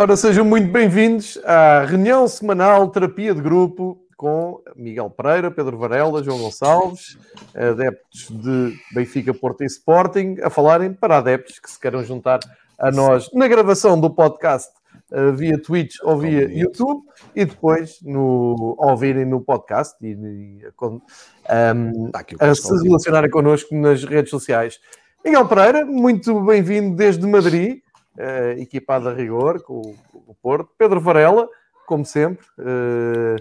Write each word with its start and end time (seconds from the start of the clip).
Ora, 0.00 0.16
sejam 0.16 0.46
muito 0.46 0.72
bem-vindos 0.72 1.38
à 1.44 1.84
reunião 1.84 2.26
semanal 2.26 2.88
Terapia 2.88 3.34
de 3.34 3.40
Grupo 3.42 4.02
com 4.16 4.58
Miguel 4.74 5.10
Pereira, 5.10 5.50
Pedro 5.50 5.76
Varela, 5.76 6.24
João 6.24 6.38
Gonçalves, 6.38 7.18
adeptos 7.54 8.30
de 8.30 8.78
Benfica, 8.94 9.34
Porto 9.34 9.62
e 9.62 9.66
Sporting, 9.66 10.38
a 10.42 10.48
falarem 10.48 10.94
para 10.94 11.18
adeptos 11.18 11.58
que 11.58 11.70
se 11.70 11.78
queiram 11.78 12.02
juntar 12.02 12.40
a 12.78 12.90
nós 12.90 13.28
na 13.34 13.46
gravação 13.46 14.00
do 14.00 14.08
podcast 14.08 14.70
uh, 15.12 15.34
via 15.34 15.60
Twitch 15.60 15.96
ou 16.02 16.16
via 16.16 16.50
YouTube 16.50 17.02
e 17.36 17.44
depois 17.44 18.00
no, 18.00 18.76
ouvirem 18.78 19.26
no 19.26 19.42
podcast 19.42 19.94
e, 20.00 20.12
e 20.12 20.62
um, 20.82 22.10
a 22.40 22.54
se 22.54 22.88
relacionarem 22.88 23.28
connosco 23.28 23.74
nas 23.74 24.02
redes 24.02 24.30
sociais. 24.30 24.80
Miguel 25.22 25.46
Pereira, 25.46 25.84
muito 25.84 26.40
bem-vindo 26.40 26.96
desde 26.96 27.26
Madrid 27.26 27.82
uh, 28.16 28.60
equipado 28.60 29.08
a 29.08 29.14
rigor 29.14 29.62
com, 29.62 29.82
com, 30.10 30.22
o 30.26 30.34
Porto. 30.34 30.70
Pedro 30.76 31.00
Varela, 31.00 31.48
como 31.86 32.04
sempre, 32.04 32.46
uh, 32.58 33.36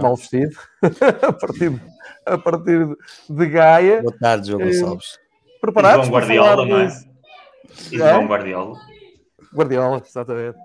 mal 0.00 0.16
vestido, 0.16 0.56
a, 1.22 1.32
partir, 1.32 1.82
a 2.24 2.38
partir 2.38 2.96
de 3.28 3.46
Gaia. 3.46 4.02
Boa 4.02 4.16
tarde, 4.18 4.48
João 4.48 4.64
Gonçalves. 4.64 5.14
Uh, 5.14 5.60
preparados? 5.60 6.06
João 6.06 6.20
Guardiola, 6.20 6.66
não 6.66 6.78
é? 6.78 6.88
E 7.90 7.98
João 7.98 8.26
Guardiola. 8.26 8.80
Guardiola, 9.54 10.02
exatamente. 10.06 10.58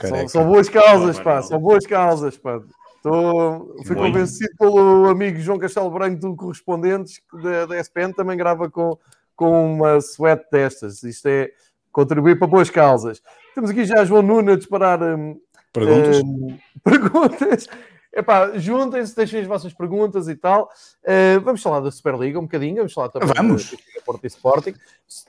São, 0.00 0.28
são, 0.28 0.46
boas 0.46 0.68
causas, 0.68 1.20
pá, 1.20 1.42
são 1.42 1.60
boas 1.60 1.86
causas, 1.86 2.36
pá. 2.36 2.60
Tô, 3.02 3.74
fui 3.84 3.94
Muito. 3.96 4.12
convencido 4.14 4.50
pelo 4.58 5.10
amigo 5.10 5.38
João 5.38 5.58
Castelo 5.58 5.90
Branco 5.90 6.18
do 6.20 6.34
Correspondentes 6.34 7.20
da, 7.42 7.66
da 7.66 7.78
SPN, 7.78 8.14
também 8.14 8.34
grava 8.34 8.70
com, 8.70 8.98
com 9.36 9.74
uma 9.74 10.00
suéte 10.00 10.46
destas. 10.50 11.02
Isto 11.02 11.28
é, 11.28 11.50
contribuir 11.94 12.38
para 12.38 12.48
boas 12.48 12.68
causas. 12.68 13.22
Temos 13.54 13.70
aqui 13.70 13.84
já 13.84 14.04
João 14.04 14.20
Nuno 14.20 14.52
a 14.52 14.56
disparar 14.56 15.00
um, 15.00 15.40
perguntas. 15.72 16.20
Um, 16.22 16.58
perguntas. 16.82 17.68
Epá, 18.12 18.52
juntem-se, 18.56 19.16
deixem 19.16 19.40
as 19.40 19.46
vossas 19.46 19.72
perguntas 19.72 20.28
e 20.28 20.36
tal. 20.36 20.68
Uh, 21.02 21.40
vamos 21.40 21.62
falar 21.62 21.80
da 21.80 21.90
Superliga 21.90 22.38
um 22.38 22.42
bocadinho, 22.42 22.76
vamos 22.76 22.92
falar 22.92 23.08
também 23.08 23.28
vamos. 23.28 23.72
da 23.72 24.02
Porto 24.04 24.24
e 24.24 24.26
Sporting. 24.26 24.74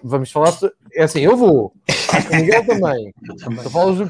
Vamos 0.04 0.32
falar. 0.32 0.54
É 0.94 1.04
assim, 1.04 1.22
eu 1.22 1.38
vou. 1.38 1.72
O 2.32 2.36
Miguel 2.36 2.66
também. 2.66 3.14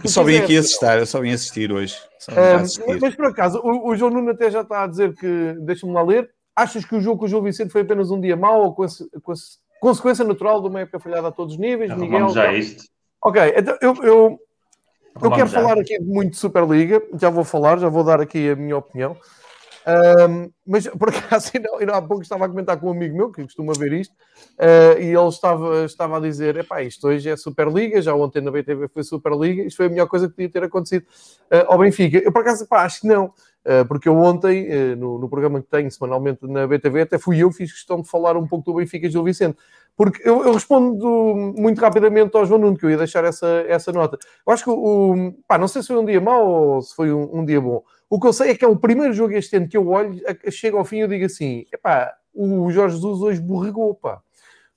eu 0.03 0.09
só 0.09 0.23
vim 0.23 0.37
aqui 0.37 0.57
assistir, 0.57 0.97
eu 0.97 1.05
só 1.05 1.21
vim 1.21 1.31
assistir 1.31 1.71
hoje. 1.71 1.95
Uh, 2.29 2.61
assistir. 2.61 2.99
Mas 2.99 3.15
por 3.15 3.25
acaso, 3.27 3.59
o, 3.59 3.89
o, 3.89 3.95
João 3.95 4.11
Nuno 4.11 4.31
até 4.31 4.51
já 4.51 4.61
está 4.61 4.83
a 4.83 4.87
dizer 4.87 5.13
que, 5.15 5.55
deixa-me 5.61 5.93
lá 5.93 6.03
ler, 6.03 6.29
achas 6.53 6.83
que 6.83 6.95
o 6.95 7.01
jogo 7.01 7.19
com 7.19 7.25
o 7.25 7.27
João 7.29 7.43
Vicente 7.43 7.71
foi 7.71 7.81
apenas 7.81 8.11
um 8.11 8.19
dia 8.19 8.35
mau 8.35 8.61
ou 8.61 8.73
com, 8.73 8.83
esse, 8.83 9.09
com 9.21 9.31
esse 9.31 9.57
Consequência 9.79 10.25
natural 10.25 10.61
de 10.61 10.67
uma 10.67 10.81
época 10.81 10.99
falhada 10.99 11.27
a 11.27 11.31
todos 11.31 11.53
os 11.53 11.59
níveis. 11.59 11.91
Então, 11.91 12.03
Miguel. 12.03 12.29
Já 12.29 12.49
a 12.49 12.53
isto. 12.53 12.83
Ok, 13.23 13.53
então 13.55 13.77
eu, 13.81 13.95
eu, 14.03 14.39
eu 15.21 15.31
quero 15.31 15.47
já. 15.47 15.61
falar 15.61 15.79
aqui 15.79 15.97
de 15.97 16.05
muito 16.05 16.37
Superliga. 16.37 17.01
Já 17.19 17.29
vou 17.29 17.43
falar, 17.43 17.79
já 17.79 17.89
vou 17.89 18.03
dar 18.03 18.21
aqui 18.21 18.49
a 18.49 18.55
minha 18.55 18.77
opinião. 18.77 19.17
Um, 19.87 20.51
mas 20.65 20.87
por 20.87 21.09
acaso, 21.09 21.51
ainda, 21.79 21.95
há 21.95 22.01
pouco 22.01 22.23
estava 22.23 22.45
a 22.45 22.49
comentar 22.49 22.79
com 22.79 22.87
um 22.87 22.91
amigo 22.91 23.15
meu 23.15 23.31
que 23.31 23.43
costuma 23.43 23.71
ver 23.73 23.93
isto, 23.93 24.13
uh, 24.13 24.99
e 24.99 25.15
ele 25.15 25.27
estava, 25.27 25.85
estava 25.85 26.17
a 26.17 26.19
dizer: 26.19 26.57
Epá, 26.57 26.81
isto 26.81 27.07
hoje 27.07 27.29
é 27.29 27.37
Superliga, 27.37 28.01
já 28.01 28.15
ontem 28.15 28.41
na 28.41 28.49
BTV 28.49 28.87
foi 28.87 29.03
Superliga, 29.03 29.61
isto 29.63 29.77
foi 29.77 29.85
a 29.85 29.89
melhor 29.89 30.07
coisa 30.07 30.27
que 30.27 30.33
podia 30.33 30.49
ter 30.49 30.63
acontecido 30.63 31.03
uh, 31.51 31.65
ao 31.71 31.77
Benfica. 31.77 32.17
Eu 32.17 32.31
por 32.31 32.41
acaso, 32.41 32.67
pá, 32.67 32.83
acho 32.83 33.01
que 33.01 33.07
não, 33.07 33.31
porque 33.87 34.07
eu 34.07 34.15
ontem, 34.17 34.95
no, 34.95 35.17
no, 35.17 35.27
programa 35.27 35.61
que 35.61 35.67
tenho 35.67 35.89
semanalmente 35.89 36.45
na 36.47 36.67
BTV, 36.67 37.01
até 37.01 37.17
fui 37.17 37.39
eu 37.39 37.49
que 37.49 37.57
fiz 37.57 37.71
questão 37.71 38.01
de 38.01 38.09
falar 38.09 38.37
um 38.37 38.47
pouco 38.47 38.65
do 38.65 38.77
Benfica 38.77 39.07
e 39.07 39.09
Gil 39.09 39.23
Vicente. 39.23 39.57
Porque 39.95 40.27
eu, 40.27 40.43
eu, 40.43 40.53
respondo 40.53 41.53
muito 41.57 41.79
rapidamente 41.79 42.35
ao 42.35 42.45
João 42.45 42.59
Nuno, 42.59 42.77
que 42.77 42.85
eu 42.85 42.89
ia 42.89 42.97
deixar 42.97 43.23
essa, 43.23 43.47
essa 43.67 43.91
nota. 43.93 44.17
Eu 44.45 44.53
acho 44.53 44.63
que 44.63 44.69
o. 44.69 45.33
Pá, 45.47 45.57
não 45.57 45.67
sei 45.67 45.81
se 45.81 45.87
foi 45.87 45.97
um 45.97 46.05
dia 46.05 46.19
mau 46.19 46.45
ou 46.47 46.81
se 46.81 46.93
foi 46.93 47.13
um, 47.13 47.39
um 47.39 47.45
dia 47.45 47.61
bom. 47.61 47.81
O 48.09 48.19
que 48.19 48.27
eu 48.27 48.33
sei 48.33 48.51
é 48.51 48.55
que 48.55 48.65
é 48.65 48.67
o 48.67 48.75
primeiro 48.75 49.13
jogo 49.13 49.33
este 49.33 49.55
ano 49.55 49.69
que 49.69 49.77
eu 49.77 49.87
olho, 49.87 50.21
chego 50.51 50.77
ao 50.77 50.85
fim 50.85 50.97
e 50.97 51.01
eu 51.01 51.07
digo 51.07 51.25
assim: 51.25 51.65
epá, 51.71 52.13
o 52.33 52.69
Jorge 52.71 52.95
Jesus 52.95 53.21
hoje 53.21 53.41
borregou, 53.41 53.95
pá. 53.95 54.21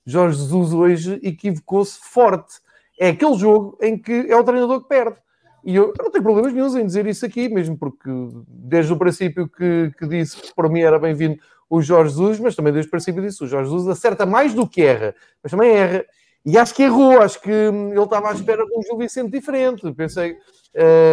Jorge 0.05 0.39
Jesus 0.39 0.73
hoje 0.73 1.19
equivocou-se 1.21 1.99
forte. 2.01 2.55
É 2.97 3.09
aquele 3.09 3.35
jogo 3.35 3.77
em 3.81 3.97
que 3.97 4.25
é 4.29 4.35
o 4.35 4.43
treinador 4.43 4.81
que 4.81 4.87
perde. 4.87 5.17
E 5.63 5.75
eu, 5.75 5.93
eu 5.97 6.03
não 6.03 6.11
tenho 6.11 6.23
problemas 6.23 6.53
nenhum 6.53 6.77
em 6.77 6.85
dizer 6.85 7.05
isso 7.07 7.25
aqui, 7.25 7.49
mesmo 7.49 7.77
porque 7.77 8.09
desde 8.47 8.93
o 8.93 8.97
princípio 8.97 9.47
que, 9.47 9.91
que 9.97 10.07
disse 10.07 10.37
que 10.37 10.53
para 10.55 10.69
mim 10.69 10.81
era 10.81 10.97
bem-vindo 10.99 11.39
o 11.69 11.81
Jorge 11.81 12.11
Jesus, 12.11 12.39
mas 12.39 12.55
também 12.55 12.73
desde 12.73 12.87
o 12.87 12.91
princípio 12.91 13.21
disso, 13.21 13.45
o 13.45 13.47
Jorge 13.47 13.69
Jesus 13.69 13.87
acerta 13.87 14.25
mais 14.25 14.53
do 14.53 14.67
que 14.67 14.81
erra, 14.81 15.13
mas 15.43 15.51
também 15.51 15.71
erra. 15.71 16.05
E 16.45 16.57
acho 16.57 16.73
que 16.73 16.83
errou, 16.83 17.21
acho 17.21 17.41
que 17.41 17.51
hum, 17.51 17.91
ele 17.91 18.01
estava 18.01 18.29
à 18.29 18.33
espera 18.33 18.65
de 18.65 18.71
um 18.73 18.81
Gil 18.81 18.97
Vicente 18.97 19.29
diferente. 19.29 19.91
Pensei, 19.91 20.37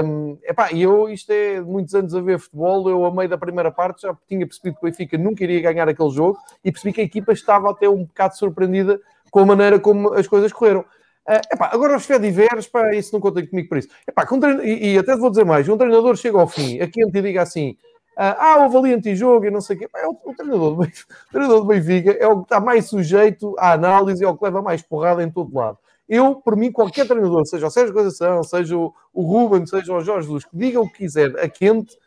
um, 0.05 0.39
epá, 0.45 0.73
eu, 0.73 1.09
isto 1.09 1.31
é 1.31 1.61
muitos 1.61 1.95
anos 1.95 2.15
a 2.15 2.21
ver 2.21 2.39
futebol, 2.39 2.89
eu 2.89 3.05
a 3.05 3.11
meio 3.13 3.29
da 3.29 3.37
primeira 3.37 3.71
parte 3.71 4.03
já 4.03 4.17
tinha 4.29 4.47
percebido 4.47 4.79
que 4.79 4.87
o 4.87 4.89
Benfica 4.89 5.19
nunca 5.19 5.43
iria 5.43 5.61
ganhar 5.61 5.89
aquele 5.89 6.11
jogo 6.11 6.39
e 6.65 6.71
percebi 6.71 6.93
que 6.93 7.01
a 7.01 7.05
equipa 7.05 7.33
estava 7.33 7.71
até 7.71 7.89
um 7.89 8.05
bocado 8.05 8.37
surpreendida 8.37 9.01
com 9.31 9.41
a 9.41 9.47
maneira 9.47 9.79
como 9.79 10.15
as 10.15 10.29
coisas 10.29 10.53
correram. 10.53 10.85
Uh, 11.29 11.55
epá, 11.55 11.71
agora 11.73 11.97
os 11.97 12.07
Fediveres, 12.07 12.69
pá, 12.69 12.95
isso 12.95 13.13
não 13.13 13.21
contem 13.21 13.47
comigo 13.47 13.69
por 13.69 13.79
isso. 13.79 13.89
Epá, 14.07 14.27
e, 14.63 14.93
e, 14.93 14.99
até 14.99 15.17
vou 15.17 15.29
dizer 15.29 15.45
mais, 15.45 15.69
um 15.69 15.77
treinador 15.77 16.15
chega 16.17 16.39
ao 16.39 16.47
fim, 16.47 16.81
aqui 16.81 17.03
e 17.03 17.11
diga 17.11 17.43
assim, 17.43 17.77
ah, 18.17 18.57
houve 18.63 18.77
ali 18.79 18.95
antijogo 18.95 19.45
e 19.45 19.51
não 19.51 19.61
sei 19.61 19.77
o 19.77 19.79
quê. 19.81 19.89
É 19.95 20.07
o, 20.07 20.17
o, 20.25 20.35
treinador 20.35 20.75
do 20.75 20.89
treinador 21.31 21.61
do 21.61 21.67
Benfica 21.67 22.13
é 22.13 22.27
o 22.27 22.39
que 22.39 22.43
está 22.45 22.59
mais 22.59 22.87
sujeito 22.87 23.55
à 23.59 23.73
análise, 23.73 24.25
é 24.25 24.29
o 24.29 24.37
que 24.37 24.45
leva 24.45 24.63
mais 24.63 24.81
porrada 24.81 25.23
em 25.23 25.31
todo 25.31 25.55
lado. 25.55 25.79
Eu, 26.09 26.37
por 26.37 26.57
mim, 26.57 26.73
qualquer 26.73 27.07
treinador, 27.07 27.45
seja 27.47 27.67
o 27.67 27.71
Sérgio 27.71 27.93
Conceição, 27.93 28.43
seja 28.43 28.77
o, 28.77 28.95
o 29.13 29.23
Ruben, 29.23 29.67
seja 29.67 29.93
o 29.93 30.01
Jorge 30.01 30.29
Luz, 30.29 30.45
que 30.45 30.57
diga 30.57 30.81
o 30.81 30.89
que 30.89 30.99
quiser 30.99 31.39
a 31.39 31.49
quente, 31.49 31.99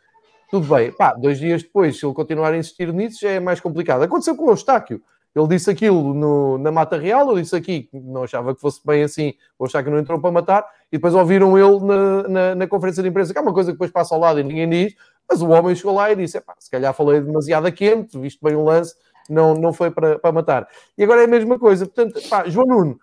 tudo 0.50 0.66
bem. 0.74 0.92
Dois 1.18 1.38
dias 1.38 1.62
depois, 1.62 1.98
se 1.98 2.04
ele 2.04 2.14
continuar 2.14 2.52
a 2.52 2.56
insistir 2.56 2.92
nisso, 2.92 3.20
já 3.20 3.30
é 3.30 3.38
mais 3.38 3.60
complicado. 3.60 4.02
Aconteceu 4.02 4.34
com 4.34 4.46
o 4.46 4.50
Eustáquio. 4.50 5.00
Ele 5.34 5.46
disse 5.46 5.70
aquilo 5.70 6.12
no, 6.12 6.58
na 6.58 6.72
Mata 6.72 6.98
Real, 6.98 7.28
eu 7.30 7.40
disse 7.40 7.54
aqui, 7.54 7.88
não 7.92 8.24
achava 8.24 8.54
que 8.54 8.60
fosse 8.60 8.80
bem 8.84 9.02
assim, 9.04 9.34
o 9.58 9.64
Eustáquio 9.64 9.92
não 9.92 9.98
entrou 9.98 10.20
para 10.20 10.32
matar, 10.32 10.66
e 10.90 10.96
depois 10.96 11.14
ouviram 11.14 11.56
ele 11.56 11.78
na, 11.86 12.28
na, 12.28 12.54
na, 12.56 12.66
conferência 12.66 13.02
de 13.02 13.08
imprensa, 13.08 13.32
que 13.32 13.38
é 13.38 13.42
uma 13.42 13.54
coisa 13.54 13.70
que 13.70 13.74
depois 13.74 13.92
passa 13.92 14.14
ao 14.14 14.20
lado 14.20 14.40
e 14.40 14.42
ninguém 14.42 14.68
diz, 14.68 14.94
mas 15.30 15.40
o 15.40 15.48
homem 15.48 15.76
chegou 15.76 15.94
lá 15.94 16.10
e 16.10 16.16
disse: 16.16 16.42
se 16.58 16.70
calhar 16.70 16.92
falei 16.92 17.20
demasiado 17.20 17.70
quente, 17.70 18.18
visto 18.18 18.44
bem 18.44 18.56
o 18.56 18.64
lance, 18.64 18.96
não, 19.28 19.54
não 19.54 19.72
foi 19.72 19.90
para, 19.92 20.18
para 20.18 20.32
matar. 20.32 20.68
E 20.98 21.04
agora 21.04 21.20
é 21.20 21.24
a 21.24 21.28
mesma 21.28 21.56
coisa. 21.56 21.86
Portanto, 21.86 22.20
pá, 22.28 22.48
João 22.48 22.66
Nuno, 22.66 23.00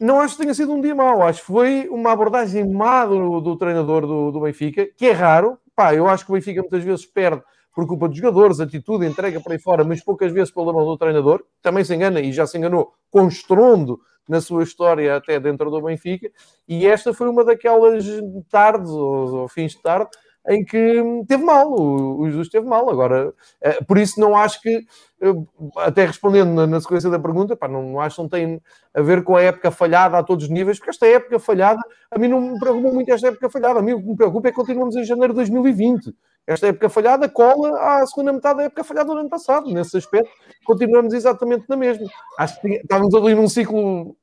não 0.00 0.20
acho 0.20 0.36
que 0.36 0.42
tenha 0.42 0.54
sido 0.54 0.72
um 0.72 0.80
dia 0.80 0.94
mau, 0.94 1.22
acho 1.22 1.40
que 1.40 1.46
foi 1.46 1.88
uma 1.90 2.12
abordagem 2.12 2.66
má 2.72 3.04
do, 3.04 3.40
do 3.40 3.56
treinador 3.56 4.06
do, 4.06 4.30
do, 4.30 4.40
Benfica, 4.40 4.86
que 4.96 5.06
é 5.06 5.12
raro. 5.12 5.58
Pá, 5.74 5.92
eu 5.92 6.06
acho 6.08 6.24
que 6.24 6.30
o 6.30 6.34
Benfica 6.34 6.60
muitas 6.60 6.84
vezes 6.84 7.04
perde 7.04 7.42
por 7.74 7.86
culpa 7.86 8.08
dos 8.08 8.16
jogadores, 8.16 8.60
atitude, 8.60 9.06
entrega 9.06 9.40
para 9.40 9.52
aí 9.52 9.58
fora, 9.58 9.84
mas 9.84 10.02
poucas 10.02 10.32
vezes 10.32 10.52
pela 10.52 10.72
mão 10.72 10.84
do 10.84 10.96
treinador. 10.96 11.44
Também 11.62 11.84
se 11.84 11.94
engana 11.94 12.20
e 12.20 12.32
já 12.32 12.46
se 12.46 12.58
enganou 12.58 12.92
com 13.10 13.28
estrondo 13.28 14.00
na 14.28 14.40
sua 14.40 14.62
história 14.62 15.16
até 15.16 15.40
dentro 15.40 15.70
do 15.70 15.82
Benfica. 15.82 16.30
E 16.68 16.86
esta 16.86 17.12
foi 17.12 17.28
uma 17.28 17.44
daquelas 17.44 18.04
tardes 18.48 18.90
ou, 18.90 19.34
ou 19.34 19.48
fins 19.48 19.72
de 19.72 19.82
tarde 19.82 20.10
em 20.48 20.64
que 20.64 21.02
teve 21.28 21.44
mal, 21.44 21.70
o, 21.70 22.26
Jesus 22.26 22.48
teve 22.48 22.66
mal. 22.66 22.88
Agora, 22.88 23.32
eh, 23.60 23.82
por 23.84 23.98
isso 23.98 24.18
não 24.18 24.34
acho 24.36 24.60
que, 24.62 24.86
eh, 25.20 25.34
até 25.76 26.06
respondendo 26.06 26.66
na, 26.66 26.80
sequência 26.80 27.10
da 27.10 27.18
pergunta, 27.18 27.56
pá, 27.56 27.68
não, 27.68 27.82
não 27.82 28.00
acho 28.00 28.16
que 28.16 28.22
não 28.22 28.28
tem 28.28 28.60
a 28.94 29.02
ver 29.02 29.22
com 29.22 29.36
a 29.36 29.42
época 29.42 29.70
falhada 29.70 30.16
a 30.16 30.22
todos 30.22 30.44
os 30.46 30.50
níveis, 30.50 30.78
porque 30.78 30.90
esta 30.90 31.06
época 31.06 31.38
falhada, 31.38 31.80
a 32.10 32.18
mim 32.18 32.28
não 32.28 32.40
me 32.40 32.58
preocupa 32.58 32.90
muito 32.90 33.12
esta 33.12 33.28
época 33.28 33.50
falhada. 33.50 33.80
A 33.80 33.82
mim 33.82 33.92
o 33.92 34.00
que 34.00 34.08
me 34.08 34.16
preocupa 34.16 34.48
é 34.48 34.50
que 34.50 34.56
continuamos 34.56 34.96
em 34.96 35.04
janeiro 35.04 35.32
de 35.34 35.36
2020. 35.36 36.14
Esta 36.46 36.68
época 36.68 36.88
falhada 36.88 37.28
cola 37.28 37.78
à 37.78 38.06
segunda 38.06 38.32
metade 38.32 38.58
da 38.58 38.64
época 38.64 38.82
falhada 38.82 39.12
do 39.12 39.18
ano 39.18 39.28
passado. 39.28 39.70
Nesse 39.70 39.96
aspecto, 39.96 40.30
continuamos 40.64 41.14
exatamente 41.14 41.66
na 41.68 41.76
mesma. 41.76 42.06
Acho 42.38 42.60
que 42.60 42.68
estávamos 42.68 43.14
ali 43.14 43.34
num 43.34 43.48
ciclo 43.48 44.16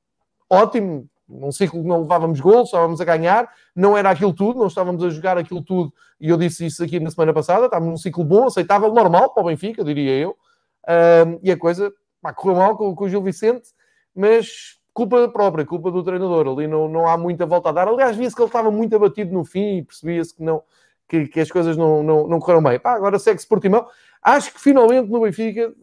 ótimo, 0.50 1.08
num 1.28 1.52
ciclo 1.52 1.82
que 1.82 1.88
não 1.88 2.02
levávamos 2.02 2.40
gols, 2.40 2.70
estávamos 2.70 3.02
a 3.02 3.06
ganhar, 3.06 3.50
não 3.76 3.98
era 3.98 4.10
aquilo 4.10 4.34
tudo, 4.34 4.60
não 4.60 4.68
estávamos 4.68 5.04
a 5.04 5.10
jogar 5.10 5.38
aquilo 5.38 5.62
tudo, 5.62 5.94
e 6.20 6.30
eu 6.30 6.38
disse 6.38 6.66
isso 6.66 6.84
aqui 6.84 7.00
na 7.00 7.12
semana 7.12 7.34
passada, 7.34 7.66
estávamos 7.66 7.92
num 7.92 7.98
ciclo 7.98 8.24
bom, 8.24 8.48
aceitável, 8.48 8.94
normal 8.94 9.34
para 9.34 9.44
o 9.44 9.46
Benfica, 9.48 9.84
diria 9.84 10.12
eu, 10.12 10.38
e 11.44 11.52
a 11.52 11.58
coisa 11.58 11.94
pá, 12.22 12.34
correu 12.34 12.56
mal 12.56 12.78
com, 12.78 12.96
com 12.96 13.04
o 13.04 13.10
Gil 13.10 13.22
Vicente, 13.22 13.70
mas 14.16 14.80
culpa 14.94 15.28
própria, 15.28 15.66
culpa 15.66 15.92
do 15.92 16.02
treinador, 16.02 16.48
ali 16.48 16.66
não, 16.66 16.88
não 16.88 17.08
há 17.08 17.18
muita 17.18 17.46
volta 17.46 17.70
a 17.70 17.72
dar, 17.74 17.88
aliás, 17.90 18.16
via-se 18.16 18.36
que 18.36 18.42
ele 18.42 18.48
estava 18.48 18.72
muito 18.72 18.96
abatido 18.96 19.34
no 19.34 19.44
fim, 19.44 19.80
e 19.80 19.84
percebia-se 19.84 20.34
que 20.34 20.42
não, 20.42 20.64
que, 21.08 21.28
que, 21.28 21.40
as 21.40 21.50
coisas 21.50 21.78
não, 21.78 22.04
não, 22.04 22.28
não 22.28 22.40
correram 22.40 22.64
bem. 22.64 22.80
Pá, 22.80 22.94
agora 22.94 23.18
segue-se 23.18 23.48
por 23.48 23.60
Timão. 23.60 23.88
Acho 24.22 24.54
que 24.54 24.60
finalmente 24.60 25.10
no 25.10 25.22
Benfica 25.22 25.74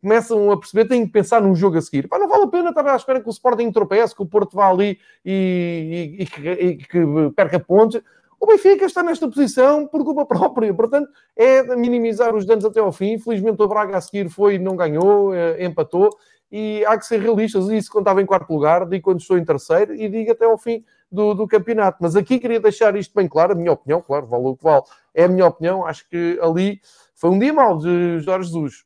começam 0.00 0.50
a 0.50 0.58
perceber, 0.58 0.88
têm 0.88 1.06
que 1.06 1.12
pensar 1.12 1.40
num 1.40 1.54
jogo 1.54 1.78
a 1.78 1.82
seguir. 1.82 2.08
Pá, 2.08 2.18
não 2.18 2.28
vale 2.28 2.44
a 2.44 2.48
pena 2.48 2.70
estar 2.70 2.86
à 2.86 2.96
espera 2.96 3.20
que 3.20 3.28
o 3.28 3.30
Sporting 3.30 3.70
tropece, 3.70 4.14
que 4.14 4.22
o 4.22 4.26
Porto 4.26 4.56
vá 4.56 4.68
ali 4.68 4.98
e, 5.24 6.16
e, 6.18 6.22
e, 6.22 6.26
que, 6.26 6.50
e 6.50 6.76
que, 6.78 6.98
perca 7.34 7.60
pontos. 7.60 8.00
O 8.40 8.46
Benfica 8.46 8.84
está 8.84 9.02
nesta 9.02 9.28
posição 9.28 9.86
por 9.86 10.04
culpa 10.04 10.26
própria, 10.26 10.72
portanto, 10.74 11.08
é 11.36 11.62
minimizar 11.76 12.34
os 12.34 12.44
danos 12.44 12.64
até 12.64 12.80
ao 12.80 12.92
fim. 12.92 13.18
Felizmente 13.18 13.62
o 13.62 13.68
Braga 13.68 13.96
a 13.96 14.00
seguir 14.00 14.28
foi, 14.28 14.58
não 14.58 14.76
ganhou, 14.76 15.34
eh, 15.34 15.64
empatou, 15.64 16.10
e 16.50 16.84
há 16.86 16.98
que 16.98 17.06
ser 17.06 17.20
realistas. 17.20 17.68
Isso 17.68 17.90
quando 17.90 18.02
estava 18.02 18.20
em 18.20 18.26
quarto 18.26 18.52
lugar, 18.52 18.86
digo 18.86 19.04
quando 19.04 19.20
estou 19.20 19.38
em 19.38 19.44
terceiro, 19.44 19.94
e 19.94 20.08
digo 20.08 20.32
até 20.32 20.44
ao 20.44 20.58
fim 20.58 20.84
do, 21.10 21.34
do, 21.34 21.46
campeonato. 21.46 21.98
Mas 22.00 22.16
aqui 22.16 22.38
queria 22.38 22.60
deixar 22.60 22.96
isto 22.96 23.14
bem 23.14 23.28
claro, 23.28 23.52
a 23.52 23.54
minha 23.54 23.72
opinião, 23.72 24.00
claro, 24.00 24.26
vale 24.26 24.44
o 24.44 24.56
que 24.56 24.64
vale, 24.64 24.82
é 25.14 25.24
a 25.24 25.28
minha 25.28 25.46
opinião. 25.46 25.86
Acho 25.86 26.08
que 26.08 26.38
ali 26.42 26.80
foi 27.14 27.30
um 27.30 27.38
dia 27.38 27.52
mau 27.52 27.78
de 27.78 28.20
Jorge 28.20 28.48
Jesus. 28.48 28.84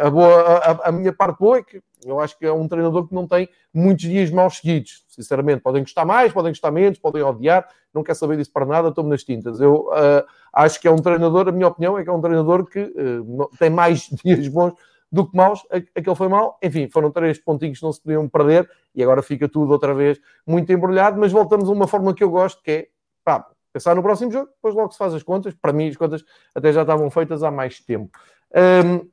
A, 0.00 0.08
boa, 0.08 0.42
a, 0.58 0.88
a, 0.88 0.92
minha 0.92 1.12
parte 1.12 1.38
boa 1.38 1.58
é 1.58 1.62
que 1.62 1.82
eu 2.04 2.20
acho 2.20 2.38
que 2.38 2.46
é 2.46 2.52
um 2.52 2.68
treinador 2.68 3.08
que 3.08 3.14
não 3.14 3.26
tem 3.26 3.48
muitos 3.72 4.04
dias 4.04 4.30
maus 4.30 4.58
seguidos, 4.58 5.04
sinceramente. 5.08 5.60
Podem 5.60 5.82
gostar 5.82 6.04
mais, 6.04 6.32
podem 6.32 6.52
gostar 6.52 6.70
menos, 6.70 6.98
podem 6.98 7.22
odiar, 7.22 7.66
não 7.92 8.04
quer 8.04 8.14
saber 8.14 8.36
disso 8.36 8.52
para 8.52 8.66
nada, 8.66 8.88
estou-me 8.88 9.10
nas 9.10 9.24
tintas. 9.24 9.60
Eu 9.60 9.88
uh, 9.88 10.24
acho 10.52 10.80
que 10.80 10.86
é 10.86 10.90
um 10.90 10.98
treinador, 10.98 11.48
a 11.48 11.52
minha 11.52 11.66
opinião 11.66 11.98
é 11.98 12.04
que 12.04 12.10
é 12.10 12.12
um 12.12 12.20
treinador 12.20 12.66
que 12.66 12.80
uh, 12.80 13.50
tem 13.58 13.70
mais 13.70 14.08
dias 14.24 14.46
bons 14.48 14.74
do 15.14 15.24
que 15.30 15.36
maus. 15.36 15.64
Aquele 15.70 16.16
foi 16.16 16.28
mau. 16.28 16.58
Enfim, 16.60 16.88
foram 16.88 17.10
três 17.10 17.38
pontinhos 17.38 17.78
que 17.78 17.84
não 17.84 17.92
se 17.92 18.02
podiam 18.02 18.28
perder 18.28 18.68
e 18.94 19.02
agora 19.02 19.22
fica 19.22 19.48
tudo 19.48 19.70
outra 19.72 19.94
vez 19.94 20.20
muito 20.44 20.72
embrulhado, 20.72 21.18
mas 21.18 21.30
voltamos 21.30 21.68
a 21.68 21.72
uma 21.72 21.86
forma 21.86 22.12
que 22.12 22.24
eu 22.24 22.30
gosto, 22.30 22.60
que 22.62 22.70
é, 22.70 22.88
pá, 23.24 23.46
pensar 23.72 23.94
no 23.94 24.02
próximo 24.02 24.32
jogo, 24.32 24.48
depois 24.56 24.74
logo 24.74 24.90
se 24.90 24.98
faz 24.98 25.14
as 25.14 25.22
contas. 25.22 25.54
Para 25.54 25.72
mim, 25.72 25.88
as 25.88 25.96
contas 25.96 26.24
até 26.52 26.72
já 26.72 26.82
estavam 26.82 27.08
feitas 27.10 27.44
há 27.44 27.50
mais 27.50 27.78
tempo. 27.78 28.10
Um, 28.84 29.08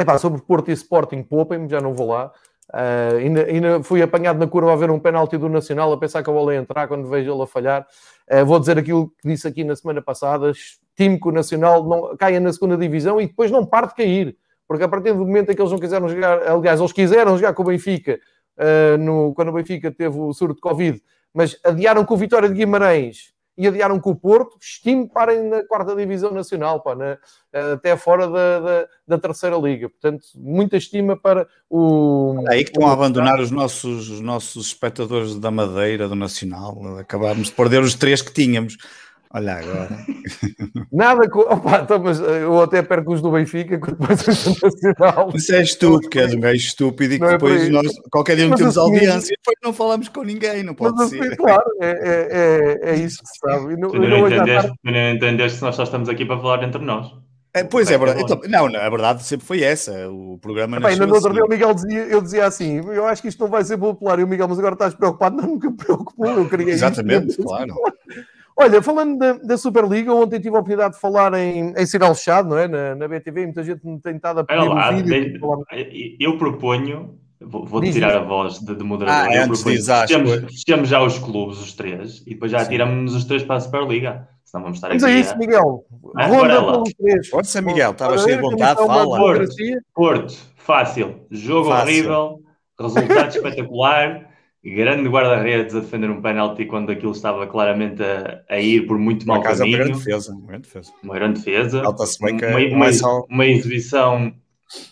epá, 0.00 0.16
sobre 0.16 0.40
Porto 0.40 0.70
e 0.70 0.72
Sporting, 0.72 1.22
poupem-me, 1.22 1.68
já 1.68 1.80
não 1.80 1.92
vou 1.92 2.08
lá. 2.08 2.32
Uh, 2.70 3.16
ainda, 3.18 3.44
ainda, 3.44 3.82
fui 3.82 4.00
apanhado 4.00 4.38
na 4.38 4.46
curva 4.46 4.72
a 4.72 4.76
ver 4.76 4.90
um 4.90 4.98
penalti 4.98 5.36
do 5.36 5.50
Nacional, 5.50 5.92
a 5.92 5.98
pensar 5.98 6.22
que 6.22 6.30
a 6.30 6.32
bola 6.32 6.54
ia 6.54 6.60
entrar 6.60 6.88
quando 6.88 7.06
vejo 7.08 7.30
ele 7.30 7.42
a 7.42 7.46
falhar. 7.46 7.86
Uh, 8.30 8.46
vou 8.46 8.58
dizer 8.58 8.78
aquilo 8.78 9.10
que 9.10 9.28
disse 9.28 9.46
aqui 9.46 9.64
na 9.64 9.76
semana 9.76 10.00
passada: 10.00 10.50
estimo 10.50 11.20
que 11.20 11.28
o 11.28 11.32
Nacional 11.32 11.84
não, 11.84 12.16
caia 12.16 12.40
na 12.40 12.50
segunda 12.52 12.78
divisão 12.78 13.20
e 13.20 13.26
depois 13.26 13.50
não 13.50 13.66
parte 13.66 13.90
de 13.90 13.96
cair, 13.96 14.36
porque 14.66 14.84
a 14.84 14.88
partir 14.88 15.12
do 15.12 15.26
momento 15.26 15.50
em 15.50 15.54
que 15.54 15.60
eles 15.60 15.72
não 15.72 15.78
quiseram 15.78 16.08
jogar, 16.08 16.42
aliás, 16.48 16.80
eles 16.80 16.92
quiseram 16.92 17.36
jogar 17.36 17.54
com 17.54 17.62
o 17.62 17.66
Benfica, 17.66 18.18
uh, 18.58 18.98
no, 18.98 19.34
quando 19.34 19.48
o 19.48 19.52
Benfica 19.52 19.90
teve 19.90 20.18
o 20.18 20.32
surto 20.32 20.54
de 20.54 20.60
Covid, 20.60 21.02
mas 21.32 21.58
adiaram 21.64 22.04
com 22.04 22.14
o 22.14 22.16
Vitória 22.16 22.48
de 22.48 22.54
Guimarães 22.54 23.32
e 23.56 23.66
adiaram 23.66 24.00
com 24.00 24.10
o 24.10 24.16
Porto, 24.16 24.56
estimo 24.60 25.08
parem 25.08 25.42
na 25.48 25.62
quarta 25.64 25.94
divisão 25.94 26.32
nacional, 26.32 26.80
pá, 26.82 26.94
na, 26.94 27.18
até 27.74 27.96
fora 27.96 28.26
da, 28.26 28.60
da, 28.60 28.88
da, 29.06 29.18
terceira 29.18 29.56
liga. 29.56 29.90
Portanto, 29.90 30.24
muita 30.36 30.76
estima 30.76 31.16
para 31.16 31.46
o. 31.68 32.42
É 32.48 32.54
aí 32.54 32.64
que 32.64 32.70
estão 32.70 32.88
a 32.88 32.92
abandonar 32.92 33.38
os 33.40 33.50
nossos, 33.50 34.08
os 34.08 34.20
nossos 34.20 34.68
espectadores 34.68 35.38
da 35.38 35.50
Madeira, 35.50 36.08
do 36.08 36.14
Nacional. 36.14 36.96
Acabámos 36.98 37.48
de 37.48 37.52
perder 37.52 37.82
os 37.82 37.94
três 37.94 38.22
que 38.22 38.32
tínhamos. 38.32 38.78
Olha 39.34 39.54
agora. 39.54 39.88
Nada 40.92 41.28
com. 41.30 41.40
Opa, 41.40 41.80
então, 41.82 41.98
mas 41.98 42.20
eu 42.20 42.60
até 42.60 42.82
perco 42.82 43.14
os 43.14 43.22
do 43.22 43.30
Benfica 43.30 43.78
quanto 43.78 43.98
mais 44.02 44.20
o 44.26 44.30
Nacional. 44.30 45.30
Isso 45.34 45.54
é 45.54 45.62
estúpido, 45.62 46.10
que 46.10 46.18
és 46.18 46.34
um 46.34 46.40
gajo 46.40 46.56
estúpido 46.56 47.14
e 47.14 47.18
que 47.18 47.24
é 47.24 47.30
depois 47.30 47.68
nós, 47.70 47.86
qualquer 48.10 48.36
dia 48.36 48.46
não 48.46 48.56
temos 48.56 48.76
assim, 48.76 48.86
audiência 48.86 49.32
e 49.32 49.36
depois 49.36 49.56
não 49.64 49.72
falamos 49.72 50.08
com 50.08 50.22
ninguém, 50.22 50.62
não 50.62 50.74
pode 50.74 51.08
ser. 51.08 51.20
Assim, 51.20 51.36
claro, 51.36 51.64
é, 51.80 51.88
é, 51.88 52.28
é, 52.30 52.90
é, 52.90 52.96
isso 52.96 53.22
que 53.22 53.28
se 53.28 53.38
sabe. 53.38 53.76
não, 53.76 53.88
tu 53.88 53.98
não, 53.98 54.08
não 54.08 54.26
entendeste, 54.26 54.72
não 54.84 55.10
entendeste 55.10 55.58
que 55.58 55.64
nós 55.64 55.76
só 55.76 55.82
estamos 55.84 56.08
aqui 56.10 56.26
para 56.26 56.38
falar 56.38 56.62
entre 56.64 56.84
nós. 56.84 57.10
É, 57.54 57.64
pois 57.64 57.90
é, 57.90 57.98
verdade. 57.98 58.22
Então, 58.22 58.40
não, 58.48 58.80
a 58.80 58.90
verdade 58.90 59.22
sempre 59.24 59.46
foi 59.46 59.62
essa. 59.62 60.10
O 60.10 60.38
programa 60.38 60.80
não 60.80 60.88
Ainda 60.88 61.06
no 61.06 61.14
outro 61.14 61.30
assim. 61.30 61.36
dia 61.36 61.44
o 61.44 61.48
Miguel 61.48 61.74
dizia, 61.74 62.02
eu 62.04 62.20
dizia 62.22 62.46
assim: 62.46 62.76
eu 62.76 63.06
acho 63.06 63.20
que 63.20 63.28
isto 63.28 63.40
não 63.40 63.48
vai 63.48 63.62
ser 63.62 63.76
popular. 63.76 64.18
E 64.18 64.24
o 64.24 64.28
Miguel, 64.28 64.48
mas 64.48 64.58
agora 64.58 64.74
estás 64.74 64.94
preocupado? 64.94 65.36
Não, 65.36 65.48
nunca 65.48 65.70
me 65.70 65.76
preocupou. 65.76 66.28
Eu 66.28 66.48
queria 66.48 66.70
Exatamente, 66.72 67.28
isto. 67.28 67.42
claro. 67.42 67.74
Olha, 68.56 68.82
falando 68.82 69.18
da, 69.18 69.32
da, 69.34 69.58
Superliga, 69.58 70.12
ontem 70.12 70.38
tive 70.38 70.56
a 70.56 70.60
oportunidade 70.60 70.94
de 70.94 71.00
falar 71.00 71.32
em, 71.34 71.72
em 71.76 71.86
sinal 71.86 72.14
fechado, 72.14 72.48
não 72.48 72.58
é? 72.58 72.68
Na, 72.68 72.94
na 72.94 73.08
BTV, 73.08 73.46
muita 73.46 73.62
gente 73.64 73.86
me 73.86 73.98
tem 74.00 74.16
estado 74.16 74.40
a 74.40 74.44
pedir 74.44 74.68
lá, 74.68 74.90
um 74.90 74.96
vídeo. 74.96 75.40
De, 75.70 76.16
eu 76.20 76.36
proponho, 76.36 77.18
vou, 77.40 77.64
vou 77.64 77.80
tirar 77.80 78.16
a 78.16 78.22
voz 78.22 78.58
de, 78.58 78.74
de 78.74 78.84
moderador, 78.84 79.30
ah, 79.30 79.34
eu 79.34 79.46
proponho, 79.48 79.82
fechamos, 79.82 80.30
fechamos 80.52 80.88
já 80.88 81.02
os 81.02 81.18
clubes, 81.18 81.58
os 81.58 81.72
três, 81.72 82.22
e 82.26 82.34
depois 82.34 82.52
já 82.52 82.64
tiramos 82.64 83.14
os 83.14 83.24
três 83.24 83.42
para 83.42 83.56
a 83.56 83.60
Superliga. 83.60 84.28
Senão 84.44 84.64
vamos 84.64 84.76
estar 84.76 84.88
aqui. 84.88 85.00
Mas 85.00 85.10
é 85.10 85.18
isso, 85.18 85.38
Miguel. 85.38 85.86
Ah, 86.14 86.26
Ronda 86.26 86.62
pelos 86.62 86.92
três. 86.92 87.30
Pode 87.30 87.48
ser, 87.48 87.62
Miguel, 87.62 87.92
estava 87.92 88.18
cheio 88.18 88.36
de 88.36 88.42
vontade, 88.42 88.86
fala. 88.86 89.18
Porto, 89.18 89.54
Porto, 89.94 90.34
fácil, 90.56 91.26
jogo 91.30 91.70
fácil. 91.70 91.88
horrível, 91.88 92.40
resultado 92.78 93.28
espetacular 93.34 94.31
grande 94.70 95.08
guarda-redes 95.08 95.74
a 95.74 95.80
defender 95.80 96.08
um 96.08 96.22
penalti 96.22 96.66
quando 96.66 96.92
aquilo 96.92 97.12
estava 97.12 97.46
claramente 97.46 98.02
a, 98.02 98.42
a 98.48 98.60
ir 98.60 98.86
por 98.86 98.96
muito 98.96 99.26
caso, 99.26 99.58
caminho. 99.58 99.78
Uma 99.78 99.84
grande 99.84 99.98
defesa. 99.98 100.32
Uma 100.32 100.46
grande 100.46 100.62
defesa. 100.62 100.92
Uma 101.02 101.14
grande 101.14 101.38
defesa. 101.38 101.82
Uma, 101.82 102.76
uma, 102.76 102.86
é 102.86 102.92
só... 102.92 103.26
uma, 103.28 103.46
exibição 103.46 104.32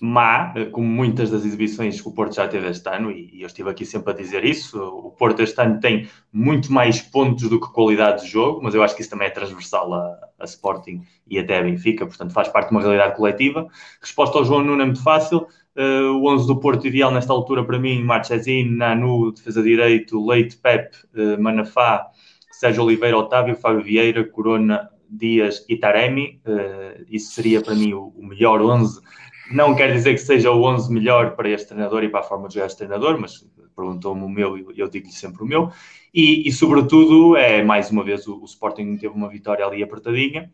má, 0.00 0.52
como 0.72 0.86
muitas 0.86 1.30
das 1.30 1.44
exibições 1.44 2.00
que 2.00 2.08
o 2.08 2.12
Porto 2.12 2.34
já 2.34 2.46
teve 2.46 2.68
este 2.68 2.88
ano, 2.88 3.10
e 3.10 3.40
eu 3.40 3.46
estive 3.46 3.70
aqui 3.70 3.86
sempre 3.86 4.12
a 4.12 4.16
dizer 4.16 4.44
isso. 4.44 4.78
O 4.78 5.10
Porto 5.12 5.40
este 5.40 5.60
ano 5.60 5.80
tem 5.80 6.08
muito 6.32 6.72
mais 6.72 7.00
pontos 7.00 7.48
do 7.48 7.60
que 7.60 7.72
qualidade 7.72 8.22
de 8.22 8.28
jogo, 8.28 8.60
mas 8.62 8.74
eu 8.74 8.82
acho 8.82 8.94
que 8.94 9.02
isso 9.02 9.10
também 9.10 9.28
é 9.28 9.30
transversal 9.30 9.94
a, 9.94 10.18
a 10.38 10.44
Sporting 10.44 11.02
e 11.26 11.38
até 11.38 11.58
a 11.58 11.62
Benfica, 11.62 12.06
portanto 12.06 12.32
faz 12.32 12.48
parte 12.48 12.68
de 12.68 12.74
uma 12.74 12.82
realidade 12.82 13.16
coletiva. 13.16 13.68
Resposta 14.00 14.36
ao 14.36 14.44
João 14.44 14.62
Nuno 14.62 14.82
é 14.82 14.86
muito 14.86 15.02
fácil 15.02 15.46
Uh, 15.80 16.12
o 16.12 16.30
11 16.30 16.46
do 16.46 16.60
Porto 16.60 16.86
ideal 16.86 17.10
nesta 17.10 17.32
altura 17.32 17.64
para 17.64 17.78
mim, 17.78 18.02
Marchesin, 18.02 18.64
Nanu, 18.64 19.32
defesa 19.32 19.62
direito, 19.62 20.22
Leite, 20.22 20.58
Pep, 20.58 20.94
uh, 21.14 21.42
Manafá, 21.42 22.06
Sérgio 22.52 22.82
Oliveira, 22.82 23.16
Otávio, 23.16 23.56
Fábio 23.56 23.82
Vieira, 23.82 24.22
Corona, 24.22 24.90
Dias 25.08 25.64
e 25.70 25.78
Taremi. 25.78 26.38
Uh, 26.44 27.02
isso 27.08 27.32
seria 27.32 27.62
para 27.62 27.74
mim 27.74 27.94
o, 27.94 28.12
o, 28.14 28.26
melhor 28.26 28.60
11. 28.60 29.00
Não 29.52 29.74
quer 29.74 29.90
dizer 29.94 30.12
que 30.12 30.20
seja 30.20 30.50
o 30.50 30.62
11 30.64 30.92
melhor 30.92 31.34
para 31.34 31.48
este 31.48 31.68
treinador 31.68 32.04
e 32.04 32.10
para 32.10 32.20
a 32.20 32.24
forma 32.24 32.46
de 32.46 32.56
jogar 32.56 32.66
este 32.66 32.76
treinador, 32.76 33.18
mas 33.18 33.42
perguntou-me 33.74 34.22
o 34.22 34.28
meu 34.28 34.58
e 34.58 34.78
eu 34.78 34.86
digo-lhe 34.86 35.14
sempre 35.14 35.42
o 35.42 35.46
meu. 35.46 35.72
E, 36.12 36.46
e, 36.46 36.52
sobretudo, 36.52 37.36
é 37.36 37.64
mais 37.64 37.90
uma 37.90 38.04
vez 38.04 38.26
o, 38.26 38.38
o 38.38 38.44
Sporting 38.44 38.98
teve 38.98 39.14
uma 39.14 39.30
vitória 39.30 39.64
ali 39.64 39.82
apertadinha, 39.82 40.52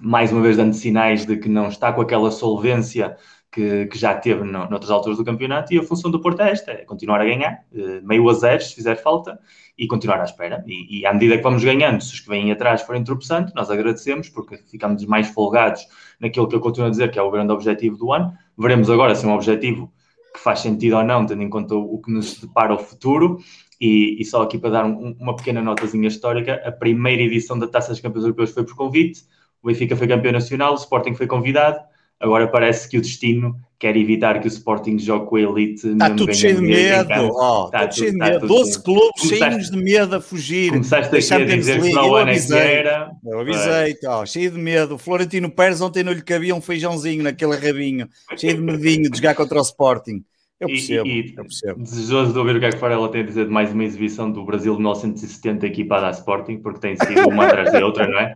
mais 0.00 0.32
uma 0.32 0.40
vez 0.40 0.56
dando 0.56 0.72
sinais 0.72 1.26
de 1.26 1.36
que 1.36 1.50
não 1.50 1.68
está 1.68 1.92
com 1.92 2.00
aquela 2.00 2.30
solvência 2.30 3.14
que, 3.58 3.86
que, 3.86 3.98
já 3.98 4.14
teve 4.14 4.44
no, 4.44 4.70
noutras 4.70 4.88
alturas 4.88 5.18
do 5.18 5.24
campeonato 5.24 5.74
e 5.74 5.78
a 5.78 5.82
função 5.82 6.12
do 6.12 6.20
Porto 6.20 6.40
é 6.42 6.52
esta, 6.52 6.70
é 6.70 6.84
continuar 6.84 7.20
a 7.20 7.24
ganhar, 7.24 7.64
eh, 7.74 8.00
meio 8.04 8.28
a 8.28 8.32
zero 8.32 8.62
se 8.62 8.72
fizer 8.72 8.94
falta 8.94 9.36
e 9.76 9.88
continuar 9.88 10.20
à 10.20 10.24
espera. 10.24 10.62
E, 10.64 11.00
e, 11.00 11.06
à 11.06 11.12
medida 11.12 11.36
que 11.36 11.42
vamos 11.42 11.64
ganhando, 11.64 12.00
se 12.00 12.14
os 12.14 12.20
que 12.20 12.28
vêm 12.28 12.52
atrás 12.52 12.82
forem 12.82 13.02
tropeçando, 13.02 13.50
nós 13.56 13.68
agradecemos 13.68 14.28
porque 14.28 14.58
ficamos 14.58 15.04
mais 15.06 15.26
folgados 15.30 15.88
naquilo 16.20 16.46
que 16.46 16.54
eu 16.54 16.60
continuo 16.60 16.86
a 16.86 16.90
dizer 16.90 17.10
que 17.10 17.18
é 17.18 17.22
o 17.22 17.32
grande 17.32 17.52
objetivo 17.52 17.96
do 17.96 18.12
ano. 18.12 18.32
Veremos 18.56 18.88
agora 18.88 19.12
se 19.16 19.24
é 19.24 19.28
um 19.28 19.34
objetivo 19.34 19.92
que 20.32 20.38
faz 20.38 20.60
sentido 20.60 20.96
ou 20.96 21.02
não, 21.02 21.26
tendo 21.26 21.42
em 21.42 21.50
conta 21.50 21.74
o, 21.74 22.00
que 22.00 22.12
nos 22.12 22.38
depara 22.38 22.74
o 22.74 22.78
futuro. 22.78 23.38
E, 23.80 24.20
e, 24.20 24.24
só 24.24 24.42
aqui 24.42 24.56
para 24.56 24.70
dar 24.70 24.84
um, 24.84 25.16
uma 25.18 25.34
pequena 25.34 25.60
notazinha 25.60 26.06
histórica, 26.06 26.62
a 26.64 26.70
primeira 26.70 27.22
edição 27.22 27.58
da 27.58 27.66
Taça 27.66 27.90
dos 27.90 28.00
Campeões 28.00 28.24
Europeus 28.24 28.52
foi 28.52 28.64
por 28.64 28.76
convite, 28.76 29.22
o 29.60 29.66
Benfica 29.66 29.96
foi 29.96 30.06
campeão 30.06 30.32
nacional, 30.32 30.72
o 30.72 30.76
Sporting 30.76 31.14
foi 31.14 31.26
convidado, 31.26 31.80
Agora 32.20 32.48
parece 32.48 32.88
que 32.88 32.98
o 32.98 33.00
destino 33.00 33.56
quer 33.78 33.96
evitar 33.96 34.40
que 34.40 34.46
o 34.46 34.48
Sporting 34.48 34.98
jogue 34.98 35.26
com 35.26 35.36
a 35.36 35.40
elite. 35.40 35.86
Está 35.86 36.10
tudo 36.10 36.34
cheio 36.34 36.56
de 36.56 36.62
medo. 36.62 37.30
Oh, 37.32 37.66
está 37.66 37.86
tudo 37.86 37.94
cheio 37.94 38.10
de 38.10 38.18
medo. 38.18 38.46
12 38.46 38.82
clubes 38.82 39.22
cheios 39.22 39.70
de 39.70 39.76
medo 39.76 40.16
a 40.16 40.20
fugir. 40.20 40.70
Começaste 40.70 41.16
aqui 41.16 41.32
a 41.32 41.56
dizer 41.56 41.80
que 41.80 41.92
não 41.92 42.18
é 42.18 42.38
que 42.38 42.52
era. 42.52 43.10
Eu 43.24 43.40
avisei, 43.40 43.96
oh, 44.08 44.26
cheio 44.26 44.50
de 44.50 44.58
medo. 44.58 44.96
O 44.96 44.98
Florentino 44.98 45.48
Pérez 45.48 45.80
ontem 45.80 46.02
não 46.02 46.12
lhe 46.12 46.22
cabia 46.22 46.54
um 46.54 46.60
feijãozinho 46.60 47.22
naquele 47.22 47.54
rabinho. 47.54 48.08
Cheio 48.36 48.54
de 48.54 48.62
medinho 48.62 49.10
de 49.10 49.16
jogar 49.16 49.36
contra 49.36 49.58
o 49.58 49.62
Sporting. 49.62 50.24
Eu 50.60 50.66
percebo, 50.66 51.06
e, 51.06 51.20
e, 51.20 51.34
eu 51.36 51.44
percebo. 51.44 51.80
Desejoso 51.80 52.32
de 52.32 52.38
ouvir 52.40 52.56
o 52.56 52.58
que 52.58 52.66
é 52.66 52.70
que 52.70 52.78
Farela 52.78 53.08
tem 53.08 53.20
a 53.20 53.24
dizer 53.24 53.44
de 53.44 53.52
mais 53.52 53.72
uma 53.72 53.84
exibição 53.84 54.28
do 54.28 54.44
Brasil 54.44 54.72
de 54.72 54.78
1970 54.78 55.64
equipada 55.66 56.08
a 56.08 56.10
Sporting, 56.10 56.58
porque 56.58 56.80
tem 56.80 56.96
sido 56.96 57.28
uma 57.28 57.46
atrás 57.46 57.70
da 57.70 57.86
outra, 57.86 58.08
não 58.08 58.18
é? 58.18 58.34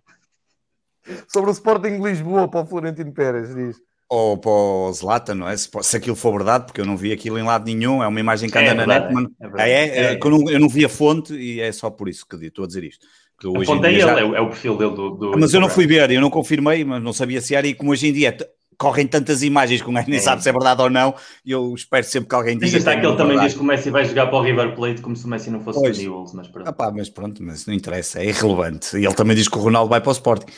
Sobre 1.27 1.49
o 1.49 1.53
Sporting 1.53 1.97
de 1.97 2.03
Lisboa 2.03 2.47
para 2.47 2.61
o 2.61 2.65
Florentino 2.65 3.11
Pérez, 3.11 3.53
diz. 3.53 3.77
Ou 4.09 4.37
para 4.37 4.51
o 4.51 4.91
Zlatan, 4.93 5.35
não 5.35 5.49
é? 5.49 5.57
Se, 5.57 5.69
se, 5.81 5.97
aquilo 5.97 6.15
for 6.15 6.33
verdade, 6.33 6.65
porque 6.65 6.79
eu 6.79 6.85
não 6.85 6.95
vi 6.95 7.11
aquilo 7.11 7.39
em 7.39 7.43
lado 7.43 7.65
nenhum, 7.65 8.03
é 8.03 8.07
uma 8.07 8.19
imagem 8.19 8.49
que 8.49 8.57
anda 8.57 8.69
é 8.69 8.73
na 8.73 8.85
net, 8.85 9.11
mas 9.11 9.25
é, 9.59 9.71
é, 9.71 9.73
é, 9.73 10.13
é, 10.13 10.19
eu, 10.21 10.29
não, 10.29 10.49
eu 10.49 10.59
não 10.59 10.69
vi 10.69 10.85
a 10.85 10.89
fonte 10.89 11.33
e 11.33 11.59
é 11.59 11.71
só 11.71 11.89
por 11.89 12.07
isso 12.07 12.25
que 12.27 12.35
estou 12.45 12.63
a 12.63 12.67
dizer 12.67 12.83
isto. 12.83 13.05
Que 13.39 13.47
hoje 13.47 13.63
a 13.63 13.65
fonte 13.65 13.87
é 13.87 13.91
ele, 13.91 14.01
já... 14.01 14.19
é, 14.19 14.41
o 14.41 14.47
perfil 14.49 14.77
dele 14.77 14.95
do. 14.95 15.09
do 15.11 15.39
mas 15.39 15.53
eu 15.53 15.59
não 15.59 15.69
fui 15.69 15.87
ver, 15.87 16.11
eu 16.11 16.21
não 16.21 16.29
confirmei, 16.29 16.83
mas 16.83 17.01
não 17.01 17.11
sabia 17.11 17.41
se 17.41 17.55
era, 17.55 17.65
e 17.65 17.73
como 17.73 17.91
hoje 17.91 18.07
em 18.07 18.13
dia 18.13 18.37
correm 18.77 19.07
tantas 19.07 19.43
imagens 19.43 19.81
que 19.81 19.91
nem 19.91 20.17
é. 20.17 20.19
sabe 20.19 20.43
se 20.43 20.49
é 20.49 20.51
verdade 20.51 20.81
ou 20.81 20.89
não, 20.89 21.15
e 21.45 21.51
eu 21.51 21.73
espero 21.73 22.05
sempre 22.05 22.29
que 22.29 22.35
alguém 22.35 22.57
diga. 22.57 22.77
Está 22.77 22.99
que 22.99 23.05
ele 23.05 23.15
também 23.15 23.39
diz 23.39 23.53
que 23.53 23.59
o 23.61 23.63
Messi 23.63 23.89
vai 23.89 24.05
jogar 24.05 24.27
para 24.27 24.37
o 24.37 24.41
River 24.41 24.75
Plate 24.75 25.01
como 25.01 25.15
se 25.15 25.25
o 25.25 25.29
Messi 25.29 25.49
não 25.49 25.61
fosse 25.61 25.79
o 25.79 25.89
Newells, 25.89 26.35
mas 26.35 26.47
pronto. 26.47 26.67
Ah 26.67 26.73
pá, 26.73 26.91
mas 26.91 27.09
pronto, 27.09 27.41
mas 27.41 27.65
não 27.65 27.73
interessa, 27.73 28.19
é 28.19 28.25
irrelevante. 28.25 28.97
E 28.97 29.05
ele 29.05 29.13
também 29.13 29.35
diz 29.35 29.47
que 29.47 29.57
o 29.57 29.61
Ronaldo 29.61 29.89
vai 29.89 30.01
para 30.01 30.09
o 30.09 30.13
Sporting. 30.13 30.51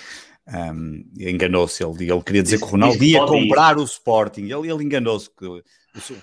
Um, 0.47 1.03
enganou-se, 1.19 1.83
ele, 1.83 2.11
ele 2.11 2.21
queria 2.21 2.43
dizer 2.43 2.59
que 2.59 2.65
o 2.65 2.67
Ronaldo 2.67 3.03
ia 3.03 3.25
comprar 3.25 3.79
o 3.79 3.83
Sporting, 3.83 4.43
ele, 4.43 4.71
ele 4.71 4.83
enganou-se 4.83 5.27
que 5.29 5.45
o 5.45 5.63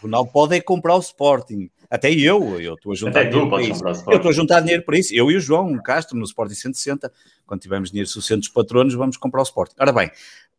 Ronaldo 0.03 0.31
pode 0.31 0.57
é 0.57 0.61
comprar 0.61 0.95
o 0.97 1.01
Sporting. 1.01 1.71
Até 1.91 2.11
eu, 2.11 2.61
eu 2.61 2.75
estou 2.75 2.93
a 2.93 2.95
juntar 2.95 3.25
dinheiro 3.25 3.51
para 3.51 3.63
isso. 3.63 3.85
Eu 3.85 4.17
estou 4.17 4.31
a 4.31 4.33
juntar 4.33 4.61
dinheiro 4.61 4.83
para 4.83 4.99
isso. 4.99 5.15
Eu 5.15 5.31
e 5.31 5.37
o 5.37 5.41
João 5.41 5.77
Castro 5.83 6.17
no 6.17 6.25
Sporting 6.25 6.55
160, 6.55 7.13
quando 7.47 7.61
tivermos 7.61 7.91
dinheiro 7.91 8.09
suficiente 8.09 8.41
dos 8.41 8.49
patronos, 8.49 8.95
vamos 8.95 9.17
comprar 9.17 9.41
o 9.41 9.45
Sporting. 9.45 9.75
Ora 9.79 9.93
bem, 9.93 10.11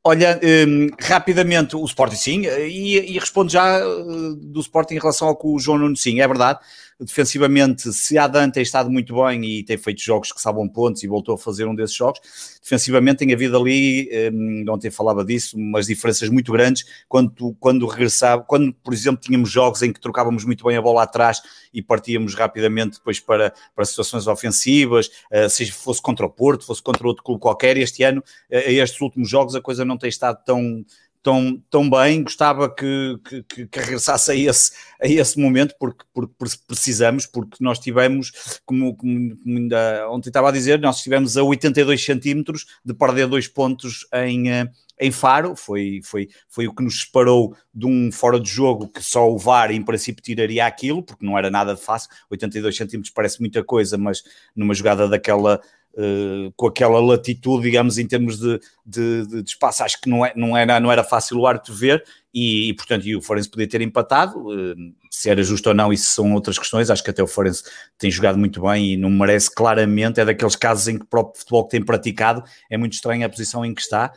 olha, 0.04 0.40
um, 0.68 0.90
rapidamente 1.00 1.76
o 1.76 1.86
Sporting 1.86 2.16
sim, 2.16 2.42
e, 2.46 3.14
e 3.14 3.20
respondo 3.20 3.52
já 3.52 3.86
uh, 3.86 4.36
do 4.36 4.60
Sporting 4.60 4.96
em 4.96 5.00
relação 5.00 5.28
ao 5.28 5.36
que 5.36 5.48
o 5.48 5.58
João 5.58 5.78
Nuno 5.78 5.96
sim, 5.96 6.20
é 6.20 6.28
verdade. 6.28 6.60
Defensivamente, 7.00 7.92
se 7.92 8.18
a 8.18 8.28
Dan 8.28 8.50
tem 8.50 8.64
estado 8.64 8.90
muito 8.90 9.16
bem 9.16 9.44
e 9.44 9.64
tem 9.64 9.78
feito 9.78 10.02
jogos 10.02 10.32
que 10.32 10.42
salvam 10.42 10.68
pontos 10.68 11.04
e 11.04 11.08
voltou 11.08 11.36
a 11.36 11.38
fazer 11.38 11.66
um 11.66 11.76
desses 11.76 11.96
jogos, 11.96 12.20
defensivamente 12.62 13.18
tem 13.18 13.34
havido 13.34 13.58
ali, 13.58 14.10
um, 14.32 14.66
ontem 14.70 14.90
falava 14.90 15.24
disso, 15.24 15.58
umas 15.58 15.88
diferenças 15.88 16.30
muito 16.30 16.52
grandes 16.52 16.86
quando, 17.08 17.56
quando 17.60 17.86
regressava, 17.86 18.44
quando, 18.44 18.74
por 18.74 18.94
exemplo, 18.94 19.22
tínhamos 19.22 19.50
jogos 19.50 19.82
em 19.82 19.92
que 19.92 20.00
trocávamos 20.00 20.46
muito 20.46 20.64
bem 20.66 20.78
a 20.78 20.82
bola 20.82 21.04
atrás 21.04 21.42
e 21.74 21.82
partíamos 21.82 22.36
rapidamente 22.36 22.98
depois 22.98 23.20
para, 23.20 23.54
para 23.76 23.86
situações 23.86 24.28
ofensivas, 24.28 25.08
uh, 25.32 25.50
seja 25.50 25.74
fosse 25.74 26.02
contra 26.02 26.26
o 26.26 26.30
Porto, 26.30 26.66
fosse 26.66 26.82
contra 26.82 27.08
outro 27.08 27.24
clube 27.24 27.42
qualquer, 27.42 27.78
este 27.78 28.04
ano, 28.04 28.22
uh, 28.22 28.56
estes 28.56 29.00
últimos 29.02 29.30
jogos, 29.30 29.56
a 29.56 29.62
coisa 29.62 29.84
não 29.84 29.98
tem 29.98 30.10
estado 30.10 30.44
tão 30.46 30.86
tão, 31.24 31.64
tão 31.70 31.90
bem, 31.90 32.22
gostava 32.22 32.70
que, 32.70 33.18
que, 33.48 33.66
que 33.66 33.80
regressasse 33.80 34.30
a 34.30 34.36
esse, 34.36 34.72
a 35.02 35.08
esse 35.08 35.40
momento, 35.40 35.74
porque, 35.80 36.04
porque 36.14 36.36
precisamos, 36.68 37.26
porque 37.26 37.58
nós 37.62 37.80
tivemos, 37.80 38.60
como, 38.66 38.96
como 38.96 39.38
ainda 39.48 40.08
ontem 40.10 40.30
estava 40.30 40.50
a 40.50 40.52
dizer, 40.52 40.80
nós 40.80 40.98
estivemos 40.98 41.38
a 41.38 41.44
82 41.44 42.04
centímetros 42.04 42.66
de 42.84 42.94
perder 42.94 43.28
dois 43.28 43.48
pontos 43.48 44.06
em, 44.14 44.52
eh, 44.52 44.70
em 45.00 45.12
Faro, 45.12 45.56
foi, 45.56 46.02
foi, 46.04 46.30
foi 46.48 46.68
o 46.68 46.74
que 46.74 46.84
nos 46.84 47.02
separou 47.02 47.56
de 47.74 47.86
um 47.86 48.12
fora 48.12 48.40
de 48.40 48.50
jogo 48.50 48.88
que 48.88 49.04
só 49.04 49.30
o 49.30 49.38
VAR 49.38 49.72
em 49.72 49.82
princípio 49.82 50.24
tiraria 50.24 50.66
aquilo, 50.66 51.04
porque 51.04 51.26
não 51.26 51.38
era 51.38 51.50
nada 51.50 51.76
fácil, 51.76 52.10
82 52.30 52.76
centímetros 52.76 53.14
parece 53.14 53.40
muita 53.40 53.64
coisa, 53.64 53.98
mas 53.98 54.24
numa 54.56 54.74
jogada 54.74 55.08
daquela 55.08 55.60
Uh, 55.96 56.52
com 56.56 56.66
aquela 56.66 57.00
latitude, 57.00 57.62
digamos, 57.62 58.00
em 58.00 58.08
termos 58.08 58.40
de, 58.40 58.60
de, 58.84 59.28
de, 59.28 59.44
espaço, 59.48 59.84
acho 59.84 60.02
que 60.02 60.10
não, 60.10 60.26
é, 60.26 60.34
não, 60.36 60.58
era, 60.58 60.80
não 60.80 60.92
era 60.92 61.04
fácil 61.04 61.38
o 61.38 61.46
árbitro 61.46 61.72
ver. 61.72 62.04
E, 62.34 62.70
e, 62.70 62.74
portanto, 62.74 63.06
e 63.06 63.16
o 63.16 63.22
Forense 63.22 63.48
podia 63.48 63.70
ter 63.70 63.80
empatado, 63.80 64.40
uh, 64.40 64.76
se 65.12 65.30
era 65.30 65.44
justo 65.44 65.70
ou 65.70 65.76
não, 65.76 65.94
isso 65.94 66.12
são 66.12 66.34
outras 66.34 66.58
questões, 66.58 66.90
acho 66.90 67.04
que 67.04 67.12
até 67.12 67.22
o 67.22 67.28
Forense 67.28 67.62
tem 67.96 68.10
jogado 68.10 68.40
muito 68.40 68.60
bem 68.64 68.94
e 68.94 68.98
não 68.98 69.12
merece 69.12 69.54
claramente, 69.54 70.20
é 70.20 70.26
daqueles 70.26 70.56
casos 70.56 70.88
em 70.88 70.98
que 70.98 71.04
o 71.04 71.08
próprio 71.08 71.40
futebol 71.40 71.64
que 71.66 71.70
tem 71.70 71.86
praticado, 71.86 72.44
é 72.72 72.76
muito 72.76 72.94
estranha 72.94 73.28
a 73.28 73.30
posição 73.30 73.64
em 73.64 73.72
que 73.72 73.82
está, 73.82 74.12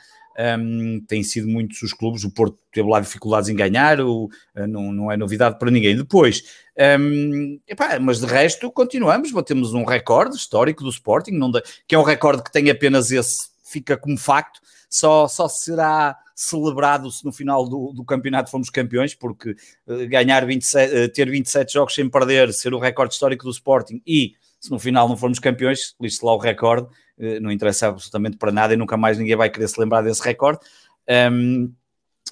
um, 0.59 1.01
têm 1.07 1.23
sido 1.23 1.49
muitos 1.49 1.83
os 1.83 1.93
clubes, 1.93 2.25
o 2.25 2.31
Porto 2.31 2.59
teve 2.73 2.89
lá 2.89 3.01
dificuldades 3.01 3.49
em 3.49 3.57
ganhar, 3.57 4.01
o, 4.01 4.25
uh, 4.25 4.67
não, 4.69 4.93
não 4.93 5.13
é 5.13 5.17
novidade 5.17 5.59
para 5.59 5.71
ninguém. 5.71 5.97
Depois, 5.97 6.45
um, 7.01 7.59
epá, 7.67 7.99
mas 7.99 8.21
de 8.21 8.27
resto 8.27 8.71
continuamos, 8.71 9.33
batemos 9.33 9.73
um 9.75 9.85
recorde 9.85 10.37
histórico 10.37 10.83
do 10.83 10.91
Sporting, 10.91 11.33
não 11.33 11.51
de, 11.51 11.63
que 11.87 11.95
é 11.95 11.99
um 11.99 12.03
recorde 12.03 12.43
que 12.43 12.53
tem 12.53 12.71
apenas 12.71 13.11
esse, 13.11 13.49
fica 13.65 13.97
como 13.97 14.19
facto, 14.19 14.61
só, 14.89 15.27
só 15.27 15.49
será 15.49 16.17
celebrado 16.35 17.11
se 17.11 17.25
no 17.25 17.33
final 17.33 17.67
do, 17.67 17.93
do 17.95 18.05
campeonato 18.05 18.51
fomos 18.51 18.69
campeões, 18.69 19.15
porque 19.15 19.51
uh, 19.87 20.09
ganhar 20.09 20.47
27, 20.47 20.95
uh, 20.95 21.09
ter 21.09 21.31
27 21.31 21.73
jogos 21.73 21.95
sem 21.95 22.09
perder, 22.09 22.53
ser 22.53 22.75
o 22.75 22.79
recorde 22.79 23.15
histórico 23.15 23.45
do 23.45 23.51
Sporting 23.51 24.03
e 24.07 24.35
se 24.61 24.71
no 24.71 24.79
final 24.79 25.09
não 25.09 25.17
formos 25.17 25.39
campeões, 25.39 25.95
lixe 26.01 26.25
lá 26.25 26.35
o 26.35 26.39
recorde, 26.39 26.89
não 27.41 27.51
interessa 27.51 27.89
absolutamente 27.89 28.37
para 28.37 28.53
nada 28.53 28.75
e 28.75 28.77
nunca 28.77 28.97
mais 28.97 29.19
ninguém 29.19 29.37
vai 29.37 29.51
querer 29.51 29.69
se 29.69 29.81
lembrar 29.81 30.03
desse 30.03 30.23
recorde. 30.23 30.61
Um, 31.09 31.73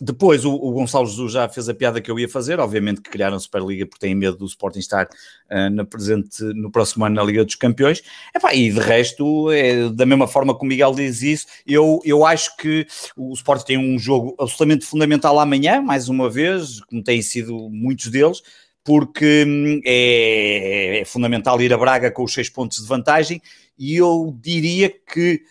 depois, 0.00 0.44
o, 0.44 0.52
o, 0.52 0.72
Gonçalo 0.72 1.06
Jesus 1.06 1.32
já 1.32 1.48
fez 1.48 1.68
a 1.68 1.74
piada 1.74 2.00
que 2.00 2.10
eu 2.10 2.18
ia 2.18 2.28
fazer, 2.28 2.58
obviamente 2.58 3.00
que 3.00 3.10
criaram 3.10 3.36
a 3.36 3.40
Superliga 3.40 3.86
porque 3.86 4.04
têm 4.04 4.14
medo 4.14 4.36
do 4.36 4.44
Sporting 4.44 4.80
estar 4.80 5.06
uh, 5.06 5.70
na 5.70 5.84
presente, 5.84 6.42
no 6.42 6.68
próximo 6.68 7.04
ano 7.04 7.14
na 7.14 7.22
Liga 7.22 7.44
dos 7.44 7.54
Campeões. 7.54 8.02
Epá, 8.34 8.52
e 8.52 8.72
de 8.72 8.80
resto, 8.80 9.52
é, 9.52 9.88
da 9.90 10.04
mesma 10.04 10.26
forma 10.26 10.58
que 10.58 10.64
o 10.64 10.68
Miguel 10.68 10.92
diz 10.94 11.22
isso, 11.22 11.46
eu, 11.64 12.00
eu 12.04 12.26
acho 12.26 12.56
que 12.56 12.84
o 13.16 13.32
Sporting 13.34 13.64
tem 13.64 13.78
um 13.78 13.96
jogo 13.96 14.34
absolutamente 14.36 14.84
fundamental 14.84 15.38
amanhã, 15.38 15.80
mais 15.80 16.08
uma 16.08 16.28
vez, 16.28 16.80
como 16.80 17.02
têm 17.02 17.22
sido 17.22 17.70
muitos 17.70 18.08
deles, 18.08 18.42
porque 18.84 19.44
hum, 19.46 19.80
é, 19.84 21.00
é 21.00 21.04
fundamental 21.06 21.60
ir 21.62 21.72
a 21.72 21.78
Braga 21.78 22.10
com 22.10 22.22
os 22.22 22.32
seis 22.32 22.50
pontos 22.50 22.82
de 22.82 22.86
vantagem, 22.86 23.40
e 23.78 23.96
eu 23.96 24.36
diria 24.40 24.90
que 24.90 25.42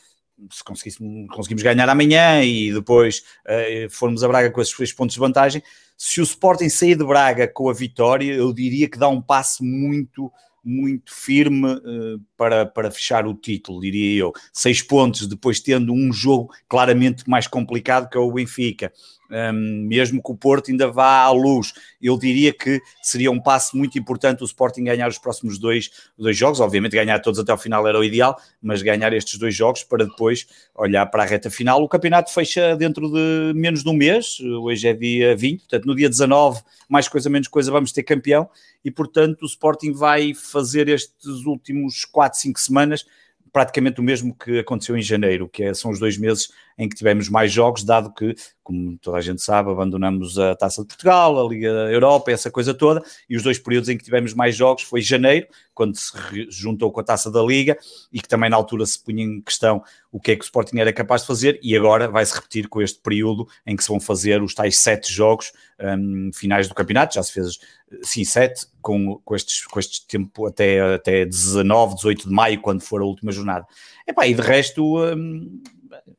se 0.52 0.64
conseguimos 0.64 1.64
ganhar 1.64 1.88
amanhã 1.88 2.44
e 2.44 2.74
depois 2.74 3.24
uh, 3.46 3.90
formos 3.90 4.24
a 4.24 4.28
Braga 4.28 4.52
com 4.52 4.62
esses 4.62 4.76
três 4.76 4.92
pontos 4.92 5.14
de 5.14 5.20
vantagem, 5.20 5.64
se 5.98 6.20
o 6.20 6.24
Sporting 6.24 6.70
sair 6.70 6.96
de 6.96 7.06
Braga 7.06 7.48
com 7.48 7.70
a 7.70 7.74
vitória, 7.74 8.34
eu 8.34 8.54
diria 8.54 8.90
que 8.90 8.98
dá 8.98 9.08
um 9.08 9.22
passo 9.22 9.64
muito, 9.64 10.32
muito 10.64 11.14
firme 11.14 11.74
uh, 11.74 12.22
para, 12.36 12.66
para 12.66 12.92
fechar 12.92 13.26
o 13.26 13.34
título, 13.34 13.82
diria 13.82 14.22
eu. 14.22 14.34
Seis 14.52 14.82
pontos, 14.82 15.28
depois 15.28 15.60
tendo 15.60 15.94
um 15.94 16.12
jogo 16.12 16.54
claramente 16.68 17.30
mais 17.30 17.48
complicado 17.48 18.10
que 18.10 18.18
é 18.18 18.22
o 18.22 18.32
Benfica 18.32 18.92
um, 19.34 19.86
mesmo 19.88 20.22
que 20.22 20.32
o 20.32 20.36
Porto 20.36 20.70
ainda 20.70 20.88
vá 20.88 21.24
à 21.24 21.32
luz. 21.32 21.74
Eu 22.02 22.18
diria 22.18 22.54
que 22.54 22.80
seria 23.02 23.32
um 23.32 23.40
passo 23.40 23.76
muito 23.76 23.98
importante 23.98 24.44
o 24.44 24.46
Sporting 24.46 24.84
ganhar 24.84 25.08
os 25.08 25.18
próximos 25.18 25.58
dois, 25.58 25.90
dois 26.18 26.38
jogos. 26.38 26.60
Obviamente, 26.60 26.92
ganhar 26.92 27.20
todos 27.20 27.40
até 27.40 27.52
o 27.54 27.58
final 27.58 27.88
era 27.88 28.00
o 28.00 28.04
ideal, 28.04 28.40
mas 28.62 28.82
ganhar 28.82 29.12
estes 29.14 29.40
dois 29.40 29.56
jogos 29.56 29.84
para 29.84 30.06
depois 30.06 30.46
olhar 30.76 31.06
para 31.08 31.24
a 31.24 31.26
reta 31.26 31.50
final. 31.50 31.82
O 31.82 31.90
campeonato 31.90 32.32
fecha 32.32 32.76
dentro 32.76 33.12
de 33.12 33.54
menos 33.56 33.84
de 33.84 33.90
um 33.90 33.94
mês, 33.94 34.40
hoje 34.40 34.88
é 34.88 34.94
dia 34.94 35.36
20, 35.36 35.62
portanto, 35.62 35.86
no 35.86 35.96
dia 35.96 36.10
19, 36.10 36.62
mais 36.88 37.08
coisa, 37.08 37.30
menos 37.30 37.48
coisa, 37.48 37.72
vamos 37.72 37.92
ter 37.92 38.04
campeão. 38.04 38.48
E 38.86 38.92
portanto, 38.92 39.44
o 39.44 39.46
Sporting 39.46 39.94
vai 39.94 40.34
fazer 40.34 40.90
estes 40.90 41.46
últimos 41.46 42.06
4, 42.06 42.40
5 42.40 42.60
semanas 42.60 43.06
praticamente 43.54 44.02
o 44.02 44.04
mesmo 44.04 44.34
que 44.34 44.58
aconteceu 44.58 44.98
em 44.98 45.02
janeiro, 45.02 45.48
que 45.48 45.64
é, 45.64 45.74
são 45.76 45.92
os 45.92 46.00
dois 46.00 46.18
meses 46.18 46.52
em 46.78 46.90
que 46.90 46.96
tivemos 46.96 47.30
mais 47.30 47.52
jogos, 47.52 47.84
dado 47.84 48.14
que, 48.14 48.36
como 48.64 48.98
toda 48.98 49.18
a 49.18 49.22
gente 49.22 49.42
sabe, 49.42 49.70
abandonamos 49.70 50.40
a 50.40 50.56
Taça 50.56 50.82
de 50.82 50.88
Portugal, 50.88 51.40
a 51.40 51.48
Liga 51.48 51.68
Europa, 51.68 52.32
essa 52.32 52.50
coisa 52.50 52.74
toda, 52.74 53.04
e 53.30 53.36
os 53.36 53.44
dois 53.44 53.60
períodos 53.60 53.90
em 53.90 53.98
que 53.98 54.04
tivemos 54.04 54.34
mais 54.34 54.56
jogos 54.56 54.84
foi 54.84 55.02
janeiro, 55.02 55.48
quando 55.74 55.96
se 55.96 56.14
juntou 56.50 56.92
com 56.92 57.00
a 57.00 57.04
Taça 57.04 57.32
da 57.32 57.42
Liga, 57.42 57.78
e 58.12 58.22
que 58.22 58.28
também 58.28 58.50
na 58.50 58.56
altura 58.56 58.86
se 58.86 59.04
punha 59.04 59.24
em 59.24 59.42
questão 59.42 59.84
o 60.12 60.20
que 60.20 60.32
é 60.32 60.36
que 60.36 60.42
o 60.42 60.46
Sporting 60.46 60.78
era 60.78 60.94
capaz 60.94 61.22
de 61.22 61.28
fazer, 61.28 61.60
e 61.62 61.76
agora 61.76 62.08
vai-se 62.08 62.34
repetir 62.34 62.68
com 62.68 62.82
este 62.82 63.00
período 63.00 63.48
em 63.66 63.76
que 63.76 63.84
se 63.84 63.90
vão 63.90 64.00
fazer 64.00 64.42
os 64.42 64.54
tais 64.54 64.78
sete 64.78 65.12
jogos 65.12 65.52
um, 65.80 66.30
finais 66.34 66.68
do 66.68 66.76
campeonato, 66.76 67.16
já 67.16 67.24
se 67.24 67.34
fez 67.34 67.60
sim, 68.02 68.24
7, 68.24 68.66
com, 68.82 69.20
com, 69.24 69.36
estes, 69.36 69.66
com 69.68 69.80
este 69.80 70.08
tempo 70.08 70.48
até, 70.48 70.96
até 70.96 71.26
19, 71.26 71.96
18 71.96 72.28
de 72.28 72.34
maio, 72.34 72.62
quando 72.62 72.82
for 72.82 73.02
a 73.02 73.06
última 73.06 73.32
jornada. 73.32 73.66
Epá, 74.08 74.26
e 74.28 74.34
de 74.34 74.42
resto, 74.42 74.98
hum, 75.00 75.62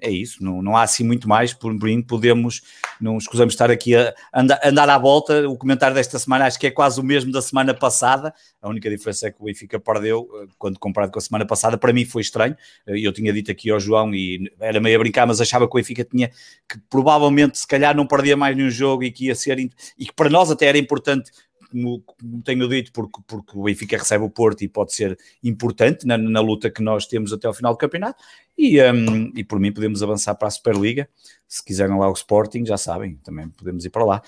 é 0.01 0.11
isso, 0.11 0.43
não, 0.43 0.63
não 0.63 0.77
há 0.77 0.83
assim 0.83 1.05
muito 1.05 1.29
mais, 1.29 1.53
por 1.53 1.73
mim 1.73 2.03
podemos, 2.03 2.63
não 3.01 3.19
escusamos 3.19 3.55
estar 3.55 3.71
aqui 3.71 3.95
a 3.97 4.15
andar, 4.35 4.61
andar 4.65 4.89
à 4.89 4.99
volta, 4.99 5.49
o 5.49 5.57
comentário 5.57 5.95
desta 5.95 6.19
semana 6.19 6.47
acho 6.47 6.59
que 6.59 6.67
é 6.67 6.71
quase 6.71 7.01
o 7.01 7.03
mesmo 7.03 7.33
da 7.33 7.43
semana 7.43 7.75
passada, 7.75 8.35
a 8.61 8.69
única 8.69 8.89
diferença 8.89 9.29
é 9.29 9.31
que 9.31 9.41
o 9.41 9.45
Benfica 9.45 9.79
perdeu, 9.79 10.29
eh, 10.43 10.47
quando 10.59 10.79
comparado 10.79 11.13
com 11.13 11.19
a 11.19 11.23
semana 11.23 11.47
passada, 11.47 11.77
para 11.77 11.93
mim 11.93 12.05
foi 12.05 12.23
estranho, 12.23 12.57
eh, 12.87 12.99
eu 12.99 13.13
tinha 13.13 13.33
dito 13.33 13.51
aqui 13.51 13.71
ao 13.71 13.81
João 13.81 14.15
e 14.15 14.51
era 14.61 14.81
meio 14.81 14.97
a 14.97 14.99
brincar, 14.99 15.27
mas 15.27 15.41
achava 15.41 15.67
que 15.67 15.75
o 15.75 15.77
Benfica 15.77 16.05
tinha, 16.05 16.29
que 16.69 16.79
provavelmente 16.91 17.59
se 17.59 17.67
calhar 17.67 17.97
não 17.97 18.07
perdia 18.07 18.37
mais 18.37 18.57
nenhum 18.57 18.71
jogo 18.71 19.05
e 19.05 19.11
que 19.11 19.27
ia 19.27 19.35
ser, 19.35 19.59
e 19.59 20.07
que 20.07 20.13
para 20.15 20.31
nós 20.31 20.51
até 20.51 20.67
era 20.67 20.79
importante 20.79 21.31
como, 21.75 22.01
como, 22.03 22.43
tenho 22.43 22.69
dito, 22.69 22.93
porque, 22.93 23.21
porque 23.27 23.59
o 23.59 23.65
Benfica 23.65 23.99
recebe 23.99 24.25
o 24.25 24.31
Porto 24.31 24.63
e 24.63 24.69
pode 24.69 24.95
ser 24.95 25.19
importante 25.43 26.07
na, 26.07 26.17
na 26.17 26.41
luta 26.41 26.71
que 26.71 26.81
nós 26.81 27.07
temos 27.07 27.33
até 27.33 27.49
ao 27.49 27.55
final 27.55 27.73
do 27.73 27.79
campeonato. 27.79 28.23
E, 28.57 28.81
um, 28.81 29.33
e 29.35 29.43
por 29.43 29.59
mim 29.59 29.73
podemos 29.73 30.03
avançar 30.03 30.37
para 30.37 30.47
a 30.47 30.51
Superliga. 30.51 31.09
Se 31.49 31.65
quiserem 31.65 31.99
lá 31.99 32.09
o 32.09 32.13
Sporting, 32.13 32.65
já 32.65 32.79
sabem, 32.79 33.17
também 33.25 33.49
podemos 33.49 33.85
ir 33.85 33.91
para 33.91 34.05
lá. 34.05 34.23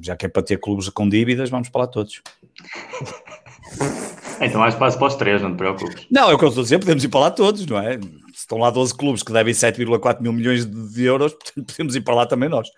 Já 0.00 0.14
que 0.14 0.26
é 0.26 0.28
para 0.28 0.42
ter 0.42 0.58
clubes 0.60 0.88
com 0.90 1.08
dívidas, 1.08 1.50
vamos 1.50 1.68
para 1.68 1.82
lá 1.82 1.86
todos. 1.88 2.22
Então 4.40 4.62
há 4.62 4.68
espaço 4.68 4.98
para 4.98 5.06
os 5.08 5.14
três, 5.14 5.42
não 5.42 5.52
te 5.52 5.56
preocupes. 5.56 6.06
Não, 6.10 6.30
é 6.30 6.34
o 6.34 6.38
que 6.38 6.44
eu 6.44 6.48
estou 6.48 6.60
a 6.60 6.64
dizer, 6.64 6.78
podemos 6.78 7.02
ir 7.02 7.08
para 7.08 7.20
lá 7.20 7.30
todos, 7.30 7.66
não 7.66 7.78
é? 7.78 7.98
Estão 8.32 8.58
lá 8.58 8.70
12 8.70 8.94
clubes 8.94 9.22
que 9.22 9.32
devem 9.32 9.54
7,4 9.54 10.20
mil 10.20 10.32
milhões 10.32 10.66
de 10.66 11.04
euros, 11.04 11.32
portanto 11.32 11.64
podemos 11.72 11.96
ir 11.96 12.02
para 12.02 12.14
lá 12.14 12.26
também 12.26 12.48
nós. 12.48 12.68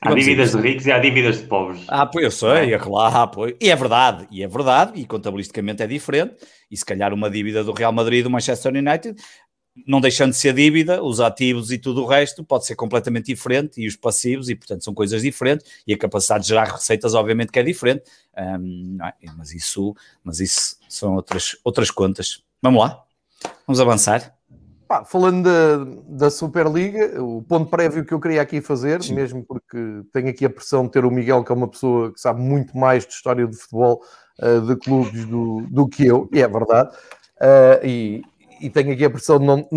Há 0.00 0.14
dívidas 0.14 0.52
de 0.52 0.58
ricos 0.58 0.86
e 0.86 0.92
há 0.92 0.98
dívidas 0.98 1.38
de 1.38 1.46
pobres. 1.46 1.84
Ah, 1.88 2.06
pois 2.06 2.24
eu 2.24 2.30
sei, 2.30 2.72
é 2.72 2.78
claro, 2.78 3.30
pois. 3.32 3.54
e 3.60 3.68
é 3.68 3.74
verdade, 3.74 4.28
e 4.30 4.42
é 4.42 4.48
verdade, 4.48 4.92
e 5.00 5.04
contabilisticamente 5.04 5.82
é 5.82 5.86
diferente, 5.86 6.36
e 6.70 6.76
se 6.76 6.84
calhar 6.84 7.12
uma 7.12 7.28
dívida 7.28 7.64
do 7.64 7.72
Real 7.72 7.92
Madrid 7.92 8.22
do 8.22 8.30
Manchester 8.30 8.72
United, 8.72 9.16
não 9.86 10.00
deixando 10.00 10.30
de 10.30 10.36
ser 10.36 10.54
dívida, 10.54 11.02
os 11.02 11.20
ativos 11.20 11.70
e 11.70 11.78
tudo 11.78 12.02
o 12.02 12.06
resto 12.06 12.44
pode 12.44 12.66
ser 12.66 12.76
completamente 12.76 13.26
diferente, 13.26 13.80
e 13.80 13.86
os 13.88 13.96
passivos, 13.96 14.48
e 14.48 14.54
portanto 14.54 14.84
são 14.84 14.94
coisas 14.94 15.22
diferentes, 15.22 15.66
e 15.86 15.92
a 15.92 15.98
capacidade 15.98 16.42
de 16.42 16.48
gerar 16.48 16.64
receitas 16.64 17.14
obviamente 17.14 17.50
que 17.50 17.58
é 17.58 17.62
diferente, 17.62 18.04
é? 18.36 18.56
mas, 19.36 19.52
isso, 19.52 19.94
mas 20.22 20.38
isso 20.38 20.76
são 20.88 21.16
outras, 21.16 21.56
outras 21.64 21.90
contas. 21.90 22.42
Vamos 22.62 22.80
lá, 22.80 23.02
vamos 23.66 23.80
avançar. 23.80 24.37
Pá, 24.88 25.04
falando 25.04 25.44
da, 25.44 25.84
da, 26.08 26.30
Superliga, 26.30 27.22
o 27.22 27.42
ponto 27.42 27.68
prévio 27.68 28.06
que 28.06 28.14
eu 28.14 28.18
queria 28.18 28.40
aqui 28.40 28.62
fazer, 28.62 29.02
Sim. 29.02 29.16
mesmo 29.16 29.44
porque 29.44 29.76
tenho 30.14 30.30
aqui 30.30 30.46
a 30.46 30.50
pressão 30.50 30.86
de 30.86 30.92
ter 30.92 31.04
o 31.04 31.10
Miguel, 31.10 31.44
que 31.44 31.52
é 31.52 31.54
uma 31.54 31.68
pessoa 31.68 32.10
que 32.10 32.18
sabe 32.18 32.40
muito 32.40 32.74
mais 32.74 33.06
de 33.06 33.12
história 33.12 33.46
de 33.46 33.54
futebol 33.54 34.02
uh, 34.40 34.62
de 34.62 34.76
clubes 34.76 35.26
do, 35.26 35.60
do 35.68 35.86
que 35.86 36.06
eu, 36.06 36.26
e 36.32 36.40
é 36.40 36.48
verdade, 36.48 36.88
uh, 37.36 37.86
e, 37.86 38.22
e, 38.62 38.70
tenho 38.70 38.94
aqui 38.94 39.04
a 39.04 39.10
pressão 39.10 39.38
de 39.38 39.44
não, 39.44 39.68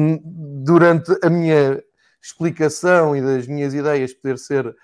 durante 0.63 1.11
a 1.21 1.29
minha 1.29 1.83
explicação 2.23 3.13
e 3.13 3.21
das 3.21 3.45
minhas 3.47 3.73
ideias 3.73 4.13
poder 4.13 4.37
ser 4.37 4.65
uh, 4.65 4.75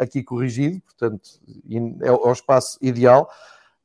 aqui 0.00 0.24
corrigido, 0.24 0.80
portanto, 0.80 1.22
é 2.02 2.10
o, 2.10 2.16
é 2.16 2.28
o 2.28 2.32
espaço 2.32 2.78
ideal. 2.82 3.30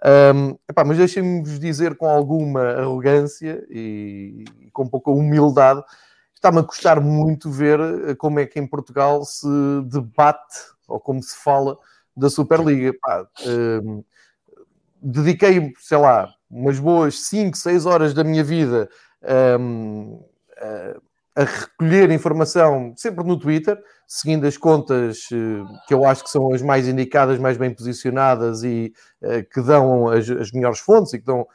Um, 0.06 0.58
epá, 0.70 0.84
mas 0.84 0.98
deixem-me 0.98 1.42
dizer 1.60 1.96
com 1.96 2.08
alguma 2.08 2.62
arrogância 2.62 3.66
e, 3.70 4.46
e 4.60 4.72
com 4.72 4.88
pouca 4.88 5.10
humildade, 5.10 5.84
está-me 6.36 6.60
a 6.60 6.64
custar 6.64 7.02
muito 7.02 7.50
ver 7.50 7.80
eh, 7.80 8.16
como 8.16 8.40
é 8.40 8.46
que 8.46 8.60
em 8.60 8.68
Portugal 8.68 9.26
se 9.26 9.48
debate 9.86 10.56
ou 10.88 11.00
como 11.00 11.22
se 11.22 11.36
fala 11.36 11.78
da 12.16 12.30
Superliga. 12.30 12.94
um, 13.84 14.04
dediquei, 15.02 15.74
sei 15.80 15.98
lá, 15.98 16.32
umas 16.50 16.80
boas 16.80 17.20
5, 17.28 17.58
6 17.58 17.86
horas 17.86 18.14
da 18.14 18.24
minha 18.24 18.44
vida 18.44 18.90
um, 19.60 20.24
a, 21.38 21.44
recolher 21.44 22.12
informação 22.12 22.94
sempre 22.96 23.24
no 23.24 23.38
Twitter, 23.38 23.78
seguindo 24.08 24.46
as 24.48 24.58
contas 24.58 25.30
uh, 25.32 25.66
que 25.88 25.94
eu 25.94 26.06
acho 26.06 26.24
que 26.24 26.30
são 26.30 26.54
as 26.54 26.62
mais 26.62 26.88
indicadas, 26.88 27.38
mais 27.38 27.58
bem 27.58 27.74
posicionadas 27.74 28.64
e 28.64 28.94
uh, 29.22 29.44
que 29.54 29.62
dão 29.62 30.08
as, 30.10 30.30
as, 30.30 30.52
melhores 30.52 30.80
fontes 30.80 31.14
e 31.14 31.20
que 31.20 31.26
dão 31.26 31.46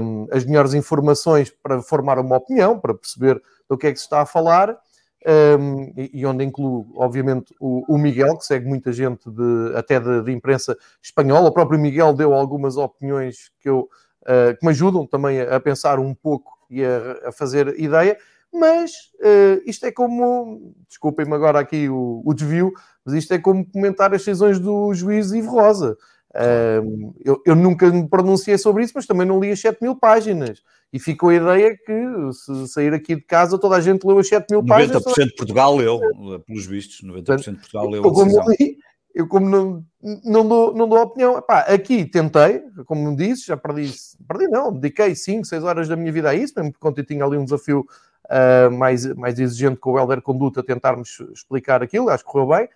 um, 0.00 0.26
as 0.30 0.44
melhores 0.44 0.74
informações 0.74 1.50
para 1.62 1.80
formar 1.80 2.18
uma 2.18 2.36
opinião, 2.36 2.78
para 2.78 2.94
perceber 2.94 3.40
do 3.68 3.78
que 3.78 3.86
é 3.86 3.92
que 3.92 3.98
se 3.98 4.04
está 4.04 4.22
a 4.22 4.26
falar. 4.26 4.76
Um, 5.24 5.92
e, 5.96 6.10
e, 6.14 6.26
onde 6.26 6.44
incluo, 6.44 6.92
obviamente, 6.96 7.54
o, 7.60 7.84
o, 7.94 7.96
Miguel, 7.96 8.36
que 8.36 8.44
segue 8.44 8.66
muita 8.66 8.92
gente 8.92 9.30
de, 9.30 9.72
até 9.76 10.00
de, 10.00 10.32
imprensa 10.32 10.76
espanhola. 11.00 11.48
O 11.48 11.52
próprio 11.52 11.78
Miguel 11.78 12.12
deu 12.12 12.34
algumas 12.34 12.76
opiniões 12.76 13.52
que, 13.60 13.68
eu, 13.68 13.88
uh, 14.22 14.58
que 14.58 14.66
me 14.66 14.72
ajudam 14.72 15.06
também 15.06 15.40
a, 15.40 15.56
a, 15.56 15.60
pensar 15.60 16.00
um 16.00 16.12
pouco 16.12 16.50
e 16.68 16.84
a, 16.84 17.28
a 17.28 17.32
fazer 17.32 17.78
ideia. 17.78 18.18
Mas 18.52 18.92
uh, 19.20 19.62
isto 19.64 19.86
é 19.86 19.92
como, 19.92 20.74
desculpem-me 20.86 21.34
agora 21.34 21.58
aqui 21.58 21.88
o, 21.88 22.22
o, 22.24 22.34
desvio, 22.34 22.72
mas 23.04 23.14
isto 23.14 23.32
é 23.32 23.38
como 23.38 23.64
comentar 23.64 24.12
as 24.12 24.20
decisões 24.20 24.58
do 24.58 24.92
juiz 24.92 25.32
Ivo 25.32 25.52
Rosa. 25.52 25.96
Uh, 26.34 27.14
eu, 27.24 27.42
eu, 27.46 27.54
nunca 27.54 27.90
me 27.90 28.06
pronunciei 28.08 28.58
sobre 28.58 28.84
isso, 28.84 28.92
mas 28.94 29.06
também 29.06 29.26
não 29.26 29.40
li 29.40 29.50
as 29.50 29.60
7 29.60 29.82
mil 29.82 29.96
páginas 29.96 30.62
e 30.92 30.98
ficou 30.98 31.30
a 31.30 31.34
ideia 31.34 31.76
que 31.76 32.32
se 32.32 32.68
sair 32.68 32.92
aqui 32.92 33.16
de 33.16 33.22
casa 33.22 33.58
toda 33.58 33.76
a 33.76 33.80
gente 33.80 34.06
leu 34.06 34.18
as 34.18 34.28
7 34.28 34.50
mil 34.50 34.62
90% 34.62 34.68
páginas. 34.68 35.04
90% 35.04 35.24
de 35.24 35.34
Portugal 35.34 35.76
leu, 35.76 36.00
pelos 36.46 36.66
vistos, 36.66 37.02
90% 37.02 37.52
de 37.52 37.56
Portugal 37.56 37.88
leu. 37.88 38.02
Eu, 38.02 38.12
como, 38.12 38.50
li, 38.50 38.78
eu 39.14 39.28
como 39.28 39.48
não, 39.48 39.84
não, 40.24 40.48
dou, 40.48 40.74
não 40.74 40.88
dou 40.88 41.00
opinião, 41.00 41.38
Epá, 41.38 41.60
aqui 41.60 42.04
tentei, 42.04 42.62
como 42.86 43.14
disse, 43.16 43.46
já 43.46 43.56
perdi, 43.56 43.92
perdi 44.26 44.48
não, 44.48 44.72
dediquei 44.72 45.14
5, 45.14 45.46
6 45.46 45.64
horas 45.64 45.88
da 45.88 45.96
minha 45.96 46.12
vida 46.12 46.30
a 46.30 46.34
isso, 46.34 46.52
mesmo 46.56 46.72
porque 46.72 46.86
ontem 46.86 47.02
tinha 47.02 47.24
ali 47.24 47.36
um 47.36 47.44
desafio 47.44 47.86
uh, 48.26 48.70
mais, 48.70 49.06
mais 49.14 49.38
exigente 49.38 49.76
com 49.76 49.92
o 49.92 49.98
Helder 49.98 50.22
Conduta 50.22 50.62
tentarmos 50.62 51.20
explicar 51.32 51.82
aquilo, 51.82 52.08
acho 52.08 52.24
que 52.24 52.30
correu 52.30 52.48
bem, 52.48 52.68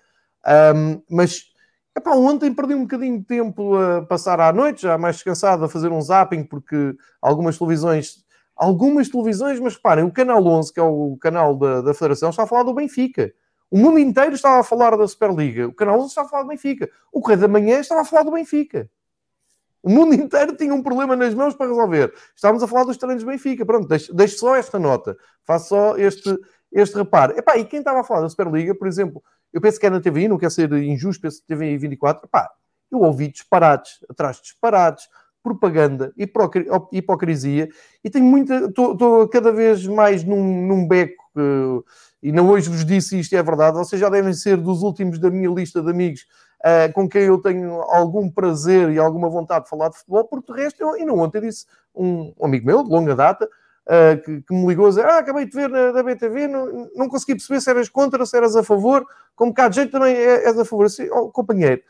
um, 0.75 1.03
mas 1.11 1.55
Epá, 1.97 2.15
ontem 2.15 2.53
perdi 2.53 2.75
um 2.75 2.83
bocadinho 2.83 3.19
de 3.19 3.25
tempo 3.25 3.75
a 3.75 4.03
passar 4.03 4.39
à 4.39 4.53
noite, 4.53 4.83
já 4.83 4.99
mais 4.99 5.17
descansado, 5.17 5.65
a 5.65 5.69
fazer 5.69 5.91
um 5.91 6.01
zapping, 6.03 6.45
porque 6.45 6.95
algumas 7.23 7.57
televisões, 7.57 8.23
algumas 8.55 9.09
televisões, 9.09 9.59
mas 9.59 9.77
reparem, 9.77 10.05
o 10.05 10.13
canal 10.13 10.47
11, 10.47 10.75
que 10.75 10.79
é 10.79 10.83
o 10.83 11.17
canal 11.19 11.57
da, 11.57 11.81
da 11.81 11.95
Federação, 11.95 12.29
está 12.29 12.43
a 12.43 12.47
falar 12.47 12.65
do 12.65 12.75
Benfica. 12.75 13.33
O 13.71 13.79
mundo 13.79 13.99
inteiro 13.99 14.35
estava 14.35 14.61
a 14.61 14.63
falar 14.63 14.95
da 14.95 15.09
Superliga. 15.09 15.69
O 15.69 15.73
canal 15.73 15.99
11 15.99 16.09
estava 16.09 16.27
a 16.27 16.31
falar 16.31 16.43
do 16.43 16.49
Benfica. 16.51 16.91
O 17.11 17.23
Correio 17.23 17.41
da 17.41 17.49
Manhã 17.49 17.81
estava 17.81 18.03
a 18.03 18.05
falar 18.05 18.25
do 18.25 18.31
Benfica. 18.31 18.91
O 19.87 19.89
mundo 19.89 20.17
inteiro 20.17 20.57
tinha 20.57 20.75
um 20.75 20.83
problema 20.83 21.15
nas 21.15 21.33
mãos 21.33 21.55
para 21.55 21.69
resolver. 21.69 22.13
Estávamos 22.35 22.61
a 22.61 22.67
falar 22.67 22.83
dos 22.83 22.97
treinos 22.97 23.23
do 23.23 23.31
Benfica. 23.31 23.65
Pronto, 23.65 23.87
deixo, 23.87 24.13
deixo 24.13 24.37
só 24.37 24.57
esta 24.57 24.81
nota. 24.81 25.17
Faço 25.45 25.69
só 25.69 25.97
este, 25.97 26.37
este 26.73 26.97
reparo. 26.97 27.39
Epá, 27.39 27.57
e 27.57 27.65
quem 27.65 27.79
estava 27.79 28.01
a 28.01 28.03
falar 28.03 28.23
da 28.23 28.29
Superliga, 28.29 28.75
por 28.75 28.89
exemplo, 28.89 29.23
eu 29.53 29.61
penso 29.61 29.79
que 29.79 29.87
é 29.87 29.91
na 29.91 30.01
TVI, 30.01 30.27
não 30.27 30.39
quer 30.39 30.51
ser 30.51 30.73
injusto, 30.73 31.23
penso 31.23 31.41
que 31.41 31.47
TVI 31.47 31.79
24. 31.79 32.29
Pá, 32.29 32.51
eu 32.91 32.99
ouvi 32.99 33.29
disparates, 33.29 34.05
atrás 34.11 34.41
disparates, 34.43 35.07
propaganda, 35.41 36.13
hipocrisia, 36.91 37.69
e 38.03 38.11
tenho 38.11 38.25
muita. 38.25 38.65
Estou 38.65 39.29
cada 39.29 39.53
vez 39.53 39.87
mais 39.87 40.25
num, 40.25 40.67
num 40.67 40.89
beco, 40.89 41.23
uh, 41.37 41.85
e 42.21 42.33
não 42.33 42.51
hoje 42.51 42.69
vos 42.69 42.85
disse 42.85 43.21
isto, 43.21 43.37
é 43.37 43.43
verdade. 43.45 43.77
Vocês 43.77 44.01
já 44.01 44.09
devem 44.09 44.33
ser 44.33 44.57
dos 44.57 44.83
últimos 44.83 45.21
da 45.21 45.31
minha 45.31 45.49
lista 45.49 45.81
de 45.81 45.91
amigos 45.93 46.27
uh, 46.61 46.93
com 46.93 47.09
quem 47.09 47.23
eu 47.23 47.39
tenho 47.39 47.81
algum 47.83 48.31
prazer 48.31 48.91
e 48.91 48.99
alguma 48.99 49.29
vontade 49.29 49.65
de 49.65 49.71
falar 49.71 49.89
de 49.89 49.99
futebol, 49.99 50.25
porque 50.25 50.53
de 50.53 50.61
resto, 50.61 50.81
eu, 50.83 50.97
e 50.97 51.05
não 51.05 51.19
ontem 51.19 51.41
disse 51.41 51.67
um, 51.95 52.33
um 52.39 52.45
amigo 52.47 52.67
meu 52.67 52.83
de 52.83 52.91
longa 52.91 53.15
data 53.15 53.47
uh, 53.47 54.23
que, 54.23 54.43
que, 54.43 54.55
me 54.55 54.67
ligou 54.67 54.87
a 54.87 54.89
dizer: 54.89 55.07
Ah, 55.07 55.19
acabei 55.19 55.47
de 55.47 55.53
ver 55.53 55.69
na, 55.69 55.93
da 55.93 56.03
BTV, 56.03 56.49
não, 56.49 56.91
não 56.95 57.09
consegui 57.09 57.35
perceber 57.35 57.61
se 57.61 57.71
eras 57.71 57.89
contra, 57.89 58.25
se 58.27 58.37
eras 58.37 58.57
a 58.57 58.63
favor, 58.63 59.07
como 59.35 59.55
cá 59.55 59.69
de 59.69 59.77
jeito 59.77 59.93
também 59.93 60.15
é, 60.15 60.47
és 60.47 60.59
a 60.59 60.65
favor. 60.65 60.87
Assim, 60.87 61.09
oh, 61.11 61.31
companheiro, 61.31 61.83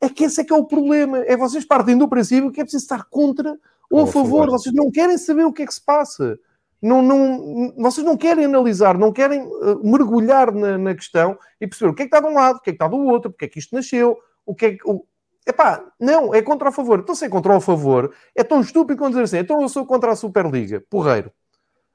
é 0.00 0.08
que 0.08 0.24
esse 0.24 0.40
é 0.40 0.44
que 0.44 0.52
é 0.52 0.56
o 0.56 0.64
problema. 0.64 1.18
É 1.18 1.36
vocês 1.36 1.64
partem 1.64 1.96
do 1.96 2.08
princípio 2.08 2.50
que 2.50 2.60
é 2.60 2.64
preciso 2.64 2.84
estar 2.84 3.04
contra 3.04 3.56
ou 3.90 4.02
a 4.02 4.06
favor. 4.06 4.50
Vocês 4.50 4.74
não 4.74 4.90
querem 4.90 5.16
saber 5.18 5.44
o 5.44 5.52
que 5.52 5.62
é 5.62 5.66
que 5.66 5.74
se 5.74 5.84
passa. 5.84 6.38
Não, 6.84 7.00
não, 7.00 7.72
vocês 7.78 8.04
não 8.04 8.14
querem 8.14 8.44
analisar, 8.44 8.98
não 8.98 9.10
querem 9.10 9.40
uh, 9.40 9.80
mergulhar 9.82 10.52
na, 10.52 10.76
na, 10.76 10.94
questão 10.94 11.38
e 11.58 11.66
perceber 11.66 11.90
o 11.90 11.94
que 11.94 12.02
é 12.02 12.04
que 12.04 12.14
está 12.14 12.20
de 12.20 12.30
um 12.30 12.34
lado, 12.34 12.56
o 12.56 12.60
que 12.60 12.68
é 12.68 12.72
que 12.74 12.76
está 12.76 12.86
do 12.86 12.98
outro, 12.98 13.30
porque 13.30 13.46
é 13.46 13.48
que 13.48 13.58
isto 13.58 13.74
nasceu, 13.74 14.18
o 14.44 14.54
que 14.54 14.66
é 14.66 14.70
que. 14.72 14.86
O... 14.86 15.02
Epá, 15.46 15.82
não, 15.98 16.34
é 16.34 16.42
contra 16.42 16.68
a 16.68 16.72
favor. 16.72 16.98
Então, 16.98 17.14
se 17.14 17.24
é 17.24 17.28
contra 17.30 17.56
o 17.56 17.60
favor, 17.60 18.14
é 18.36 18.44
tão 18.44 18.60
estúpido 18.60 18.98
quando 18.98 19.12
dizer 19.12 19.22
assim, 19.22 19.38
então 19.38 19.62
eu 19.62 19.68
sou 19.70 19.86
contra 19.86 20.12
a 20.12 20.16
Superliga, 20.16 20.84
porreiro. 20.90 21.32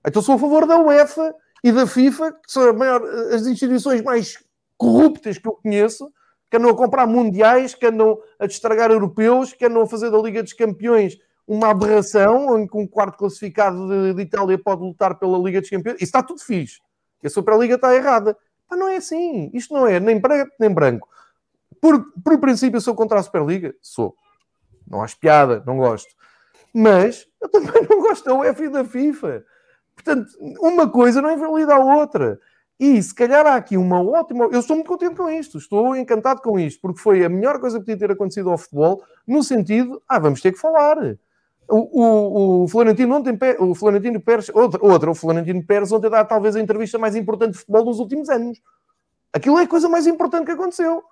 Então 0.05 0.23
sou 0.23 0.33
a 0.33 0.39
favor 0.39 0.65
da 0.65 0.79
UEFA 0.79 1.35
e 1.63 1.71
da 1.71 1.85
FIFA, 1.85 2.31
que 2.31 2.51
são 2.51 2.73
maior, 2.73 3.03
as 3.31 3.45
instituições 3.45 4.01
mais 4.01 4.43
corruptas 4.75 5.37
que 5.37 5.47
eu 5.47 5.53
conheço, 5.53 6.11
que 6.49 6.57
andam 6.57 6.71
a 6.71 6.75
comprar 6.75 7.05
mundiais, 7.05 7.75
que 7.75 7.85
andam 7.85 8.17
a 8.39 8.47
destragar 8.47 8.89
europeus, 8.89 9.53
que 9.53 9.65
andam 9.65 9.83
a 9.83 9.87
fazer 9.87 10.09
da 10.09 10.17
Liga 10.17 10.41
dos 10.41 10.53
Campeões 10.53 11.15
uma 11.49 11.71
aberração, 11.71 12.59
em 12.59 12.67
que 12.67 12.77
um 12.77 12.85
quarto 12.85 13.17
classificado 13.17 13.87
de, 13.87 14.13
de, 14.13 14.21
Itália 14.21 14.55
pode 14.55 14.83
lutar 14.83 15.17
pela 15.17 15.35
Liga 15.39 15.59
dos 15.59 15.69
Campeões. 15.71 15.95
Isso 15.95 16.05
está 16.05 16.21
tudo 16.21 16.43
fixe. 16.43 16.79
E 17.23 17.27
a 17.27 17.29
Superliga 17.29 17.73
está 17.73 17.95
errada. 17.95 18.37
Mas 18.69 18.79
não 18.79 18.87
é 18.87 18.97
assim. 18.97 19.49
Isto 19.51 19.73
não 19.73 19.87
é 19.87 19.99
nem 19.99 20.21
preto 20.21 20.51
nem 20.59 20.71
branco. 20.71 21.09
Por, 21.81 22.13
por 22.23 22.39
princípio, 22.39 22.77
eu 22.77 22.81
sou 22.81 22.93
contra 22.93 23.19
a 23.19 23.23
Superliga? 23.23 23.73
Sou. 23.81 24.15
Não 24.87 25.01
acho 25.01 25.17
piada, 25.17 25.63
não 25.65 25.77
gosto. 25.77 26.13
Mas 26.71 27.25
eu 27.41 27.49
também 27.49 27.81
não 27.89 27.99
gosto 27.99 28.25
da 28.25 28.35
UEFA 28.35 28.65
e 28.65 28.69
da 28.69 28.85
FIFA. 28.85 29.43
Portanto, 29.95 30.29
uma 30.61 30.87
coisa 30.87 31.19
não 31.19 31.31
invalida 31.31 31.73
a 31.73 31.79
outra. 31.79 32.39
E 32.79 33.01
se 33.01 33.13
calhar 33.13 33.47
há 33.47 33.55
aqui 33.55 33.75
uma 33.75 34.03
ótima. 34.03 34.45
Eu 34.51 34.59
estou 34.59 34.75
muito 34.75 34.87
contente 34.87 35.15
com 35.15 35.27
isto, 35.27 35.57
estou 35.57 35.95
encantado 35.95 36.43
com 36.43 36.59
isto, 36.59 36.79
porque 36.79 36.99
foi 36.99 37.25
a 37.25 37.29
melhor 37.29 37.59
coisa 37.59 37.79
que 37.79 37.85
podia 37.85 37.97
ter 37.97 38.11
acontecido 38.11 38.51
ao 38.51 38.57
futebol, 38.57 39.03
no 39.25 39.41
sentido, 39.41 39.99
ah, 40.07 40.19
vamos 40.19 40.41
ter 40.41 40.51
que 40.51 40.59
falar. 40.59 41.17
O, 41.69 42.01
o, 42.01 42.63
o 42.63 42.67
Florentino 42.67 43.15
ontem, 43.15 43.37
o 43.59 43.75
Florentino 43.75 44.19
Pérez, 44.19 44.49
outra, 44.49 44.83
outra, 44.83 45.11
o 45.11 45.15
Florentino 45.15 45.63
Pérez 45.63 45.91
ontem 45.91 46.09
dá 46.09 46.25
talvez 46.25 46.55
a 46.55 46.59
entrevista 46.59 46.97
mais 46.97 47.15
importante 47.15 47.51
de 47.53 47.59
futebol 47.59 47.85
dos 47.85 47.99
últimos 47.99 48.27
anos. 48.29 48.59
Aquilo 49.31 49.59
é 49.59 49.63
a 49.63 49.67
coisa 49.67 49.87
mais 49.87 50.07
importante 50.07 50.45
que 50.45 50.51
aconteceu. 50.51 51.03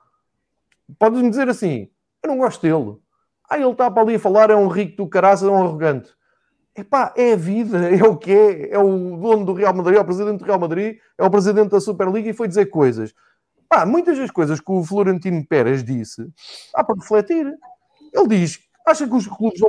Podes-me 0.97 1.29
dizer 1.29 1.47
assim, 1.47 1.89
eu 2.23 2.29
não 2.29 2.37
gosto 2.37 2.61
dele. 2.61 2.97
Ah, 3.49 3.57
ele 3.57 3.69
está 3.69 3.89
para 3.91 4.01
ali 4.01 4.15
a 4.15 4.19
falar, 4.19 4.49
é 4.49 4.55
um 4.55 4.67
rico 4.67 4.97
do 4.97 5.07
caraças, 5.07 5.47
é 5.47 5.51
um 5.51 5.57
arrogante. 5.57 6.09
Epá, 6.75 7.13
é 7.15 7.33
a 7.33 7.35
vida, 7.35 7.89
é 7.89 8.03
o 8.03 8.17
que 8.17 8.31
é. 8.31 8.71
É 8.71 8.79
o 8.79 9.17
dono 9.17 9.45
do 9.45 9.53
Real 9.53 9.73
Madrid, 9.73 9.97
é 9.97 10.01
o 10.01 10.05
presidente 10.05 10.39
do 10.39 10.45
Real 10.45 10.59
Madrid, 10.59 10.97
é 11.17 11.23
o 11.23 11.29
presidente 11.29 11.69
da 11.69 11.79
Superliga 11.79 12.29
e 12.29 12.33
foi 12.33 12.47
dizer 12.47 12.67
coisas. 12.67 13.13
Pá, 13.69 13.85
muitas 13.85 14.17
das 14.17 14.31
coisas 14.31 14.59
que 14.59 14.71
o 14.71 14.83
Florentino 14.83 15.45
Pérez 15.45 15.83
disse, 15.83 16.27
há 16.73 16.83
para 16.83 16.95
refletir. 16.95 17.53
Ele 18.13 18.27
diz, 18.27 18.59
acha 18.89 19.07
que 19.07 19.15
os 19.15 19.27
clubes 19.27 19.61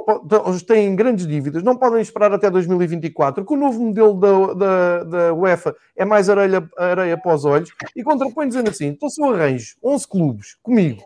têm 0.66 0.94
grandes 0.94 1.26
dívidas, 1.26 1.62
não 1.62 1.76
podem 1.76 2.00
esperar 2.00 2.32
até 2.32 2.50
2024, 2.50 3.44
que 3.44 3.52
o 3.52 3.56
novo 3.56 3.80
modelo 3.80 4.14
da, 4.14 4.54
da, 4.54 5.04
da 5.04 5.34
UEFA 5.34 5.74
é 5.96 6.04
mais 6.04 6.28
areia, 6.30 6.68
areia 6.76 7.16
para 7.16 7.34
os 7.34 7.44
olhos, 7.44 7.70
e 7.94 8.02
contrapõe 8.02 8.48
dizendo 8.48 8.70
assim, 8.70 8.86
então 8.86 9.08
se 9.08 9.20
eu 9.20 9.34
arranjo 9.34 9.76
11 9.82 10.08
clubes 10.08 10.56
comigo, 10.62 11.02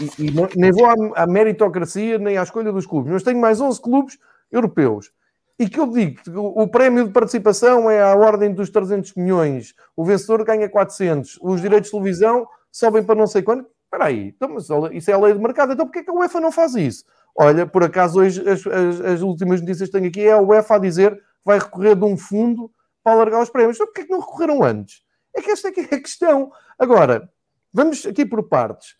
e, 0.00 0.26
e 0.26 0.32
nem 0.56 0.72
vou 0.72 0.86
à, 0.86 1.22
à 1.22 1.26
meritocracia 1.26 2.18
nem 2.18 2.38
à 2.38 2.42
escolha 2.42 2.72
dos 2.72 2.86
clubes, 2.86 3.12
mas 3.12 3.22
tenho 3.22 3.40
mais 3.40 3.60
11 3.60 3.80
clubes 3.80 4.18
europeus. 4.50 5.12
E 5.58 5.68
que 5.68 5.78
eu 5.78 5.86
digo 5.86 6.22
que 6.22 6.30
o 6.30 6.66
prémio 6.68 7.06
de 7.06 7.12
participação 7.12 7.90
é 7.90 8.00
à 8.02 8.16
ordem 8.16 8.54
dos 8.54 8.70
300 8.70 9.14
milhões, 9.14 9.74
o 9.94 10.02
vencedor 10.02 10.42
ganha 10.42 10.68
400, 10.70 11.38
os 11.42 11.60
direitos 11.60 11.90
de 11.90 11.98
televisão 11.98 12.46
sobem 12.72 13.02
para 13.02 13.14
não 13.14 13.26
sei 13.26 13.42
quanto. 13.42 13.68
Espera 13.90 14.04
aí, 14.04 14.28
então, 14.28 14.56
isso 14.92 15.10
é 15.10 15.14
a 15.14 15.18
lei 15.18 15.34
de 15.34 15.40
mercado, 15.40 15.72
então 15.72 15.84
porquê 15.84 16.04
que 16.04 16.10
a 16.10 16.14
UEFA 16.14 16.38
não 16.38 16.52
faz 16.52 16.76
isso? 16.76 17.04
Olha, 17.36 17.66
por 17.66 17.82
acaso 17.82 18.20
hoje 18.20 18.40
as, 18.48 18.64
as, 18.64 19.00
as 19.00 19.20
últimas 19.20 19.60
notícias 19.60 19.88
que 19.88 19.92
tenho 19.92 20.06
aqui 20.06 20.20
é 20.20 20.32
a 20.32 20.40
UEFA 20.40 20.76
a 20.76 20.78
dizer 20.78 21.16
que 21.16 21.22
vai 21.44 21.58
recorrer 21.58 21.96
de 21.96 22.04
um 22.04 22.16
fundo 22.16 22.70
para 23.02 23.14
alargar 23.14 23.42
os 23.42 23.50
prémios. 23.50 23.76
Então 23.76 23.88
porquê 23.88 24.04
que 24.04 24.10
não 24.12 24.20
recorreram 24.20 24.62
antes? 24.62 25.02
É 25.34 25.42
que 25.42 25.50
esta 25.50 25.68
é, 25.68 25.72
é 25.90 25.96
a 25.96 26.00
questão. 26.00 26.52
Agora, 26.78 27.28
vamos 27.72 28.06
aqui 28.06 28.24
por 28.24 28.44
partes. 28.44 28.94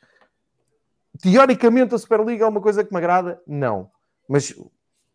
Teoricamente 1.23 1.95
a 1.95 1.99
Superliga 1.99 2.45
é 2.45 2.49
uma 2.49 2.61
coisa 2.61 2.83
que 2.83 2.93
me 2.93 2.99
agrada? 2.99 3.41
Não. 3.47 3.91
Mas 4.29 4.53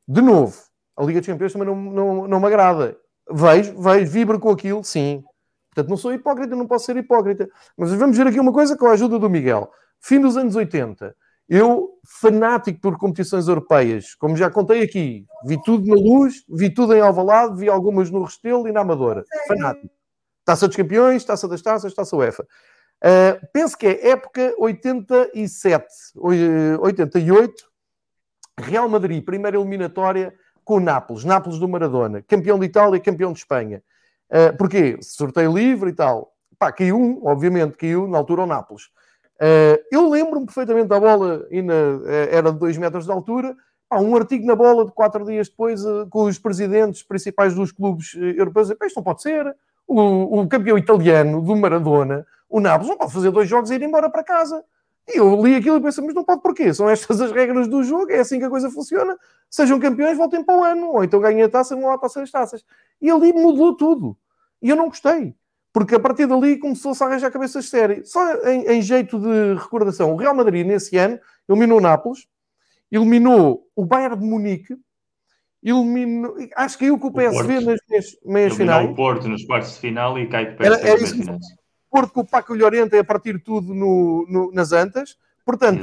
de 0.07 0.21
novo, 0.21 0.57
a 0.95 1.03
Liga 1.03 1.19
dos 1.19 1.27
Campeões 1.27 1.51
também 1.51 1.67
não, 1.67 1.75
não, 1.75 2.27
não 2.27 2.39
me 2.39 2.47
agrada. 2.47 2.97
Vejo, 3.29 3.81
vejo, 3.81 4.09
vibro 4.09 4.39
com 4.39 4.51
aquilo, 4.51 4.83
sim. 4.85 5.21
Portanto, 5.75 5.89
não 5.89 5.97
sou 5.97 6.13
hipócrita, 6.13 6.55
não 6.55 6.65
posso 6.65 6.85
ser 6.85 6.95
hipócrita. 6.95 7.49
Mas 7.75 7.91
vamos 7.91 8.17
ver 8.17 8.27
aqui 8.27 8.39
uma 8.39 8.53
coisa 8.53 8.77
com 8.77 8.87
a 8.87 8.93
ajuda 8.93 9.19
do 9.19 9.29
Miguel. 9.29 9.69
Fim 9.99 10.21
dos 10.21 10.37
anos 10.37 10.55
80. 10.55 11.13
Eu, 11.49 11.99
fanático 12.03 12.79
por 12.79 12.97
competições 12.97 13.47
europeias, 13.47 14.15
como 14.15 14.37
já 14.37 14.49
contei 14.49 14.81
aqui, 14.81 15.25
vi 15.45 15.61
tudo 15.61 15.85
na 15.85 15.95
Luz, 15.95 16.43
vi 16.49 16.73
tudo 16.73 16.95
em 16.95 17.01
Alvalade, 17.01 17.59
vi 17.59 17.69
algumas 17.69 18.09
no 18.09 18.23
Restelo 18.23 18.67
e 18.67 18.71
na 18.71 18.79
Amadora. 18.79 19.23
Fanático. 19.47 19.93
Taça 20.45 20.67
dos 20.67 20.77
Campeões, 20.77 21.25
Taça 21.25 21.47
das 21.47 21.61
Taças, 21.61 21.93
Taça 21.93 22.15
UEFA. 22.15 22.43
Uh, 23.03 23.45
penso 23.51 23.77
que 23.77 23.85
é 23.85 24.09
época 24.09 24.55
87, 24.57 25.85
88, 26.79 27.53
Real 28.57 28.87
Madrid, 28.87 29.23
primeira 29.23 29.57
eliminatória 29.57 30.33
com 30.63 30.77
o 30.77 30.79
Nápoles, 30.79 31.25
Nápoles 31.25 31.59
do 31.59 31.67
Maradona, 31.67 32.23
campeão 32.23 32.57
de 32.57 32.65
Itália, 32.65 32.99
campeão 32.99 33.33
de 33.33 33.39
Espanha. 33.39 33.83
Uh, 34.29 34.57
porquê? 34.57 34.97
Sorteio 35.01 35.53
livre 35.53 35.89
e 35.89 35.93
tal. 35.93 36.33
Pá, 36.57 36.71
caiu 36.71 36.97
um, 36.97 37.21
obviamente, 37.25 37.77
caiu 37.77 38.07
na 38.07 38.17
altura 38.17 38.43
o 38.43 38.45
Nápoles. 38.45 38.85
Uh, 39.35 39.77
eu 39.91 40.09
lembro-me 40.09 40.45
perfeitamente 40.45 40.87
da 40.87 40.99
bola, 40.99 41.45
e 41.51 41.61
na, 41.61 41.73
uh, 41.73 42.07
era 42.31 42.51
de 42.51 42.59
2 42.59 42.77
metros 42.77 43.05
de 43.05 43.11
altura. 43.11 43.55
Há 43.89 43.99
um 43.99 44.15
artigo 44.15 44.45
na 44.45 44.55
bola 44.55 44.85
de 44.85 44.91
quatro 44.91 45.25
dias 45.25 45.49
depois 45.49 45.85
uh, 45.85 46.07
com 46.09 46.23
os 46.23 46.39
presidentes 46.39 47.03
principais 47.03 47.53
dos 47.53 47.71
clubes 47.71 48.15
europeus. 48.15 48.69
Isto 48.69 48.97
não 48.97 49.03
pode 49.03 49.21
ser. 49.21 49.55
O, 49.87 50.39
o, 50.39 50.47
campeão 50.47 50.77
italiano 50.77 51.41
do 51.41 51.55
Maradona, 51.55 52.25
o 52.49 52.59
Nápoles, 52.59 52.89
não 52.89 52.97
pode 52.97 53.13
fazer 53.13 53.29
dois 53.29 53.47
jogos 53.47 53.69
e 53.69 53.75
ir 53.75 53.83
embora 53.83 54.09
para 54.09 54.23
casa. 54.23 54.63
E 55.07 55.19
eu 55.19 55.43
li 55.43 55.55
aquilo 55.55 55.77
e 55.77 55.81
pensei, 55.81 56.03
mas 56.03 56.15
não 56.15 56.23
pode 56.23 56.41
porquê? 56.41 56.73
São 56.73 56.89
estas 56.89 57.21
as 57.21 57.31
regras 57.31 57.67
do 57.67 57.83
jogo, 57.83 58.11
é 58.11 58.19
assim 58.19 58.39
que 58.39 58.45
a 58.45 58.49
coisa 58.49 58.71
funciona. 58.71 59.15
Sejam 59.49 59.79
campeões, 59.79 60.17
voltem 60.17 60.43
para 60.43 60.57
o 60.57 60.63
ano. 60.63 60.87
Ou 60.93 61.03
então 61.03 61.19
ganhem 61.19 61.43
a 61.43 61.49
taça, 61.49 61.75
vão 61.75 61.87
lá 61.87 61.97
passar 61.97 62.23
as 62.23 62.31
taças. 62.31 62.65
E 62.99 63.09
ali 63.09 63.31
mudou 63.31 63.75
tudo. 63.75 64.17
E 64.61 64.69
eu 64.69 64.75
não 64.75 64.87
gostei. 64.87 65.35
Porque 65.71 65.93
a 65.93 65.99
partir 65.99 66.25
dali 66.25 66.57
começou-se 66.57 67.03
a 67.03 67.07
arranjar 67.07 67.29
cabeças 67.29 67.65
de 67.65 67.69
série. 67.69 68.05
Só 68.05 68.33
em, 68.47 68.65
em, 68.65 68.81
jeito 68.81 69.19
de 69.19 69.55
recordação, 69.55 70.13
o 70.13 70.15
Real 70.15 70.33
Madrid 70.33 70.65
nesse 70.65 70.97
ano 70.97 71.19
eliminou 71.47 71.77
o 71.77 71.81
Nápoles, 71.81 72.27
eliminou 72.91 73.67
o 73.75 73.85
Bayern 73.85 74.17
de 74.17 74.25
Munique, 74.25 74.75
eliminou, 75.61 76.35
acho 76.55 76.77
que 76.77 76.85
caiu 76.85 76.97
com 76.97 77.07
o 77.07 77.13
PSV 77.13 77.57
o 77.57 77.61
nas 77.61 77.79
meias, 77.89 78.05
meias 78.25 78.55
finais. 78.55 78.89
o 78.89 78.95
Porto 78.95 79.27
nos 79.27 79.43
quartos 79.43 79.73
de 79.73 79.79
final 79.79 80.17
e 80.17 80.27
cai 80.27 80.45
com 80.45 80.53
o 80.53 80.57
PSV 80.57 80.91
nas 80.91 81.11
finais. 81.11 81.64
Porto 81.95 82.11
com 82.11 82.21
o 82.21 82.27
Paco 82.27 82.53
Llorente 82.53 82.97
a 82.97 83.03
partir 83.05 83.41
tudo 83.41 83.73
no, 83.73 84.25
no, 84.27 84.51
nas 84.51 84.73
antas. 84.73 85.17
Portanto, 85.45 85.79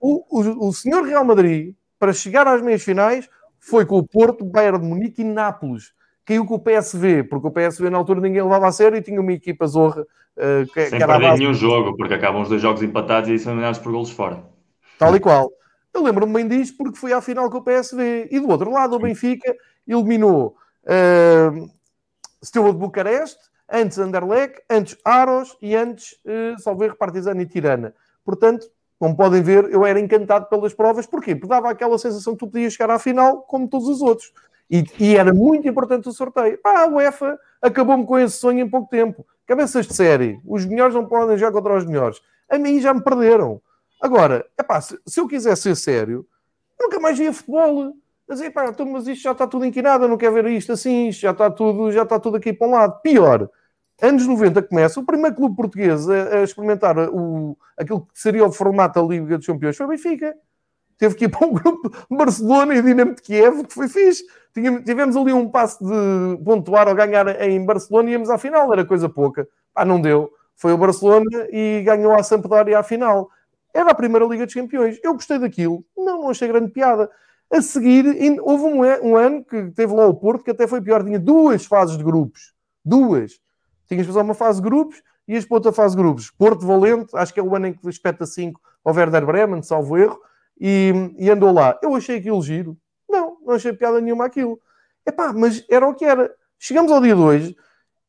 o, 0.00 0.24
o, 0.30 0.68
o, 0.68 0.72
senhor 0.72 1.04
Real 1.04 1.24
Madrid, 1.24 1.74
para 1.98 2.14
chegar 2.14 2.46
às 2.46 2.62
meias 2.62 2.82
finais, 2.82 3.28
foi 3.58 3.84
com 3.84 3.98
o 3.98 4.06
Porto, 4.06 4.42
Bayern 4.42 4.78
de 4.78 4.86
Munique 4.86 5.20
e 5.20 5.24
Nápoles 5.24 5.92
caiu 6.24 6.46
com 6.46 6.54
o 6.54 6.60
PSV, 6.60 7.24
porque 7.24 7.48
o 7.48 7.50
PSV 7.50 7.90
na 7.90 7.98
altura 7.98 8.20
ninguém 8.20 8.42
levava 8.42 8.68
a 8.68 8.72
sério 8.72 8.96
e 8.96 9.02
tinha 9.02 9.20
uma 9.20 9.32
equipa 9.32 9.66
zorra. 9.66 10.06
Uh, 10.36 10.64
que, 10.72 10.86
Sem 10.86 10.98
que 10.98 11.06
perder 11.06 11.36
nenhum 11.36 11.52
jogo, 11.52 11.96
porque 11.96 12.14
acabam 12.14 12.40
os 12.40 12.48
dois 12.48 12.62
jogos 12.62 12.82
empatados 12.82 13.28
e 13.28 13.38
são 13.38 13.52
eliminados 13.52 13.80
por 13.80 13.92
golos 13.92 14.10
fora. 14.10 14.42
Tal 14.98 15.14
e 15.16 15.20
qual. 15.20 15.50
Eu 15.92 16.04
lembro-me 16.04 16.32
bem 16.32 16.46
disso 16.46 16.76
porque 16.78 16.96
foi 16.96 17.12
à 17.12 17.20
final 17.20 17.50
com 17.50 17.58
o 17.58 17.64
PSV. 17.64 18.28
E 18.30 18.38
do 18.38 18.48
outro 18.48 18.70
lado, 18.70 18.94
o 18.94 19.00
Benfica 19.00 19.54
eliminou 19.86 20.56
uh, 20.84 21.68
Steaua 22.44 22.72
de 22.72 22.78
Bucareste, 22.78 23.49
antes 23.70 23.98
Anderlecht, 23.98 24.60
antes 24.68 24.96
Aros 25.04 25.56
e 25.62 25.74
antes 25.74 26.18
Salveiro, 26.58 26.96
Partizano 26.96 27.40
e 27.40 27.46
Tirana. 27.46 27.94
Portanto, 28.24 28.70
como 28.98 29.16
podem 29.16 29.42
ver, 29.42 29.72
eu 29.72 29.86
era 29.86 29.98
encantado 29.98 30.46
pelas 30.46 30.74
provas. 30.74 31.06
Porquê? 31.06 31.34
Porque 31.34 31.48
dava 31.48 31.70
aquela 31.70 31.98
sensação 31.98 32.34
que 32.34 32.40
tu 32.40 32.46
podias 32.46 32.74
chegar 32.74 32.90
à 32.90 32.98
final 32.98 33.38
como 33.42 33.66
todos 33.66 33.88
os 33.88 34.02
outros. 34.02 34.30
E, 34.70 34.84
e, 35.00 35.16
era 35.16 35.32
muito 35.32 35.66
importante 35.66 36.08
o 36.08 36.12
sorteio. 36.12 36.58
Pá, 36.58 36.82
a 36.82 36.86
UEFA 36.86 37.38
acabou-me 37.62 38.04
com 38.04 38.18
esse 38.18 38.36
sonho 38.36 38.60
em 38.60 38.68
pouco 38.68 38.90
tempo. 38.90 39.26
Cabeças 39.46 39.86
de 39.86 39.94
série. 39.94 40.38
Os 40.46 40.66
melhores 40.66 40.94
não 40.94 41.06
podem 41.06 41.36
jogar 41.38 41.50
contra 41.50 41.76
os 41.76 41.84
melhores. 41.86 42.20
A 42.48 42.58
mim 42.58 42.78
já 42.78 42.92
me 42.92 43.02
perderam. 43.02 43.60
Agora, 44.00 44.46
epá, 44.58 44.80
se, 44.80 44.98
se 45.06 45.18
eu 45.18 45.26
quiser 45.26 45.56
ser 45.56 45.74
sério, 45.76 46.26
nunca 46.78 47.00
mais 47.00 47.18
via 47.18 47.32
futebol. 47.32 47.94
Mas, 48.28 48.40
epá, 48.42 48.72
mas 48.86 49.08
isto 49.08 49.22
já 49.22 49.32
está 49.32 49.46
tudo 49.46 49.64
inquinado, 49.64 50.04
eu 50.04 50.08
não 50.08 50.16
quero 50.16 50.34
ver 50.34 50.46
isto 50.46 50.72
assim, 50.72 51.08
isto 51.08 51.22
já 51.22 51.32
está 51.32 51.50
tudo, 51.50 51.90
já 51.90 52.04
está 52.04 52.20
tudo 52.20 52.36
aqui 52.36 52.52
para 52.52 52.68
um 52.68 52.72
lado. 52.72 53.00
Pior, 53.00 53.48
anos 54.02 54.26
90 54.26 54.62
começa, 54.62 55.00
o 55.00 55.04
primeiro 55.04 55.36
clube 55.36 55.56
português 55.56 56.08
a, 56.08 56.38
a 56.38 56.42
experimentar 56.42 56.96
o, 56.98 57.56
aquilo 57.76 58.00
que 58.02 58.20
seria 58.20 58.44
o 58.46 58.52
formato 58.52 59.00
da 59.00 59.06
Liga 59.06 59.36
dos 59.36 59.46
Campeões 59.46 59.76
foi 59.76 59.86
o 59.86 59.88
Benfica. 59.88 60.34
Teve 60.98 61.14
que 61.14 61.24
ir 61.24 61.28
para 61.30 61.46
um 61.46 61.52
grupo 61.52 61.90
Barcelona 62.10 62.74
e 62.74 62.82
Dinamo 62.82 63.14
de 63.14 63.22
Kiev, 63.22 63.64
que 63.64 63.74
foi 63.74 63.88
fixe 63.88 64.24
tivemos 64.52 65.16
ali 65.16 65.32
um 65.32 65.48
passo 65.48 65.84
de 65.84 66.44
pontuar 66.44 66.88
ou 66.88 66.94
ganhar 66.94 67.40
em 67.42 67.64
Barcelona 67.64 68.08
e 68.08 68.12
íamos 68.12 68.30
à 68.30 68.38
final, 68.38 68.72
era 68.72 68.84
coisa 68.84 69.08
pouca. 69.08 69.48
Pá, 69.72 69.84
não 69.84 70.00
deu. 70.00 70.30
Foi 70.56 70.72
o 70.72 70.78
Barcelona 70.78 71.48
e 71.50 71.82
ganhou 71.84 72.12
a 72.12 72.22
Sampdoria 72.22 72.78
à 72.78 72.82
final. 72.82 73.30
Era 73.72 73.90
a 73.90 73.94
primeira 73.94 74.26
Liga 74.26 74.44
dos 74.44 74.54
Campeões. 74.54 74.98
Eu 75.02 75.14
gostei 75.14 75.38
daquilo. 75.38 75.84
Não, 75.96 76.22
não 76.22 76.30
achei 76.30 76.48
grande 76.48 76.70
piada. 76.70 77.10
A 77.52 77.62
seguir, 77.62 78.04
houve 78.42 78.64
um, 78.64 78.80
um 79.08 79.16
ano 79.16 79.44
que 79.44 79.70
teve 79.72 79.92
lá 79.92 80.06
o 80.06 80.14
Porto, 80.14 80.44
que 80.44 80.50
até 80.50 80.66
foi 80.66 80.80
pior. 80.80 81.04
Tinha 81.04 81.18
duas 81.18 81.64
fases 81.64 81.96
de 81.96 82.04
grupos. 82.04 82.52
Duas. 82.84 83.40
Tinhas 83.90 84.06
de 84.06 84.12
fazer 84.12 84.24
uma 84.24 84.34
fase 84.34 84.62
de 84.62 84.68
grupos 84.68 85.02
e 85.28 85.34
ias 85.34 85.44
para 85.44 85.56
outra 85.56 85.72
fase 85.72 85.94
de 85.94 86.02
grupos. 86.02 86.30
Porto 86.30 86.66
Valente, 86.66 87.14
acho 87.14 87.34
que 87.34 87.40
é 87.40 87.42
o 87.42 87.54
ano 87.54 87.66
em 87.66 87.72
que 87.74 87.88
espeta 87.88 88.24
5 88.24 88.60
ao 88.84 88.94
Werder 88.94 89.26
Bremen, 89.26 89.62
salvo 89.62 89.98
erro, 89.98 90.18
e, 90.58 90.92
e 91.18 91.30
andou 91.30 91.52
lá. 91.52 91.78
Eu 91.82 91.94
achei 91.94 92.18
aquilo 92.18 92.42
giro 92.42 92.78
não 93.50 93.56
achei 93.56 93.72
piada 93.72 94.00
nenhuma 94.00 94.24
aquilo. 94.24 94.58
Epá, 95.06 95.32
mas 95.32 95.64
era 95.68 95.86
o 95.86 95.94
que 95.94 96.04
era. 96.04 96.32
Chegamos 96.58 96.92
ao 96.92 97.00
dia 97.00 97.14
de 97.14 97.20
hoje, 97.20 97.56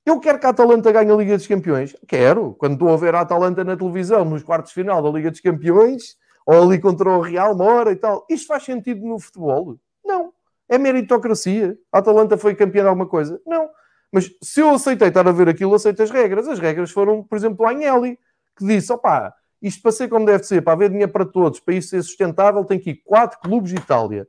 eu 0.06 0.20
quero 0.20 0.40
que 0.40 0.46
a 0.46 0.50
Atalanta 0.50 0.92
ganhe 0.92 1.12
a 1.12 1.16
Liga 1.16 1.36
dos 1.36 1.48
Campeões. 1.48 1.96
Quero. 2.08 2.54
Quando 2.56 2.74
estou 2.74 2.90
a 2.90 2.98
ver 2.98 3.16
a 3.16 3.22
Atalanta 3.22 3.64
na 3.64 3.76
televisão, 3.76 4.24
nos 4.26 4.44
quartos 4.44 4.72
de 4.72 4.76
final 4.76 5.02
da 5.02 5.10
Liga 5.10 5.32
dos 5.32 5.40
Campeões, 5.40 6.16
ou 6.46 6.62
ali 6.62 6.80
contra 6.80 7.10
o 7.10 7.22
Real, 7.22 7.54
uma 7.54 7.66
hora 7.66 7.92
e 7.92 7.96
tal. 7.96 8.26
Isto 8.30 8.48
faz 8.48 8.64
sentido 8.64 9.06
no 9.06 9.20
futebol? 9.20 9.78
Não. 10.04 10.34
É 10.70 10.78
meritocracia. 10.78 11.78
A 11.92 12.00
Atalanta 12.00 12.38
foi 12.38 12.56
campeã 12.56 12.84
de 12.84 12.90
alguma 12.90 13.08
coisa? 13.08 13.42
Não. 13.46 13.70
Mas 14.12 14.30
se 14.42 14.60
eu 14.60 14.72
aceitei 14.72 15.08
estar 15.08 15.28
a 15.28 15.32
ver 15.32 15.48
aquilo, 15.48 15.74
aceito 15.74 16.04
as 16.04 16.12
regras. 16.12 16.48
As 16.48 16.60
regras 16.60 16.92
foram, 16.92 17.24
por 17.24 17.38
exemplo, 17.38 17.66
o 17.66 17.68
Agnelli, 17.68 18.20
que 18.58 18.66
disse, 18.66 18.92
opá, 18.92 19.34
isto 19.62 19.82
para 19.82 19.92
ser 19.92 20.10
como 20.10 20.26
deve 20.26 20.44
ser, 20.44 20.62
para 20.62 20.74
haver 20.74 20.90
dinheiro 20.90 21.12
para 21.12 21.26
todos, 21.26 21.60
para 21.60 21.76
isto 21.76 21.92
ser 21.92 22.02
sustentável, 22.04 22.66
tem 22.66 22.80
que 22.80 22.92
ir 22.92 23.02
quatro 23.06 23.40
clubes 23.40 23.72
de 23.72 23.78
Itália. 23.78 24.28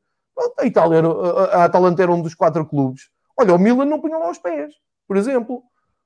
A 0.58 0.66
Itália, 0.66 0.98
era, 0.98 1.08
a 1.08 1.64
Atalanta 1.64 2.02
era 2.02 2.12
um 2.12 2.20
dos 2.22 2.34
quatro 2.34 2.64
clubes. 2.66 3.10
Olha, 3.36 3.54
o 3.54 3.58
Milan 3.58 3.86
não 3.86 4.00
punha 4.00 4.18
lá 4.18 4.30
os 4.30 4.38
pés, 4.38 4.74
por 5.06 5.16
exemplo. 5.16 5.62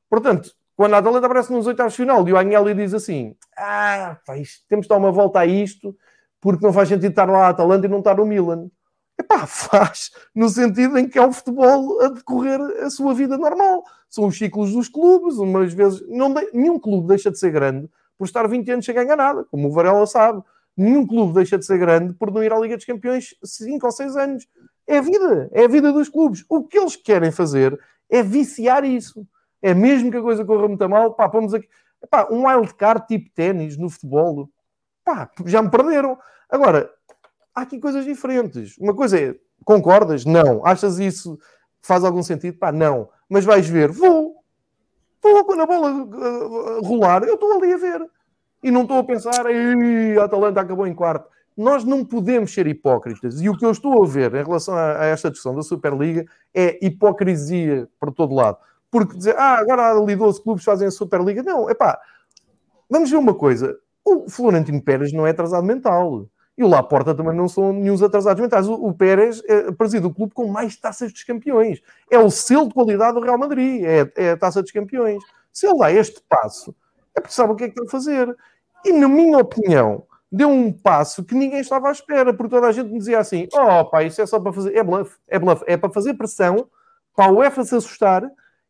Portanto, 0.09 0.51
quando 0.77 0.95
a 0.95 0.99
Atalanta 0.99 1.27
aparece 1.27 1.53
nos 1.53 1.67
oitavos 1.67 1.93
de 1.93 1.97
final 1.97 2.27
e 2.29 2.33
o 2.33 2.37
Agnelli 2.37 2.75
diz 2.75 2.95
assim: 2.95 3.35
Ah, 3.57 4.19
pá, 4.27 4.37
isto, 4.37 4.65
temos 4.69 4.85
de 4.85 4.89
dar 4.89 4.97
uma 4.97 5.11
volta 5.11 5.41
a 5.41 5.47
isto, 5.47 5.97
porque 6.41 6.65
não 6.65 6.73
faz 6.73 6.89
sentido 6.89 7.11
estar 7.11 7.29
lá 7.29 7.47
a 7.47 7.49
Atalanta 7.49 7.87
e 7.87 7.89
não 7.89 7.99
estar 7.99 8.21
o 8.21 8.27
Milan. 8.27 8.69
Epá, 9.19 9.45
faz 9.47 10.11
no 10.35 10.49
sentido 10.49 10.99
em 10.99 11.09
que 11.09 11.19
é 11.19 11.27
o 11.27 11.33
futebol 11.33 12.03
a 12.03 12.09
decorrer 12.09 12.61
a 12.83 12.91
sua 12.91 13.15
vida 13.15 13.37
normal. 13.39 13.85
São 14.09 14.27
os 14.27 14.37
ciclos 14.37 14.73
dos 14.73 14.89
clubes, 14.89 15.37
umas 15.39 15.73
vezes. 15.73 16.03
Não 16.09 16.33
nenhum 16.53 16.79
clube 16.79 17.09
deixa 17.09 17.31
de 17.31 17.39
ser 17.39 17.51
grande 17.51 17.89
por 18.19 18.25
estar 18.25 18.47
20 18.47 18.71
anos 18.71 18.85
sem 18.85 18.95
ganhar 18.95 19.17
nada, 19.17 19.45
como 19.45 19.69
o 19.69 19.73
Varela 19.73 20.07
sabe. 20.07 20.43
Nenhum 20.77 21.07
clube 21.07 21.33
deixa 21.33 21.57
de 21.57 21.65
ser 21.65 21.79
grande 21.79 22.13
por 22.15 22.31
não 22.31 22.43
ir 22.43 22.53
à 22.53 22.59
Liga 22.59 22.77
dos 22.77 22.85
Campeões 22.85 23.35
5 23.43 23.85
ou 23.85 23.93
6 23.93 24.17
anos. 24.17 24.47
É 24.87 24.99
a 24.99 25.01
vida, 25.01 25.49
é 25.53 25.65
a 25.65 25.69
vida 25.69 25.93
dos 25.93 26.09
clubes. 26.09 26.45
O 26.49 26.63
que 26.65 26.79
eles 26.79 26.97
querem 26.97 27.33
fazer 27.33 27.79
é 28.11 28.23
viciar 28.23 28.85
isso. 28.85 29.27
É 29.63 29.75
mesmo 29.75 30.11
que 30.11 30.19
a 30.19 30.23
coisa 30.23 30.45
corra 30.45 30.69
muito 30.69 30.89
mal, 30.89 31.15
pá, 31.15 31.27
vamos 31.27 31.55
aqui. 31.55 31.69
Pá, 32.11 32.29
um 32.31 32.47
wildcard 32.47 33.07
tipo 33.07 33.31
ténis 33.35 33.77
no 33.77 33.89
futebol, 33.91 34.49
pá, 35.05 35.31
já 35.47 35.63
me 35.63 35.71
perderam. 35.71 36.19
Agora, 36.49 36.91
há 37.57 37.63
aqui 37.63 37.81
coisas 37.81 38.05
diferentes. 38.05 38.77
Uma 38.79 38.95
coisa 38.95 39.19
é, 39.19 39.35
concordas? 39.65 40.27
Não. 40.27 40.65
Achas 40.65 40.99
isso 40.99 41.39
faz 41.81 42.05
algum 42.05 42.23
sentido? 42.23 42.59
Pá, 42.59 42.71
não. 42.71 43.09
Mas 43.29 43.45
vais 43.45 43.67
ver, 43.67 43.91
vou. 43.91 44.37
Vou 45.23 45.45
quando 45.45 45.63
a 45.63 45.67
bola 45.67 45.91
uh, 45.91 46.85
rolar, 46.85 47.25
eu 47.25 47.35
estou 47.35 47.51
ali 47.55 47.73
a 47.73 47.77
ver 47.79 48.07
e 48.63 48.71
não 48.71 48.83
estou 48.83 48.99
a 48.99 49.05
pensar, 49.05 49.47
a 49.47 50.25
Atalanta 50.25 50.61
acabou 50.61 50.87
em 50.87 50.95
quarto. 50.95 51.29
Nós 51.57 51.85
não 51.85 52.05
podemos 52.05 52.53
ser 52.53 52.67
hipócritas. 52.67 53.41
E 53.41 53.49
o 53.49 53.57
que 53.57 53.65
eu 53.65 53.71
estou 53.71 54.03
a 54.03 54.07
ver 54.07 54.35
em 54.35 54.45
relação 54.45 54.75
a, 54.75 55.01
a 55.01 55.05
esta 55.07 55.31
discussão 55.31 55.55
da 55.55 55.63
Superliga 55.63 56.27
é 56.55 56.85
hipocrisia 56.85 57.89
por 57.99 58.13
todo 58.13 58.35
lado. 58.35 58.59
Porque 58.91 59.17
dizer, 59.17 59.37
ah, 59.39 59.59
agora 59.59 59.91
ali 59.93 60.15
12 60.15 60.43
clubes 60.43 60.65
fazem 60.65 60.87
a 60.87 60.91
Superliga. 60.91 61.43
Não, 61.43 61.69
é 61.71 61.75
pá, 61.75 61.99
vamos 62.91 63.11
ver 63.11 63.17
uma 63.17 63.35
coisa. 63.35 63.77
O 64.05 64.29
Florentino 64.29 64.83
Pérez 64.83 65.13
não 65.13 65.27
é 65.27 65.31
atrasado 65.31 65.65
mental. 65.65 66.29
E 66.57 66.65
o 66.65 66.69
Laporta 66.69 67.15
também 67.15 67.35
não 67.37 67.49
são 67.49 67.73
nenhum 67.73 68.03
atrasados 68.03 68.41
mentais. 68.41 68.67
O, 68.67 68.75
o 68.75 68.95
Pérez 68.95 69.43
é, 69.47 69.71
preside 69.73 70.07
o 70.07 70.15
clube 70.15 70.33
com 70.33 70.47
mais 70.47 70.77
taças 70.77 71.13
dos 71.13 71.23
campeões. 71.23 71.83
É 72.11 72.19
o 72.19 72.31
selo 72.31 72.69
de 72.69 72.75
qualidade 72.75 73.15
do 73.15 73.21
Real 73.21 73.39
Madrid. 73.39 73.85
É, 73.85 74.11
é 74.17 74.31
a 74.31 74.37
taça 74.37 74.63
dos 74.63 74.73
campeões. 74.73 75.23
Se 75.53 75.67
ele 75.67 75.79
dá 75.79 75.93
este 75.93 76.23
passo, 76.29 76.75
é 77.15 77.21
porque 77.21 77.35
sabe 77.35 77.53
o 77.53 77.57
que 77.57 77.65
é 77.65 77.69
que 77.69 77.75
tem 77.75 77.87
a 77.87 77.91
fazer. 77.91 78.35
E, 78.85 78.93
na 78.93 79.09
minha 79.09 79.39
opinião, 79.39 80.05
deu 80.31 80.49
um 80.49 80.73
passo 80.73 81.25
que 81.25 81.35
ninguém 81.35 81.61
estava 81.61 81.89
à 81.89 81.93
espera, 81.93 82.33
porque 82.33 82.55
toda 82.55 82.67
a 82.67 82.73
gente 82.73 82.91
me 82.91 82.99
dizia 82.99 83.19
assim: 83.19 83.49
oh, 83.53 83.85
pá, 83.85 84.03
isso 84.03 84.21
é 84.21 84.27
só 84.27 84.41
para 84.41 84.53
fazer. 84.53 84.75
É 84.77 84.83
bluff, 84.83 85.17
é 85.29 85.39
bluff, 85.39 85.65
é 85.67 85.77
para 85.77 85.91
fazer 85.91 86.15
pressão, 86.15 86.69
para 87.15 87.27
a 87.27 87.33
UEFA 87.33 87.65
se 87.65 87.75
assustar 87.75 88.23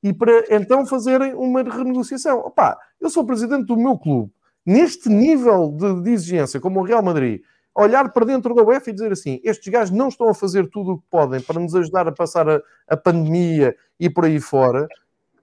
e 0.02 0.12
para 0.12 0.44
então 0.50 0.86
fazerem 0.86 1.34
uma 1.34 1.62
renegociação. 1.62 2.38
Opá, 2.40 2.78
eu 3.00 3.10
sou 3.10 3.24
presidente 3.24 3.66
do 3.66 3.76
meu 3.76 3.98
clube. 3.98 4.32
Neste 4.64 5.08
nível 5.08 5.72
de, 5.72 6.02
de 6.02 6.10
exigência, 6.10 6.60
como 6.60 6.80
o 6.80 6.82
Real 6.82 7.02
Madrid, 7.02 7.42
olhar 7.76 8.10
para 8.10 8.24
dentro 8.24 8.54
da 8.54 8.62
UEFA 8.62 8.90
e 8.90 8.92
dizer 8.92 9.12
assim: 9.12 9.40
estes 9.44 9.68
gajos 9.68 9.96
não 9.96 10.08
estão 10.08 10.28
a 10.28 10.34
fazer 10.34 10.68
tudo 10.68 10.92
o 10.92 10.98
que 10.98 11.04
podem 11.10 11.40
para 11.40 11.60
nos 11.60 11.74
ajudar 11.74 12.08
a 12.08 12.12
passar 12.12 12.48
a, 12.48 12.62
a 12.88 12.96
pandemia 12.96 13.76
e 14.00 14.08
por 14.08 14.24
aí 14.24 14.40
fora. 14.40 14.88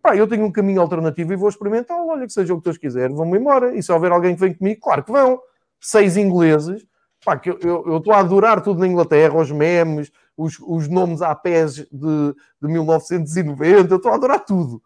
Pá, 0.02 0.15
eu 0.17 0.28
tenho 0.28 0.43
um 0.46 0.52
caminho 0.52 0.82
alternativo 0.82 1.32
e 1.32 1.36
vou 1.36 1.48
experimentar. 1.48 1.98
Olha, 1.98 2.26
que 2.26 2.34
seja 2.34 2.54
o 2.54 2.58
que 2.58 2.65
Deus 2.65 2.78
quiser, 2.78 3.10
vão-me 3.10 3.38
embora. 3.38 3.74
E 3.76 3.82
se 3.82 3.91
houver 3.91 4.12
alguém 4.12 4.36
que 4.36 4.41
vem 4.41 4.54
comigo, 4.54 4.82
claro 4.82 5.04
que 5.04 5.12
vão. 5.12 5.39
Seis 5.80 6.17
ingleses, 6.17 6.86
pá, 7.24 7.38
que 7.38 7.50
eu 7.50 7.98
estou 7.98 8.13
a 8.13 8.19
adorar 8.19 8.62
tudo 8.62 8.80
na 8.80 8.88
Inglaterra, 8.88 9.38
os 9.38 9.52
memes, 9.52 10.12
os, 10.36 10.58
os 10.60 10.88
nomes 10.88 11.22
à 11.22 11.36
pés 11.36 11.76
de, 11.76 11.88
de 11.91 12.67
1990, 12.67 13.93
eu 13.93 13.98
estou 13.98 14.12
a 14.12 14.15
adorar 14.15 14.43
tudo. 14.43 14.82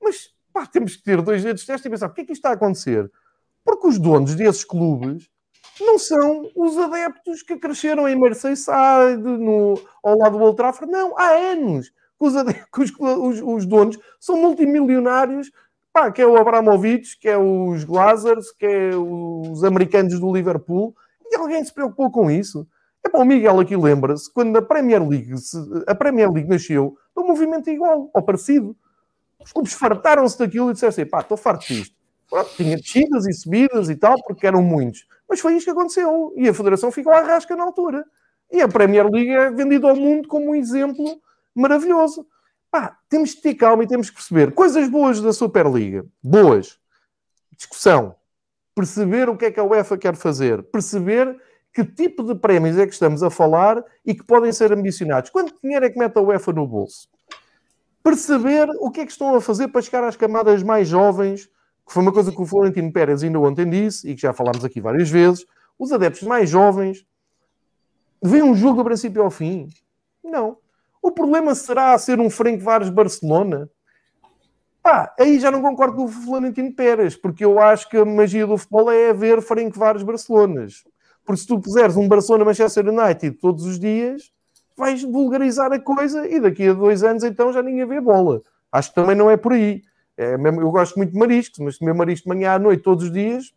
Mas 0.00 0.30
pá, 0.52 0.66
temos 0.66 0.96
que 0.96 1.02
ter 1.02 1.20
dois 1.22 1.42
dedos 1.42 1.62
de 1.62 1.66
teste 1.66 1.88
e 1.88 1.90
pensar: 1.90 2.06
o 2.06 2.12
que 2.12 2.20
é 2.20 2.24
que 2.24 2.32
isto 2.32 2.40
está 2.40 2.50
a 2.50 2.54
acontecer? 2.54 3.10
Porque 3.64 3.86
os 3.86 3.98
donos 3.98 4.34
desses 4.34 4.64
clubes 4.64 5.28
não 5.80 5.98
são 5.98 6.50
os 6.54 6.76
adeptos 6.78 7.42
que 7.42 7.56
cresceram 7.56 8.08
em 8.08 8.18
Merseyside, 8.18 9.22
no, 9.22 9.80
ao 10.02 10.18
lado 10.18 10.38
do 10.38 10.44
Old 10.44 10.56
Trafford. 10.56 10.92
Não, 10.92 11.16
há 11.18 11.30
anos 11.30 11.88
que 11.88 12.26
os, 12.26 12.36
adeptos, 12.36 12.92
os, 12.98 13.18
os, 13.18 13.42
os 13.42 13.66
donos 13.66 13.98
são 14.18 14.36
multimilionários, 14.36 15.50
pá, 15.92 16.10
que 16.10 16.22
é 16.22 16.26
o 16.26 16.36
Abramovich, 16.36 17.18
que 17.18 17.28
é 17.28 17.38
os 17.38 17.84
Glazers, 17.84 18.52
que 18.52 18.66
é 18.66 18.90
os 18.94 19.64
americanos 19.64 20.18
do 20.18 20.32
Liverpool. 20.32 20.94
E 21.30 21.36
alguém 21.36 21.64
se 21.64 21.72
preocupou 21.72 22.10
com 22.10 22.30
isso? 22.30 22.66
É 23.04 23.08
para 23.08 23.20
o 23.20 23.24
Miguel 23.24 23.60
aqui 23.60 23.76
lembra-se, 23.76 24.30
quando 24.32 24.56
a 24.56 24.62
Premier 24.62 25.06
League, 25.06 25.32
a 25.86 25.94
Premier 25.94 26.30
League 26.30 26.48
nasceu, 26.48 26.96
um 27.16 27.26
movimento 27.26 27.70
igual, 27.70 28.10
ou 28.12 28.22
parecido. 28.22 28.76
Os 29.42 29.52
clubes 29.52 29.72
fartaram-se 29.72 30.38
daquilo 30.38 30.70
e 30.70 30.74
disseram 30.74 30.90
assim, 30.90 31.06
pá, 31.06 31.20
estou 31.20 31.36
farto 31.36 31.66
disto. 31.66 31.94
Pronto, 32.28 32.50
tinha 32.56 32.76
descidas 32.76 33.26
e 33.26 33.32
subidas 33.32 33.88
e 33.88 33.96
tal, 33.96 34.22
porque 34.22 34.46
eram 34.46 34.62
muitos. 34.62 35.06
Mas 35.30 35.38
foi 35.38 35.54
isto 35.54 35.66
que 35.66 35.70
aconteceu. 35.70 36.34
E 36.36 36.48
a 36.48 36.52
Federação 36.52 36.90
ficou 36.90 37.12
à 37.12 37.20
rasca 37.20 37.54
na 37.54 37.62
altura. 37.62 38.04
E 38.50 38.60
a 38.60 38.66
Premier 38.66 39.08
League 39.08 39.30
é 39.30 39.48
vendida 39.48 39.88
ao 39.88 39.94
mundo 39.94 40.26
como 40.26 40.50
um 40.50 40.54
exemplo 40.56 41.20
maravilhoso. 41.54 42.26
Pá, 42.68 42.98
temos 43.08 43.30
de 43.30 43.40
ter 43.40 43.54
calma 43.54 43.84
e 43.84 43.86
temos 43.86 44.10
que 44.10 44.16
perceber 44.16 44.52
coisas 44.52 44.88
boas 44.88 45.20
da 45.20 45.32
Superliga. 45.32 46.04
Boas. 46.20 46.80
Discussão. 47.56 48.16
Perceber 48.74 49.28
o 49.28 49.36
que 49.36 49.44
é 49.44 49.50
que 49.52 49.60
a 49.60 49.64
UEFA 49.64 49.96
quer 49.96 50.16
fazer. 50.16 50.64
Perceber 50.64 51.40
que 51.72 51.84
tipo 51.84 52.24
de 52.24 52.34
prémios 52.34 52.76
é 52.76 52.86
que 52.86 52.92
estamos 52.92 53.22
a 53.22 53.30
falar 53.30 53.84
e 54.04 54.14
que 54.14 54.24
podem 54.24 54.52
ser 54.52 54.72
ambicionados. 54.72 55.30
Quanto 55.30 55.54
dinheiro 55.62 55.84
é 55.84 55.90
que 55.90 55.98
mete 55.98 56.16
a 56.16 56.20
UEFA 56.20 56.52
no 56.52 56.66
bolso? 56.66 57.08
Perceber 58.02 58.68
o 58.80 58.90
que 58.90 59.00
é 59.00 59.06
que 59.06 59.12
estão 59.12 59.34
a 59.34 59.40
fazer 59.40 59.68
para 59.68 59.82
chegar 59.82 60.02
às 60.02 60.16
camadas 60.16 60.62
mais 60.64 60.88
jovens, 60.88 61.48
que 61.90 61.94
foi 61.94 62.04
uma 62.04 62.12
coisa 62.12 62.30
que 62.30 62.40
o 62.40 62.46
Florentino 62.46 62.92
Pérez 62.92 63.24
ainda 63.24 63.40
ontem 63.40 63.68
disse 63.68 64.08
e 64.08 64.14
que 64.14 64.20
já 64.22 64.32
falámos 64.32 64.64
aqui 64.64 64.80
várias 64.80 65.10
vezes. 65.10 65.44
Os 65.76 65.90
adeptos 65.90 66.22
mais 66.22 66.48
jovens 66.48 67.04
veem 68.22 68.44
um 68.44 68.54
jogo 68.54 68.76
do 68.76 68.84
princípio 68.84 69.24
ao 69.24 69.28
fim? 69.30 69.66
Não. 70.22 70.56
O 71.02 71.10
problema 71.10 71.52
será 71.52 71.98
ser 71.98 72.20
um 72.20 72.30
Frank 72.30 72.62
Vares 72.62 72.90
Barcelona? 72.90 73.68
Pá, 74.80 75.12
aí 75.18 75.40
já 75.40 75.50
não 75.50 75.60
concordo 75.60 75.96
com 75.96 76.04
o 76.04 76.08
Florentino 76.08 76.72
Pérez, 76.72 77.16
porque 77.16 77.44
eu 77.44 77.58
acho 77.58 77.88
que 77.88 77.96
a 77.96 78.04
magia 78.04 78.46
do 78.46 78.56
futebol 78.56 78.88
é 78.88 79.12
ver 79.12 79.42
Frank 79.42 79.76
Vares 79.76 80.04
Barcelonas. 80.04 80.84
Porque 81.24 81.40
se 81.40 81.46
tu 81.48 81.58
puseres 81.58 81.96
um 81.96 82.06
Barcelona-Manchester 82.06 82.86
United 82.86 83.36
todos 83.38 83.64
os 83.64 83.80
dias, 83.80 84.30
vais 84.76 85.02
vulgarizar 85.02 85.72
a 85.72 85.80
coisa 85.80 86.24
e 86.28 86.38
daqui 86.38 86.68
a 86.68 86.72
dois 86.72 87.02
anos 87.02 87.24
então 87.24 87.52
já 87.52 87.60
ninguém 87.60 87.84
vê 87.84 88.00
bola. 88.00 88.42
Acho 88.70 88.90
que 88.90 88.94
também 88.94 89.16
não 89.16 89.28
é 89.28 89.36
por 89.36 89.54
aí. 89.54 89.82
É 90.20 90.36
mesmo, 90.36 90.60
eu 90.60 90.70
gosto 90.70 90.96
muito 90.98 91.12
de 91.12 91.18
mariscos, 91.18 91.58
mas 91.60 91.78
comer 91.78 91.94
marisco 91.94 92.28
de 92.28 92.36
manhã 92.36 92.52
à 92.52 92.58
noite 92.58 92.82
todos 92.82 93.04
os 93.04 93.10
dias, 93.10 93.54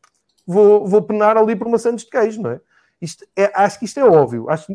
vou, 0.48 0.88
vou 0.88 1.02
penar 1.02 1.36
ali 1.36 1.58
por 1.58 1.68
maçãs 1.68 2.04
de 2.04 2.10
queijo, 2.10 2.42
não 2.42 2.52
é? 2.52 2.62
Isto 3.02 3.26
é? 3.36 3.52
Acho 3.54 3.80
que 3.80 3.84
isto 3.84 4.00
é 4.00 4.06
óbvio. 4.06 4.50
Acho 4.50 4.68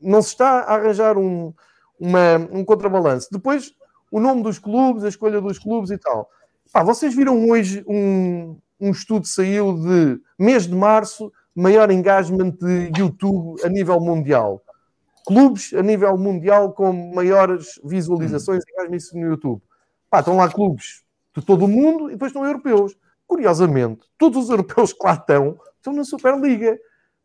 não 0.00 0.22
se 0.22 0.28
está 0.28 0.60
a 0.60 0.76
arranjar 0.76 1.18
um, 1.18 1.52
uma, 2.00 2.36
um 2.50 2.64
contrabalanço. 2.64 3.28
Depois, 3.30 3.74
o 4.10 4.18
nome 4.18 4.42
dos 4.42 4.58
clubes, 4.58 5.04
a 5.04 5.10
escolha 5.10 5.38
dos 5.38 5.58
clubes 5.58 5.90
e 5.90 5.98
tal. 5.98 6.26
Pá, 6.72 6.82
vocês 6.82 7.14
viram 7.14 7.50
hoje 7.50 7.84
um, 7.86 8.56
um 8.80 8.90
estudo 8.90 9.26
saiu 9.26 9.74
de 9.74 10.18
mês 10.38 10.66
de 10.66 10.74
março, 10.74 11.30
maior 11.54 11.90
engagement 11.90 12.52
de 12.52 12.98
YouTube 12.98 13.62
a 13.62 13.68
nível 13.68 14.00
mundial. 14.00 14.62
Clubes 15.26 15.74
a 15.74 15.82
nível 15.82 16.16
mundial 16.16 16.72
com 16.72 16.94
maiores 17.14 17.78
visualizações 17.84 18.64
e 18.66 18.72
engagement 18.72 19.20
no 19.20 19.32
YouTube. 19.32 19.62
Pá, 20.08 20.20
estão 20.20 20.38
lá 20.38 20.48
clubes 20.48 21.04
de 21.36 21.44
todo 21.44 21.64
o 21.64 21.68
mundo 21.68 22.08
e 22.08 22.12
depois 22.12 22.30
estão 22.30 22.44
europeus. 22.44 22.96
Curiosamente, 23.26 24.06
todos 24.16 24.44
os 24.44 24.50
europeus 24.50 24.92
que 24.92 25.04
lá 25.04 25.14
estão 25.14 25.58
estão 25.76 25.92
na 25.92 26.04
Superliga. 26.04 26.78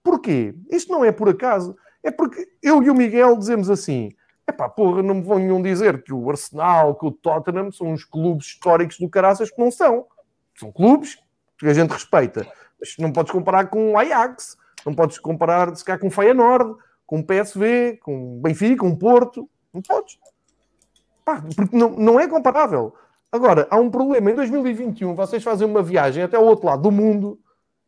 Porquê? 0.04 0.54
Isto 0.70 0.92
não 0.92 1.06
é 1.06 1.12
por 1.12 1.30
acaso. 1.30 1.76
É 2.04 2.12
porque 2.12 2.48
eu 2.62 2.82
e 2.82 2.90
o 2.90 2.96
Miguel 2.96 3.38
dizemos 3.38 3.70
assim: 3.70 4.12
é 4.48 4.52
pá, 4.52 4.68
porra, 4.68 5.04
não 5.04 5.16
me 5.16 5.22
venham 5.22 5.62
dizer 5.62 6.04
que 6.04 6.14
o 6.14 6.30
Arsenal, 6.30 6.96
que 6.96 7.06
o 7.06 7.12
Tottenham 7.12 7.72
são 7.72 7.94
os 7.94 8.04
clubes 8.04 8.48
históricos 8.48 8.98
do 8.98 9.10
caraças 9.10 9.50
que 9.50 9.60
não 9.60 9.72
são. 9.72 10.06
São 10.56 10.72
clubes 10.72 11.18
que 11.58 11.68
a 11.68 11.74
gente 11.74 11.92
respeita. 11.92 12.48
Mas 12.80 12.96
não 12.98 13.12
podes 13.12 13.32
comparar 13.32 13.68
com 13.68 13.92
o 13.92 13.98
Ajax, 13.98 14.58
não 14.86 14.94
podes 14.94 15.20
comparar, 15.20 15.76
se 15.76 15.86
calhar, 15.86 16.00
com 16.00 16.08
o 16.08 16.12
Feyenoord, 16.12 16.76
com 17.06 17.20
o 17.20 17.24
PSV, 17.24 18.00
com 18.02 18.38
o 18.38 18.42
Benfica, 18.42 18.82
com 18.82 18.90
o 18.90 18.98
Porto. 18.98 19.48
Não 19.74 19.82
podes. 19.82 20.18
Pá, 21.24 21.44
porque 21.56 21.78
não, 21.78 21.92
não 21.92 22.20
é 22.20 22.28
comparável. 22.28 22.96
Agora, 23.32 23.68
há 23.70 23.78
um 23.78 23.90
problema. 23.90 24.30
Em 24.30 24.36
2021, 24.36 25.16
vocês 25.16 25.42
fazem 25.42 25.66
uma 25.66 25.82
viagem 25.82 26.24
até 26.24 26.36
ao 26.36 26.44
outro 26.44 26.66
lado 26.66 26.82
do 26.82 26.92
mundo 26.92 27.40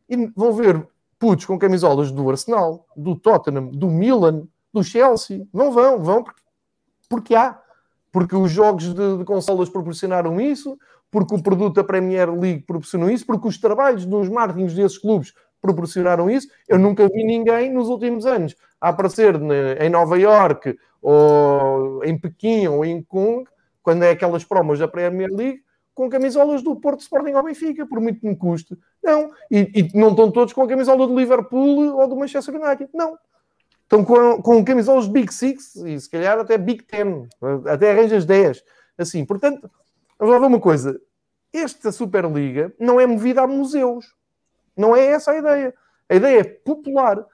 e 0.08 0.26
vão 0.34 0.52
ver 0.52 0.86
putos 1.18 1.44
com 1.44 1.58
camisolas 1.58 2.10
do 2.10 2.30
Arsenal, 2.30 2.86
do 2.96 3.14
Tottenham, 3.14 3.68
do 3.68 3.88
Milan, 3.88 4.46
do 4.72 4.82
Chelsea. 4.82 5.46
Não 5.52 5.70
vão, 5.70 6.02
vão 6.02 6.24
porque, 6.24 6.40
porque 7.08 7.34
há. 7.34 7.60
Porque 8.10 8.34
os 8.34 8.50
jogos 8.50 8.94
de, 8.94 9.18
de 9.18 9.24
consolas 9.24 9.68
proporcionaram 9.68 10.40
isso, 10.40 10.78
porque 11.10 11.34
o 11.34 11.42
produto 11.42 11.74
da 11.74 11.84
Premier 11.84 12.30
League 12.30 12.62
proporcionou 12.62 13.10
isso, 13.10 13.26
porque 13.26 13.48
os 13.48 13.58
trabalhos 13.58 14.06
dos 14.06 14.28
marketing 14.28 14.74
desses 14.74 14.98
clubes 14.98 15.34
proporcionaram 15.60 16.30
isso. 16.30 16.48
Eu 16.68 16.78
nunca 16.78 17.08
vi 17.08 17.24
ninguém 17.24 17.72
nos 17.72 17.88
últimos 17.88 18.24
anos 18.24 18.54
a 18.80 18.90
aparecer 18.90 19.34
em 19.80 19.90
Nova 19.90 20.18
York 20.18 20.76
ou 21.02 22.04
em 22.04 22.16
Pequim 22.18 22.66
ou 22.66 22.84
em 22.84 23.02
Kong, 23.02 23.44
quando 23.84 24.02
é 24.02 24.10
aquelas 24.10 24.42
promos 24.42 24.80
da 24.80 24.88
Premier 24.88 25.30
League, 25.30 25.62
com 25.94 26.10
camisolas 26.10 26.60
do 26.60 26.74
Porto 26.74 27.02
Sporting 27.02 27.34
ao 27.34 27.44
Benfica, 27.44 27.86
por 27.86 28.00
muito 28.00 28.18
que 28.18 28.26
me 28.26 28.34
custe. 28.34 28.76
Não. 29.00 29.30
E, 29.48 29.70
e, 29.72 29.96
não 29.96 30.10
estão 30.10 30.28
todos 30.32 30.52
com 30.52 30.62
a 30.62 30.66
camisola 30.66 31.06
do 31.06 31.16
Liverpool 31.16 31.96
ou 31.96 32.08
do 32.08 32.16
Manchester 32.16 32.56
United. 32.56 32.90
Não. 32.92 33.16
Estão 33.82 34.04
com, 34.04 34.42
com 34.42 34.64
camisolas 34.64 35.06
Big 35.06 35.32
Six 35.32 35.76
e 35.76 36.00
se 36.00 36.10
calhar 36.10 36.36
até 36.36 36.58
Big 36.58 36.82
Ten. 36.82 37.28
Até 37.66 37.92
arranjas 37.92 38.24
10. 38.24 38.64
Assim, 38.98 39.24
portanto, 39.24 39.70
Vamos 40.18 40.34
lá 40.34 40.40
ver 40.40 40.46
uma 40.46 40.60
coisa. 40.60 41.00
Esta 41.52 41.92
Superliga 41.92 42.72
não 42.78 43.00
é 43.00 43.06
movida 43.06 43.42
a 43.42 43.46
museus. 43.46 44.14
Não 44.76 44.94
é 44.94 45.06
essa 45.06 45.32
a 45.32 45.38
ideia. 45.38 45.74
A 46.08 46.14
ideia 46.14 46.40
é 46.40 46.44
popular. 46.44 47.24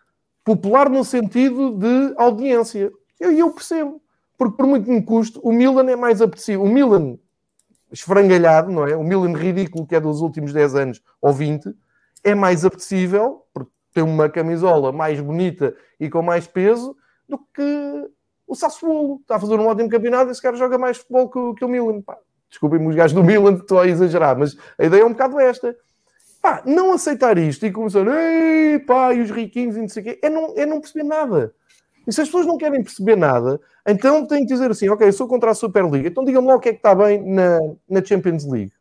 Popular 0.44 0.88
no 0.88 1.04
sentido 1.04 1.72
de 1.78 2.14
audiência. 2.16 2.90
E 3.20 3.24
eu, 3.24 3.32
eu, 3.32 3.52
percebo. 3.52 4.02
Porque 4.40 4.56
por 4.56 4.66
muito 4.66 4.86
que 4.86 4.90
me 4.90 5.02
custe, 5.02 5.38
o 5.42 5.52
Milan 5.52 5.84
é 5.90 5.96
mais 5.96 6.22
apetecível. 6.22 6.62
O 6.62 6.66
Milan 6.66 7.18
esfrangalhado, 7.92 8.72
não 8.72 8.86
é? 8.86 8.96
O 8.96 9.04
Milan 9.04 9.34
ridículo 9.34 9.86
que 9.86 9.94
é 9.94 10.00
dos 10.00 10.22
últimos 10.22 10.50
10 10.50 10.74
anos 10.76 11.02
ou 11.20 11.30
20, 11.30 11.76
é 12.24 12.34
mais 12.34 12.64
apetecível, 12.64 13.44
porque 13.52 13.70
tem 13.92 14.02
uma 14.02 14.30
camisola 14.30 14.92
mais 14.92 15.20
bonita 15.20 15.76
e 16.00 16.08
com 16.08 16.22
mais 16.22 16.46
peso, 16.46 16.96
do 17.28 17.36
que 17.52 18.10
o 18.46 18.54
Sassuolo. 18.54 19.18
Está 19.20 19.36
a 19.36 19.38
fazer 19.38 19.60
um 19.60 19.66
ótimo 19.66 19.90
campeonato 19.90 20.30
e 20.30 20.32
esse 20.32 20.40
cara 20.40 20.56
joga 20.56 20.78
mais 20.78 20.96
futebol 20.96 21.28
que, 21.28 21.58
que 21.58 21.64
o 21.66 21.68
Milan. 21.68 22.00
Pá, 22.00 22.16
Desculpem-me 22.48 22.88
os 22.88 22.94
gajos 22.94 23.14
do 23.14 23.22
Milan, 23.22 23.56
estou 23.56 23.78
a 23.78 23.86
exagerar, 23.86 24.38
mas 24.38 24.56
a 24.78 24.86
ideia 24.86 25.02
é 25.02 25.04
um 25.04 25.12
bocado 25.12 25.38
esta. 25.38 25.76
Pá, 26.40 26.62
não 26.64 26.94
aceitar 26.94 27.36
isto 27.36 27.66
e 27.66 27.70
começar, 27.70 28.06
ei, 28.06 28.78
pá, 28.78 29.12
e 29.12 29.20
os 29.20 29.30
riquinhos 29.30 29.76
e 29.76 29.82
não 29.82 29.88
sei 29.90 30.02
o 30.02 30.04
quê, 30.06 30.18
é 30.22 30.30
não, 30.30 30.54
é 30.56 30.64
não 30.64 30.80
perceber 30.80 31.04
nada. 31.04 31.54
E 32.06 32.12
se 32.12 32.20
as 32.20 32.28
pessoas 32.28 32.46
não 32.46 32.56
querem 32.56 32.82
perceber 32.82 33.16
nada, 33.16 33.60
então 33.86 34.26
têm 34.26 34.40
que 34.40 34.52
dizer 34.52 34.70
assim, 34.70 34.88
ok, 34.88 35.06
eu 35.06 35.12
sou 35.12 35.28
contra 35.28 35.50
a 35.50 35.54
Superliga, 35.54 36.08
então 36.08 36.24
digam-me 36.24 36.48
lá 36.48 36.56
o 36.56 36.60
que 36.60 36.70
é 36.70 36.72
que 36.72 36.78
está 36.78 36.94
bem 36.94 37.22
na, 37.22 37.58
na 37.88 38.04
Champions 38.04 38.44
League. 38.44 38.72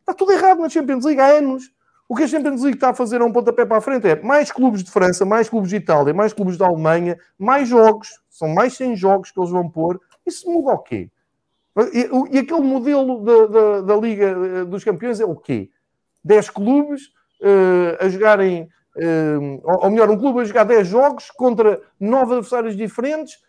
Está 0.00 0.14
tudo 0.14 0.32
errado 0.32 0.60
na 0.60 0.68
Champions 0.68 1.04
League 1.04 1.20
há 1.20 1.26
anos. 1.26 1.70
O 2.08 2.14
que 2.14 2.24
a 2.24 2.28
Champions 2.28 2.62
League 2.62 2.76
está 2.76 2.90
a 2.90 2.94
fazer 2.94 3.20
a 3.20 3.24
um 3.24 3.32
pontapé 3.32 3.64
para 3.64 3.78
a 3.78 3.80
frente 3.80 4.06
é 4.06 4.20
mais 4.20 4.52
clubes 4.52 4.82
de 4.82 4.90
França, 4.90 5.24
mais 5.24 5.48
clubes 5.48 5.70
de 5.70 5.76
Itália, 5.76 6.12
mais 6.12 6.32
clubes 6.32 6.58
da 6.58 6.66
Alemanha, 6.66 7.16
mais 7.38 7.68
jogos, 7.68 8.20
são 8.28 8.48
mais 8.48 8.74
100 8.74 8.96
jogos 8.96 9.30
que 9.30 9.40
eles 9.40 9.50
vão 9.50 9.68
pôr. 9.68 10.00
Isso 10.26 10.50
muda 10.50 10.72
o 10.72 10.78
quê? 10.78 11.10
E, 11.94 12.36
e 12.36 12.38
aquele 12.38 12.60
modelo 12.60 13.24
da, 13.24 13.46
da, 13.46 13.80
da, 13.80 13.96
Liga 13.96 14.26
eh, 14.26 14.64
dos 14.64 14.84
Campeões 14.84 15.20
é 15.20 15.24
o 15.24 15.34
quê? 15.34 15.70
10 16.22 16.50
clubes 16.50 17.06
uh, 17.40 17.96
a 17.98 18.08
jogarem, 18.08 18.68
ou 19.64 19.90
melhor, 19.90 20.10
um 20.10 20.18
clube 20.18 20.40
a 20.40 20.44
jogar 20.44 20.64
10 20.64 20.86
jogos 20.86 21.30
contra 21.30 21.80
9 21.98 22.34
adversários 22.34 22.76
diferentes, 22.76 23.40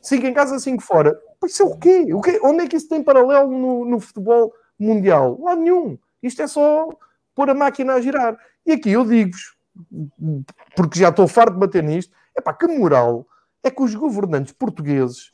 5 0.00 0.26
em 0.26 0.34
casa, 0.34 0.58
5 0.58 0.82
fora. 0.82 1.18
Isso 1.44 1.62
é 1.62 1.66
o 1.66 1.76
quê? 1.76 2.14
o 2.14 2.20
quê? 2.20 2.40
Onde 2.42 2.64
é 2.64 2.68
que 2.68 2.76
isso 2.76 2.88
tem 2.88 3.02
paralelo 3.02 3.50
no, 3.50 3.84
no 3.84 4.00
futebol 4.00 4.52
mundial? 4.78 5.38
Lá 5.40 5.56
nenhum. 5.56 5.98
Isto 6.22 6.42
é 6.42 6.46
só 6.46 6.88
pôr 7.34 7.50
a 7.50 7.54
máquina 7.54 7.94
a 7.94 8.00
girar. 8.00 8.38
E 8.64 8.72
aqui 8.72 8.90
eu 8.90 9.04
digo-vos, 9.04 9.56
porque 10.76 11.00
já 11.00 11.08
estou 11.08 11.26
farto 11.26 11.54
de 11.54 11.58
bater 11.58 11.82
nisto, 11.82 12.14
Epá, 12.36 12.54
que 12.54 12.66
moral 12.66 13.26
é 13.62 13.70
que 13.70 13.82
os 13.82 13.94
governantes 13.94 14.52
portugueses, 14.52 15.32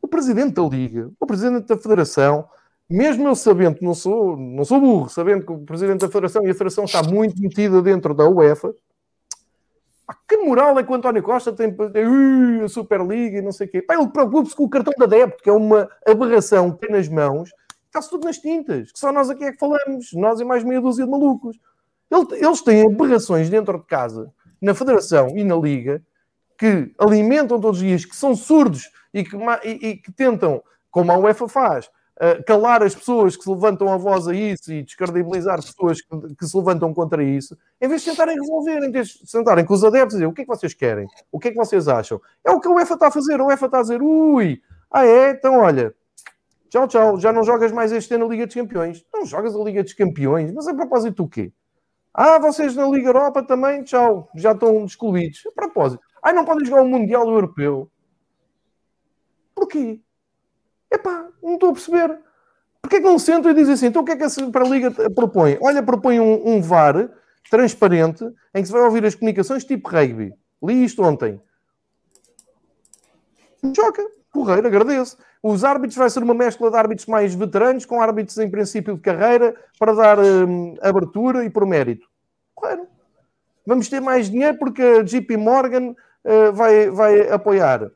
o 0.00 0.08
presidente 0.08 0.54
da 0.54 0.62
Liga, 0.62 1.10
o 1.20 1.26
presidente 1.26 1.66
da 1.66 1.76
Federação, 1.76 2.48
mesmo 2.88 3.28
eu 3.28 3.34
sabendo 3.34 3.78
não 3.80 3.94
sou, 3.94 4.36
não 4.36 4.64
sou 4.64 4.80
burro, 4.80 5.08
sabendo 5.08 5.46
que 5.46 5.52
o 5.52 5.58
presidente 5.58 6.00
da 6.00 6.08
Federação 6.08 6.44
e 6.44 6.50
a 6.50 6.52
Federação 6.52 6.84
está 6.84 7.02
muito 7.02 7.40
metida 7.40 7.80
dentro 7.80 8.12
da 8.12 8.28
UEFA, 8.28 8.74
que 10.28 10.36
moral 10.38 10.78
é 10.78 10.82
que 10.82 10.90
o 10.90 10.94
António 10.94 11.22
Costa 11.22 11.52
tem 11.52 11.68
uh, 11.68 12.64
a 12.64 12.68
Superliga 12.68 13.38
e 13.38 13.42
não 13.42 13.52
sei 13.52 13.66
o 13.66 13.70
quê. 13.70 13.82
Pá, 13.82 13.94
ele 13.94 14.08
preocupa-se 14.08 14.56
com 14.56 14.64
o 14.64 14.70
cartão 14.70 14.92
da 14.98 15.06
débito, 15.06 15.42
que 15.42 15.50
é 15.50 15.52
uma 15.52 15.88
aberração 16.06 16.72
que 16.72 16.86
tem 16.86 16.96
nas 16.96 17.08
mãos, 17.08 17.50
está-se 17.86 18.10
tudo 18.10 18.24
nas 18.24 18.38
tintas, 18.38 18.90
que 18.90 18.98
só 18.98 19.12
nós 19.12 19.30
aqui 19.30 19.44
é 19.44 19.52
que 19.52 19.58
falamos, 19.58 20.12
nós 20.14 20.40
e 20.40 20.44
mais 20.44 20.64
meia 20.64 20.80
dúzia 20.80 21.04
de 21.04 21.10
malucos. 21.10 21.58
Eles 22.32 22.60
têm 22.62 22.86
aberrações 22.86 23.48
dentro 23.48 23.78
de 23.78 23.86
casa, 23.86 24.32
na 24.60 24.74
Federação 24.74 25.36
e 25.36 25.44
na 25.44 25.56
Liga, 25.56 26.02
que 26.58 26.92
alimentam 26.98 27.60
todos 27.60 27.80
os 27.80 27.84
dias, 27.84 28.04
que 28.04 28.14
são 28.14 28.36
surdos 28.36 28.90
e 29.12 29.24
que, 29.24 29.36
e, 29.64 29.88
e 29.88 29.96
que 29.96 30.12
tentam, 30.12 30.62
como 30.90 31.10
a 31.10 31.18
UEFA 31.18 31.48
faz, 31.48 31.90
calar 32.46 32.82
as 32.82 32.94
pessoas 32.94 33.36
que 33.36 33.42
se 33.42 33.50
levantam 33.50 33.92
a 33.92 33.96
voz 33.96 34.28
a 34.28 34.34
isso 34.34 34.72
e 34.72 34.82
descredibilizar 34.82 35.56
pessoas 35.56 36.00
que, 36.00 36.34
que, 36.36 36.46
se 36.46 36.56
levantam 36.56 36.92
contra 36.94 37.22
isso, 37.22 37.56
em 37.80 37.88
vez 37.88 38.02
de 38.02 38.10
tentarem 38.10 38.38
resolver, 38.38 38.78
em 38.84 38.90
vez 38.90 39.08
de 39.08 39.30
sentarem 39.30 39.64
com 39.64 39.74
os 39.74 39.82
adeptos 39.82 40.14
e 40.14 40.18
dizer 40.18 40.26
o 40.26 40.32
que 40.32 40.42
é 40.42 40.44
que 40.44 40.50
vocês 40.50 40.74
querem, 40.74 41.06
o 41.30 41.38
que 41.38 41.48
é 41.48 41.50
que 41.50 41.56
vocês 41.56 41.88
acham. 41.88 42.20
É 42.44 42.50
o 42.50 42.60
que 42.60 42.68
a 42.68 42.70
UEFA 42.70 42.94
está 42.94 43.08
a 43.08 43.10
fazer. 43.10 43.40
A 43.40 43.44
UEFA 43.44 43.66
está 43.66 43.78
a 43.78 43.82
dizer, 43.82 44.02
ui, 44.02 44.62
ah 44.90 45.06
é? 45.06 45.30
Então 45.30 45.58
olha, 45.58 45.94
tchau, 46.68 46.86
tchau, 46.86 47.18
já 47.18 47.32
não 47.32 47.42
jogas 47.42 47.72
mais 47.72 47.90
este 47.92 48.14
ano 48.14 48.26
a 48.26 48.28
Liga 48.28 48.46
dos 48.46 48.54
Campeões. 48.54 49.04
Não 49.12 49.26
jogas 49.26 49.54
a 49.54 49.58
Liga 49.58 49.82
dos 49.82 49.94
Campeões, 49.94 50.52
mas 50.52 50.68
a 50.68 50.74
propósito 50.74 51.24
do 51.24 51.28
quê? 51.28 51.52
Ah, 52.14 52.38
vocês 52.38 52.76
na 52.76 52.86
Liga 52.86 53.08
Europa 53.08 53.42
também, 53.42 53.82
tchau, 53.82 54.30
já 54.34 54.52
estão 54.52 54.84
excluídos. 54.84 55.44
A 55.46 55.52
propósito, 55.52 56.02
ah, 56.22 56.32
não 56.32 56.44
podem 56.44 56.64
jogar 56.66 56.82
o 56.82 56.88
Mundial 56.88 57.26
Europeu. 57.28 57.90
Porquê? 59.54 60.00
Epá, 60.92 61.26
não 61.42 61.54
estou 61.54 61.70
a 61.70 61.72
perceber. 61.72 62.18
Porquê 62.82 63.00
que 63.00 63.06
não 63.06 63.18
sentam 63.18 63.50
e 63.50 63.54
dizem 63.54 63.74
assim, 63.74 63.86
então 63.86 64.02
o 64.02 64.04
que 64.04 64.12
é 64.12 64.16
que 64.16 64.24
a 64.24 64.28
Superliga 64.28 64.90
propõe? 65.10 65.56
Olha, 65.60 65.82
propõe 65.82 66.20
um, 66.20 66.56
um 66.56 66.60
VAR 66.60 67.08
transparente 67.50 68.24
em 68.54 68.60
que 68.60 68.66
se 68.66 68.72
vai 68.72 68.82
ouvir 68.82 69.04
as 69.06 69.14
comunicações 69.14 69.64
tipo 69.64 69.88
rugby. 69.88 70.34
Li 70.62 70.84
isto 70.84 71.02
ontem. 71.02 71.40
Joga, 73.74 74.04
porreiro, 74.32 74.66
agradeço. 74.66 75.16
Os 75.42 75.64
árbitros 75.64 75.96
vai 75.96 76.10
ser 76.10 76.22
uma 76.22 76.34
mescla 76.34 76.70
de 76.70 76.76
árbitros 76.76 77.06
mais 77.06 77.34
veteranos 77.34 77.86
com 77.86 78.00
árbitros 78.00 78.36
em 78.38 78.50
princípio 78.50 78.94
de 78.94 79.00
carreira 79.00 79.56
para 79.78 79.94
dar 79.94 80.18
hum, 80.18 80.74
abertura 80.82 81.44
e 81.44 81.50
por 81.50 81.66
mérito. 81.66 82.06
Claro. 82.56 82.86
Vamos 83.66 83.88
ter 83.88 84.00
mais 84.00 84.28
dinheiro 84.28 84.58
porque 84.58 84.82
a 84.82 85.02
JP 85.02 85.36
Morgan 85.36 85.94
uh, 86.24 86.52
vai, 86.52 86.90
vai 86.90 87.30
apoiar. 87.30 87.90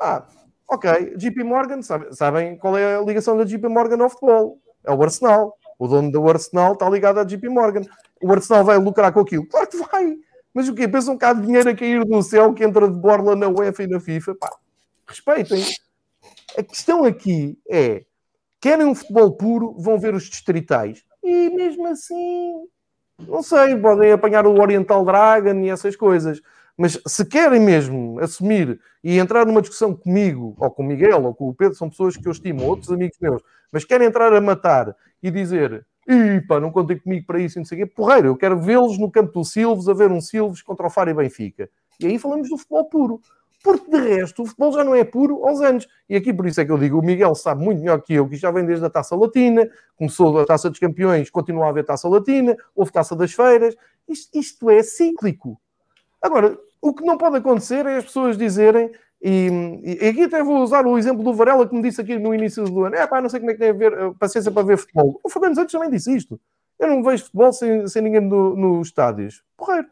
Ah, 0.00 0.24
ok. 0.70 1.16
JP 1.16 1.44
Morgan, 1.44 1.82
sabe, 1.82 2.14
sabem 2.14 2.56
qual 2.56 2.76
é 2.76 2.96
a 2.96 3.00
ligação 3.00 3.36
da 3.36 3.44
JP 3.44 3.68
Morgan 3.68 4.02
ao 4.02 4.10
futebol? 4.10 4.58
É 4.84 4.92
o 4.92 5.02
Arsenal. 5.02 5.56
O 5.78 5.88
dono 5.88 6.10
do 6.12 6.28
Arsenal 6.28 6.74
está 6.74 6.88
ligado 6.88 7.20
à 7.20 7.24
JP 7.24 7.48
Morgan. 7.48 7.82
O 8.22 8.32
Arsenal 8.32 8.64
vai 8.64 8.78
lucrar 8.78 9.12
com 9.12 9.20
aquilo? 9.20 9.46
Claro 9.46 9.68
que 9.68 9.76
vai. 9.78 10.16
Mas 10.52 10.68
o 10.68 10.74
quê? 10.74 10.86
Pensam 10.88 11.16
que 11.16 11.24
há 11.24 11.32
dinheiro 11.32 11.70
a 11.70 11.74
cair 11.74 12.04
do 12.04 12.22
céu 12.22 12.52
que 12.52 12.64
entra 12.64 12.88
de 12.88 12.98
borla 12.98 13.36
na 13.36 13.48
UEFA 13.48 13.84
e 13.84 13.86
na 13.86 14.00
FIFA? 14.00 14.34
Pá, 14.34 14.50
respeitem. 15.06 15.62
A 16.58 16.62
questão 16.62 17.04
aqui 17.04 17.58
é: 17.68 18.04
querem 18.60 18.86
um 18.86 18.94
futebol 18.94 19.32
puro, 19.32 19.74
vão 19.78 19.98
ver 19.98 20.14
os 20.14 20.24
distritais. 20.24 21.04
E 21.22 21.50
mesmo 21.50 21.86
assim, 21.86 22.64
não 23.28 23.42
sei, 23.42 23.76
podem 23.76 24.12
apanhar 24.12 24.46
o 24.46 24.60
Oriental 24.60 25.04
Dragon 25.04 25.60
e 25.60 25.70
essas 25.70 25.96
coisas. 25.96 26.40
Mas 26.80 26.98
se 27.06 27.26
querem 27.26 27.60
mesmo 27.60 28.18
assumir 28.20 28.80
e 29.04 29.18
entrar 29.18 29.44
numa 29.44 29.60
discussão 29.60 29.94
comigo, 29.94 30.56
ou 30.58 30.70
com 30.70 30.82
o 30.82 30.86
Miguel, 30.86 31.22
ou 31.26 31.34
com 31.34 31.50
o 31.50 31.54
Pedro, 31.54 31.74
são 31.76 31.90
pessoas 31.90 32.16
que 32.16 32.26
eu 32.26 32.32
estimo, 32.32 32.64
outros 32.64 32.90
amigos 32.90 33.18
meus, 33.20 33.42
mas 33.70 33.84
querem 33.84 34.08
entrar 34.08 34.32
a 34.32 34.40
matar 34.40 34.96
e 35.22 35.30
dizer 35.30 35.84
e 36.08 36.40
pá, 36.40 36.58
não 36.58 36.72
contem 36.72 36.98
comigo 36.98 37.26
para 37.26 37.38
isso 37.38 37.58
e 37.58 37.60
não 37.60 37.66
sei 37.66 37.82
o 37.82 37.86
quê, 37.86 37.92
porreiro, 37.94 38.28
eu 38.28 38.36
quero 38.36 38.58
vê-los 38.58 38.96
no 38.96 39.10
campo 39.10 39.30
do 39.30 39.44
Silves 39.44 39.90
a 39.90 39.92
ver 39.92 40.10
um 40.10 40.22
Silves 40.22 40.62
contra 40.62 40.86
o 40.86 40.90
Faro 40.90 41.10
e 41.10 41.14
Benfica. 41.14 41.68
E 42.00 42.06
aí 42.06 42.18
falamos 42.18 42.48
do 42.48 42.56
futebol 42.56 42.86
puro. 42.86 43.20
Porque 43.62 43.90
de 43.90 43.98
resto 43.98 44.42
o 44.42 44.46
futebol 44.46 44.72
já 44.72 44.82
não 44.82 44.94
é 44.94 45.04
puro 45.04 45.46
aos 45.46 45.60
anos. 45.60 45.86
E 46.08 46.16
aqui 46.16 46.32
por 46.32 46.46
isso 46.46 46.62
é 46.62 46.64
que 46.64 46.72
eu 46.72 46.78
digo, 46.78 46.98
o 46.98 47.04
Miguel 47.04 47.34
sabe 47.34 47.62
muito 47.62 47.80
melhor 47.80 48.00
que 48.00 48.14
eu, 48.14 48.26
que 48.26 48.36
já 48.36 48.50
vem 48.50 48.64
desde 48.64 48.86
a 48.86 48.88
Taça 48.88 49.14
Latina, 49.14 49.68
começou 49.96 50.40
a 50.40 50.46
Taça 50.46 50.70
dos 50.70 50.78
Campeões, 50.78 51.28
continua 51.28 51.66
a 51.66 51.68
haver 51.68 51.84
Taça 51.84 52.08
Latina, 52.08 52.56
houve 52.74 52.90
Taça 52.90 53.14
das 53.14 53.34
Feiras. 53.34 53.76
Isto, 54.08 54.38
isto 54.38 54.70
é 54.70 54.82
cíclico. 54.82 55.60
Agora, 56.22 56.58
o 56.80 56.94
que 56.94 57.04
não 57.04 57.18
pode 57.18 57.36
acontecer 57.36 57.86
é 57.86 57.96
as 57.96 58.04
pessoas 58.04 58.36
dizerem, 58.36 58.90
e, 59.22 59.98
e, 60.00 60.08
aqui 60.08 60.22
até 60.24 60.42
vou 60.42 60.62
usar 60.62 60.86
o 60.86 60.96
exemplo 60.96 61.22
do 61.22 61.34
Varela 61.34 61.68
que 61.68 61.74
me 61.74 61.82
disse 61.82 62.00
aqui 62.00 62.18
no 62.18 62.34
início 62.34 62.64
do 62.64 62.84
ano: 62.84 62.96
é 62.96 63.06
pá, 63.06 63.20
não 63.20 63.28
sei 63.28 63.40
como 63.40 63.50
é 63.50 63.54
que 63.54 63.60
tem 63.60 63.70
a 63.70 63.74
ver, 63.74 63.92
eh, 63.92 64.12
paciência 64.18 64.50
para 64.50 64.62
ver 64.62 64.78
futebol. 64.78 65.20
O 65.22 65.28
Fernando 65.28 65.56
Santos 65.56 65.72
também 65.72 65.90
disse 65.90 66.14
isto. 66.16 66.40
Eu 66.78 66.88
não 66.88 67.02
vejo 67.02 67.24
futebol 67.24 67.52
sem, 67.52 67.86
sem 67.86 68.00
ninguém 68.00 68.22
nos 68.22 68.56
no 68.56 68.80
estádios. 68.80 69.42
Porreiro 69.58 69.86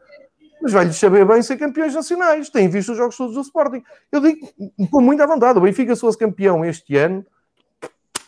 mas 0.61 0.73
vai-lhes 0.73 0.97
saber 0.97 1.25
bem 1.25 1.41
ser 1.41 1.57
campeões 1.57 1.93
nacionais. 1.93 2.49
Têm 2.49 2.67
visto 2.67 2.91
os 2.91 2.97
jogos 2.97 3.15
todos 3.15 3.35
do 3.35 3.41
Sporting. 3.41 3.83
Eu 4.11 4.19
digo 4.19 4.47
com 4.91 5.01
muita 5.01 5.25
vontade. 5.25 5.57
O 5.57 5.61
Benfica, 5.61 5.95
se 5.95 6.01
fosse 6.01 6.17
campeão 6.17 6.65
este 6.65 6.97
ano, 6.97 7.25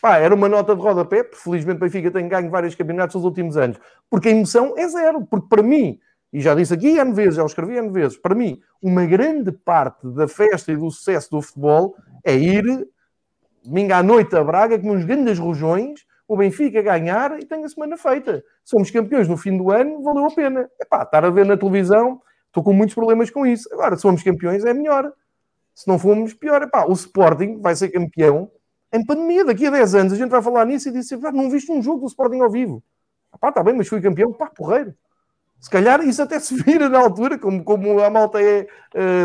pá, 0.02 0.18
era 0.18 0.34
uma 0.34 0.48
nota 0.48 0.76
de 0.76 0.82
rodapé. 0.82 1.30
Felizmente, 1.34 1.78
o 1.78 1.82
Benfica 1.82 2.10
tem 2.10 2.28
ganho 2.28 2.50
vários 2.50 2.74
campeonatos 2.74 3.16
nos 3.16 3.26
últimos 3.26 3.58
anos. 3.58 3.78
Porque 4.10 4.30
a 4.30 4.32
emoção 4.32 4.74
é 4.78 4.88
zero. 4.88 5.26
Porque 5.26 5.48
para 5.50 5.62
mim, 5.62 6.00
e 6.32 6.40
já 6.40 6.56
disse 6.56 6.74
aqui 6.74 6.98
N 6.98 7.14
vezes, 7.14 7.36
já 7.36 7.44
o 7.44 7.48
escrevi 7.48 7.78
N 7.78 7.90
vezes, 7.90 8.18
para 8.18 8.36
mim, 8.36 8.62
uma 8.82 9.06
grande 9.06 9.52
parte 9.52 10.08
da 10.10 10.28
festa 10.28 10.72
e 10.72 10.78
do 10.78 10.90
sucesso 10.90 11.30
do 11.32 11.42
futebol 11.42 11.96
é 12.24 12.36
ir 12.36 12.64
domingo 13.64 13.94
à 13.94 14.02
noite 14.02 14.36
a 14.36 14.44
Braga 14.44 14.80
com 14.80 14.92
uns 14.92 15.06
grandes 15.06 15.38
rojões 15.38 16.06
o 16.32 16.38
Benfica 16.38 16.82
ganhar 16.82 17.38
e 17.42 17.46
tem 17.46 17.62
a 17.66 17.68
semana 17.68 17.98
feita. 17.98 18.42
Somos 18.64 18.90
campeões 18.90 19.28
no 19.28 19.36
fim 19.36 19.58
do 19.58 19.70
ano, 19.70 20.02
valeu 20.02 20.28
a 20.28 20.32
pena. 20.32 20.70
Epá, 20.80 21.04
estar 21.04 21.26
a 21.26 21.30
ver 21.30 21.46
na 21.46 21.58
televisão, 21.58 22.22
estou 22.48 22.64
com 22.64 22.72
muitos 22.72 22.96
problemas 22.96 23.30
com 23.30 23.46
isso. 23.46 23.68
Agora, 23.74 23.98
se 23.98 24.02
somos 24.04 24.24
campeões, 24.24 24.64
é 24.64 24.74
melhor. 24.74 25.12
Se 25.76 25.90
não 25.90 26.00
formos, 26.00 26.34
pior. 26.34 26.62
Epá, 26.62 26.86
o 26.86 26.94
Sporting 26.94 27.60
vai 27.60 27.76
ser 27.76 27.90
campeão 27.90 28.50
em 28.94 29.06
pandemia. 29.06 29.44
Daqui 29.44 29.68
a 29.68 29.72
10 29.72 29.94
anos 29.94 30.14
a 30.14 30.16
gente 30.16 30.30
vai 30.30 30.42
falar 30.42 30.66
nisso 30.66 30.88
e 30.88 30.94
dizer, 30.94 31.20
não 31.34 31.50
viste 31.50 31.70
um 31.70 31.82
jogo 31.82 32.00
do 32.00 32.08
Sporting 32.08 32.40
ao 32.40 32.50
vivo. 32.50 32.82
Está 33.36 33.62
bem, 33.62 33.74
mas 33.74 33.90
fui 33.90 34.00
campeão. 34.00 34.32
Pá, 34.32 34.46
porreiro. 34.48 34.96
Se 35.62 35.70
calhar 35.70 36.02
isso 36.02 36.24
até 36.24 36.40
se 36.40 36.56
vira 36.56 36.90
na 36.90 36.98
altura, 36.98 37.38
como, 37.38 37.64
como 37.64 38.02
a 38.02 38.10
malta 38.10 38.42
é 38.42 38.66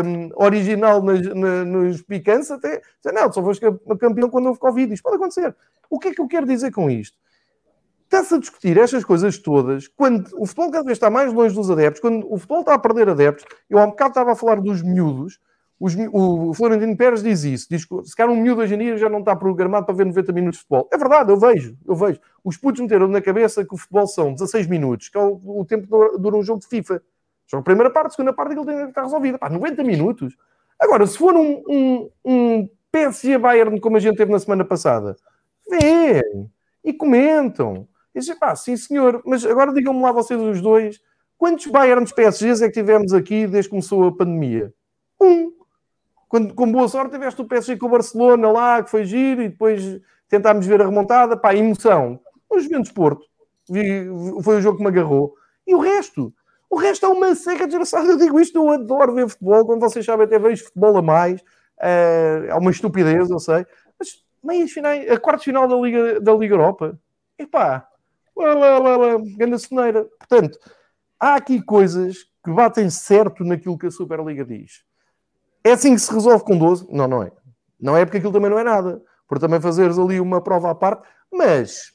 um, 0.05 0.29
original 0.35 1.01
nos 1.01 2.03
picantes, 2.03 2.51
até 2.51 2.79
não, 3.05 3.33
só 3.33 3.41
foste 3.41 3.65
campeão 3.99 4.29
quando 4.29 4.45
houve 4.45 4.59
Covid. 4.59 4.93
Isto 4.93 5.03
pode 5.03 5.15
acontecer. 5.15 5.55
O 5.89 5.97
que 5.97 6.09
é 6.09 6.13
que 6.13 6.21
eu 6.21 6.27
quero 6.27 6.45
dizer 6.45 6.71
com 6.71 6.91
isto? 6.91 7.17
Está-se 8.03 8.35
a 8.35 8.37
discutir 8.37 8.77
estas 8.77 9.03
coisas 9.03 9.39
todas 9.39 9.87
quando 9.87 10.27
o 10.37 10.45
futebol 10.45 10.71
cada 10.71 10.83
vez 10.83 10.97
está 10.97 11.09
mais 11.09 11.33
longe 11.33 11.55
dos 11.55 11.71
adeptos, 11.71 11.99
quando 11.99 12.31
o 12.31 12.37
futebol 12.37 12.59
está 12.59 12.75
a 12.75 12.79
perder 12.79 13.09
adeptos. 13.09 13.43
Eu 13.67 13.79
há 13.79 13.85
um 13.85 13.89
bocado 13.89 14.11
estava 14.11 14.31
a 14.33 14.35
falar 14.35 14.61
dos 14.61 14.83
miúdos. 14.83 15.39
Os, 15.79 15.95
o 16.11 16.53
Florentino 16.53 16.97
Pérez 16.97 17.21
diz 17.21 17.43
isso. 17.43 17.67
Diz 17.69 17.85
que 17.85 18.03
se 18.03 18.15
calhar 18.15 18.33
um 18.33 18.41
miúdo 18.41 18.61
hoje 18.61 18.75
em 18.75 18.79
dia 18.79 18.97
já 18.97 19.09
não 19.09 19.19
está 19.19 19.35
programado 19.35 19.85
para 19.85 19.95
ver 19.95 20.05
90 20.05 20.31
minutos 20.31 20.59
de 20.59 20.63
futebol. 20.63 20.89
É 20.91 20.97
verdade, 20.97 21.31
eu 21.31 21.37
vejo, 21.37 21.77
eu 21.85 21.95
vejo. 21.95 22.19
Os 22.43 22.57
putos 22.57 22.81
meteram 22.81 23.07
na 23.07 23.21
cabeça 23.21 23.63
que 23.63 23.73
o 23.73 23.77
futebol 23.77 24.07
são 24.07 24.33
16 24.33 24.67
minutos, 24.67 25.09
que 25.09 25.17
é 25.17 25.21
o, 25.21 25.39
o 25.43 25.65
tempo 25.65 25.83
que 25.83 26.19
dura 26.19 26.35
um 26.35 26.43
jogo 26.43 26.61
de 26.61 26.67
FIFA. 26.67 27.01
Joga 27.45 27.61
a 27.61 27.63
primeira 27.63 27.89
parte, 27.89 28.07
a 28.07 28.09
segunda 28.11 28.33
parte, 28.33 28.51
aquilo 28.51 28.65
tem 28.65 28.77
que 28.77 28.89
estar 28.89 29.03
resolvido. 29.03 29.37
Pá, 29.37 29.49
90 29.49 29.83
minutos. 29.83 30.35
Agora, 30.79 31.05
se 31.05 31.17
for 31.17 31.35
um, 31.35 31.63
um, 31.69 32.09
um 32.25 32.69
PSG 32.91 33.37
Bayern 33.37 33.79
como 33.79 33.97
a 33.97 33.99
gente 33.99 34.17
teve 34.17 34.31
na 34.31 34.39
semana 34.39 34.65
passada, 34.65 35.15
Vêem 35.69 36.49
e 36.83 36.93
comentam. 36.93 37.87
E 38.15 38.19
dizem, 38.19 38.37
pá, 38.37 38.55
sim 38.55 38.77
senhor, 38.77 39.21
mas 39.25 39.45
agora 39.45 39.73
digam-me 39.73 40.01
lá 40.01 40.11
vocês 40.11 40.41
os 40.41 40.61
dois, 40.61 40.99
quantos 41.37 41.67
Bayerns 41.67 42.11
PSGs 42.11 42.63
é 42.63 42.67
que 42.67 42.73
tivemos 42.73 43.13
aqui 43.13 43.45
desde 43.45 43.69
que 43.69 43.71
começou 43.71 44.07
a 44.07 44.15
pandemia? 44.15 44.73
Um. 45.21 45.56
Quando, 46.27 46.53
com 46.53 46.71
boa 46.71 46.87
sorte 46.87 47.11
tiveste 47.11 47.41
o 47.41 47.45
PSG 47.45 47.77
com 47.77 47.85
o 47.85 47.89
Barcelona 47.89 48.51
lá, 48.51 48.83
que 48.83 48.89
foi 48.89 49.05
giro, 49.05 49.41
e 49.41 49.49
depois 49.49 50.01
tentámos 50.27 50.65
ver 50.65 50.81
a 50.81 50.85
remontada, 50.85 51.37
pá, 51.37 51.55
emoção. 51.55 52.19
Os 52.49 52.63
Juventus 52.63 52.91
Porto, 52.91 53.25
vi, 53.69 54.05
foi 54.43 54.57
o 54.57 54.61
jogo 54.61 54.77
que 54.77 54.83
me 54.83 54.89
agarrou. 54.89 55.33
E 55.65 55.73
o 55.73 55.79
resto? 55.79 56.33
O 56.69 56.77
resto 56.77 57.05
é 57.05 57.09
uma 57.09 57.33
seca 57.33 57.65
desgraçada. 57.65 58.07
Eu 58.07 58.17
digo 58.17 58.39
isto, 58.39 58.57
eu 58.57 58.69
adoro 58.69 59.13
ver 59.13 59.29
futebol. 59.29 59.65
Quando 59.65 59.79
vocês 59.79 60.05
sabem, 60.05 60.25
até 60.25 60.37
vejo 60.37 60.65
futebol 60.65 60.97
a 60.97 61.01
mais. 61.01 61.41
É 61.79 62.53
uma 62.55 62.71
estupidez, 62.71 63.29
eu 63.29 63.39
sei 63.39 63.65
meias 64.47 64.71
finais, 64.71 65.09
a 65.09 65.19
quartos 65.19 65.43
final 65.43 65.67
da 65.67 65.75
Liga, 65.75 66.21
da 66.21 66.33
Liga 66.33 66.53
Europa. 66.53 66.99
Epá, 67.37 67.87
lá, 68.35 68.53
lá, 68.53 68.79
lá, 68.79 68.97
lá, 68.97 69.17
grande 69.35 69.59
ceneira. 69.59 70.05
Portanto, 70.05 70.57
há 71.19 71.35
aqui 71.35 71.61
coisas 71.61 72.23
que 72.43 72.51
batem 72.51 72.89
certo 72.89 73.43
naquilo 73.43 73.77
que 73.77 73.87
a 73.87 73.91
Superliga 73.91 74.45
diz. 74.45 74.83
É 75.63 75.71
assim 75.71 75.93
que 75.93 76.01
se 76.01 76.13
resolve 76.13 76.43
com 76.43 76.57
12? 76.57 76.87
Não, 76.89 77.07
não 77.07 77.23
é. 77.23 77.31
Não 77.79 77.95
é 77.95 78.05
porque 78.05 78.17
aquilo 78.17 78.33
também 78.33 78.49
não 78.49 78.59
é 78.59 78.63
nada. 78.63 79.01
Por 79.27 79.39
também 79.39 79.59
fazeres 79.59 79.99
ali 79.99 80.19
uma 80.19 80.41
prova 80.41 80.71
à 80.71 80.75
parte, 80.75 81.07
mas 81.31 81.91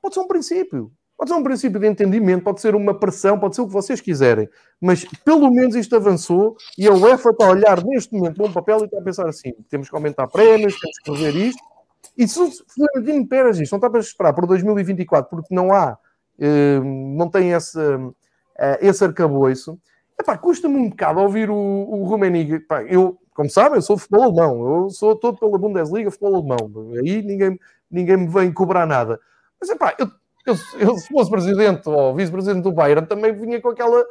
pode 0.00 0.14
ser 0.14 0.20
um 0.20 0.26
princípio. 0.26 0.92
Pode 1.16 1.30
ser 1.30 1.36
um 1.36 1.42
princípio 1.44 1.78
de 1.78 1.86
entendimento, 1.86 2.42
pode 2.42 2.60
ser 2.60 2.74
uma 2.74 2.98
pressão, 2.98 3.38
pode 3.38 3.54
ser 3.54 3.62
o 3.62 3.66
que 3.66 3.72
vocês 3.72 4.00
quiserem. 4.00 4.48
Mas 4.80 5.04
pelo 5.24 5.48
menos 5.52 5.76
isto 5.76 5.94
avançou 5.94 6.56
e 6.76 6.88
a 6.88 6.92
UEFA 6.92 7.30
está 7.30 7.46
a 7.46 7.50
olhar 7.50 7.84
neste 7.84 8.12
momento 8.12 8.34
para 8.34 8.46
um 8.46 8.52
papel 8.52 8.80
e 8.80 8.84
está 8.86 8.98
a 8.98 9.02
pensar 9.02 9.28
assim: 9.28 9.52
temos 9.70 9.88
que 9.88 9.94
aumentar 9.94 10.26
prémios, 10.26 10.76
temos 10.80 10.98
que 10.98 11.10
fazer 11.12 11.36
isto. 11.36 11.62
E 12.18 12.26
se 12.26 12.40
o 12.40 12.50
Florentino 12.50 13.28
Pérez 13.28 13.60
isto 13.60 13.72
não 13.72 13.78
está 13.78 13.88
para 13.88 14.00
esperar 14.00 14.32
por 14.32 14.46
2024 14.46 15.30
porque 15.30 15.54
não 15.54 15.72
há, 15.72 15.96
eh, 16.40 16.80
não 16.80 17.30
tem 17.30 17.52
esse, 17.52 17.78
eh, 18.58 18.78
esse 18.82 19.04
arcabouço, 19.04 19.78
epá, 20.22 20.38
custa-me 20.38 20.76
um 20.76 20.88
bocado 20.90 21.20
ouvir 21.20 21.50
o, 21.50 21.54
o 21.56 22.04
Rummenigge. 22.04 22.54
Epá, 22.54 22.82
eu, 22.84 23.18
como 23.34 23.50
sabem, 23.50 23.76
eu 23.76 23.82
sou 23.82 23.98
futebol 23.98 24.24
alemão, 24.24 24.84
eu 24.84 24.90
sou 24.90 25.14
todo 25.16 25.38
pela 25.38 25.58
Bundesliga, 25.58 26.10
futebol 26.10 26.36
alemão. 26.36 26.92
Aí 26.98 27.22
ninguém, 27.22 27.58
ninguém 27.90 28.16
me 28.16 28.28
vem 28.28 28.52
cobrar 28.52 28.86
nada. 28.86 29.20
Mas 29.60 29.70
epá, 29.70 29.94
eu 29.98 30.10
eu, 30.44 30.56
eu, 30.78 30.96
se 30.96 31.08
fosse 31.08 31.30
presidente 31.30 31.88
ou 31.88 32.14
vice-presidente 32.14 32.64
do 32.64 32.72
Bayern, 32.72 33.06
também 33.06 33.32
vinha 33.32 33.60
com 33.60 33.68
aquela, 33.68 34.04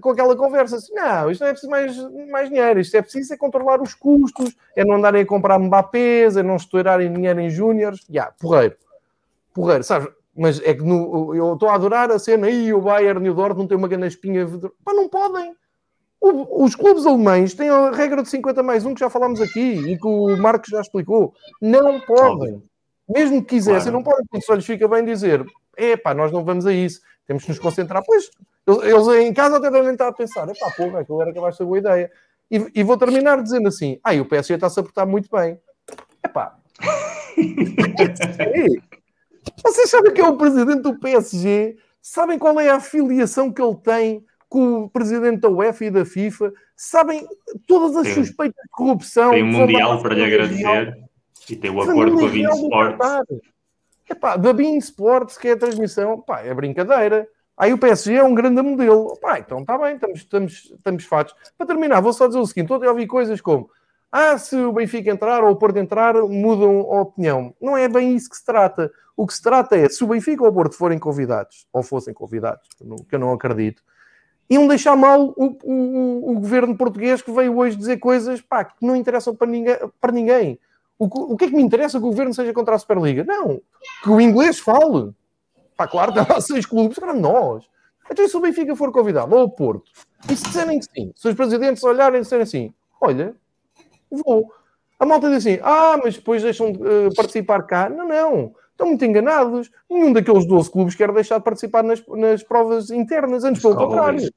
com 0.00 0.10
aquela 0.10 0.36
conversa 0.36 0.76
assim: 0.76 0.92
não, 0.92 1.30
isto 1.30 1.40
não 1.40 1.48
é 1.48 1.52
preciso 1.52 1.70
mais, 1.70 1.96
mais 2.28 2.48
dinheiro, 2.48 2.80
isto 2.80 2.96
é 2.96 3.02
preciso 3.02 3.32
é 3.32 3.36
controlar 3.36 3.80
os 3.80 3.94
custos, 3.94 4.56
é 4.74 4.84
não 4.84 4.96
andarem 4.96 5.22
a 5.22 5.26
comprar 5.26 5.58
Mbappés, 5.58 6.36
é 6.36 6.42
não 6.42 6.56
estourarem 6.56 7.12
dinheiro 7.12 7.40
em 7.40 7.48
júniores. 7.48 8.00
Já, 8.00 8.12
yeah, 8.12 8.34
porreiro, 8.40 8.76
porreiro, 9.54 9.84
sabes? 9.84 10.08
Mas 10.38 10.60
é 10.60 10.72
que 10.72 10.84
no, 10.84 11.34
eu 11.34 11.54
estou 11.54 11.68
a 11.68 11.74
adorar 11.74 12.12
a 12.12 12.18
cena 12.18 12.46
aí, 12.46 12.72
o 12.72 12.80
Bayern 12.80 13.26
e 13.26 13.30
o 13.30 13.34
Dortmund 13.34 13.68
têm 13.68 13.76
uma 13.76 13.88
grande 13.88 14.06
espinha. 14.06 14.46
Pá, 14.84 14.94
não 14.94 15.08
podem. 15.08 15.52
O, 16.20 16.64
os 16.64 16.74
clubes 16.74 17.06
alemães 17.06 17.54
têm 17.54 17.68
a 17.68 17.90
regra 17.90 18.22
de 18.22 18.28
50 18.28 18.62
mais 18.62 18.84
1 18.84 18.94
que 18.94 19.00
já 19.00 19.10
falámos 19.10 19.40
aqui 19.40 19.60
e 19.60 19.98
que 19.98 20.06
o 20.06 20.36
Marcos 20.36 20.70
já 20.70 20.80
explicou. 20.80 21.34
Não 21.60 22.00
podem. 22.00 22.62
Mesmo 23.08 23.42
que 23.42 23.56
quisessem, 23.56 23.90
claro. 23.90 23.96
não 23.96 24.02
podem, 24.02 24.26
porque 24.30 24.44
só 24.44 24.54
lhes 24.54 24.66
fica 24.66 24.86
bem 24.86 25.04
dizer 25.04 25.44
epá, 25.78 26.12
nós 26.12 26.32
não 26.32 26.44
vamos 26.44 26.66
a 26.66 26.72
isso, 26.72 27.00
temos 27.26 27.44
que 27.44 27.50
nos 27.50 27.58
concentrar. 27.58 28.02
Pois, 28.04 28.28
eles 28.82 29.06
em 29.24 29.32
casa 29.32 29.56
até 29.56 29.70
devem 29.70 29.92
estar 29.92 30.08
a 30.08 30.12
pensar, 30.12 30.48
epá, 30.48 30.70
porra, 30.76 31.00
aquilo 31.00 31.22
era 31.22 31.32
capaz 31.32 31.54
de 31.54 31.58
ser 31.58 31.64
boa 31.64 31.78
ideia. 31.78 32.10
E, 32.50 32.66
e 32.74 32.82
vou 32.82 32.96
terminar 32.96 33.42
dizendo 33.42 33.68
assim, 33.68 34.00
ah, 34.02 34.14
o 34.14 34.24
PSG 34.24 34.54
está-se 34.54 34.80
a 34.80 34.82
portar 34.82 35.06
muito 35.06 35.28
bem. 35.30 35.58
Epá. 36.24 36.58
Vocês 39.64 39.90
sabem 39.90 40.12
que 40.12 40.20
é 40.20 40.28
o 40.28 40.36
presidente 40.36 40.82
do 40.82 40.98
PSG? 40.98 41.76
Sabem 42.00 42.38
qual 42.38 42.58
é 42.60 42.70
a 42.70 42.76
afiliação 42.76 43.52
que 43.52 43.60
ele 43.60 43.76
tem 43.76 44.24
com 44.48 44.84
o 44.84 44.90
presidente 44.90 45.40
da 45.40 45.48
UEFA 45.48 45.84
e 45.84 45.90
da 45.90 46.04
FIFA? 46.04 46.52
Sabem 46.76 47.26
todas 47.66 47.96
as 47.96 48.08
Sim. 48.08 48.14
suspeitas 48.14 48.62
de 48.62 48.70
corrupção? 48.70 49.30
Tem 49.30 49.42
um 49.42 49.52
Mundial 49.52 50.00
para 50.00 50.14
lhe 50.14 50.24
agradecer 50.24 50.96
e 51.50 51.56
tem 51.56 51.70
o 51.70 51.80
acordo 51.80 52.16
com 52.16 52.26
a 52.26 52.28
Vin 52.28 52.48
Sports. 52.48 52.98
Epá, 54.10 54.36
da 54.36 54.52
Bean 54.54 54.78
Sports, 54.78 55.36
que 55.36 55.48
é 55.48 55.52
a 55.52 55.56
transmissão, 55.56 56.20
pá, 56.20 56.40
é 56.40 56.54
brincadeira. 56.54 57.28
Aí 57.56 57.72
o 57.74 57.78
PSG 57.78 58.14
é 58.14 58.24
um 58.24 58.34
grande 58.34 58.62
modelo. 58.62 59.18
Pá, 59.20 59.38
então 59.38 59.60
está 59.60 59.76
bem, 59.76 59.96
estamos, 59.96 60.18
estamos, 60.20 60.52
estamos 60.76 61.04
fatos. 61.04 61.34
Para 61.58 61.66
terminar, 61.66 62.00
vou 62.00 62.12
só 62.12 62.26
dizer 62.26 62.38
o 62.38 62.46
seguinte: 62.46 62.72
ontem 62.72 62.88
ouvi 62.88 63.06
coisas 63.06 63.40
como 63.40 63.68
ah, 64.10 64.38
se 64.38 64.56
o 64.56 64.72
Benfica 64.72 65.10
entrar 65.10 65.44
ou 65.44 65.50
o 65.50 65.56
Porto 65.56 65.76
entrar, 65.76 66.14
mudam 66.14 66.80
a 66.92 67.02
opinião. 67.02 67.54
Não 67.60 67.76
é 67.76 67.88
bem 67.88 68.16
isso 68.16 68.30
que 68.30 68.36
se 68.36 68.44
trata. 68.44 68.90
O 69.18 69.26
que 69.26 69.34
se 69.34 69.42
trata 69.42 69.76
é, 69.76 69.88
se 69.88 70.04
o 70.04 70.06
Benfica 70.06 70.44
ou 70.44 70.48
o 70.48 70.52
Porto 70.52 70.76
forem 70.76 70.96
convidados, 70.96 71.66
ou 71.72 71.82
fossem 71.82 72.14
convidados, 72.14 72.68
que 73.08 73.16
eu 73.16 73.18
não, 73.18 73.32
acredito, 73.32 73.82
iam 74.48 74.68
deixar 74.68 74.94
mal 74.94 75.34
o, 75.36 75.58
o, 75.64 76.30
o, 76.30 76.34
governo 76.34 76.76
português 76.76 77.20
que 77.20 77.32
veio 77.32 77.58
hoje 77.58 77.74
dizer 77.74 77.96
coisas 77.96 78.40
pá, 78.40 78.64
que 78.64 78.76
não 78.80 78.94
interessam 78.94 79.34
para 79.34 79.48
ninguém. 79.48 79.76
Para 80.00 80.12
ninguém. 80.12 80.60
O, 80.96 81.32
o 81.32 81.36
que 81.36 81.46
é 81.46 81.48
que 81.48 81.56
me 81.56 81.62
interessa 81.64 81.98
que 81.98 82.06
o 82.06 82.10
governo 82.10 82.32
seja 82.32 82.52
contra 82.52 82.76
a 82.76 82.78
Superliga? 82.78 83.24
Não. 83.24 83.60
Que 84.04 84.08
o 84.08 84.20
inglês 84.20 84.60
fale. 84.60 85.12
Pá, 85.76 85.88
claro, 85.88 86.12
tem 86.12 86.24
lá 86.24 86.38
seis 86.40 86.64
clubes, 86.64 86.96
agora 86.96 87.12
nós. 87.12 87.64
Então, 88.08 88.28
se 88.28 88.36
o 88.36 88.40
Benfica 88.40 88.76
for 88.76 88.92
convidado, 88.92 89.34
ou 89.34 89.42
o 89.42 89.50
Porto, 89.50 89.90
e 90.30 90.36
se 90.36 90.44
disserem 90.44 90.78
que 90.78 90.86
sim, 90.86 91.12
se 91.16 91.28
os 91.28 91.34
presidentes 91.34 91.82
olharem 91.82 92.20
e 92.20 92.22
disserem 92.22 92.44
assim, 92.44 92.72
olha, 93.00 93.34
vou. 94.08 94.52
A 94.96 95.04
malta 95.04 95.28
diz 95.28 95.38
assim, 95.38 95.58
ah, 95.60 95.98
mas 96.02 96.14
depois 96.14 96.40
deixam 96.40 96.70
de 96.70 96.78
uh, 96.78 97.14
participar 97.16 97.64
cá. 97.64 97.88
Não, 97.88 98.06
não. 98.06 98.54
Estão 98.78 98.86
muito 98.86 99.04
enganados. 99.04 99.70
Nenhum 99.90 100.12
daqueles 100.12 100.46
12 100.46 100.70
clubes 100.70 100.94
quer 100.94 101.10
deixar 101.10 101.38
de 101.38 101.44
participar 101.44 101.82
nas, 101.82 102.00
nas 102.06 102.44
provas 102.44 102.90
internas, 102.90 103.42
antes 103.42 103.60
pelo 103.60 103.74
contrário 103.74 104.30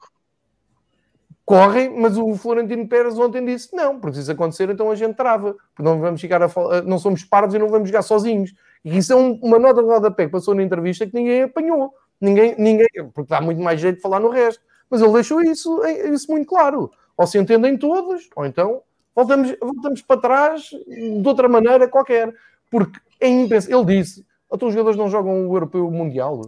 correm, 1.52 2.00
mas 2.00 2.18
o 2.18 2.34
Florentino 2.36 2.88
Pérez 2.88 3.20
ontem 3.20 3.44
disse 3.44 3.76
não, 3.76 4.00
porque 4.00 4.16
se 4.16 4.22
isso 4.22 4.32
acontecer, 4.32 4.70
então 4.70 4.90
a 4.90 4.96
gente 4.96 5.16
trava, 5.16 5.54
porque 5.76 5.84
não 5.84 6.00
vamos 6.00 6.22
ficar 6.22 6.42
a 6.42 6.48
não 6.86 6.98
somos 6.98 7.26
pardos 7.26 7.54
e 7.54 7.60
não 7.60 7.68
vamos 7.68 7.90
jogar 7.90 8.04
sozinhos. 8.04 8.54
E 8.86 8.98
isso 8.98 9.12
é 9.12 9.18
um, 9.18 9.34
uma 9.42 9.60
nota 9.60 9.82
de 9.84 9.90
rodapé 9.90 10.28
que 10.28 10.32
passou 10.32 10.56
na 10.56 10.64
entrevista 10.64 11.06
que 11.06 11.14
ninguém 11.14 11.42
apanhou. 11.42 11.94
Ninguém, 12.22 12.56
ninguém, 12.58 12.88
porque 13.14 13.28
dá 13.28 13.42
muito 13.42 13.62
mais 13.62 13.82
jeito 13.82 13.98
de 13.98 14.02
falar 14.02 14.22
no 14.22 14.30
resto. 14.30 14.64
Mas 14.90 15.02
ele 15.02 15.12
deixou 15.12 15.42
isso, 15.42 15.86
isso 15.86 16.32
muito 16.32 16.48
claro. 16.48 16.90
Ou 17.18 17.28
se 17.28 17.38
entendem 17.38 17.78
todos, 17.78 18.30
ou 18.34 18.46
então 18.46 18.82
voltamos, 19.14 19.54
voltamos 19.60 20.02
para 20.02 20.22
trás 20.22 20.70
de 20.88 21.28
outra 21.28 21.50
maneira 21.50 21.86
qualquer. 21.86 22.34
Porque 22.70 22.98
é 23.20 23.28
impensável. 23.28 23.82
Ele 23.82 23.98
disse: 24.00 24.26
então 24.52 24.68
os 24.68 24.74
jogadores 24.74 24.98
não 24.98 25.10
jogam 25.10 25.48
o 25.48 25.56
Europeu 25.56 25.90
Mundial. 25.90 26.42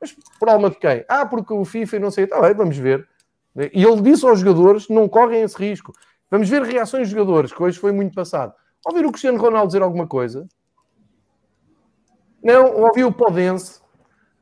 Mas 0.00 0.14
por 0.38 0.48
alma 0.48 0.70
de 0.70 0.76
quem? 0.76 1.04
Ah, 1.08 1.26
porque 1.26 1.52
o 1.52 1.64
FIFA 1.64 1.96
e 1.96 1.98
não 1.98 2.10
sei. 2.10 2.24
Está 2.24 2.40
bem, 2.40 2.54
vamos 2.54 2.76
ver. 2.76 3.08
E 3.56 3.84
ele 3.84 4.00
disse 4.00 4.24
aos 4.24 4.40
jogadores: 4.40 4.88
não 4.88 5.08
correm 5.08 5.42
esse 5.42 5.56
risco. 5.56 5.92
Vamos 6.30 6.48
ver 6.48 6.62
reações 6.62 7.08
dos 7.08 7.10
jogadores, 7.10 7.52
que 7.52 7.62
hoje 7.62 7.78
foi 7.78 7.90
muito 7.90 8.14
passado. 8.14 8.52
Ouvir 8.86 9.04
o 9.04 9.10
Cristiano 9.10 9.38
Ronaldo 9.38 9.68
dizer 9.68 9.82
alguma 9.82 10.06
coisa? 10.06 10.46
Não, 12.42 12.82
ouvi 12.82 13.02
o 13.02 13.12
Podense. 13.12 13.80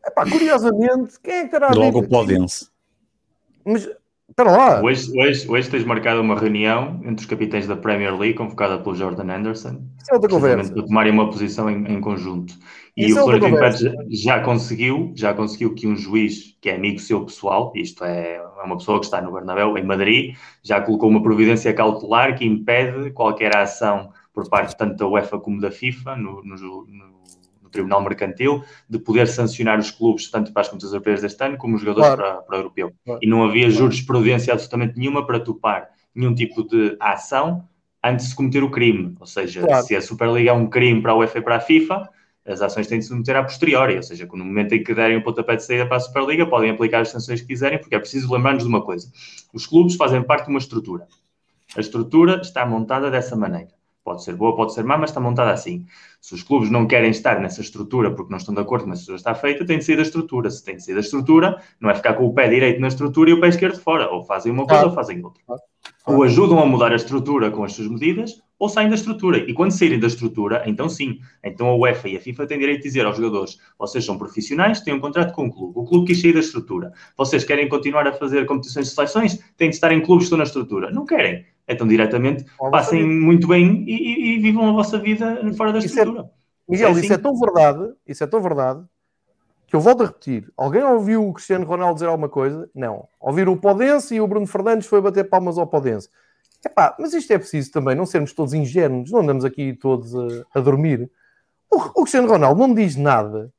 Epá, 0.04 0.28
curiosamente, 0.28 1.18
quem 1.20 1.34
é 1.34 1.44
que 1.44 1.50
terá 1.50 1.70
Logo 1.70 2.00
o 2.00 2.08
Podense. 2.08 2.68
Mas, 3.64 3.88
espera 4.38 4.50
lá. 4.50 4.82
Hoje, 4.82 5.10
hoje, 5.18 5.50
hoje 5.50 5.70
tens 5.70 5.84
marcado 5.84 6.20
uma 6.20 6.38
reunião 6.38 7.00
entre 7.02 7.24
os 7.24 7.26
capitães 7.26 7.66
da 7.66 7.74
Premier 7.74 8.14
League, 8.14 8.36
convocada 8.36 8.78
pelo 8.78 8.94
Jordan 8.94 9.34
Anderson. 9.34 9.80
Isso 9.98 10.10
é 10.10 10.14
outra 10.14 10.28
conversa. 10.28 10.72
Para 10.74 10.82
tomarem 10.82 11.12
uma 11.12 11.30
posição 11.30 11.70
em, 11.70 11.90
em 11.90 12.00
conjunto. 12.02 12.52
E 12.94 13.06
Isso 13.06 13.16
o 13.16 13.20
é 13.20 13.22
Florentino 13.22 13.56
Pérez 13.56 13.82
já 14.10 14.40
conseguiu, 14.40 15.12
já 15.16 15.32
conseguiu 15.32 15.74
que 15.74 15.86
um 15.86 15.96
juiz, 15.96 16.54
que 16.60 16.68
é 16.68 16.76
amigo 16.76 16.98
seu 16.98 17.24
pessoal, 17.24 17.72
isto 17.74 18.04
é, 18.04 18.36
é 18.36 18.62
uma 18.62 18.76
pessoa 18.76 18.98
que 18.98 19.06
está 19.06 19.22
no 19.22 19.32
Bernabéu, 19.32 19.76
em 19.78 19.84
Madrid, 19.84 20.36
já 20.62 20.82
colocou 20.82 21.08
uma 21.08 21.22
providência 21.22 21.72
cautelar 21.72 22.36
que 22.36 22.44
impede 22.44 23.10
qualquer 23.12 23.56
ação 23.56 24.10
por 24.34 24.46
parte 24.50 24.76
tanto 24.76 24.96
da 24.96 25.08
UEFA 25.08 25.38
como 25.38 25.60
da 25.60 25.70
FIFA 25.70 26.14
no, 26.16 26.42
no, 26.42 26.86
no 26.86 27.15
Tribunal 27.76 28.02
Mercantil 28.02 28.64
de 28.88 28.98
poder 28.98 29.28
sancionar 29.28 29.78
os 29.78 29.90
clubes 29.90 30.30
tanto 30.30 30.52
para 30.52 30.62
as 30.62 30.68
competições 30.68 30.92
europeias 30.92 31.22
deste 31.22 31.44
ano 31.44 31.56
como 31.56 31.76
os 31.76 31.80
jogadores 31.80 32.14
claro. 32.14 32.22
para, 32.22 32.42
para 32.42 32.56
o 32.56 32.58
europeu. 32.58 32.92
Claro. 33.04 33.20
E 33.22 33.26
não 33.26 33.44
havia 33.44 33.70
jurisprudência 33.70 34.52
absolutamente 34.52 34.98
nenhuma 34.98 35.26
para 35.26 35.40
topar 35.40 35.88
nenhum 36.14 36.34
tipo 36.34 36.62
de 36.66 36.96
ação 36.98 37.68
antes 38.02 38.30
de 38.30 38.34
cometer 38.34 38.62
o 38.62 38.70
crime. 38.70 39.14
Ou 39.20 39.26
seja, 39.26 39.62
claro. 39.62 39.86
se 39.86 39.94
a 39.94 40.00
Superliga 40.00 40.50
é 40.50 40.52
um 40.52 40.68
crime 40.68 41.02
para 41.02 41.12
a 41.12 41.16
UEFA 41.16 41.38
e 41.38 41.42
para 41.42 41.56
a 41.56 41.60
FIFA, 41.60 42.08
as 42.46 42.62
ações 42.62 42.86
têm 42.86 43.00
de 43.00 43.04
se 43.04 43.14
meter 43.14 43.36
a 43.36 43.42
posteriori, 43.42 43.96
ou 43.96 44.02
seja, 44.02 44.26
no 44.32 44.44
momento 44.44 44.72
em 44.72 44.82
que 44.82 44.94
derem 44.94 45.16
o 45.16 45.22
pontapé 45.22 45.56
de 45.56 45.64
saída 45.64 45.84
para 45.86 45.96
a 45.96 46.00
Superliga, 46.00 46.46
podem 46.46 46.70
aplicar 46.70 47.00
as 47.00 47.08
sanções 47.08 47.40
que 47.40 47.48
quiserem, 47.48 47.78
porque 47.78 47.94
é 47.94 47.98
preciso 47.98 48.32
lembrar-nos 48.32 48.62
de 48.62 48.68
uma 48.68 48.82
coisa: 48.82 49.10
os 49.52 49.66
clubes 49.66 49.96
fazem 49.96 50.22
parte 50.22 50.44
de 50.44 50.50
uma 50.50 50.58
estrutura. 50.58 51.06
A 51.76 51.80
estrutura 51.80 52.40
está 52.40 52.64
montada 52.64 53.10
dessa 53.10 53.34
maneira. 53.34 53.75
Pode 54.06 54.22
ser 54.22 54.36
boa, 54.36 54.54
pode 54.54 54.72
ser 54.72 54.84
má, 54.84 54.96
mas 54.96 55.10
está 55.10 55.18
montada 55.18 55.50
assim. 55.50 55.84
Se 56.20 56.32
os 56.32 56.44
clubes 56.44 56.70
não 56.70 56.86
querem 56.86 57.10
estar 57.10 57.40
nessa 57.40 57.60
estrutura 57.60 58.14
porque 58.14 58.30
não 58.30 58.38
estão 58.38 58.54
de 58.54 58.60
acordo 58.60 58.84
com 58.84 58.92
a 58.92 58.94
estrutura 58.94 59.16
está 59.16 59.34
feita, 59.34 59.66
tem 59.66 59.78
de 59.78 59.84
sair 59.84 59.96
da 59.96 60.02
estrutura. 60.02 60.48
Se 60.48 60.64
tem 60.64 60.76
de 60.76 60.84
sair 60.84 60.94
da 60.94 61.00
estrutura, 61.00 61.60
não 61.80 61.90
é 61.90 61.94
ficar 61.96 62.14
com 62.14 62.24
o 62.24 62.32
pé 62.32 62.48
direito 62.48 62.80
na 62.80 62.86
estrutura 62.86 63.30
e 63.30 63.32
o 63.32 63.40
pé 63.40 63.48
esquerdo 63.48 63.80
fora. 63.80 64.08
Ou 64.08 64.22
fazem 64.22 64.52
uma 64.52 64.64
coisa 64.64 64.86
ou 64.86 64.92
fazem 64.92 65.20
outra. 65.24 65.42
Ou 66.06 66.22
ajudam 66.22 66.60
a 66.60 66.66
mudar 66.66 66.92
a 66.92 66.96
estrutura 66.96 67.50
com 67.50 67.64
as 67.64 67.72
suas 67.72 67.88
medidas, 67.88 68.40
ou 68.58 68.68
saem 68.68 68.88
da 68.88 68.94
estrutura. 68.94 69.38
E 69.38 69.52
quando 69.52 69.72
saírem 69.72 69.98
da 69.98 70.06
estrutura, 70.06 70.62
então 70.66 70.88
sim, 70.88 71.18
então 71.42 71.68
a 71.68 71.76
UEFA 71.76 72.08
e 72.08 72.16
a 72.16 72.20
FIFA 72.20 72.46
têm 72.46 72.58
direito 72.58 72.78
de 72.78 72.84
dizer 72.84 73.04
aos 73.04 73.16
jogadores: 73.16 73.58
vocês 73.78 74.04
são 74.04 74.16
profissionais, 74.16 74.80
têm 74.80 74.94
um 74.94 75.00
contrato 75.00 75.34
com 75.34 75.46
o 75.46 75.52
clube. 75.52 75.72
O 75.74 75.84
clube 75.84 76.06
quis 76.06 76.20
sair 76.20 76.32
da 76.32 76.40
estrutura. 76.40 76.92
Vocês 77.16 77.44
querem 77.44 77.68
continuar 77.68 78.06
a 78.06 78.12
fazer 78.12 78.46
competições 78.46 78.88
de 78.88 78.94
seleções? 78.94 79.38
Têm 79.56 79.68
de 79.68 79.74
estar 79.74 79.92
em 79.92 80.00
clubes 80.00 80.24
que 80.24 80.26
estão 80.26 80.38
na 80.38 80.44
estrutura. 80.44 80.90
Não 80.90 81.04
querem. 81.04 81.44
Então, 81.68 81.86
diretamente, 81.86 82.44
passem 82.70 83.04
muito 83.04 83.48
bem 83.48 83.84
e, 83.86 83.92
e, 83.92 84.36
e, 84.36 84.38
vivam 84.38 84.68
a 84.68 84.72
vossa 84.72 84.98
vida 84.98 85.40
fora 85.56 85.72
da 85.72 85.78
isso 85.78 85.88
é 85.88 86.02
estrutura. 86.02 86.30
Miguel, 86.68 86.88
é, 86.88 86.90
assim. 86.92 87.00
isso 87.00 87.12
é 87.12 87.18
tão 87.18 87.38
verdade, 87.38 87.92
isso 88.06 88.24
é 88.24 88.26
tão 88.26 88.40
verdade, 88.40 88.84
que 89.66 89.74
eu 89.74 89.80
volto 89.80 90.02
a 90.02 90.06
repetir. 90.06 90.52
Alguém 90.56 90.82
ouviu 90.82 91.28
o 91.28 91.32
Cristiano 91.32 91.66
Ronaldo 91.66 91.94
dizer 91.94 92.06
alguma 92.06 92.28
coisa? 92.28 92.70
Não. 92.74 93.08
Ouviram 93.20 93.52
o 93.52 93.56
Podense 93.56 94.14
e 94.14 94.20
o 94.20 94.28
Bruno 94.28 94.46
Fernandes 94.46 94.86
foi 94.86 95.00
bater 95.00 95.28
palmas 95.28 95.58
ao 95.58 95.66
Podense. 95.66 96.08
Epá, 96.64 96.96
mas 96.98 97.12
isto 97.12 97.32
é 97.32 97.38
preciso 97.38 97.70
também 97.72 97.94
não 97.94 98.06
sermos 98.06 98.32
todos 98.32 98.54
ingênuos, 98.54 99.10
não 99.10 99.20
andamos 99.20 99.44
aqui 99.44 99.74
todos 99.74 100.14
a, 100.14 100.44
a 100.54 100.60
dormir. 100.60 101.10
O, 101.70 101.76
o, 101.76 102.02
Cristiano 102.02 102.28
Ronaldo 102.28 102.60
não 102.60 102.74
diz 102.74 102.96
nada. 102.96 103.52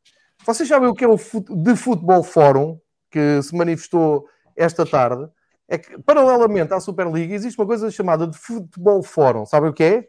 Vocês 0.46 0.68
sabem 0.68 0.90
o 0.90 0.94
que 0.94 1.04
é 1.04 1.08
o 1.08 1.16
de 1.16 1.76
Futebol 1.76 2.24
Fórum, 2.24 2.80
que 3.12 3.42
se 3.42 3.56
manifestou 3.56 4.28
esta 4.56 4.86
tarde? 4.86 5.30
É 5.68 5.78
que, 5.78 6.02
paralelamente 6.02 6.74
à 6.74 6.80
Superliga, 6.80 7.36
existe 7.36 7.60
uma 7.60 7.68
coisa 7.68 7.92
chamada 7.92 8.26
de 8.26 8.38
Futebol 8.38 9.04
Fórum. 9.04 9.46
Sabem 9.46 9.70
o 9.70 9.74
que 9.74 9.84
é? 9.84 10.08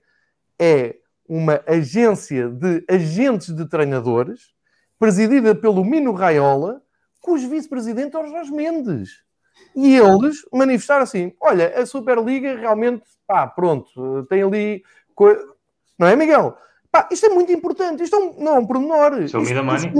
É 0.61 0.96
uma 1.28 1.61
agência 1.66 2.49
de 2.49 2.84
agentes 2.88 3.55
de 3.55 3.68
treinadores, 3.68 4.55
presidida 4.99 5.55
pelo 5.55 5.84
Mino 5.84 6.12
Raiola, 6.12 6.82
cujo 7.20 7.49
vice-presidente 7.49 8.16
é 8.16 8.18
o 8.18 8.26
Jorge 8.26 8.53
Mendes. 8.53 9.22
E 9.74 9.96
eles 9.96 10.38
manifestaram 10.53 11.03
assim: 11.03 11.32
olha, 11.40 11.78
a 11.78 11.86
Superliga 11.86 12.57
realmente, 12.57 13.05
pá, 13.26 13.46
pronto, 13.46 14.26
tem 14.28 14.42
ali. 14.42 14.82
Não 15.99 16.07
é, 16.07 16.16
Miguel? 16.16 16.57
Pá, 16.90 17.09
isto 17.11 17.26
é 17.26 17.28
muito 17.28 17.53
importante, 17.53 18.03
isto 18.03 18.16
é 18.16 18.18
um, 18.18 18.34
não 18.38 18.57
é 18.57 18.59
um 18.59 18.66
pormenor. 18.66 19.28
Show 19.28 19.40
me 19.40 19.49
the 19.49 19.61
money. 19.61 19.92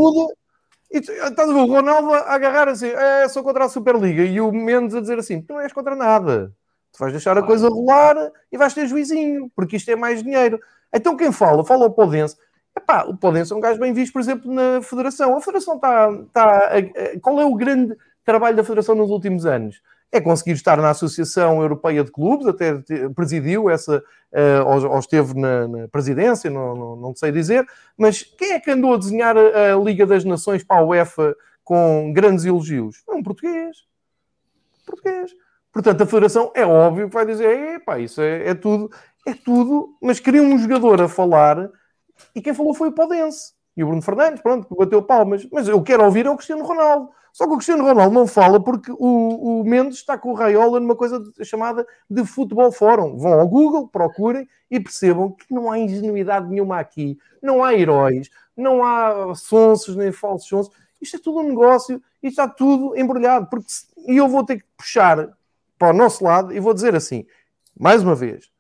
estás 0.91 1.51
a 1.51 1.53
ver 1.53 1.61
o 1.61 1.67
Ronaldo 1.67 2.15
a 2.15 2.35
agarrar 2.35 2.69
assim, 2.69 2.89
é, 2.89 3.29
sou 3.29 3.43
contra 3.43 3.65
a 3.65 3.69
Superliga, 3.69 4.25
e 4.25 4.41
o 4.41 4.51
Mendes 4.51 4.95
a 4.95 5.01
dizer 5.01 5.19
assim: 5.19 5.43
tu 5.43 5.53
não 5.53 5.61
és 5.61 5.73
contra 5.73 5.95
nada, 5.95 6.53
tu 6.93 6.99
vais 6.99 7.13
deixar 7.13 7.37
a 7.37 7.43
coisa 7.43 7.69
rolar 7.69 8.17
e 8.51 8.57
vais 8.57 8.73
ter 8.73 8.87
juizinho, 8.87 9.51
porque 9.55 9.77
isto 9.77 9.91
é 9.91 9.97
mais 9.97 10.23
dinheiro. 10.23 10.59
Então 10.93 11.17
quem 11.17 11.31
fala, 11.31 11.65
fala 11.65 11.87
o 11.87 11.91
Podense. 11.91 12.37
Epá, 12.79 13.05
o 13.05 13.17
Podense 13.17 13.53
é 13.53 13.57
um 13.57 13.61
gajo 13.61 13.81
bem 13.81 13.93
visto, 13.93 14.13
por 14.13 14.21
exemplo, 14.21 14.53
na 14.53 14.81
Federação. 14.81 15.37
A 15.37 15.41
Federação 15.41 15.75
está. 15.77 16.09
Tá, 16.33 16.71
qual 17.21 17.41
é 17.41 17.45
o 17.45 17.55
grande 17.55 17.97
trabalho 18.25 18.57
da 18.57 18.63
Federação 18.63 18.95
nos 18.95 19.11
últimos 19.11 19.45
anos? 19.45 19.83
É 20.13 20.21
conseguir 20.21 20.53
estar 20.53 20.79
na 20.79 20.91
Associação 20.91 21.61
Europeia 21.61 22.05
de 22.05 22.11
Clubes, 22.11 22.47
até 22.47 22.81
presidiu 23.15 23.69
essa, 23.69 23.99
uh, 23.99 24.89
ou, 24.91 24.99
esteve 24.99 25.35
na, 25.35 25.69
na 25.69 25.89
presidência, 25.89 26.49
não, 26.49 26.75
não, 26.75 26.97
não, 26.97 27.15
sei 27.15 27.31
dizer, 27.31 27.67
mas 27.95 28.23
quem 28.23 28.53
é 28.53 28.61
que 28.61 28.71
andou 28.71 28.95
a 28.95 28.97
desenhar 28.97 29.37
a, 29.37 29.75
a 29.75 29.77
Liga 29.77 30.07
das 30.07 30.25
Nações 30.25 30.65
para 30.65 30.79
a 30.79 30.85
UEFA 30.85 31.37
com 31.63 32.11
grandes 32.15 32.47
elogios? 32.47 33.03
É 33.07 33.13
um 33.13 33.23
português. 33.23 33.85
Português. 34.87 35.33
Portanto, 35.73 36.03
a 36.03 36.07
Federação 36.07 36.53
é 36.55 36.65
óbvio 36.65 37.09
que 37.09 37.15
vai 37.15 37.27
dizer, 37.27 37.75
epá, 37.75 37.99
isso 37.99 38.23
é, 38.23 38.49
é 38.49 38.55
tudo, 38.55 38.91
é 39.27 39.35
tudo, 39.35 39.95
mas 40.01 40.21
queria 40.21 40.43
um 40.43 40.59
jogador 40.59 41.03
a 41.03 41.09
falar 41.09 41.69
e 42.35 42.41
quem 42.41 42.55
falou 42.55 42.75
foi 42.75 42.89
o 42.89 42.93
Podense. 42.93 43.53
E 43.77 43.85
o 43.85 43.87
Bruno 43.87 44.03
Fernandes, 44.03 44.43
pronto, 44.43 44.75
bateu 44.75 45.01
palmas. 45.01 45.47
Mas 45.53 45.69
eu 45.69 45.81
quero 45.81 46.05
ouvir 46.05 46.27
é 46.27 46.31
o 46.31 46.37
Cristiano 46.37 46.65
Ronaldo. 46.65 47.11
Só 47.33 47.47
que 47.47 47.53
o 47.53 47.57
Cristiano 47.57 47.85
Ronaldo 47.85 48.13
não 48.13 48.27
fala 48.27 48.59
porque 48.59 48.91
o, 48.91 49.61
o 49.61 49.65
Mendes 49.65 49.99
está 49.99 50.19
com 50.19 50.33
o 50.33 50.35
Raiola 50.35 50.81
numa 50.81 50.97
coisa 50.97 51.23
chamada 51.45 51.87
de 52.11 52.25
Futebol 52.25 52.73
Fórum. 52.73 53.17
Vão 53.17 53.35
ao 53.35 53.47
Google, 53.47 53.87
procurem 53.87 54.49
e 54.69 54.81
percebam 54.81 55.31
que 55.31 55.55
não 55.55 55.71
há 55.71 55.79
ingenuidade 55.79 56.49
nenhuma 56.49 56.81
aqui. 56.81 57.17
Não 57.41 57.63
há 57.63 57.73
heróis, 57.73 58.29
não 58.57 58.85
há 58.85 59.33
sonsos 59.37 59.95
nem 59.95 60.11
falsos 60.11 60.49
sonsos. 60.49 60.75
Isto 61.01 61.19
é 61.19 61.21
tudo 61.21 61.39
um 61.39 61.49
negócio 61.49 62.03
e 62.21 62.27
está 62.27 62.49
tudo 62.49 62.99
embrulhado. 62.99 63.47
Porque, 63.49 63.69
e 64.09 64.17
eu 64.17 64.27
vou 64.27 64.45
ter 64.45 64.57
que 64.57 64.67
puxar 64.77 65.29
para 65.79 65.95
o 65.95 65.97
nosso 65.97 66.25
lado 66.25 66.53
e 66.53 66.59
vou 66.59 66.75
dizer 66.75 66.97
assim, 66.97 67.25
mais 67.79 68.03
uma 68.03 68.17
vez, 68.17 68.51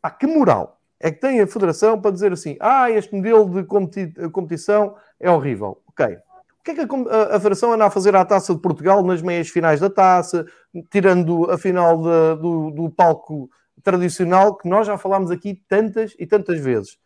pá, 0.00 0.10
que 0.12 0.28
moral 0.28 0.77
é 1.00 1.10
que 1.10 1.20
tem 1.20 1.40
a 1.40 1.46
Federação 1.46 2.00
para 2.00 2.10
dizer 2.10 2.32
assim: 2.32 2.56
ah, 2.60 2.90
este 2.90 3.14
modelo 3.14 3.48
de 3.48 3.64
competi 3.64 4.12
competição 4.30 4.96
é 5.20 5.30
horrível. 5.30 5.80
Ok. 5.88 6.06
O 6.06 6.64
que 6.64 6.72
é 6.72 6.74
que 6.74 6.80
a, 6.80 7.36
a, 7.36 7.40
Federação 7.40 7.72
anda 7.72 7.86
a 7.86 7.90
fazer 7.90 8.14
à 8.14 8.24
taça 8.24 8.54
de 8.54 8.60
Portugal 8.60 9.02
nas 9.02 9.22
meias 9.22 9.48
finais 9.48 9.80
da 9.80 9.88
taça, 9.88 10.44
tirando 10.90 11.50
a 11.50 11.56
final 11.56 11.96
de, 11.96 12.42
do, 12.42 12.70
do 12.70 12.90
palco 12.90 13.48
tradicional 13.82 14.54
que 14.56 14.68
nós 14.68 14.86
já 14.86 14.98
falámos 14.98 15.30
aqui 15.30 15.62
tantas 15.68 16.14
e 16.18 16.26
tantas 16.26 16.58
vezes? 16.60 16.98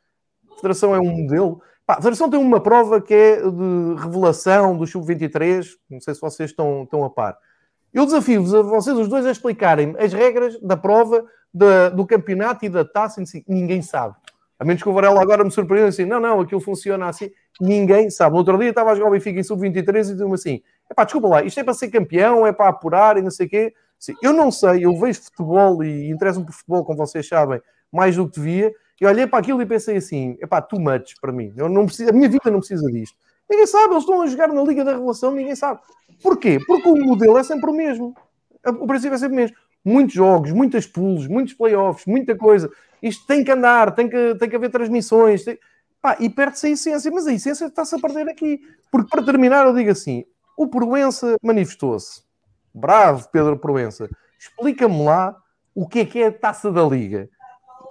A 0.51 0.57
Federação 0.57 0.95
é 0.95 1.01
um 1.01 1.11
modelo. 1.11 1.62
Pá, 1.86 1.95
a 1.95 1.97
Federação 1.97 2.30
tem 2.30 2.40
uma 2.40 2.61
prova 2.61 3.01
que 3.01 3.14
é 3.14 3.36
de 3.36 4.03
revelação 4.03 4.76
do 4.76 4.86
Sub-23, 4.86 5.66
não 5.90 6.01
sei 6.01 6.14
se 6.14 6.20
vocês 6.20 6.51
estão, 6.51 6.84
estão 6.84 7.05
a 7.05 7.11
par. 7.11 7.36
Eu 7.93 8.07
desafio-vos 8.07 8.55
a 8.55 8.62
vocês 8.62 8.97
os 8.97 9.07
dois 9.07 9.26
a 9.26 9.30
explicarem 9.30 9.95
as 9.99 10.12
regras 10.12 10.59
da 10.61 10.76
prova 10.76 11.24
da, 11.53 11.88
do 11.90 12.07
campeonato 12.07 12.64
e 12.64 12.68
da 12.68 12.84
taça 12.84 13.24
si. 13.26 13.44
Ninguém 13.46 13.82
sabe. 13.82 14.14
A 14.59 14.64
menos 14.64 14.82
que 14.82 14.88
o 14.88 14.92
Varela 14.92 15.20
agora 15.20 15.42
me 15.42 15.50
surpreenda 15.50 15.88
assim, 15.88 16.05
não, 16.05 16.20
não, 16.20 16.40
aquilo 16.40 16.61
funciona 16.61 17.09
assim. 17.09 17.30
Ninguém 17.61 18.09
sabe. 18.11 18.32
No 18.32 18.38
outro 18.38 18.57
dia 18.59 18.70
estava 18.70 18.92
a 18.92 18.94
jogar 18.94 19.09
o 19.09 19.11
Benfica 19.12 19.40
em 19.40 19.42
sub-23 19.42 19.88
e 19.88 20.03
disse-me 20.12 20.34
assim, 20.34 20.62
epá, 20.90 21.05
desculpa 21.05 21.28
lá, 21.28 21.42
isto 21.42 21.59
é 21.59 21.64
para 21.64 21.74
ser 21.74 21.88
campeão, 21.90 22.46
é 22.46 22.53
para 22.53 22.68
apurar 22.68 23.16
e 23.16 23.22
não 23.22 23.30
sei 23.30 23.46
o 23.46 23.50
quê. 23.50 23.74
Assim, 24.00 24.14
eu 24.22 24.32
não 24.32 24.50
sei, 24.50 24.84
eu 24.84 24.96
vejo 24.98 25.22
futebol 25.22 25.82
e 25.82 26.11
interesso-me 26.11 26.46
por 26.46 26.53
futebol, 26.53 26.84
como 26.84 26.98
vocês 26.98 27.26
sabem, 27.26 27.61
mais 27.90 28.16
do 28.16 28.28
que 28.28 28.38
devia. 28.38 28.72
E 29.00 29.07
olhei 29.07 29.26
para 29.26 29.40
aquilo 29.40 29.61
e 29.61 29.66
pensei 29.66 29.96
assim, 29.96 30.38
epá, 30.40 30.62
too 30.62 30.78
much 30.78 31.14
para 31.20 31.32
mim. 31.32 31.53
Eu 31.57 31.68
não 31.68 31.86
preciso, 31.86 32.11
a 32.11 32.12
minha 32.12 32.28
vida 32.28 32.48
não 32.48 32.61
precisa 32.61 32.86
disto. 32.88 33.16
Ninguém 33.50 33.66
sabe, 33.66 33.94
eles 33.94 34.05
estão 34.05 34.22
a 34.22 34.26
jogar 34.28 34.46
na 34.48 34.62
Liga 34.62 34.84
da 34.84 34.92
Relação, 34.92 35.32
ninguém 35.32 35.57
sabe. 35.57 35.80
Porquê? 36.22 36.61
Porque 36.64 36.88
o 36.88 36.94
modelo 36.94 37.36
é 37.36 37.42
sempre 37.42 37.68
o 37.68 37.74
mesmo. 37.74 38.14
O 38.64 38.86
princípio 38.86 39.16
é 39.16 39.18
sempre 39.18 39.34
o 39.34 39.36
mesmo. 39.36 39.57
Muitos 39.85 40.14
jogos, 40.14 40.53
muitas 40.53 40.87
pools, 40.87 41.26
muitos 41.26 41.55
playoffs, 41.55 42.07
muita 42.07 42.37
coisa. 42.37 42.70
Isto 43.03 43.26
tem 43.26 43.43
que 43.43 43.51
andar, 43.51 43.95
tem 43.95 44.09
que, 44.09 44.35
tem 44.37 44.49
que 44.49 44.57
haver 44.57 44.70
transmissões. 44.70 45.45
Tem... 45.45 45.59
Pá, 46.01 46.16
e 46.20 46.30
perde-se 46.30 46.66
a 46.66 46.70
essência. 46.70 47.11
Mas 47.11 47.26
a 47.26 47.33
essência 47.33 47.66
está-se 47.66 47.95
a 47.95 47.99
perder 47.99 48.28
aqui. 48.28 48.61
Porque, 48.91 49.09
para 49.09 49.24
terminar, 49.24 49.66
eu 49.66 49.74
digo 49.74 49.91
assim: 49.91 50.24
o 50.57 50.68
Proença 50.68 51.37
manifestou-se. 51.43 52.22
Bravo, 52.74 53.28
Pedro 53.30 53.59
Proença. 53.59 54.09
Explica-me 54.39 55.05
lá 55.05 55.37
o 55.74 55.89
que 55.89 56.01
é 56.01 56.05
que 56.05 56.22
é 56.22 56.26
a 56.26 56.33
taça 56.33 56.70
da 56.70 56.83
Liga, 56.85 57.28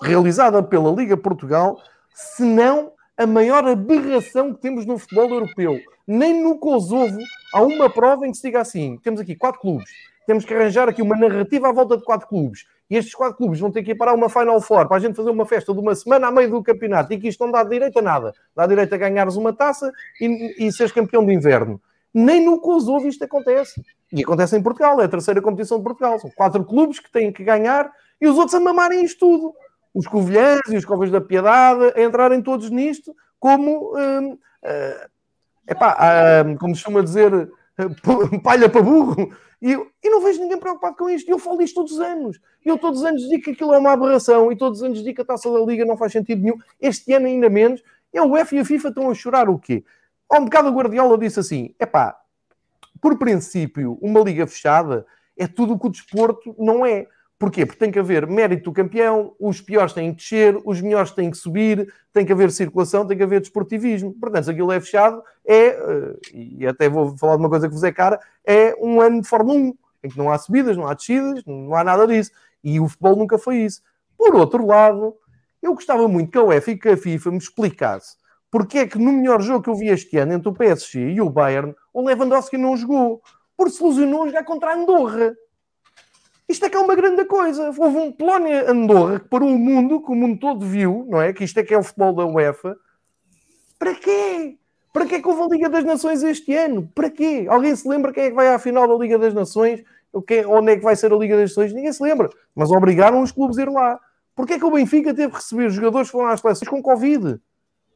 realizada 0.01 0.61
pela 0.61 0.91
Liga 0.91 1.17
Portugal, 1.17 1.81
se 2.13 2.43
não 2.43 2.91
a 3.17 3.25
maior 3.25 3.65
aberração 3.65 4.53
que 4.53 4.61
temos 4.61 4.85
no 4.85 4.97
futebol 4.97 5.29
europeu. 5.29 5.79
Nem 6.07 6.41
no 6.41 6.57
Kosovo 6.57 7.17
há 7.53 7.61
uma 7.61 7.89
prova 7.89 8.27
em 8.27 8.31
que 8.31 8.37
se 8.37 8.43
diga 8.43 8.61
assim: 8.61 8.97
temos 8.97 9.19
aqui 9.19 9.35
quatro 9.35 9.61
clubes, 9.61 9.89
temos 10.25 10.45
que 10.45 10.53
arranjar 10.53 10.89
aqui 10.89 11.01
uma 11.01 11.15
narrativa 11.15 11.69
à 11.69 11.71
volta 11.71 11.97
de 11.97 12.03
quatro 12.03 12.27
clubes. 12.27 12.65
E 12.89 12.97
estes 12.97 13.15
quatro 13.15 13.37
clubes 13.37 13.59
vão 13.59 13.71
ter 13.71 13.83
que 13.83 13.91
ir 13.91 13.95
para 13.95 14.13
uma 14.13 14.29
Final 14.29 14.59
Four 14.59 14.87
para 14.87 14.97
a 14.97 14.99
gente 14.99 15.15
fazer 15.15 15.29
uma 15.29 15.45
festa 15.45 15.73
de 15.73 15.79
uma 15.79 15.95
semana 15.95 16.27
a 16.27 16.31
meio 16.31 16.49
do 16.49 16.61
campeonato 16.61 17.13
e 17.13 17.19
que 17.19 17.27
isto 17.27 17.43
não 17.45 17.51
dá 17.51 17.63
direito 17.63 17.99
a 17.99 18.01
nada. 18.01 18.33
Dá 18.55 18.67
direito 18.67 18.93
a 18.93 18.97
ganhares 18.97 19.35
uma 19.35 19.53
taça 19.53 19.91
e, 20.19 20.67
e 20.67 20.71
seres 20.71 20.91
campeão 20.91 21.25
de 21.25 21.33
inverno. 21.33 21.81
Nem 22.13 22.45
no 22.45 22.59
Kosovo 22.59 23.07
isto 23.07 23.23
acontece. 23.23 23.81
E 24.11 24.21
acontece 24.21 24.57
em 24.57 24.61
Portugal, 24.61 24.99
é 25.01 25.05
a 25.05 25.09
terceira 25.09 25.41
competição 25.41 25.77
de 25.77 25.83
Portugal. 25.83 26.19
São 26.19 26.29
quatro 26.31 26.63
clubes 26.65 26.99
que 26.99 27.11
têm 27.11 27.31
que 27.31 27.43
ganhar 27.43 27.89
e 28.19 28.27
os 28.27 28.37
outros 28.37 28.55
a 28.55 28.59
mamarem 28.59 29.05
isto 29.05 29.19
tudo 29.19 29.53
os 29.93 30.07
Covilhãs 30.07 30.61
e 30.69 30.77
os 30.77 30.85
Covas 30.85 31.11
da 31.11 31.21
Piedade 31.21 31.93
a 31.95 32.03
entrarem 32.03 32.41
todos 32.41 32.69
nisto 32.69 33.13
como, 33.39 33.93
hum, 33.97 34.33
uh, 34.33 35.09
epá, 35.67 35.97
uh, 36.45 36.57
como 36.57 36.75
se 36.75 36.81
chama 36.81 37.03
dizer, 37.03 37.49
palha 38.43 38.69
para 38.69 38.81
burro. 38.81 39.33
E, 39.61 39.73
e 39.73 40.09
não 40.09 40.21
vejo 40.21 40.41
ninguém 40.41 40.59
preocupado 40.59 40.95
com 40.95 41.09
isto. 41.09 41.27
E 41.27 41.31
eu 41.31 41.39
falo 41.39 41.61
isto 41.61 41.75
todos 41.75 41.93
os 41.93 41.99
anos. 41.99 42.39
E 42.65 42.69
eu 42.69 42.77
todos 42.77 43.01
os 43.01 43.05
anos 43.05 43.21
digo 43.29 43.43
que 43.43 43.51
aquilo 43.51 43.73
é 43.73 43.77
uma 43.77 43.91
aberração. 43.91 44.51
E 44.51 44.55
todos 44.55 44.79
os 44.79 44.83
anos 44.83 45.03
digo 45.03 45.15
que 45.15 45.21
a 45.21 45.25
taça 45.25 45.51
da 45.51 45.59
Liga 45.59 45.85
não 45.85 45.97
faz 45.97 46.11
sentido 46.11 46.41
nenhum. 46.41 46.57
Este 46.79 47.13
ano 47.13 47.27
ainda 47.27 47.49
menos. 47.49 47.83
E 48.13 48.17
a 48.17 48.23
UEFA 48.23 48.55
e 48.55 48.59
a 48.59 48.65
FIFA 48.65 48.89
estão 48.89 49.09
a 49.09 49.13
chorar 49.13 49.49
o 49.49 49.59
quê? 49.59 49.83
Há 50.29 50.39
um 50.39 50.45
bocado 50.45 50.69
a 50.69 50.71
Guardiola 50.71 51.17
disse 51.17 51.39
assim, 51.39 51.75
epá, 51.79 52.17
por 53.01 53.17
princípio, 53.17 53.97
uma 54.01 54.21
liga 54.21 54.45
fechada 54.47 55.05
é 55.37 55.47
tudo 55.47 55.73
o 55.73 55.79
que 55.79 55.87
o 55.87 55.91
desporto 55.91 56.55
não 56.57 56.85
é. 56.85 57.07
Porquê? 57.41 57.65
Porque 57.65 57.79
tem 57.79 57.89
que 57.89 57.97
haver 57.97 58.27
mérito 58.27 58.65
do 58.65 58.71
campeão, 58.71 59.33
os 59.39 59.59
piores 59.59 59.93
têm 59.93 60.11
que 60.11 60.17
descer, 60.17 60.61
os 60.63 60.79
melhores 60.79 61.09
têm 61.09 61.31
que 61.31 61.37
subir, 61.37 61.91
tem 62.13 62.23
que 62.23 62.31
haver 62.31 62.51
circulação, 62.51 63.07
tem 63.07 63.17
que 63.17 63.23
haver 63.23 63.41
desportivismo. 63.41 64.13
Portanto, 64.13 64.43
se 64.43 64.51
aquilo 64.51 64.71
é 64.71 64.79
fechado, 64.79 65.23
é, 65.43 65.69
eh, 65.69 66.15
e 66.31 66.67
até 66.67 66.87
vou 66.87 67.17
falar 67.17 67.37
de 67.37 67.39
uma 67.39 67.49
coisa 67.49 67.67
que 67.67 67.73
vos 67.73 67.83
é 67.83 67.91
cara, 67.91 68.19
é 68.45 68.75
um 68.79 69.01
ano 69.01 69.21
de 69.21 69.27
Fórmula 69.27 69.57
1, 69.57 69.73
em 70.03 70.09
que 70.09 70.17
não 70.19 70.29
há 70.29 70.37
subidas, 70.37 70.77
não 70.77 70.85
há 70.85 70.93
descidas, 70.93 71.43
não 71.43 71.73
há 71.73 71.83
nada 71.83 72.05
disso. 72.05 72.29
E 72.63 72.79
o 72.79 72.87
futebol 72.87 73.15
nunca 73.15 73.39
foi 73.39 73.57
isso. 73.57 73.81
Por 74.15 74.35
outro 74.35 74.63
lado, 74.63 75.15
eu 75.63 75.73
gostava 75.73 76.07
muito 76.07 76.29
que 76.29 76.37
a 76.37 76.43
UEFA 76.43 76.69
e 76.69 76.77
que 76.77 76.89
a 76.89 76.97
FIFA 76.97 77.31
me 77.31 77.37
explicasse 77.39 78.21
porque 78.51 78.79
é 78.79 78.85
que 78.85 78.99
no 78.99 79.13
melhor 79.13 79.41
jogo 79.41 79.63
que 79.63 79.69
eu 79.69 79.75
vi 79.75 79.87
este 79.87 80.17
ano 80.17 80.33
entre 80.33 80.49
o 80.49 80.53
PSG 80.53 81.13
e 81.13 81.21
o 81.21 81.29
Bayern, 81.29 81.73
o 81.93 82.05
Lewandowski 82.05 82.57
não 82.57 82.75
jogou. 82.75 83.21
Porque 83.55 83.71
se 83.71 83.81
lesionou 83.81 84.27
jogar 84.27 84.43
contra 84.43 84.71
a 84.71 84.75
Andorra. 84.75 85.33
Isto 86.51 86.65
é 86.65 86.69
que 86.69 86.75
é 86.75 86.79
uma 86.79 86.95
grande 86.95 87.23
coisa. 87.23 87.67
Houve 87.67 87.97
um 87.97 88.11
Polónia-Andorra 88.11 89.21
que 89.21 89.29
parou 89.29 89.47
o 89.47 89.57
mundo, 89.57 90.01
que 90.01 90.11
o 90.11 90.15
mundo 90.15 90.37
todo 90.37 90.65
viu, 90.65 91.05
não 91.07 91.21
é? 91.21 91.31
Que 91.31 91.45
isto 91.45 91.57
é 91.57 91.63
que 91.63 91.73
é 91.73 91.77
o 91.77 91.83
futebol 91.83 92.13
da 92.13 92.25
UEFA. 92.25 92.75
Para 93.79 93.95
quê? 93.95 94.57
Para 94.91 95.05
que 95.05 95.15
é 95.15 95.21
que 95.21 95.27
houve 95.29 95.43
a 95.43 95.47
Liga 95.47 95.69
das 95.69 95.85
Nações 95.85 96.21
este 96.21 96.53
ano? 96.53 96.91
Para 96.93 97.09
quê? 97.09 97.45
Alguém 97.47 97.73
se 97.73 97.87
lembra 97.87 98.11
quem 98.11 98.25
é 98.25 98.29
que 98.29 98.35
vai 98.35 98.53
à 98.53 98.59
final 98.59 98.85
da 98.85 98.95
Liga 98.95 99.17
das 99.17 99.33
Nações? 99.33 99.81
Onde 100.13 100.73
é 100.73 100.75
que 100.75 100.83
vai 100.83 100.93
ser 100.93 101.13
a 101.13 101.15
Liga 101.15 101.37
das 101.37 101.51
Nações? 101.51 101.71
Ninguém 101.71 101.93
se 101.93 102.03
lembra. 102.03 102.29
Mas 102.53 102.69
obrigaram 102.69 103.21
os 103.21 103.31
clubes 103.31 103.57
a 103.57 103.61
ir 103.61 103.69
lá. 103.69 103.97
Porquê 104.35 104.55
é 104.55 104.59
que 104.59 104.65
o 104.65 104.71
Benfica 104.71 105.13
teve 105.13 105.29
que 105.29 105.37
receber 105.37 105.69
jogadores 105.69 106.09
que 106.09 106.11
foram 106.11 106.27
às 106.27 106.41
seleções 106.41 106.67
com 106.67 106.81
Covid? 106.81 107.39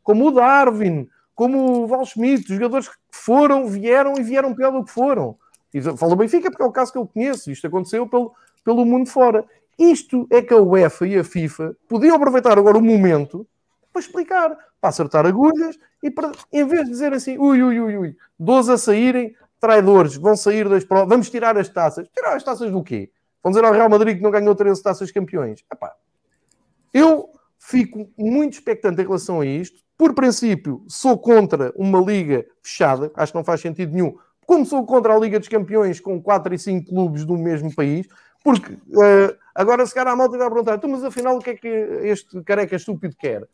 Como 0.01 0.27
o 0.27 0.31
Darwin, 0.31 1.09
como 1.35 1.83
o 1.83 1.87
Val 1.87 2.05
Schmidt, 2.05 2.47
jogadores 2.47 2.87
que 2.87 2.95
foram, 3.11 3.67
vieram 3.67 4.13
e 4.17 4.23
vieram 4.23 4.55
pior 4.55 4.71
do 4.71 4.85
que 4.85 4.91
foram. 4.91 5.37
E 5.75 5.81
falo 5.97 6.15
Benfica 6.15 6.49
porque 6.49 6.63
é 6.63 6.65
o 6.65 6.71
caso 6.71 6.93
que 6.93 6.97
eu 6.97 7.05
conheço. 7.05 7.51
Isto 7.51 7.67
aconteceu 7.67 8.07
pelo, 8.07 8.33
pelo 8.63 8.85
mundo 8.85 9.09
fora. 9.09 9.43
Isto 9.77 10.25
é 10.29 10.41
que 10.41 10.53
a 10.53 10.57
UEFA 10.57 11.05
e 11.05 11.17
a 11.17 11.23
FIFA 11.23 11.75
podiam 11.89 12.15
aproveitar 12.15 12.57
agora 12.57 12.77
o 12.77 12.81
momento 12.81 13.45
para 13.91 13.99
explicar, 13.99 14.57
para 14.79 14.89
acertar 14.89 15.25
agulhas 15.25 15.77
e 16.01 16.09
para, 16.09 16.31
em 16.53 16.65
vez 16.65 16.85
de 16.85 16.91
dizer 16.91 17.11
assim, 17.11 17.37
ui, 17.37 17.61
ui, 17.61 17.77
ui, 17.77 17.97
ui, 17.97 18.17
12 18.39 18.71
a 18.71 18.77
saírem, 18.77 19.35
traidores, 19.59 20.15
vão 20.15 20.37
sair 20.37 20.69
das 20.69 20.85
provas, 20.85 21.09
vamos 21.09 21.29
tirar 21.29 21.57
as 21.57 21.67
taças. 21.67 22.07
Tirar 22.07 22.37
as 22.37 22.43
taças 22.43 22.71
do 22.71 22.81
quê? 22.81 23.11
Vão 23.43 23.51
dizer 23.51 23.65
ao 23.65 23.73
Real 23.73 23.89
Madrid 23.89 24.15
que 24.15 24.23
não 24.23 24.31
ganhou 24.31 24.55
13 24.55 24.81
taças 24.81 25.11
campeões. 25.11 25.61
Epá, 25.69 25.93
eu 26.93 27.29
fico 27.59 28.09
muito 28.17 28.53
expectante 28.53 29.01
em 29.01 29.05
relação 29.05 29.41
a 29.41 29.45
isto. 29.45 29.83
Por 29.97 30.13
princípio, 30.13 30.85
sou 30.87 31.17
contra 31.17 31.73
uma 31.75 31.99
liga 31.99 32.45
fechada, 32.63 33.11
acho 33.13 33.33
que 33.33 33.37
não 33.37 33.43
faz 33.43 33.59
sentido 33.59 33.91
nenhum, 33.91 34.17
como 34.45 34.65
sou 34.65 34.85
contra 34.85 35.13
a 35.13 35.19
Liga 35.19 35.39
dos 35.39 35.47
Campeões 35.47 35.99
com 35.99 36.21
4 36.21 36.53
e 36.53 36.59
5 36.59 36.89
clubes 36.89 37.25
do 37.25 37.37
mesmo 37.37 37.73
país, 37.73 38.07
porque 38.43 38.73
uh, 38.73 39.35
agora 39.53 39.85
se 39.85 39.93
calhar 39.93 40.13
a 40.13 40.15
malta 40.15 40.37
vai 40.37 40.47
perguntar, 40.47 40.75
então, 40.75 40.89
mas 40.89 41.03
afinal 41.03 41.37
o 41.37 41.39
que 41.39 41.49
é 41.51 41.55
que 41.55 41.67
este 41.67 42.41
careca 42.43 42.75
estúpido 42.75 43.15
quer? 43.17 43.47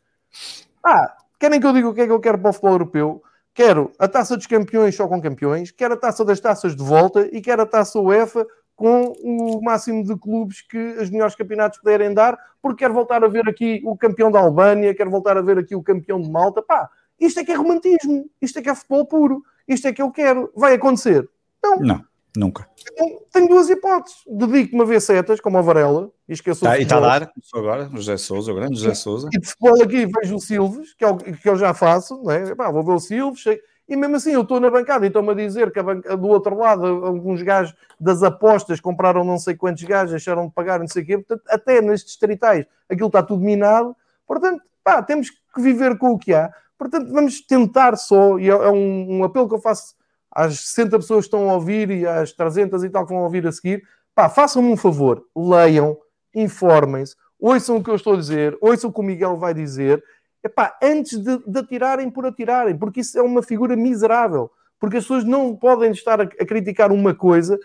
Ah, 0.84 1.16
querem 1.38 1.60
que 1.60 1.66
eu 1.66 1.72
diga 1.72 1.88
o 1.88 1.94
que 1.94 2.02
é 2.02 2.06
que 2.06 2.12
eu 2.12 2.20
quero 2.20 2.38
para 2.38 2.50
o 2.50 2.52
futebol 2.52 2.74
europeu? 2.74 3.22
Quero 3.54 3.92
a 3.98 4.08
taça 4.08 4.36
dos 4.36 4.46
campeões 4.46 4.94
só 4.94 5.06
com 5.06 5.20
campeões, 5.20 5.70
quero 5.70 5.94
a 5.94 5.96
taça 5.96 6.24
das 6.24 6.40
taças 6.40 6.74
de 6.74 6.82
volta 6.82 7.28
e 7.32 7.40
quero 7.40 7.62
a 7.62 7.66
taça 7.66 7.98
UEFA 7.98 8.46
com 8.74 9.12
o 9.22 9.62
máximo 9.62 10.04
de 10.04 10.18
clubes 10.18 10.62
que 10.62 10.78
os 10.98 11.10
melhores 11.10 11.34
campeonatos 11.34 11.78
puderem 11.78 12.12
dar, 12.12 12.36
porque 12.60 12.84
quero 12.84 12.94
voltar 12.94 13.22
a 13.22 13.28
ver 13.28 13.48
aqui 13.48 13.80
o 13.84 13.96
campeão 13.96 14.30
da 14.30 14.40
Albânia, 14.40 14.94
quero 14.94 15.10
voltar 15.10 15.36
a 15.36 15.42
ver 15.42 15.58
aqui 15.58 15.74
o 15.74 15.82
campeão 15.82 16.20
de 16.20 16.30
Malta. 16.30 16.62
Pá, 16.62 16.90
isto 17.20 17.40
é 17.40 17.44
que 17.44 17.52
é 17.52 17.54
romantismo, 17.54 18.28
isto 18.40 18.58
é 18.58 18.62
que 18.62 18.68
é 18.68 18.74
futebol 18.74 19.06
puro, 19.06 19.42
isto 19.66 19.86
é 19.86 19.92
que 19.92 20.02
eu 20.02 20.10
quero. 20.10 20.52
Vai 20.56 20.74
acontecer? 20.74 21.28
Não. 21.62 21.76
Não, 21.78 22.04
nunca. 22.36 22.68
Então, 22.92 23.22
tenho 23.32 23.48
duas 23.48 23.70
hipóteses. 23.70 24.18
Dedico-me 24.26 24.82
a 24.82 24.86
ver 24.86 25.00
setas, 25.00 25.40
como 25.40 25.58
a 25.58 25.62
Varela, 25.62 26.10
e 26.28 26.32
esqueço 26.32 26.64
tá, 26.64 26.78
E 26.78 26.82
está 26.82 26.96
a 26.96 27.00
dar, 27.00 27.26
começou 27.32 27.60
agora, 27.60 27.90
José 27.94 28.16
Souza, 28.16 28.52
o 28.52 28.54
grande 28.54 28.76
José 28.78 28.94
Souza. 28.94 29.28
E 29.32 29.38
de 29.38 29.46
futebol 29.46 29.82
aqui 29.82 30.06
vejo 30.06 30.36
o 30.36 30.40
Silves, 30.40 30.94
que, 30.94 31.04
é 31.04 31.08
o, 31.08 31.16
que 31.16 31.48
eu 31.48 31.56
já 31.56 31.72
faço, 31.72 32.30
é? 32.30 32.54
Pá, 32.54 32.70
vou 32.70 32.82
ver 32.82 32.92
o 32.92 33.00
Silves, 33.00 33.44
e 33.88 33.96
mesmo 33.96 34.16
assim, 34.16 34.32
eu 34.32 34.42
estou 34.42 34.60
na 34.60 34.70
bancada 34.70 35.04
e 35.04 35.08
estão-me 35.08 35.32
a 35.32 35.34
dizer 35.34 35.70
que 35.72 35.82
banca, 35.82 36.16
do 36.16 36.28
outro 36.28 36.56
lado, 36.56 36.86
alguns 36.86 37.42
gajos 37.42 37.74
das 38.00 38.22
apostas 38.22 38.80
compraram 38.80 39.24
não 39.24 39.38
sei 39.38 39.54
quantos 39.56 39.82
gajos, 39.82 40.12
deixaram 40.12 40.46
de 40.46 40.54
pagar, 40.54 40.78
não 40.78 40.88
sei 40.88 41.02
o 41.02 41.06
quê. 41.06 41.18
Portanto, 41.18 41.42
até 41.48 41.80
nestes 41.82 42.12
distritais 42.12 42.64
aquilo 42.88 43.08
está 43.08 43.22
tudo 43.22 43.42
minado. 43.42 43.94
Portanto, 44.26 44.62
pá, 44.82 45.02
temos 45.02 45.30
que 45.30 45.60
viver 45.60 45.98
com 45.98 46.12
o 46.12 46.18
que 46.18 46.32
há. 46.32 46.50
Portanto, 46.88 47.12
vamos 47.12 47.40
tentar 47.40 47.96
só, 47.96 48.38
e 48.38 48.48
é, 48.48 48.52
é 48.52 48.70
um, 48.70 49.18
um 49.18 49.24
apelo 49.24 49.48
que 49.48 49.54
eu 49.54 49.60
faço 49.60 49.94
às 50.30 50.60
60 50.60 50.98
pessoas 50.98 51.24
que 51.24 51.28
estão 51.28 51.50
a 51.50 51.54
ouvir 51.54 51.90
e 51.90 52.06
às 52.06 52.32
300 52.32 52.84
e 52.84 52.90
tal 52.90 53.06
que 53.06 53.12
vão 53.12 53.22
ouvir 53.22 53.46
a 53.46 53.52
seguir, 53.52 53.82
pá, 54.14 54.28
façam-me 54.28 54.68
um 54.68 54.76
favor, 54.76 55.24
leiam, 55.36 55.96
informem-se, 56.34 57.14
ouçam 57.38 57.76
o 57.76 57.82
que 57.82 57.90
eu 57.90 57.96
estou 57.96 58.14
a 58.14 58.16
dizer, 58.16 58.56
ouçam 58.60 58.90
o 58.90 58.92
que 58.92 59.00
o 59.00 59.02
Miguel 59.02 59.36
vai 59.36 59.52
dizer 59.52 60.02
epá, 60.42 60.76
antes 60.82 61.18
de, 61.18 61.38
de 61.46 61.58
atirarem 61.58 62.10
por 62.10 62.26
atirarem, 62.26 62.76
porque 62.76 63.00
isso 63.00 63.18
é 63.18 63.22
uma 63.22 63.42
figura 63.42 63.76
miserável. 63.76 64.50
Porque 64.78 64.96
as 64.96 65.04
pessoas 65.04 65.24
não 65.24 65.54
podem 65.54 65.92
estar 65.92 66.20
a, 66.20 66.24
a 66.24 66.46
criticar 66.46 66.90
uma 66.90 67.14
coisa 67.14 67.58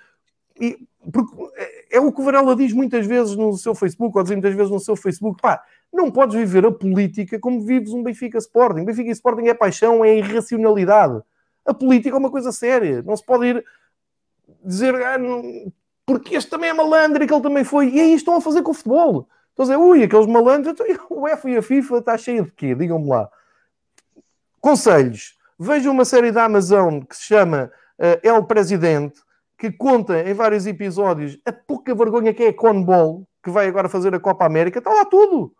e, 0.59 0.77
porque 1.11 1.33
é, 1.55 1.97
é 1.97 1.99
o 1.99 2.11
que 2.11 2.21
o 2.21 2.23
Varela 2.23 2.55
diz 2.55 2.73
muitas 2.73 3.05
vezes 3.05 3.35
no 3.35 3.57
seu 3.57 3.73
Facebook, 3.73 4.15
ou 4.15 4.23
diz 4.23 4.33
muitas 4.33 4.53
vezes 4.53 4.71
no 4.71 4.79
seu 4.79 4.95
Facebook, 4.95 5.41
pá, 5.41 5.63
não 5.97 6.11
podes 6.11 6.35
viver 6.35 6.65
a 6.65 6.71
política 6.71 7.39
como 7.39 7.65
vives 7.65 7.91
um 7.91 8.03
Benfica 8.03 8.37
Sporting. 8.37 8.85
Benfica 8.85 9.11
Sporting 9.11 9.47
é 9.47 9.53
paixão, 9.53 10.05
é 10.05 10.17
irracionalidade. 10.17 11.21
A 11.65 11.73
política 11.73 12.15
é 12.15 12.19
uma 12.19 12.31
coisa 12.31 12.51
séria. 12.51 13.01
Não 13.01 13.17
se 13.17 13.25
pode 13.25 13.47
ir 13.47 13.65
dizer 14.63 14.95
ah, 14.95 15.17
não, 15.17 15.71
porque 16.05 16.35
este 16.35 16.49
também 16.49 16.69
é 16.69 16.73
malandro 16.73 17.23
e 17.23 17.27
que 17.27 17.33
ele 17.33 17.41
também 17.41 17.63
foi. 17.63 17.89
E 17.89 17.99
aí 17.99 18.13
estão 18.13 18.35
a 18.35 18.41
fazer 18.41 18.61
com 18.61 18.71
o 18.71 18.73
futebol. 18.73 19.27
Estou 19.49 19.63
a 19.63 19.65
dizer, 19.65 19.77
ui, 19.77 20.03
aqueles 20.03 20.27
malandros, 20.27 20.73
então, 20.73 20.85
o 21.09 21.23
UEFA 21.23 21.49
e 21.49 21.57
a 21.57 21.61
FIFA 21.61 21.97
está 21.97 22.17
cheia 22.17 22.43
de 22.43 22.51
quê? 22.51 22.75
Digam-me 22.75 23.09
lá. 23.09 23.29
Conselhos. 24.61 25.35
Vejam 25.59 25.91
uma 25.91 26.05
série 26.05 26.31
da 26.31 26.43
Amazon 26.45 27.01
que 27.01 27.15
se 27.15 27.23
chama 27.23 27.71
uh, 27.99 28.19
El 28.21 28.43
Presidente, 28.43 29.19
que 29.57 29.71
conta 29.71 30.21
em 30.21 30.33
vários 30.33 30.67
episódios 30.67 31.39
a 31.43 31.51
pouca 31.51 31.95
vergonha 31.95 32.31
que 32.31 32.43
é 32.43 32.49
a 32.49 32.53
Conbol, 32.53 33.27
que 33.43 33.49
vai 33.49 33.67
agora 33.67 33.89
fazer 33.89 34.13
a 34.13 34.19
Copa 34.19 34.45
América. 34.45 34.77
Está 34.77 34.93
lá 34.93 35.03
tudo. 35.03 35.51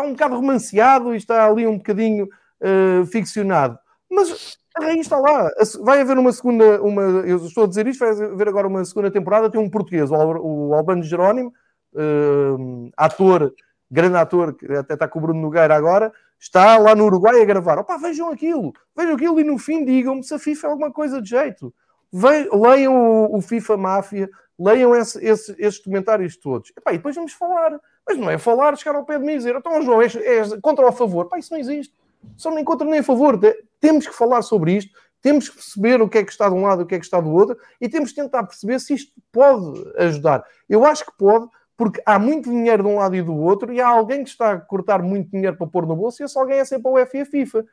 Está 0.00 0.08
um 0.08 0.12
bocado 0.12 0.36
romanceado 0.36 1.14
e 1.14 1.18
está 1.18 1.46
ali 1.46 1.66
um 1.66 1.76
bocadinho 1.76 2.24
uh, 2.24 3.04
ficcionado. 3.06 3.78
Mas 4.10 4.56
a 4.74 4.84
raiz 4.84 5.00
está 5.00 5.18
lá. 5.18 5.50
Vai 5.82 6.00
haver 6.00 6.16
uma 6.16 6.32
segunda, 6.32 6.80
uma, 6.80 7.02
eu 7.02 7.36
estou 7.36 7.64
a 7.64 7.66
dizer 7.66 7.86
isto, 7.86 8.00
vai 8.00 8.10
haver 8.10 8.48
agora 8.48 8.66
uma 8.66 8.82
segunda 8.84 9.10
temporada. 9.10 9.50
Tem 9.50 9.60
um 9.60 9.68
português, 9.68 10.10
o 10.10 10.74
Albano 10.74 11.02
Jerónimo, 11.02 11.52
uh, 11.92 12.90
ator, 12.96 13.52
grande 13.90 14.16
ator, 14.16 14.54
que 14.54 14.72
até 14.72 14.94
está 14.94 15.06
com 15.06 15.18
o 15.18 15.22
Bruno 15.22 15.40
Nogueira 15.40 15.76
agora, 15.76 16.12
está 16.38 16.78
lá 16.78 16.94
no 16.94 17.04
Uruguai 17.04 17.42
a 17.42 17.44
gravar. 17.44 17.78
Opa, 17.78 17.98
vejam 17.98 18.30
aquilo, 18.30 18.72
vejam 18.96 19.14
aquilo 19.14 19.38
e 19.38 19.44
no 19.44 19.58
fim 19.58 19.84
digam-me 19.84 20.24
se 20.24 20.32
a 20.32 20.38
FIFA 20.38 20.66
é 20.66 20.70
alguma 20.70 20.90
coisa 20.90 21.20
de 21.20 21.28
jeito. 21.28 21.74
Ve 22.10 22.48
leiam 22.52 22.94
o, 22.94 23.36
o, 23.36 23.42
FIFA 23.42 23.76
Máfia, 23.76 24.30
leiam 24.58 24.96
esse, 24.96 25.22
esse, 25.24 25.54
esses 25.58 25.78
comentários 25.78 26.38
todos. 26.38 26.72
Epá, 26.74 26.92
e 26.92 26.96
depois 26.96 27.14
vamos 27.14 27.34
falar. 27.34 27.78
Mas 28.10 28.18
não 28.18 28.28
é 28.28 28.38
falar, 28.38 28.76
chegar 28.76 28.96
ao 28.96 29.04
pé 29.04 29.20
de 29.20 29.24
mim 29.24 29.34
e 29.34 29.36
dizer, 29.36 29.54
então, 29.54 29.80
João, 29.82 30.02
és, 30.02 30.16
és 30.16 30.52
contra 30.60 30.84
ou 30.84 30.88
a 30.88 30.92
favor? 30.92 31.28
Pá, 31.28 31.38
isso 31.38 31.52
não 31.52 31.60
existe. 31.60 31.94
Só 32.36 32.50
nem 32.50 32.64
contra 32.64 32.84
nem 32.84 32.98
a 32.98 33.04
favor. 33.04 33.38
Temos 33.78 34.04
que 34.04 34.12
falar 34.12 34.42
sobre 34.42 34.72
isto, 34.72 34.92
temos 35.22 35.48
que 35.48 35.54
perceber 35.54 36.02
o 36.02 36.08
que 36.08 36.18
é 36.18 36.24
que 36.24 36.32
está 36.32 36.48
de 36.48 36.54
um 36.56 36.62
lado 36.62 36.82
e 36.82 36.84
o 36.84 36.86
que 36.88 36.96
é 36.96 36.98
que 36.98 37.04
está 37.04 37.20
do 37.20 37.30
outro, 37.30 37.56
e 37.80 37.88
temos 37.88 38.10
que 38.10 38.20
tentar 38.20 38.42
perceber 38.42 38.80
se 38.80 38.94
isto 38.94 39.12
pode 39.30 39.92
ajudar. 39.96 40.44
Eu 40.68 40.84
acho 40.84 41.06
que 41.06 41.12
pode, 41.16 41.46
porque 41.76 42.02
há 42.04 42.18
muito 42.18 42.50
dinheiro 42.50 42.82
de 42.82 42.88
um 42.88 42.96
lado 42.96 43.14
e 43.14 43.22
do 43.22 43.36
outro 43.36 43.72
e 43.72 43.80
há 43.80 43.86
alguém 43.86 44.24
que 44.24 44.30
está 44.30 44.54
a 44.54 44.60
cortar 44.60 45.00
muito 45.00 45.30
dinheiro 45.30 45.56
para 45.56 45.68
pôr 45.68 45.86
no 45.86 45.94
bolso 45.94 46.20
e 46.20 46.24
esse 46.24 46.36
alguém 46.36 46.58
é 46.58 46.64
sempre 46.64 46.88
a 46.88 46.94
UEFA 46.94 47.16
e 47.16 47.20
a 47.20 47.26
FIFA. 47.26 47.64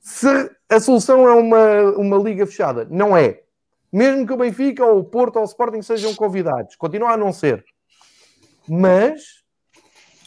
Se 0.00 0.50
a 0.68 0.80
solução 0.80 1.26
é 1.26 1.32
uma, 1.32 1.82
uma 1.96 2.18
liga 2.18 2.46
fechada, 2.46 2.86
não 2.90 3.16
é. 3.16 3.40
Mesmo 3.90 4.26
que 4.26 4.32
o 4.34 4.36
Benfica 4.36 4.84
ou 4.84 4.98
o 4.98 5.04
Porto 5.04 5.36
ou 5.36 5.42
o 5.42 5.46
Sporting 5.46 5.80
sejam 5.80 6.14
convidados, 6.14 6.76
continua 6.76 7.12
a 7.12 7.16
não 7.16 7.32
ser. 7.32 7.64
Mas, 8.68 9.41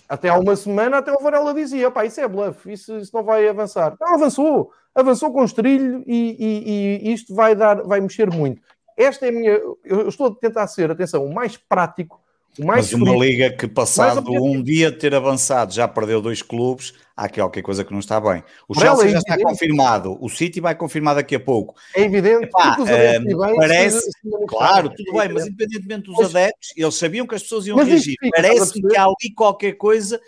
até 0.08 0.30
há 0.30 0.38
uma 0.38 0.56
semana, 0.56 0.98
até 0.98 1.12
o 1.12 1.22
Varela 1.22 1.54
dizia: 1.54 1.92
pá, 1.92 2.06
isso 2.06 2.20
é 2.22 2.28
bluff, 2.28 2.72
isso, 2.72 2.98
isso 2.98 3.12
não 3.14 3.24
vai 3.24 3.48
avançar. 3.48 3.96
Não, 4.00 4.16
avançou. 4.16 4.72
Avançou 4.94 5.32
com 5.32 5.44
estrilho 5.44 6.04
e, 6.08 6.38
e, 6.40 7.10
e 7.10 7.14
isto 7.14 7.36
vai, 7.36 7.56
dar, 7.56 7.84
vai 7.84 8.00
mexer 8.00 8.32
muito. 8.32 8.62
Esta 8.96 9.26
é 9.26 9.30
a 9.30 9.32
minha. 9.32 9.52
Eu 9.84 10.08
estou 10.08 10.28
a 10.28 10.36
tentar 10.36 10.68
ser, 10.68 10.90
atenção, 10.90 11.26
o 11.26 11.34
mais 11.34 11.58
prático 11.58 12.22
mas 12.60 12.94
uma 12.94 13.12
liga 13.12 13.50
que 13.50 13.68
passado 13.68 14.32
um 14.32 14.62
dia 14.62 14.92
de 14.92 14.98
ter 14.98 15.14
avançado 15.14 15.74
já 15.74 15.88
perdeu 15.88 16.22
dois 16.22 16.42
clubes, 16.42 16.94
há 17.16 17.26
aqui 17.26 17.40
qualquer 17.40 17.62
coisa 17.62 17.84
que 17.84 17.92
não 17.92 18.00
está 18.00 18.20
bem. 18.20 18.44
O 18.68 18.74
Chelsea 18.74 19.08
é 19.08 19.12
já 19.12 19.20
está 19.20 19.38
confirmado, 19.38 20.18
o 20.20 20.30
City 20.30 20.60
vai 20.62 20.76
confirmar 20.76 21.16
daqui 21.16 21.36
a 21.36 21.40
pouco. 21.40 21.76
É 21.96 22.02
evidente. 22.02 22.46
Epá, 22.46 22.78
uh, 22.80 23.56
parece, 23.58 24.00
se 24.00 24.30
claro, 24.48 24.90
tudo 24.90 25.14
bem, 25.18 25.30
mas 25.30 25.48
independentemente 25.48 26.06
dos 26.06 26.18
mas, 26.18 26.36
adeptos, 26.36 26.74
eles 26.76 26.96
sabiam 26.96 27.28
que 27.28 27.36
as 27.36 27.44
pessoas 27.44 27.68
iam 27.68 27.78
reagir. 27.78 28.16
Parece 28.36 28.82
que 28.82 28.98
há 28.98 29.04
ali 29.04 29.34
qualquer 29.36 29.74
coisa 29.74 30.20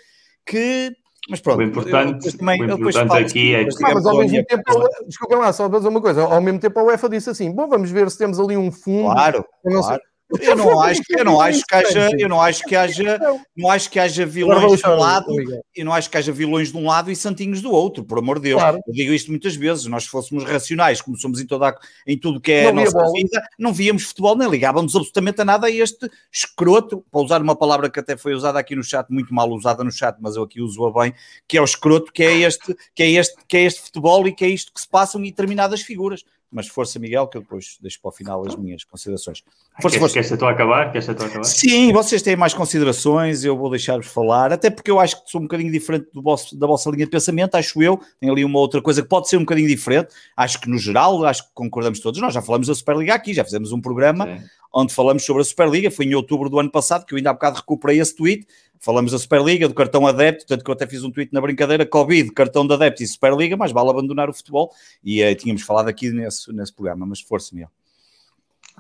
que 0.46 0.96
mas 1.30 1.42
pronto, 1.42 1.60
o 1.60 1.64
importante, 1.64 2.26
eu, 2.26 2.38
também, 2.38 2.62
o 2.62 2.74
importante 2.74 3.14
aqui 3.14 3.54
é 3.54 3.66
que. 3.66 3.86
Ah, 3.86 3.94
mas 3.94 4.06
ao 4.06 4.18
mesmo 4.18 4.46
tempo, 4.46 4.64
desculpa 5.06 5.36
lá, 5.36 5.52
só 5.52 5.68
para 5.68 5.80
dizer 5.80 5.90
uma 5.90 6.02
coisa. 6.02 6.22
Ao 6.22 6.42
mesmo 6.42 6.60
tempo, 6.60 6.80
a 6.80 6.84
UEFA 6.84 7.10
disse 7.10 7.30
assim: 7.30 7.52
bom, 7.52 7.68
vamos 7.68 7.92
ver 7.92 8.10
se 8.10 8.18
temos 8.18 8.40
ali 8.40 8.56
um 8.56 8.72
fundo. 8.72 9.12
Claro, 9.12 9.46
claro. 9.62 10.02
Eu 10.42 10.56
não 10.58 10.82
acho, 10.82 11.02
eu 11.10 11.24
não 11.24 11.40
acho 11.40 11.64
que 11.66 11.76
haja, 11.76 12.10
eu 12.20 12.28
não 12.28 12.42
acho 12.42 12.64
que 12.64 12.76
haja, 12.76 13.20
não 13.56 13.72
acho 13.72 13.90
que 13.90 13.98
haja 13.98 14.26
vilões 14.26 14.82
de 14.82 14.88
um 14.90 14.96
lado, 14.96 15.28
eu 15.74 15.86
não 15.86 15.94
acho 15.94 16.10
que 16.10 16.18
haja 16.18 16.32
vilões 16.34 16.72
de 16.72 16.78
um 16.78 16.86
lado 16.86 17.10
e 17.10 17.16
santinhos 17.16 17.62
do 17.62 17.72
outro, 17.72 18.04
por 18.04 18.20
amor 18.20 18.38
de 18.38 18.50
Deus. 18.50 18.60
Claro. 18.60 18.80
Eu 18.86 18.94
digo 18.94 19.14
isto 19.14 19.32
muitas 19.32 19.56
vezes, 19.56 19.86
nós 19.86 20.04
se 20.04 20.10
fôssemos 20.10 20.44
racionais, 20.44 21.02
como 21.02 21.18
somos 21.18 21.40
em, 21.40 21.48
toda 21.48 21.70
a, 21.70 21.76
em 22.06 22.18
tudo 22.18 22.42
que 22.42 22.52
é 22.52 22.64
não 22.64 22.82
a 22.82 22.86
nossa 22.86 22.98
bola. 22.98 23.14
vida, 23.14 23.42
não 23.58 23.74
víamos 23.74 24.04
futebol 24.04 24.36
nem 24.36 24.50
ligávamos 24.50 24.96
absolutamente 24.96 25.42
a 25.42 25.46
nada 25.46 25.68
a 25.68 25.72
este 25.72 26.10
escroto, 26.32 27.06
para 27.10 27.22
usar 27.22 27.42
uma 27.42 27.56
palavra 27.56 27.90
que 27.90 28.00
até 28.00 28.18
foi 28.18 28.34
usada 28.34 28.60
aqui 28.60 28.76
no 28.76 28.84
chat, 28.84 29.10
muito 29.10 29.34
mal 29.34 29.50
usada 29.50 29.82
no 29.82 29.92
chat, 29.92 30.18
mas 30.20 30.36
eu 30.36 30.44
aqui 30.44 30.62
uso-a 30.62 30.92
bem, 30.92 31.14
que 31.48 31.58
é 31.58 31.62
o 31.62 31.66
escroto, 31.66 32.12
que 32.12 32.24
é 32.24 32.40
este, 32.40 32.76
que 32.94 33.04
é 33.04 33.12
este, 33.12 33.36
que 33.48 33.56
é 33.56 33.64
este 33.64 33.82
futebol 33.82 34.28
e 34.28 34.34
que 34.34 34.44
é 34.44 34.50
isto 34.50 34.74
que 34.74 34.82
se 34.82 34.90
passam 34.90 35.22
em 35.22 35.30
determinadas 35.30 35.82
figuras 35.82 36.26
mas 36.52 36.68
força, 36.68 36.98
Miguel, 36.98 37.28
que 37.28 37.38
eu 37.38 37.42
depois 37.42 37.78
deixo 37.82 38.00
para 38.02 38.10
o 38.10 38.12
final 38.12 38.46
as 38.48 38.56
minhas 38.56 38.84
considerações. 38.84 39.44
Força, 39.82 40.00
força. 40.00 40.14
Queres 40.14 40.32
a 40.32 40.50
acabar? 40.50 40.92
Queres 40.92 41.10
a 41.10 41.12
acabar? 41.12 41.44
Sim, 41.44 41.92
vocês 41.92 42.22
têm 42.22 42.36
mais 42.36 42.54
considerações, 42.54 43.44
eu 43.44 43.58
vou 43.58 43.70
deixar-vos 43.70 44.08
falar, 44.08 44.54
até 44.54 44.70
porque 44.70 44.90
eu 44.90 45.00
acho 45.00 45.24
que 45.24 45.30
sou 45.30 45.42
um 45.42 45.44
bocadinho 45.44 45.72
diferente 45.72 46.08
do 46.14 46.22
vosso, 46.22 46.58
da 46.58 46.66
vossa 46.66 46.90
linha 46.90 47.06
de 47.06 47.12
pensamento, 47.12 47.56
acho 47.56 47.82
eu, 47.82 48.00
tem 48.20 48.30
ali 48.30 48.46
uma 48.46 48.60
outra 48.60 48.82
coisa 48.82 49.02
que 49.02 49.08
pode 49.08 49.28
ser 49.28 49.38
um 49.38 49.42
bocadinho 49.42 49.68
diferente, 49.68 50.10
acho 50.36 50.60
que 50.60 50.70
no 50.70 50.78
geral, 50.78 51.24
acho 51.26 51.44
que 51.44 51.50
concordamos 51.54 52.00
todos, 52.00 52.22
nós 52.22 52.34
já 52.34 52.42
falamos 52.42 52.68
da 52.68 52.76
Superliga 52.76 53.14
aqui, 53.14 53.34
já 53.34 53.44
fizemos 53.44 53.72
um 53.72 53.82
programa 53.82 54.26
Sim. 54.26 54.44
onde 54.74 54.94
falamos 54.94 55.26
sobre 55.26 55.42
a 55.42 55.46
Superliga, 55.46 55.92
foi 55.92 56.06
em 56.06 56.16
outubro 56.16 56.50
do 56.50 56.60
ano 56.60 56.72
passado, 56.72 57.06
que 57.06 57.14
eu 57.14 57.18
ainda 57.18 57.30
há 57.30 57.34
bocado 57.34 57.58
recuperei 57.58 58.00
esse 58.00 58.16
tweet, 58.16 58.48
falamos 58.80 59.12
da 59.12 59.20
Superliga, 59.20 59.68
do 59.68 59.74
cartão 59.74 60.06
adepto, 60.06 60.46
tanto 60.46 60.64
que 60.64 60.70
eu 60.70 60.74
até 60.74 60.88
fiz 60.88 61.04
um 61.04 61.12
tweet 61.12 61.34
na 61.34 61.42
brincadeira, 61.42 61.86
Covid, 61.86 62.32
cartão 62.32 62.66
de 62.66 62.74
adepto 62.74 63.04
e 63.04 63.08
Superliga, 63.08 63.58
mas 63.58 63.72
vale 63.72 63.90
abandonar 63.90 64.30
o 64.30 64.34
futebol, 64.34 64.72
e 65.04 65.24
uh, 65.24 65.36
tínhamos 65.36 65.62
falado 65.64 65.88
aqui 65.88 66.12
nesse, 66.12 66.52
nesse 66.54 66.74
programa, 66.74 67.06
mas 67.06 67.20
força, 67.20 67.54
Miguel. 67.54 67.70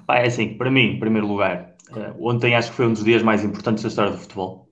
é 0.09 0.27
assim, 0.27 0.53
para 0.55 0.71
mim, 0.71 0.93
em 0.95 0.99
primeiro 0.99 1.27
lugar, 1.27 1.75
uh, 1.91 2.27
ontem 2.27 2.55
acho 2.55 2.69
que 2.71 2.75
foi 2.75 2.87
um 2.87 2.93
dos 2.93 3.03
dias 3.03 3.23
mais 3.23 3.43
importantes 3.43 3.83
da 3.83 3.89
história 3.89 4.11
do 4.11 4.17
futebol. 4.17 4.67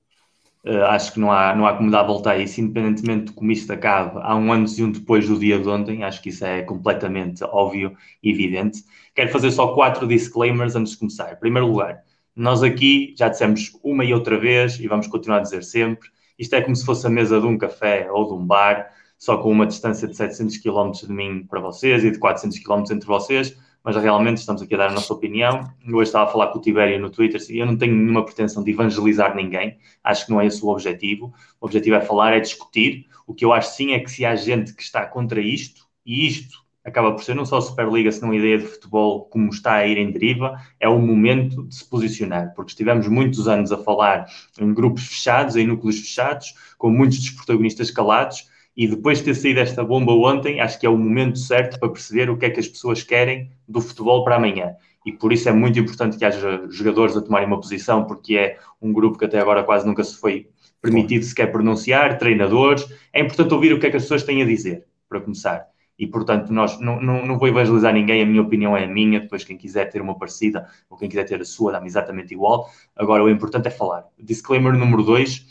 Uh, 0.63 0.84
acho 0.86 1.13
que 1.13 1.19
não 1.19 1.32
há, 1.32 1.55
não 1.55 1.67
há 1.67 1.76
como 1.76 1.91
dar 1.91 1.99
a 1.99 2.07
volta 2.07 2.32
a 2.32 2.38
isso, 2.39 2.59
independentemente 2.59 3.26
de 3.26 3.34
como 3.34 3.51
isto 3.51 3.71
acabe, 3.71 4.19
há 4.23 4.36
um 4.36 4.51
antes 4.51 4.80
e 4.80 4.84
um 4.84 4.91
depois 4.91 5.28
do 5.28 5.38
dia 5.38 5.59
de 5.59 5.69
ontem, 5.69 6.03
acho 6.03 6.19
que 6.21 6.30
isso 6.30 6.43
é 6.43 6.63
completamente 6.63 7.43
óbvio 7.43 7.95
e 8.23 8.32
evidente. 8.32 8.84
Quero 9.13 9.30
fazer 9.32 9.51
só 9.51 9.76
quatro 9.76 10.07
disclaimers 10.07 10.76
antes 10.76 10.93
de 10.93 10.97
começar. 10.97 11.34
Em 11.34 11.36
primeiro 11.36 11.67
lugar, 11.67 12.03
nós 12.36 12.61
aqui 12.61 13.15
já 13.17 13.29
dissemos 13.29 13.71
uma 13.81 14.03
e 14.03 14.13
outra 14.13 14.38
vez 14.38 14.79
e 14.79 14.88
vamos 14.88 15.07
continuar 15.07 15.38
a 15.38 15.41
dizer 15.41 15.63
sempre: 15.63 16.09
isto 16.38 16.53
é 16.53 16.61
como 16.61 16.75
se 16.75 16.86
fosse 16.86 17.07
a 17.07 17.09
mesa 17.09 17.39
de 17.39 17.47
um 17.47 17.57
café 17.57 18.11
ou 18.11 18.27
de 18.27 18.33
um 18.33 18.45
bar, 18.45 18.91
só 19.17 19.38
com 19.38 19.49
uma 19.49 19.65
distância 19.65 20.07
de 20.07 20.15
700 20.17 20.57
km 20.57 20.91
de 20.91 21.11
mim 21.11 21.45
para 21.47 21.61
vocês 21.61 22.03
e 22.03 22.11
de 22.11 22.19
400 22.19 22.59
km 22.59 22.83
entre 22.91 23.07
vocês. 23.07 23.57
mas 23.83 23.95
realmente 23.95 24.38
estamos 24.38 24.61
aqui 24.61 24.73
a 24.75 24.79
dar 24.79 24.89
a 24.89 24.93
nossa 24.93 25.13
opinião. 25.13 25.61
Hoje 25.88 26.09
estava 26.09 26.25
a 26.25 26.31
falar 26.31 26.47
com 26.47 26.59
o 26.59 26.61
Tibério 26.61 26.99
no 26.99 27.09
Twitter 27.09 27.39
e 27.49 27.59
eu 27.59 27.65
não 27.65 27.77
tenho 27.77 27.95
nenhuma 27.95 28.25
pretensão 28.25 28.63
de 28.63 28.71
evangelizar 28.71 29.36
ninguém, 29.36 29.77
acho 30.03 30.25
que 30.25 30.31
não 30.31 30.41
é 30.41 30.47
esse 30.47 30.63
o 30.63 30.69
objetivo. 30.69 31.33
O 31.61 31.65
objetivo 31.67 31.95
é 31.95 32.01
falar, 32.01 32.33
é 32.33 32.39
discutir. 32.39 33.05
O 33.25 33.33
que 33.33 33.45
eu 33.45 33.53
acho 33.53 33.75
sim 33.75 33.93
é 33.93 33.99
que 33.99 34.11
se 34.11 34.25
há 34.25 34.36
gente 34.36 34.73
que 34.73 34.81
está 34.81 35.05
contra 35.05 35.39
isto, 35.39 35.86
e 36.05 36.27
isto 36.27 36.64
acaba 36.86 37.11
por 37.11 37.23
ser 37.23 37.36
não 37.36 37.45
só 37.45 37.57
a 37.57 37.61
Superliga, 37.61 38.11
senão 38.11 38.31
a 38.31 38.36
ideia 38.36 38.59
de 38.59 38.65
futebol 38.65 39.25
como 39.25 39.49
está 39.49 39.73
a 39.73 39.88
ir 39.88 39.97
em 39.97 40.11
deriva, 40.11 40.55
é 40.79 40.88
o 40.88 40.99
momento 40.99 41.63
de 41.63 41.75
se 41.75 41.89
posicionar, 41.89 42.53
porque 42.55 42.71
estivemos 42.71 43.07
muitos 43.07 43.47
anos 43.47 43.71
a 43.71 43.77
falar 43.77 44.27
em 44.61 44.71
grupos 44.71 45.07
fechados, 45.07 45.55
em 45.55 45.65
núcleos 45.65 45.99
fechados, 45.99 46.53
com 46.77 46.91
muitos 46.91 47.19
dos 47.19 47.31
protagonistas 47.31 47.89
calados, 47.89 48.47
e 48.77 48.88
depois 48.88 49.17
de 49.17 49.25
ter 49.25 49.36
saído 49.36 49.61
esta 49.61 49.83
bomba 49.83 50.13
ontem, 50.13 50.59
acho 50.59 50.79
que 50.79 50.86
é 50.86 50.89
o 50.89 50.97
momento 50.97 51.39
certo 51.39 51.79
para 51.79 51.89
perceber 51.89 52.29
o 52.29 52.38
que 52.38 52.45
é 52.45 52.49
que 52.49 52.59
as 52.59 52.67
pessoas 52.67 53.01
querem 53.01 53.49
do 53.67 53.81
futebol 53.81 54.23
para 54.23 54.36
amanhã. 54.36 54.75
E 55.05 55.13
por 55.13 55.31
isso 55.31 55.47
é 55.47 55.51
muito 55.51 55.79
importante 55.79 56.17
que 56.17 56.25
haja 56.25 56.67
jogadores 56.69 57.15
a 57.15 57.21
tomarem 57.21 57.47
uma 57.47 57.59
posição, 57.59 58.03
porque 58.03 58.36
é 58.36 58.57
um 58.81 58.91
grupo 58.91 59.17
que 59.17 59.25
até 59.25 59.39
agora 59.39 59.63
quase 59.63 59.88
nunca 59.88 60.03
se 60.03 60.19
foi 60.19 60.49
permitido 60.81 61.23
sequer 61.23 61.51
pronunciar, 61.51 62.17
treinadores. 62.17 62.86
É 63.13 63.21
importante 63.21 63.53
ouvir 63.53 63.71
o 63.73 63.79
que 63.79 63.88
é 63.88 63.89
que 63.89 63.97
as 63.97 64.03
pessoas 64.03 64.23
têm 64.23 64.41
a 64.41 64.45
dizer, 64.45 64.83
para 65.07 65.21
começar 65.21 65.65
e 65.97 66.05
portanto 66.05 66.51
nós 66.51 66.79
não, 66.79 67.01
não, 67.01 67.25
não 67.25 67.37
vou 67.37 67.47
evangelizar 67.47 67.93
ninguém, 67.93 68.21
a 68.21 68.25
minha 68.25 68.41
opinião 68.41 68.75
é 68.75 68.83
a 68.83 68.87
minha, 68.87 69.19
depois 69.19 69.43
quem 69.43 69.57
quiser 69.57 69.85
ter 69.89 70.01
uma 70.01 70.17
parecida 70.17 70.67
ou 70.89 70.97
quem 70.97 71.07
quiser 71.07 71.23
ter 71.23 71.41
a 71.41 71.45
sua 71.45 71.71
dá-me 71.71 71.87
exatamente 71.87 72.33
igual, 72.33 72.69
agora 72.95 73.23
o 73.23 73.29
importante 73.29 73.67
é 73.67 73.71
falar. 73.71 74.05
Disclaimer 74.19 74.77
número 74.77 75.03
2, 75.03 75.45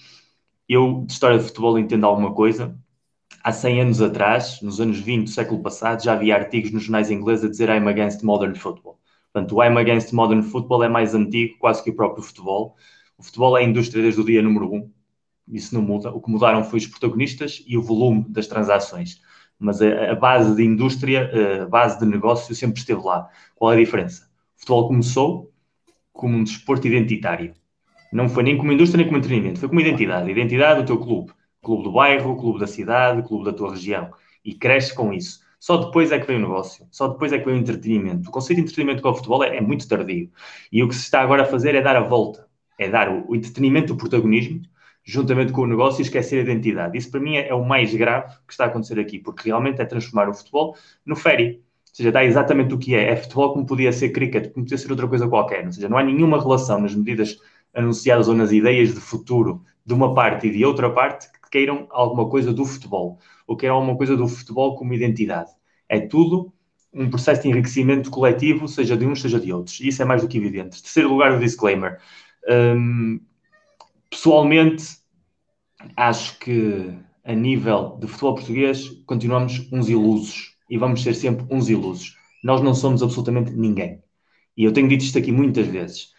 eu 0.68 1.04
de 1.06 1.12
história 1.12 1.38
de 1.38 1.44
futebol 1.44 1.78
entendo 1.78 2.04
alguma 2.04 2.34
coisa, 2.34 2.76
há 3.42 3.52
100 3.52 3.80
anos 3.80 4.02
atrás, 4.02 4.60
nos 4.62 4.80
anos 4.80 4.98
20 4.98 5.24
do 5.24 5.30
século 5.30 5.62
passado, 5.62 6.02
já 6.02 6.12
havia 6.12 6.34
artigos 6.34 6.70
nos 6.70 6.84
jornais 6.84 7.10
ingleses 7.10 7.44
a 7.44 7.48
dizer 7.48 7.68
I'm 7.68 7.88
against 7.88 8.22
modern 8.22 8.54
football. 8.54 8.98
Portanto, 9.32 9.56
o 9.56 9.64
I'm 9.64 9.76
against 9.78 10.12
modern 10.12 10.42
football 10.42 10.84
é 10.84 10.88
mais 10.88 11.14
antigo 11.14 11.58
quase 11.58 11.82
que 11.82 11.90
o 11.90 11.96
próprio 11.96 12.22
futebol. 12.22 12.76
O 13.18 13.22
futebol 13.22 13.56
é 13.58 13.62
a 13.62 13.64
indústria 13.64 14.02
desde 14.02 14.20
o 14.20 14.24
dia 14.24 14.42
número 14.42 14.72
1, 14.72 14.76
um. 14.76 14.90
isso 15.48 15.74
não 15.74 15.82
muda. 15.82 16.10
O 16.12 16.20
que 16.20 16.30
mudaram 16.30 16.62
foi 16.64 16.78
os 16.78 16.86
protagonistas 16.86 17.62
e 17.66 17.76
o 17.76 17.82
volume 17.82 18.24
das 18.28 18.46
transações 18.46 19.20
mas 19.58 19.80
a, 19.80 20.12
a 20.12 20.14
base 20.14 20.54
de 20.54 20.64
indústria, 20.64 21.30
a 21.62 21.66
base 21.66 21.98
de 21.98 22.06
negócio 22.06 22.54
sempre 22.54 22.80
esteve 22.80 23.02
lá. 23.02 23.28
Qual 23.54 23.72
é 23.72 23.76
a 23.76 23.78
diferença? 23.78 24.28
O 24.56 24.60
futebol 24.60 24.88
começou 24.88 25.52
como 26.12 26.36
um 26.36 26.44
desporto 26.44 26.86
identitário. 26.86 27.54
Não 28.12 28.28
foi 28.28 28.44
nem 28.44 28.56
como 28.56 28.72
indústria 28.72 28.98
nem 28.98 29.06
como 29.06 29.18
entretenimento, 29.18 29.58
foi 29.58 29.68
como 29.68 29.80
identidade. 29.80 30.30
Identidade 30.30 30.80
do 30.80 30.86
teu 30.86 30.98
clube. 30.98 31.32
Clube 31.62 31.82
do 31.82 31.92
bairro, 31.92 32.36
clube 32.36 32.60
da 32.60 32.66
cidade, 32.66 33.26
clube 33.26 33.44
da 33.44 33.52
tua 33.52 33.72
região. 33.72 34.10
E 34.44 34.54
cresce 34.54 34.94
com 34.94 35.12
isso. 35.12 35.40
Só 35.58 35.78
depois 35.78 36.12
é 36.12 36.18
que 36.18 36.26
vem 36.26 36.36
o 36.36 36.40
negócio, 36.40 36.86
só 36.90 37.08
depois 37.08 37.32
é 37.32 37.38
que 37.38 37.46
vem 37.46 37.54
o 37.54 37.58
entretenimento. 37.58 38.28
O 38.28 38.30
conceito 38.30 38.58
de 38.58 38.64
entretenimento 38.64 39.00
com 39.00 39.08
o 39.08 39.14
futebol 39.14 39.42
é, 39.42 39.56
é 39.56 39.60
muito 39.62 39.88
tardio. 39.88 40.30
E 40.70 40.82
o 40.82 40.88
que 40.88 40.94
se 40.94 41.04
está 41.04 41.22
agora 41.22 41.44
a 41.44 41.46
fazer 41.46 41.74
é 41.74 41.80
dar 41.80 41.96
a 41.96 42.00
volta. 42.00 42.46
É 42.78 42.86
dar 42.86 43.08
o, 43.08 43.30
o 43.30 43.34
entretenimento, 43.34 43.94
o 43.94 43.96
protagonismo, 43.96 44.60
juntamente 45.04 45.52
com 45.52 45.62
o 45.62 45.66
negócio 45.66 46.00
e 46.00 46.02
esquecer 46.02 46.38
a 46.38 46.42
identidade. 46.42 46.96
Isso 46.96 47.10
para 47.10 47.20
mim 47.20 47.36
é, 47.36 47.52
o 47.52 47.64
mais 47.64 47.94
grave 47.94 48.34
que 48.46 48.52
está 48.52 48.64
a 48.64 48.66
acontecer 48.68 48.98
aqui, 48.98 49.18
porque 49.18 49.48
realmente 49.48 49.80
é 49.80 49.84
transformar 49.84 50.28
o 50.28 50.34
futebol 50.34 50.76
no 51.04 51.14
féri. 51.14 51.62
Ou 51.90 51.96
seja, 51.96 52.10
dá 52.10 52.24
exatamente 52.24 52.74
o 52.74 52.78
que 52.78 52.94
é. 52.94 53.10
É 53.10 53.16
futebol 53.16 53.52
como 53.52 53.66
podia 53.66 53.92
ser 53.92 54.08
cricket, 54.10 54.52
como 54.52 54.64
podia 54.64 54.78
ser 54.78 54.90
outra 54.90 55.06
coisa 55.06 55.28
qualquer. 55.28 55.64
Ou 55.66 55.72
seja, 55.72 55.88
não 55.88 55.98
há 55.98 56.02
nenhuma 56.02 56.40
relação 56.40 56.80
nas 56.80 56.94
medidas 56.94 57.38
anunciadas 57.74 58.28
ou 58.28 58.34
nas 58.34 58.50
ideias 58.50 58.94
de 58.94 59.00
futuro 59.00 59.62
de 59.84 59.92
uma 59.92 60.14
parte 60.14 60.46
e 60.46 60.50
de 60.50 60.64
outra 60.64 60.90
parte 60.90 61.30
que 61.30 61.50
queiram 61.50 61.86
alguma 61.90 62.28
coisa 62.28 62.52
do 62.52 62.64
futebol, 62.64 63.18
ou 63.46 63.56
queiram 63.56 63.76
alguma 63.76 63.96
coisa 63.96 64.16
do 64.16 64.26
futebol 64.26 64.76
como 64.76 64.94
identidade. 64.94 65.50
É 65.88 66.00
tudo 66.00 66.52
um 66.92 67.10
processo 67.10 67.42
de 67.42 67.48
enriquecimento 67.48 68.10
coletivo, 68.10 68.66
seja 68.68 68.96
de 68.96 69.04
uns, 69.04 69.20
seja 69.20 69.38
de 69.38 69.52
outros. 69.52 69.78
E 69.80 69.88
isso 69.88 70.00
é 70.00 70.04
mais 70.04 70.22
do 70.22 70.28
que 70.28 70.38
evidente. 70.38 70.80
Terceiro 70.82 71.10
lugar, 71.10 71.32
o 71.32 71.40
disclaimer. 71.40 71.98
Um, 72.48 73.20
Pessoalmente, 74.14 74.84
acho 75.96 76.38
que 76.38 76.96
a 77.24 77.34
nível 77.34 77.98
de 78.00 78.06
futebol 78.06 78.36
português 78.36 78.88
continuamos 79.06 79.68
uns 79.72 79.88
ilusos 79.88 80.56
e 80.70 80.78
vamos 80.78 81.02
ser 81.02 81.14
sempre 81.14 81.44
uns 81.50 81.68
ilusos. 81.68 82.16
Nós 82.42 82.62
não 82.62 82.74
somos 82.74 83.02
absolutamente 83.02 83.50
ninguém. 83.50 84.04
E 84.56 84.62
eu 84.62 84.72
tenho 84.72 84.86
dito 84.86 85.02
isto 85.02 85.18
aqui 85.18 85.32
muitas 85.32 85.66
vezes. 85.66 86.12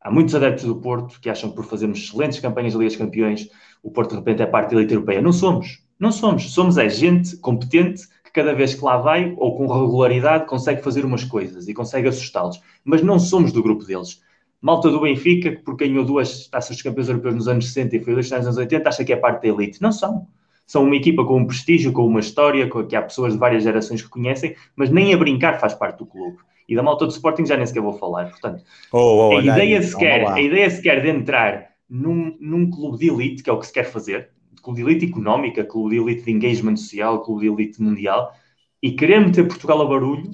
Há 0.00 0.12
muitos 0.12 0.32
adeptos 0.32 0.64
do 0.64 0.76
Porto 0.76 1.20
que 1.20 1.28
acham 1.28 1.50
que 1.50 1.56
por 1.56 1.64
fazermos 1.64 1.98
excelentes 1.98 2.38
campanhas 2.38 2.72
de 2.72 2.78
Liga 2.78 2.88
dos 2.88 2.96
Campeões, 2.96 3.48
o 3.82 3.90
Porto 3.90 4.10
de 4.10 4.18
repente 4.18 4.42
é 4.42 4.46
parte 4.46 4.70
da 4.70 4.76
elite 4.76 4.94
europeia. 4.94 5.20
Não 5.20 5.32
somos. 5.32 5.82
Não 5.98 6.12
somos. 6.12 6.52
Somos 6.52 6.78
é 6.78 6.88
gente 6.88 7.36
competente 7.38 8.06
que 8.22 8.30
cada 8.30 8.54
vez 8.54 8.74
que 8.74 8.84
lá 8.84 8.96
vai, 8.96 9.34
ou 9.36 9.56
com 9.56 9.66
regularidade, 9.66 10.46
consegue 10.46 10.82
fazer 10.82 11.04
umas 11.04 11.24
coisas 11.24 11.66
e 11.66 11.74
consegue 11.74 12.06
assustá-los. 12.06 12.62
Mas 12.84 13.02
não 13.02 13.18
somos 13.18 13.50
do 13.50 13.60
grupo 13.60 13.84
deles 13.84 14.22
malta 14.60 14.90
do 14.90 15.00
Benfica, 15.00 15.50
que 15.50 15.62
porque 15.62 15.88
ganhou 15.88 16.04
duas 16.04 16.48
taças 16.48 16.76
de 16.76 16.82
campeões 16.82 17.08
europeus 17.08 17.34
nos 17.34 17.48
anos 17.48 17.66
60 17.66 17.96
e 17.96 18.00
foi 18.00 18.14
dois 18.14 18.30
nos 18.30 18.46
anos 18.46 18.56
80, 18.56 18.88
acha 18.88 19.04
que 19.04 19.12
é 19.12 19.16
parte 19.16 19.42
da 19.42 19.48
elite. 19.48 19.80
Não 19.80 19.92
são. 19.92 20.26
São 20.66 20.84
uma 20.84 20.94
equipa 20.94 21.24
com 21.24 21.38
um 21.38 21.46
prestígio, 21.46 21.92
com 21.92 22.06
uma 22.06 22.20
história, 22.20 22.68
com, 22.68 22.84
que 22.86 22.94
há 22.94 23.02
pessoas 23.02 23.32
de 23.32 23.38
várias 23.38 23.64
gerações 23.64 24.02
que 24.02 24.08
conhecem, 24.08 24.54
mas 24.76 24.90
nem 24.90 25.12
a 25.12 25.16
brincar 25.16 25.58
faz 25.58 25.74
parte 25.74 25.98
do 25.98 26.06
clube. 26.06 26.38
E 26.68 26.76
da 26.76 26.82
malta 26.82 27.06
do 27.06 27.10
Sporting 27.10 27.44
já 27.44 27.56
nem 27.56 27.66
sequer 27.66 27.82
vou 27.82 27.94
falar. 27.94 28.30
Portanto, 28.30 28.62
oh, 28.92 29.30
oh, 29.30 29.38
a, 29.38 29.42
ideia 29.42 29.82
sequer, 29.82 30.28
a 30.28 30.40
ideia 30.40 30.70
sequer 30.70 31.02
de 31.02 31.08
entrar 31.08 31.70
num, 31.88 32.36
num 32.38 32.70
clube 32.70 32.98
de 32.98 33.08
elite, 33.08 33.42
que 33.42 33.50
é 33.50 33.52
o 33.52 33.58
que 33.58 33.66
se 33.66 33.72
quer 33.72 33.82
fazer, 33.82 34.30
clube 34.62 34.80
de 34.80 34.88
elite 34.88 35.06
económica, 35.06 35.64
clube 35.64 35.90
de 35.90 36.00
elite 36.00 36.24
de 36.24 36.30
engagement 36.30 36.76
social, 36.76 37.20
clube 37.22 37.40
de 37.40 37.48
elite 37.48 37.82
mundial, 37.82 38.32
e 38.80 38.92
querer 38.92 39.20
meter 39.20 39.48
Portugal 39.48 39.82
a 39.82 39.86
barulho 39.86 40.30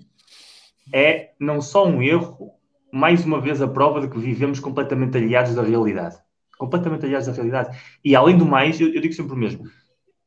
é 0.93 1.31
não 1.41 1.61
só 1.61 1.87
um 1.87 2.03
erro, 2.03 2.53
mais 2.97 3.25
uma 3.25 3.41
vez 3.41 3.61
a 3.61 3.69
prova 3.69 4.01
de 4.01 4.09
que 4.09 4.19
vivemos 4.19 4.59
completamente 4.59 5.19
aliados 5.19 5.55
da 5.55 5.63
realidade. 5.63 6.17
Completamente 6.57 7.05
aliados 7.05 7.27
da 7.27 7.33
realidade. 7.35 7.79
E 8.03 8.17
além 8.17 8.39
do 8.39 8.47
mais, 8.47 8.81
eu, 8.81 8.89
eu 8.89 9.01
digo 9.01 9.13
sempre 9.13 9.35
o 9.35 9.37
mesmo. 9.37 9.65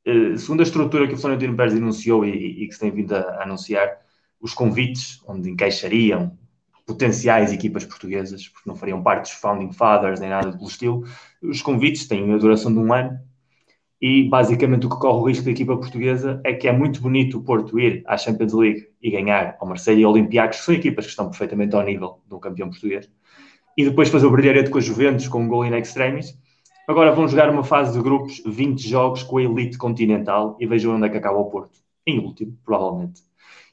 Uh, 0.07 0.37
segundo 0.37 0.59
a 0.59 0.63
estrutura 0.63 1.07
que 1.07 1.15
o 1.15 1.17
Florentino 1.17 1.55
Pérez 1.55 1.73
anunciou 1.73 2.23
e, 2.23 2.63
e, 2.63 2.67
que 2.67 2.73
se 2.73 2.79
tem 2.79 2.91
vindo 2.91 3.13
a, 3.13 3.21
a, 3.21 3.43
anunciar, 3.43 3.97
os 4.39 4.53
convites 4.53 5.21
onde 5.27 5.49
encaixariam 5.49 6.37
potenciais 6.85 7.51
equipas 7.51 7.85
portuguesas, 7.85 8.47
porque 8.47 8.69
não 8.69 8.75
fariam 8.75 9.01
parte 9.01 9.23
dos 9.23 9.31
founding 9.31 9.71
fathers 9.71 10.19
nem 10.19 10.29
nada 10.29 10.51
do 10.51 10.65
estilo, 10.65 11.03
os 11.41 11.61
convites 11.61 12.07
têm 12.07 12.33
a 12.33 12.37
duração 12.37 12.71
de 12.71 12.79
um 12.79 12.93
ano 12.93 13.19
e 14.01 14.29
basicamente 14.29 14.85
o 14.85 14.89
que 14.89 14.97
corre 14.97 15.19
o 15.19 15.27
risco 15.27 15.45
da 15.45 15.51
equipa 15.51 15.75
portuguesa 15.75 16.41
é 16.45 16.53
que 16.53 16.67
é 16.67 16.71
muito 16.71 17.01
bonito 17.01 17.37
o 17.37 17.43
Porto 17.43 17.79
ir 17.79 18.03
à 18.07 18.17
Champions 18.17 18.53
League 18.53 18.87
e 19.01 19.11
ganhar 19.11 19.57
ao 19.59 19.67
Marseille 19.67 20.01
e 20.01 20.03
ao 20.05 20.11
Olympiacos, 20.11 20.59
são 20.59 20.73
equipas 20.73 21.05
que 21.05 21.11
estão 21.11 21.29
perfeitamente 21.29 21.75
ao 21.75 21.83
nível 21.83 22.19
do 22.27 22.39
campeão 22.39 22.69
português, 22.69 23.09
e 23.77 23.83
depois 23.83 24.09
fazer 24.09 24.25
o 24.25 24.31
brilharete 24.31 24.69
com 24.69 24.77
a 24.77 24.81
Juventus, 24.81 25.27
com 25.27 25.41
um 25.41 25.47
gol 25.47 25.65
in 25.65 25.73
extremis. 25.75 26.37
Agora 26.87 27.11
vão 27.11 27.27
jogar 27.27 27.49
uma 27.49 27.63
fase 27.63 27.93
de 27.93 28.03
grupos, 28.03 28.41
20 28.45 28.87
jogos 28.87 29.23
com 29.23 29.37
a 29.37 29.43
elite 29.43 29.77
continental 29.77 30.57
e 30.59 30.65
vejam 30.65 30.95
onde 30.95 31.05
é 31.05 31.09
que 31.09 31.17
acaba 31.17 31.37
o 31.37 31.45
Porto. 31.45 31.79
Em 32.05 32.19
último, 32.19 32.57
provavelmente. 32.65 33.21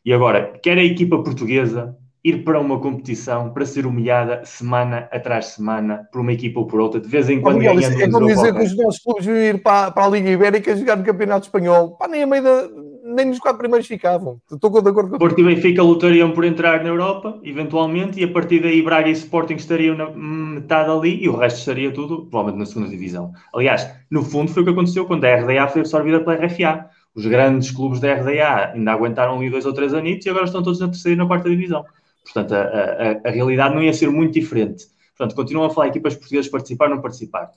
E 0.05 0.13
agora, 0.13 0.59
quer 0.63 0.79
a 0.79 0.85
equipa 0.85 1.23
portuguesa, 1.23 1.97
ir 2.27 2.43
para 2.43 2.59
uma 2.59 2.81
competição 2.81 3.51
para 3.51 3.65
ser 3.65 3.87
humilhada 3.87 4.45
semana 4.45 5.09
atrás 5.13 5.47
semana 5.47 6.09
por 6.11 6.21
uma 6.21 6.33
equipa 6.33 6.59
ou 6.59 6.67
por 6.67 6.81
outra, 6.81 7.01
de 7.01 7.09
vez 7.09 7.31
em 7.31 7.41
quando 7.41 7.59
Miguel, 7.59 7.77
ganhando 7.77 8.03
É 8.03 8.11
como 8.11 8.27
dizer 8.27 8.53
que 8.53 8.65
os 8.65 8.77
nossos 8.77 9.01
clubes 9.01 9.27
iam 9.27 9.37
ir 9.37 9.63
para, 9.63 9.93
para 9.93 10.05
a 10.07 10.09
Liga 10.09 10.31
Ibérica 10.31 10.77
jogar 10.77 10.97
no 10.97 11.05
Campeonato 11.05 11.47
Espanhol. 11.47 11.93
Pá, 11.93 12.09
nem 12.09 12.25
a 12.25 12.27
meio 12.27 12.43
da, 12.43 12.69
nem 13.05 13.27
nos 13.27 13.39
quatro 13.39 13.59
primeiros 13.59 13.87
ficavam. 13.87 14.41
Estou 14.51 14.83
de 14.83 14.91
acordo 14.91 15.11
com 15.11 15.19
Porto 15.19 15.41
e 15.41 15.45
Benfica 15.45 15.83
lutariam 15.85 16.33
por 16.33 16.45
entrar 16.45 16.83
na 16.83 16.89
Europa, 16.89 17.39
eventualmente, 17.45 18.21
e 18.21 18.25
a 18.25 18.29
partir 18.29 18.61
daí 18.61 18.83
Braga 18.83 19.09
e 19.09 19.13
Sporting 19.13 19.55
estariam 19.55 19.97
na 19.97 20.11
metade 20.11 20.91
ali 20.91 21.23
e 21.23 21.29
o 21.29 21.37
resto 21.37 21.61
estaria 21.61 21.93
tudo, 21.93 22.27
provavelmente, 22.27 22.59
na 22.59 22.67
segunda 22.67 22.91
divisão. 22.91 23.33
Aliás, 23.55 23.89
no 24.11 24.25
fundo 24.25 24.51
foi 24.51 24.63
o 24.63 24.67
que 24.67 24.73
aconteceu 24.73 25.07
quando 25.07 25.25
a 25.25 25.37
RDA 25.37 25.69
foi 25.69 25.83
absorvida 25.83 26.19
pela 26.19 26.45
RFA. 26.45 26.91
Os 27.15 27.25
grandes 27.25 27.71
clubes 27.71 28.01
da 28.01 28.13
RDA 28.13 28.73
ainda 28.75 28.93
aguentaram 28.93 29.37
ali 29.37 29.49
dois 29.49 29.65
ou 29.65 29.73
três 29.73 29.95
anitos 29.95 30.27
e 30.27 30.31
agora 30.31 30.47
estão 30.47 30.63
todos 30.63 30.81
na 30.81 30.89
terceira 30.89 31.15
e 31.15 31.19
na 31.19 31.27
quarta 31.27 31.49
divisão. 31.49 31.85
Portanto, 32.27 32.53
a, 32.55 32.61
a, 32.61 33.29
a, 33.29 33.31
realidade 33.31 33.75
não 33.75 33.83
ia 33.83 33.93
ser 33.93 34.11
muito 34.11 34.35
diferente. 34.35 34.87
Portanto, 35.17 35.37
continuam 35.37 35.67
a 35.67 35.71
falar 35.71 35.89
equipas 35.89 36.15
portuguesas 36.15 36.51
participar 36.51 36.89
ou 36.89 36.97
não 36.97 37.03
participar. 37.03 37.51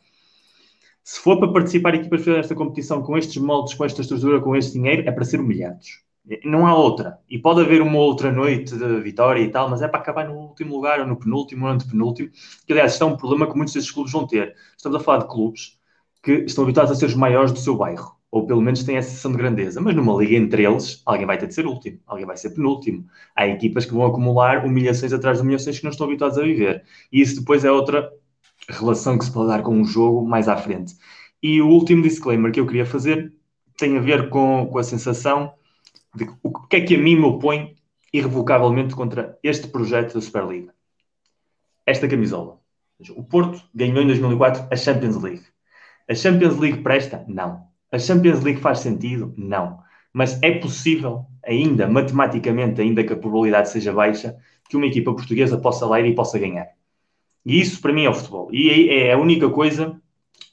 Se 1.03 1.19
for 1.19 1.39
para 1.39 1.51
participar 1.51 1.95
equipas 1.95 2.19
portuguesas 2.19 2.37
nesta 2.37 2.55
competição 2.55 3.01
com 3.01 3.17
estes 3.17 3.37
moldes, 3.37 3.73
com 3.73 3.83
esta 3.83 4.01
estrutura, 4.01 4.39
com 4.39 4.55
este 4.55 4.73
dinheiro, 4.73 5.07
é 5.07 5.11
para 5.11 5.25
ser 5.25 5.39
humilhados. 5.39 6.03
Não 6.45 6.67
há 6.67 6.75
outra. 6.75 7.17
E 7.27 7.39
pode 7.39 7.61
haver 7.61 7.81
uma 7.81 7.97
outra 7.97 8.31
noite 8.31 8.77
de 8.77 8.99
vitória 8.99 9.41
e 9.41 9.49
tal, 9.49 9.67
mas 9.67 9.81
é 9.81 9.87
para 9.87 9.99
acabar 9.99 10.27
no 10.27 10.35
último 10.35 10.75
lugar, 10.75 10.99
ou 10.99 11.07
no 11.07 11.17
penúltimo, 11.17 11.65
ou 11.65 11.69
no 11.69 11.75
antepenúltimo. 11.75 12.29
Que, 12.67 12.73
aliás, 12.73 12.93
isto 12.93 13.03
é 13.03 13.07
um 13.07 13.17
problema 13.17 13.49
que 13.49 13.57
muitos 13.57 13.73
desses 13.73 13.89
clubes 13.89 14.11
vão 14.11 14.27
ter. 14.27 14.55
Estamos 14.77 15.01
a 15.01 15.03
falar 15.03 15.19
de 15.19 15.27
clubes 15.27 15.79
que 16.21 16.31
estão 16.43 16.63
habituados 16.63 16.91
a 16.91 16.95
ser 16.95 17.07
os 17.07 17.15
maiores 17.15 17.51
do 17.51 17.59
seu 17.59 17.75
bairro 17.75 18.18
ou 18.31 18.45
pelo 18.45 18.61
menos 18.61 18.83
têm 18.83 18.97
essa 18.97 19.09
sensação 19.09 19.31
de 19.31 19.37
grandeza. 19.37 19.81
Mas 19.81 19.95
numa 19.95 20.13
liga 20.13 20.35
entre 20.35 20.63
eles, 20.63 21.01
alguém 21.05 21.25
vai 21.25 21.37
ter 21.37 21.47
de 21.47 21.53
ser 21.53 21.65
último, 21.65 21.99
alguém 22.05 22.25
vai 22.25 22.37
ser 22.37 22.51
penúltimo. 22.51 23.07
Há 23.35 23.47
equipas 23.47 23.85
que 23.85 23.93
vão 23.93 24.05
acumular 24.05 24.65
humilhações 24.65 25.13
atrás 25.13 25.37
de 25.37 25.43
humilhações 25.43 25.77
que 25.79 25.83
não 25.83 25.91
estão 25.91 26.07
habituados 26.07 26.37
a 26.37 26.43
viver. 26.43 26.83
E 27.11 27.21
isso 27.21 27.39
depois 27.39 27.65
é 27.65 27.71
outra 27.71 28.11
relação 28.69 29.17
que 29.17 29.25
se 29.25 29.31
pode 29.31 29.49
dar 29.49 29.63
com 29.63 29.81
o 29.81 29.85
jogo 29.85 30.27
mais 30.27 30.47
à 30.47 30.57
frente. 30.57 30.95
E 31.41 31.61
o 31.61 31.67
último 31.67 32.03
disclaimer 32.03 32.51
que 32.51 32.59
eu 32.59 32.67
queria 32.67 32.85
fazer 32.85 33.33
tem 33.77 33.97
a 33.97 34.01
ver 34.01 34.29
com, 34.29 34.67
com 34.67 34.77
a 34.77 34.83
sensação 34.83 35.53
de 36.15 36.27
o 36.43 36.67
que 36.67 36.75
é 36.75 36.81
que 36.81 36.95
a 36.95 36.97
mim 36.97 37.15
me 37.15 37.23
opõe 37.23 37.75
irrevocavelmente 38.13 38.95
contra 38.95 39.37
este 39.43 39.67
projeto 39.67 40.13
da 40.13 40.21
Superliga. 40.21 40.73
Esta 41.85 42.07
camisola. 42.07 42.59
O 43.15 43.23
Porto 43.23 43.63
ganhou 43.73 44.01
em 44.01 44.07
2004 44.07 44.67
a 44.69 44.75
Champions 44.75 45.15
League. 45.21 45.45
A 46.09 46.13
Champions 46.13 46.57
League 46.57 46.83
presta? 46.83 47.23
Não. 47.27 47.68
A 47.91 47.97
Champions 47.97 48.43
League 48.43 48.61
faz 48.61 48.79
sentido? 48.79 49.33
Não. 49.37 49.79
Mas 50.13 50.41
é 50.41 50.51
possível, 50.59 51.25
ainda 51.45 51.87
matematicamente, 51.87 52.81
ainda 52.81 53.03
que 53.03 53.13
a 53.13 53.17
probabilidade 53.17 53.69
seja 53.69 53.93
baixa, 53.93 54.35
que 54.69 54.77
uma 54.77 54.85
equipa 54.85 55.13
portuguesa 55.13 55.57
possa 55.57 55.89
ler 55.89 56.05
e 56.05 56.15
possa 56.15 56.37
ganhar. 56.37 56.67
E 57.45 57.59
isso 57.59 57.81
para 57.81 57.93
mim 57.93 58.05
é 58.05 58.09
o 58.09 58.13
futebol. 58.13 58.49
E 58.51 58.89
é 58.89 59.13
a 59.13 59.17
única 59.17 59.49
coisa 59.49 59.99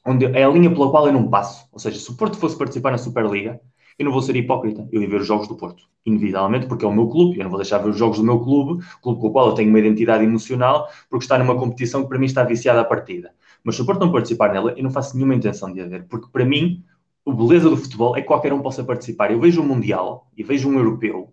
onde 0.05 0.25
é 0.25 0.45
a 0.45 0.49
linha 0.49 0.71
pela 0.71 0.91
qual 0.91 1.07
eu 1.07 1.13
não 1.13 1.29
passo. 1.29 1.69
Ou 1.73 1.79
seja, 1.79 1.99
se 1.99 2.11
o 2.11 2.17
Porto 2.17 2.39
fosse 2.39 2.57
participar 2.57 2.93
na 2.93 2.99
Superliga, 2.99 3.61
eu 3.99 4.05
não 4.05 4.13
vou 4.13 4.23
ser 4.23 4.37
hipócrita, 4.37 4.87
eu 4.93 5.01
ia 5.01 5.09
ver 5.09 5.21
os 5.23 5.27
jogos 5.27 5.49
do 5.49 5.57
Porto, 5.57 5.85
inevitavelmente, 6.05 6.67
porque 6.67 6.85
é 6.85 6.89
o 6.89 6.93
meu 6.93 7.09
clube, 7.09 7.39
eu 7.39 7.45
não 7.45 7.51
vou 7.51 7.59
deixar 7.59 7.79
ver 7.79 7.89
os 7.89 7.97
jogos 7.97 8.19
do 8.19 8.25
meu 8.25 8.39
clube, 8.41 8.85
clube 9.03 9.21
com 9.21 9.29
o 9.29 9.33
qual 9.33 9.49
eu 9.49 9.55
tenho 9.55 9.71
uma 9.71 9.79
identidade 9.79 10.23
emocional, 10.23 10.87
porque 11.09 11.25
está 11.25 11.39
numa 11.39 11.59
competição 11.59 12.03
que 12.03 12.09
para 12.09 12.19
mim 12.19 12.27
está 12.27 12.45
viciada 12.45 12.81
à 12.81 12.85
partida. 12.85 13.33
Mas 13.65 13.75
se 13.75 13.83
o 13.83 13.87
Porto 13.87 14.01
não 14.01 14.13
participar 14.13 14.53
nela, 14.53 14.75
eu 14.77 14.83
não 14.83 14.91
faço 14.91 15.17
nenhuma 15.17 15.35
intenção 15.35 15.73
de 15.73 15.81
a 15.81 15.87
ver, 15.87 16.07
porque 16.09 16.29
para 16.31 16.45
mim, 16.45 16.85
a 17.27 17.33
beleza 17.33 17.69
do 17.69 17.77
futebol 17.77 18.17
é 18.17 18.21
que 18.21 18.27
qualquer 18.27 18.53
um 18.53 18.63
possa 18.63 18.85
participar. 18.85 19.31
Eu 19.31 19.41
vejo 19.41 19.61
um 19.61 19.67
Mundial 19.67 20.31
e 20.37 20.43
vejo 20.43 20.69
um 20.69 20.79
Europeu, 20.79 21.33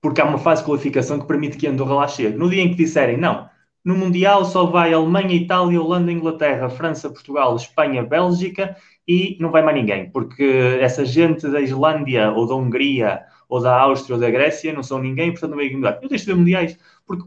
porque 0.00 0.20
há 0.20 0.24
uma 0.24 0.38
fase 0.38 0.62
de 0.62 0.66
qualificação 0.66 1.18
que 1.18 1.26
permite 1.26 1.56
que 1.56 1.66
Andorra 1.66 1.94
lá 1.94 2.08
chegue. 2.08 2.36
No 2.36 2.48
dia 2.48 2.62
em 2.62 2.70
que 2.70 2.76
disserem, 2.76 3.16
não, 3.16 3.48
no 3.84 3.94
Mundial 3.96 4.44
só 4.46 4.64
vai 4.64 4.94
Alemanha, 4.94 5.34
Itália, 5.34 5.80
Holanda, 5.80 6.10
Inglaterra, 6.10 6.70
França, 6.70 7.10
Portugal, 7.10 7.54
Espanha, 7.54 8.02
Bélgica 8.02 8.76
e 9.06 9.36
não 9.40 9.50
vai 9.50 9.62
mais 9.62 9.76
ninguém, 9.76 10.10
porque 10.10 10.78
essa 10.80 11.04
gente 11.04 11.46
da 11.48 11.60
Islândia 11.60 12.32
ou 12.32 12.46
da 12.46 12.54
Hungria 12.54 13.22
ou 13.48 13.60
da 13.60 13.78
Áustria 13.78 14.14
ou 14.14 14.20
da 14.20 14.30
Grécia 14.30 14.72
não 14.72 14.82
são 14.82 14.98
ninguém, 14.98 15.32
portanto 15.32 15.50
não 15.50 15.58
vai 15.58 15.68
mudar. 15.70 15.98
Eu 16.02 16.08
deixo 16.08 16.24
de 16.24 16.32
ver 16.32 16.38
mundiais, 16.38 16.78
porque 17.06 17.24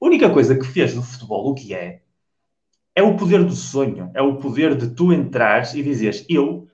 a 0.00 0.06
única 0.06 0.30
coisa 0.30 0.56
que 0.56 0.66
fez 0.66 0.94
do 0.94 1.02
futebol 1.02 1.50
o 1.50 1.54
que 1.54 1.74
é, 1.74 2.00
é 2.94 3.02
o 3.02 3.16
poder 3.16 3.44
do 3.44 3.52
sonho, 3.52 4.10
é 4.14 4.22
o 4.22 4.36
poder 4.36 4.74
de 4.76 4.88
tu 4.90 5.12
entrares 5.12 5.74
e 5.74 5.82
dizeres, 5.82 6.24
eu, 6.28 6.67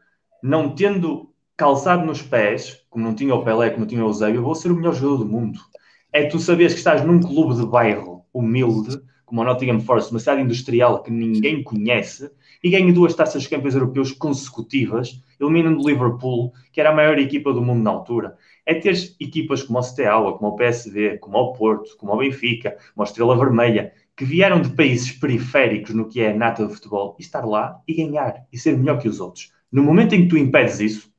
não 0.44 0.74
tendo 0.74 1.32
calçado 1.56 2.04
nos 2.04 2.20
pés, 2.20 2.84
como 2.90 3.02
não 3.02 3.14
tinha 3.14 3.34
o 3.34 3.42
Pelé, 3.42 3.70
como 3.70 3.80
não 3.80 3.86
tinha 3.86 4.04
o 4.04 4.08
Eusébio, 4.08 4.42
vou 4.42 4.54
ser 4.54 4.70
o 4.70 4.76
melhor 4.76 4.92
jogador 4.92 5.24
do 5.24 5.26
mundo. 5.26 5.58
É 6.12 6.26
tu 6.26 6.38
saberes 6.38 6.74
que 6.74 6.80
estás 6.80 7.02
num 7.02 7.18
clube 7.18 7.54
de 7.54 7.64
bairro 7.64 8.26
humilde, 8.30 9.00
como 9.24 9.40
o 9.40 9.44
Nottingham 9.44 9.80
Forest, 9.80 10.10
uma 10.10 10.20
cidade 10.20 10.42
industrial 10.42 11.02
que 11.02 11.10
ninguém 11.10 11.62
conhece, 11.62 12.30
e 12.62 12.68
ganha 12.68 12.92
duas 12.92 13.14
taças 13.14 13.44
de 13.44 13.48
campeões 13.48 13.74
europeus 13.74 14.12
consecutivas, 14.12 15.18
eliminando 15.40 15.80
o 15.80 15.88
Liverpool, 15.88 16.52
que 16.70 16.78
era 16.78 16.90
a 16.90 16.94
maior 16.94 17.18
equipa 17.18 17.50
do 17.50 17.62
mundo 17.62 17.82
na 17.82 17.92
altura. 17.92 18.36
É 18.66 18.74
ter 18.74 18.94
equipas 19.18 19.62
como 19.62 19.78
o 19.78 19.82
Steaua, 19.82 20.36
como 20.36 20.50
o 20.50 20.56
PSV, 20.56 21.16
como 21.20 21.38
o 21.38 21.52
Porto, 21.54 21.96
como 21.96 22.12
o 22.12 22.18
Benfica, 22.18 22.76
como 22.94 23.02
a 23.02 23.04
Estrela 23.04 23.34
Vermelha, 23.34 23.94
que 24.14 24.26
vieram 24.26 24.60
de 24.60 24.68
países 24.68 25.10
periféricos 25.10 25.94
no 25.94 26.06
que 26.06 26.20
é 26.20 26.32
a 26.32 26.36
nata 26.36 26.66
do 26.66 26.74
futebol, 26.74 27.16
e 27.18 27.22
estar 27.22 27.46
lá 27.46 27.80
e 27.88 27.94
ganhar, 27.94 28.44
e 28.52 28.58
ser 28.58 28.76
melhor 28.76 28.98
que 28.98 29.08
os 29.08 29.20
outros. 29.20 29.54
No 29.74 29.82
momento 29.82 30.14
em 30.14 30.22
que 30.22 30.28
tu 30.28 30.38
impedes 30.38 30.78
isso, 30.78 31.10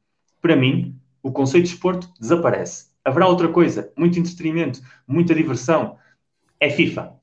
para 0.41 0.55
mim, 0.55 0.97
o 1.21 1.29
conceito 1.29 1.65
de 1.65 1.73
esporte 1.73 2.07
desaparece. 2.17 2.85
Haverá 3.03 3.27
outra 3.27 3.49
coisa, 3.49 3.91
muito 3.97 4.17
entretenimento, 4.17 4.81
muita 5.05 5.35
diversão. 5.35 5.97
É 6.57 6.69
FIFA 6.69 7.19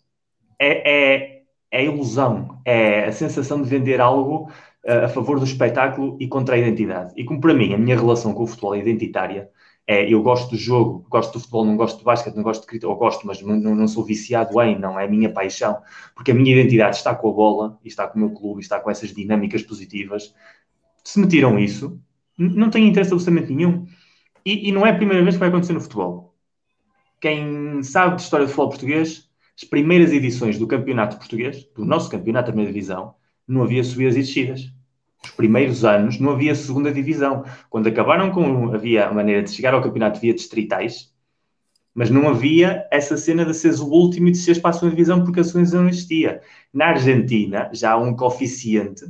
é, 0.58 0.92
é, 0.92 1.42
é 1.70 1.84
ilusão, 1.86 2.60
é 2.66 3.06
a 3.06 3.12
sensação 3.12 3.62
de 3.62 3.66
vender 3.66 3.98
algo 3.98 4.50
uh, 4.84 5.06
a 5.06 5.08
favor 5.08 5.38
do 5.38 5.46
espetáculo 5.46 6.18
e 6.20 6.28
contra 6.28 6.54
a 6.54 6.58
identidade. 6.58 7.14
E 7.16 7.24
como 7.24 7.40
para 7.40 7.54
mim 7.54 7.72
a 7.72 7.78
minha 7.78 7.96
relação 7.96 8.34
com 8.34 8.42
o 8.42 8.46
futebol 8.46 8.74
é 8.74 8.80
identitária, 8.80 9.48
é, 9.86 10.12
eu 10.12 10.22
gosto 10.22 10.50
do 10.50 10.58
jogo, 10.58 11.06
gosto 11.08 11.32
do 11.32 11.40
futebol, 11.40 11.64
não 11.64 11.78
gosto 11.78 11.98
de 11.98 12.04
basquete, 12.04 12.36
não 12.36 12.42
gosto 12.42 12.60
de 12.60 12.66
cricket, 12.66 12.86
ou 12.86 12.94
gosto, 12.94 13.26
mas 13.26 13.40
não, 13.40 13.56
não, 13.56 13.88
sou 13.88 14.04
viciado 14.04 14.60
em, 14.60 14.78
não 14.78 15.00
é 15.00 15.06
a 15.06 15.08
minha 15.08 15.32
paixão, 15.32 15.78
porque 16.14 16.30
a 16.30 16.34
minha 16.34 16.52
identidade 16.52 16.96
está 16.96 17.14
com 17.14 17.30
a 17.30 17.32
bola, 17.32 17.78
está 17.82 18.06
com 18.06 18.18
o 18.18 18.20
meu 18.20 18.30
clube, 18.30 18.60
está 18.60 18.78
com 18.78 18.90
essas 18.90 19.14
dinâmicas 19.14 19.62
positivas. 19.62 20.34
Se 21.04 21.18
me 21.20 21.26
tiram 21.26 21.58
isso, 21.58 22.00
não 22.38 22.70
tenho 22.70 22.86
interesse 22.86 23.12
absolutamente 23.12 23.52
nenhum. 23.52 23.86
E, 24.44 24.68
e, 24.68 24.72
não 24.72 24.86
é 24.86 24.90
a 24.90 24.96
primeira 24.96 25.22
vez 25.22 25.36
que 25.36 25.40
vai 25.40 25.48
acontecer 25.48 25.72
no 25.72 25.80
futebol. 25.80 26.34
Quem 27.20 27.82
sabe 27.82 28.16
de 28.16 28.22
história 28.22 28.46
de 28.46 28.52
futebol 28.52 28.70
português 28.70 29.30
as 29.56 29.64
primeiras 29.64 30.12
edições 30.12 30.58
do 30.58 30.66
campeonato 30.66 31.16
português, 31.16 31.64
do 31.76 31.84
nosso 31.84 32.10
campeonato 32.10 32.46
da 32.46 32.52
primeira 32.52 32.72
divisão, 32.72 33.14
não 33.46 33.62
havia 33.62 33.84
subidas 33.84 34.16
e 34.16 34.20
descidas. 34.20 34.72
Os 35.22 35.30
primeiros 35.30 35.84
anos 35.84 36.18
não 36.18 36.32
havia 36.32 36.54
segunda 36.54 36.92
divisão. 36.92 37.44
Quando 37.70 37.86
acabaram 37.86 38.30
com. 38.30 38.74
havia 38.74 39.06
a 39.06 39.12
maneira 39.12 39.42
de 39.42 39.52
chegar 39.52 39.74
ao 39.74 39.82
campeonato 39.82 40.20
via 40.20 40.34
distritais, 40.34 41.12
mas 41.94 42.10
não 42.10 42.28
havia 42.28 42.88
essa 42.90 43.16
cena 43.16 43.44
de 43.44 43.54
seres 43.54 43.78
o 43.78 43.86
último 43.86 44.28
e 44.28 44.32
de 44.32 44.38
seres 44.38 44.60
para 44.60 44.70
a 44.70 44.72
segunda 44.72 44.96
divisão 44.96 45.22
porque 45.22 45.40
a 45.40 45.44
segunda 45.44 45.64
divisão 45.64 45.82
não 45.82 45.90
existia. 45.90 46.40
Na 46.72 46.86
Argentina 46.86 47.70
já 47.72 47.92
há 47.92 47.98
um 47.98 48.16
coeficiente 48.16 49.04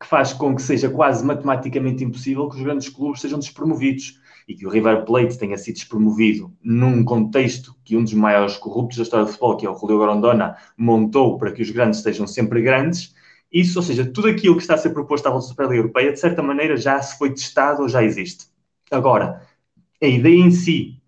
que 0.00 0.06
faz 0.06 0.32
com 0.32 0.56
que 0.56 0.62
seja 0.62 0.88
quase 0.88 1.22
matematicamente 1.24 2.02
impossível 2.02 2.48
que 2.48 2.56
os 2.56 2.62
grandes 2.62 2.88
clubes 2.88 3.20
sejam 3.20 3.38
despromovidos 3.38 4.18
e 4.48 4.54
que 4.54 4.66
o 4.66 4.70
River 4.70 5.04
Plate 5.04 5.38
tenha 5.38 5.58
sido 5.58 5.74
despromovido 5.74 6.50
num 6.62 7.04
contexto 7.04 7.76
que 7.84 7.96
um 7.96 8.02
dos 8.02 8.14
maiores 8.14 8.56
corruptos 8.56 8.96
da 8.96 9.02
história 9.02 9.26
do 9.26 9.30
futebol, 9.30 9.56
que 9.58 9.66
é 9.66 9.70
o 9.70 9.76
Julio 9.76 9.98
Grondona, 9.98 10.56
montou 10.76 11.36
para 11.36 11.52
que 11.52 11.60
os 11.60 11.70
grandes 11.70 11.98
estejam 11.98 12.26
sempre 12.26 12.62
grandes, 12.62 13.14
isso, 13.52 13.78
ou 13.78 13.82
seja, 13.82 14.06
tudo 14.06 14.28
aquilo 14.28 14.56
que 14.56 14.62
está 14.62 14.74
a 14.74 14.78
ser 14.78 14.90
proposto 14.90 15.26
à 15.26 15.40
Superliga 15.40 15.82
Europeia, 15.82 16.12
de 16.12 16.20
certa 16.20 16.42
maneira, 16.42 16.76
já 16.76 17.00
se 17.02 17.18
foi 17.18 17.30
testado 17.30 17.82
ou 17.82 17.88
já 17.88 18.02
existe. 18.02 18.46
Agora, 18.90 19.42
a 20.00 20.06
ideia 20.06 20.40
em 20.40 20.50
si, 20.50 21.02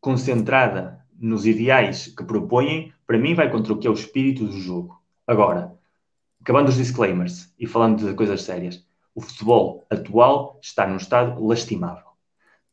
concentrada 0.00 1.04
nos 1.18 1.46
ideais 1.46 2.06
que 2.06 2.24
propõem, 2.24 2.92
para 3.06 3.18
mim 3.18 3.34
vai 3.34 3.50
contra 3.50 3.72
o 3.72 3.78
que 3.78 3.86
é 3.86 3.90
o 3.90 3.94
espírito 3.94 4.46
do 4.46 4.58
jogo. 4.58 5.00
Agora, 5.26 5.72
acabando 6.40 6.68
os 6.68 6.76
disclaimers 6.76 7.52
e 7.58 7.66
falando 7.66 8.06
de 8.06 8.14
coisas 8.14 8.42
sérias, 8.42 8.84
o 9.14 9.20
futebol 9.20 9.86
atual 9.90 10.58
está 10.62 10.86
num 10.86 10.96
estado 10.96 11.44
lastimável 11.44 12.10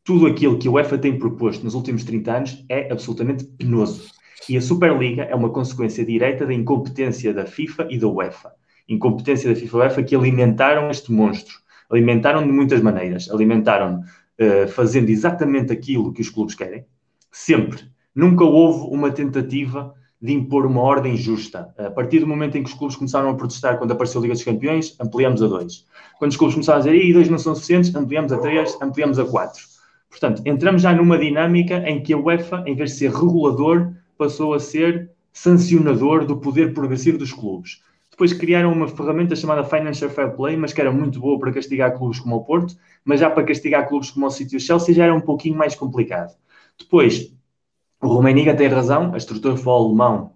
tudo 0.08 0.26
aquilo 0.26 0.58
que 0.58 0.66
a 0.66 0.70
UEFA 0.70 0.96
tem 0.96 1.18
proposto 1.18 1.62
nos 1.62 1.74
últimos 1.74 2.02
30 2.02 2.32
anos 2.34 2.64
é 2.66 2.90
absolutamente 2.90 3.44
penoso. 3.44 4.10
E 4.48 4.56
a 4.56 4.60
Superliga 4.62 5.24
é 5.24 5.34
uma 5.34 5.50
consequência 5.50 6.02
direta 6.02 6.46
da 6.46 6.54
incompetência 6.54 7.34
da 7.34 7.44
FIFA 7.44 7.88
e 7.90 7.98
da 7.98 8.08
UEFA. 8.08 8.50
Incompetência 8.88 9.50
da 9.50 9.54
FIFA 9.54 9.76
e 9.76 9.78
da 9.78 9.84
UEFA 9.84 10.02
que 10.02 10.16
alimentaram 10.16 10.88
este 10.88 11.12
monstro. 11.12 11.54
Alimentaram 11.90 12.42
de 12.42 12.50
muitas 12.50 12.80
maneiras. 12.80 13.28
Alimentaram 13.30 14.00
uh, 14.40 14.66
fazendo 14.68 15.10
exatamente 15.10 15.74
aquilo 15.74 16.10
que 16.10 16.22
os 16.22 16.30
clubes 16.30 16.54
querem, 16.54 16.86
sempre. 17.30 17.82
Nunca 18.14 18.44
houve 18.44 18.88
uma 18.90 19.10
tentativa 19.10 19.94
de 20.20 20.32
impor 20.32 20.66
uma 20.66 20.80
ordem 20.80 21.16
justa. 21.16 21.72
A 21.78 21.90
partir 21.90 22.18
do 22.18 22.26
momento 22.26 22.58
em 22.58 22.62
que 22.62 22.68
os 22.68 22.74
clubes 22.74 22.96
começaram 22.96 23.30
a 23.30 23.34
protestar 23.34 23.78
quando 23.78 23.92
apareceu 23.92 24.20
a 24.20 24.22
Liga 24.22 24.34
dos 24.34 24.44
Campeões, 24.44 24.96
ampliamos 25.00 25.42
a 25.42 25.46
dois. 25.46 25.84
Quando 26.18 26.32
os 26.32 26.36
clubes 26.36 26.54
começaram 26.54 26.80
a 26.80 26.82
dizer, 26.82 26.96
e 26.96 27.12
dois 27.12 27.28
não 27.28 27.38
são 27.38 27.54
suficientes, 27.54 27.94
ampliamos 27.94 28.32
a 28.32 28.38
três, 28.38 28.76
ampliamos 28.82 29.18
a 29.18 29.24
quatro. 29.24 29.62
Portanto, 30.10 30.42
entramos 30.44 30.82
já 30.82 30.92
numa 30.92 31.18
dinâmica 31.18 31.78
em 31.88 32.02
que 32.02 32.12
a 32.12 32.18
UEFA, 32.18 32.64
em 32.66 32.74
vez 32.74 32.92
de 32.92 32.96
ser 32.96 33.12
regulador, 33.12 33.92
passou 34.16 34.54
a 34.54 34.60
ser 34.60 35.10
sancionador 35.32 36.24
do 36.24 36.38
poder 36.38 36.74
progressivo 36.74 37.18
dos 37.18 37.32
clubes. 37.32 37.82
Depois 38.10 38.32
criaram 38.32 38.72
uma 38.72 38.88
ferramenta 38.88 39.36
chamada 39.36 39.62
Financial 39.62 40.10
Fair 40.10 40.34
Play, 40.34 40.56
mas 40.56 40.72
que 40.72 40.80
era 40.80 40.90
muito 40.90 41.20
boa 41.20 41.38
para 41.38 41.52
castigar 41.52 41.96
clubes 41.96 42.18
como 42.18 42.34
o 42.34 42.44
Porto, 42.44 42.74
mas 43.04 43.20
já 43.20 43.30
para 43.30 43.44
castigar 43.44 43.86
clubes 43.86 44.10
como 44.10 44.26
o 44.26 44.30
City 44.30 44.58
Chelsea 44.58 44.92
já 44.92 45.04
era 45.04 45.14
um 45.14 45.20
pouquinho 45.20 45.56
mais 45.56 45.76
complicado. 45.76 46.34
Depois, 46.76 47.32
o 48.00 48.06
Rumeniga 48.06 48.56
tem 48.56 48.68
razão, 48.68 49.12
a 49.12 49.16
estrutura 49.16 49.54
futebol 49.54 49.92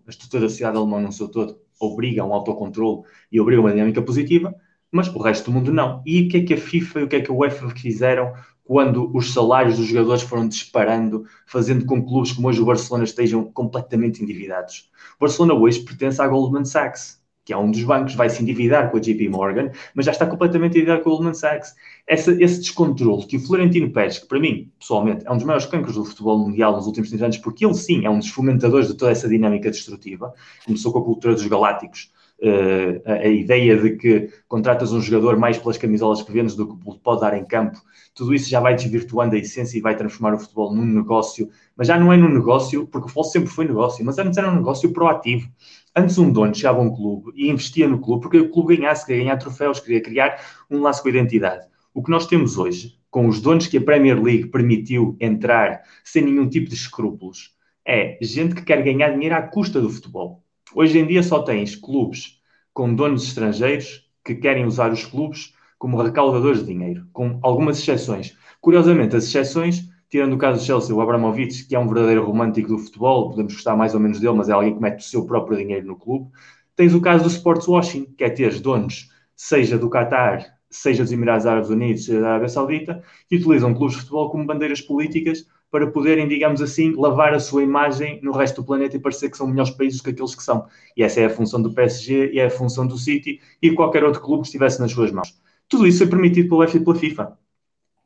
a 0.06 0.10
estrutura 0.10 0.42
da 0.42 0.48
sociedade 0.48 0.76
alemã 0.76 1.00
no 1.00 1.12
seu 1.12 1.28
todo, 1.28 1.58
obriga 1.80 2.24
um 2.24 2.34
autocontrole 2.34 3.02
e 3.30 3.40
obriga 3.40 3.60
uma 3.60 3.70
dinâmica 3.70 4.02
positiva, 4.02 4.54
mas 4.90 5.08
o 5.08 5.18
resto 5.22 5.50
do 5.50 5.52
mundo 5.52 5.72
não. 5.72 6.02
E 6.04 6.22
o 6.22 6.28
que 6.28 6.38
é 6.38 6.42
que 6.42 6.54
a 6.54 6.56
FIFA 6.56 7.00
e 7.00 7.02
o 7.04 7.08
que 7.08 7.16
é 7.16 7.20
que 7.20 7.30
a 7.30 7.34
UEFA 7.34 7.70
fizeram 7.70 8.32
quando 8.64 9.14
os 9.16 9.32
salários 9.32 9.76
dos 9.76 9.86
jogadores 9.86 10.22
foram 10.22 10.48
disparando, 10.48 11.24
fazendo 11.46 11.84
com 11.84 11.98
que 12.00 12.04
clubes 12.04 12.32
como 12.32 12.48
hoje 12.48 12.60
o 12.60 12.64
Barcelona 12.64 13.04
estejam 13.04 13.44
completamente 13.44 14.22
endividados. 14.22 14.90
O 15.16 15.20
Barcelona 15.20 15.54
hoje 15.54 15.80
pertence 15.80 16.20
à 16.20 16.26
Goldman 16.26 16.64
Sachs, 16.64 17.21
que 17.44 17.52
é 17.52 17.56
um 17.56 17.70
dos 17.70 17.82
bancos, 17.82 18.14
vai 18.14 18.30
se 18.30 18.42
endividar 18.42 18.90
com 18.90 18.96
a 18.96 19.00
JP 19.00 19.28
Morgan, 19.28 19.70
mas 19.94 20.06
já 20.06 20.12
está 20.12 20.26
completamente 20.26 20.72
endividado 20.72 21.02
com 21.02 21.10
a 21.10 21.12
Goldman 21.12 21.34
Sachs. 21.34 21.74
Essa, 22.06 22.32
esse 22.42 22.60
descontrole 22.60 23.26
que 23.26 23.36
o 23.36 23.40
Florentino 23.40 23.90
Pérez, 23.90 24.18
que 24.18 24.26
para 24.26 24.38
mim, 24.38 24.70
pessoalmente, 24.78 25.26
é 25.26 25.30
um 25.30 25.36
dos 25.36 25.44
maiores 25.44 25.66
cancros 25.66 25.96
do 25.96 26.04
futebol 26.04 26.38
mundial 26.38 26.76
nos 26.76 26.86
últimos 26.86 27.08
30 27.08 27.24
anos, 27.24 27.38
porque 27.38 27.64
ele 27.64 27.74
sim 27.74 28.04
é 28.04 28.10
um 28.10 28.18
dos 28.18 28.28
fomentadores 28.28 28.88
de 28.88 28.94
toda 28.94 29.10
essa 29.10 29.28
dinâmica 29.28 29.70
destrutiva, 29.70 30.32
começou 30.64 30.92
com 30.92 31.00
a 31.00 31.04
cultura 31.04 31.34
dos 31.34 31.46
galácticos, 31.46 32.10
Uh, 32.44 32.98
a, 33.06 33.12
a, 33.12 33.28
ideia 33.28 33.80
de 33.80 33.96
que 33.96 34.28
contratas 34.48 34.90
um 34.92 35.00
jogador 35.00 35.38
mais 35.38 35.58
pelas 35.58 35.78
camisolas 35.78 36.22
que 36.22 36.32
vendes 36.32 36.56
do 36.56 36.76
que 36.76 36.98
pode 36.98 37.20
dar 37.20 37.38
em 37.38 37.44
campo, 37.44 37.80
tudo 38.14 38.34
isso 38.34 38.50
já 38.50 38.58
vai 38.58 38.74
desvirtuando 38.74 39.36
a 39.36 39.38
essência 39.38 39.78
e 39.78 39.80
vai 39.80 39.96
transformar 39.96 40.34
o 40.34 40.38
futebol 40.40 40.74
num 40.74 40.84
negócio, 40.84 41.48
mas 41.76 41.86
já 41.86 41.98
não 41.98 42.12
é 42.12 42.16
num 42.16 42.28
negócio, 42.28 42.86
porque 42.86 43.06
o 43.06 43.08
futebol 43.08 43.24
sempre 43.24 43.48
foi 43.48 43.64
negócio, 43.64 44.04
mas 44.04 44.18
antes 44.18 44.36
era 44.36 44.50
um 44.50 44.56
negócio 44.56 44.92
proativo. 44.92 45.48
Antes 45.94 46.16
um 46.16 46.32
dono 46.32 46.54
chegava 46.54 46.78
a 46.78 46.82
um 46.82 46.94
clube 46.94 47.32
e 47.34 47.50
investia 47.50 47.86
no 47.86 48.00
clube 48.00 48.22
porque 48.22 48.38
o 48.38 48.50
clube 48.50 48.76
ganhasse, 48.76 49.04
queria 49.04 49.24
ganhar 49.24 49.36
troféus, 49.36 49.78
queria 49.78 50.00
criar 50.00 50.40
um 50.70 50.80
laço 50.80 51.02
com 51.02 51.08
a 51.08 51.10
identidade. 51.10 51.66
O 51.92 52.02
que 52.02 52.10
nós 52.10 52.26
temos 52.26 52.56
hoje, 52.56 52.98
com 53.10 53.28
os 53.28 53.42
donos 53.42 53.66
que 53.66 53.76
a 53.76 53.82
Premier 53.82 54.20
League 54.20 54.46
permitiu 54.46 55.14
entrar 55.20 55.82
sem 56.02 56.22
nenhum 56.22 56.48
tipo 56.48 56.70
de 56.70 56.74
escrúpulos, 56.74 57.54
é 57.84 58.16
gente 58.22 58.54
que 58.54 58.62
quer 58.62 58.82
ganhar 58.82 59.10
dinheiro 59.10 59.34
à 59.34 59.42
custa 59.42 59.82
do 59.82 59.90
futebol. 59.90 60.42
Hoje 60.74 60.98
em 60.98 61.06
dia 61.06 61.22
só 61.22 61.42
tens 61.42 61.76
clubes 61.76 62.40
com 62.72 62.94
donos 62.94 63.24
estrangeiros 63.24 64.08
que 64.24 64.34
querem 64.34 64.64
usar 64.64 64.90
os 64.90 65.04
clubes 65.04 65.52
como 65.78 66.00
recaudadores 66.00 66.60
de 66.60 66.72
dinheiro, 66.72 67.06
com 67.12 67.38
algumas 67.42 67.78
exceções. 67.78 68.34
Curiosamente, 68.62 69.14
as 69.14 69.24
exceções, 69.24 69.90
tirando 70.12 70.34
o 70.34 70.38
caso 70.38 70.60
do 70.60 70.66
Chelsea, 70.66 70.94
o 70.94 71.00
Abramovich, 71.00 71.66
que 71.66 71.74
é 71.74 71.78
um 71.78 71.88
verdadeiro 71.88 72.22
romântico 72.22 72.68
do 72.68 72.78
futebol, 72.78 73.30
podemos 73.30 73.54
gostar 73.54 73.74
mais 73.74 73.94
ou 73.94 74.00
menos 74.00 74.20
dele, 74.20 74.34
mas 74.34 74.50
é 74.50 74.52
alguém 74.52 74.74
que 74.74 74.80
mete 74.80 75.00
o 75.00 75.02
seu 75.02 75.24
próprio 75.24 75.56
dinheiro 75.56 75.86
no 75.86 75.96
clube. 75.96 76.30
Tens 76.76 76.92
o 76.92 77.00
caso 77.00 77.24
do 77.24 77.30
sports 77.30 77.66
washing, 77.66 78.04
que 78.14 78.22
é 78.22 78.28
ter 78.28 78.60
donos, 78.60 79.08
seja 79.34 79.78
do 79.78 79.88
Qatar, 79.88 80.44
seja 80.68 81.02
dos 81.02 81.12
Emirados 81.12 81.46
Árabes 81.46 81.70
Unidos, 81.70 82.04
seja 82.04 82.20
da 82.20 82.28
Arábia 82.28 82.50
Saudita, 82.50 83.02
que 83.26 83.36
utilizam 83.36 83.72
clubes 83.72 83.94
de 83.94 84.02
futebol 84.02 84.28
como 84.28 84.44
bandeiras 84.44 84.82
políticas 84.82 85.46
para 85.70 85.86
poderem, 85.86 86.28
digamos 86.28 86.60
assim, 86.60 86.94
lavar 86.94 87.32
a 87.32 87.40
sua 87.40 87.62
imagem 87.62 88.20
no 88.22 88.32
resto 88.32 88.60
do 88.60 88.66
planeta 88.66 88.94
e 88.94 89.00
parecer 89.00 89.30
que 89.30 89.38
são 89.38 89.46
melhores 89.46 89.70
países 89.70 90.02
que 90.02 90.10
aqueles 90.10 90.34
que 90.34 90.42
são. 90.42 90.66
E 90.94 91.02
essa 91.02 91.20
é 91.20 91.24
a 91.24 91.30
função 91.30 91.62
do 91.62 91.72
PSG 91.72 92.32
e 92.34 92.38
é 92.38 92.44
a 92.44 92.50
função 92.50 92.86
do 92.86 92.98
City 92.98 93.40
e 93.62 93.70
qualquer 93.70 94.04
outro 94.04 94.20
clube 94.20 94.42
que 94.42 94.48
estivesse 94.48 94.78
nas 94.78 94.92
suas 94.92 95.10
mãos. 95.10 95.40
Tudo 95.70 95.86
isso 95.86 96.02
é 96.02 96.06
permitido 96.06 96.50
pela 96.50 96.68
FIFA. 96.68 97.38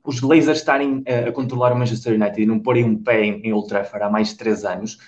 Os 0.06 0.20
Glazers 0.20 0.58
estarem 0.58 1.02
a, 1.06 1.28
a 1.28 1.32
controlar 1.32 1.72
o 1.72 1.78
Manchester 1.78 2.14
United 2.14 2.40
e 2.40 2.46
não 2.46 2.60
porem 2.60 2.84
um 2.84 3.02
pé 3.02 3.24
em, 3.24 3.40
em 3.42 3.52
Old 3.52 3.68
Trafford 3.68 4.04
há 4.04 4.10
mais 4.10 4.28
de 4.28 4.36
três 4.36 4.64
anos, 4.64 4.98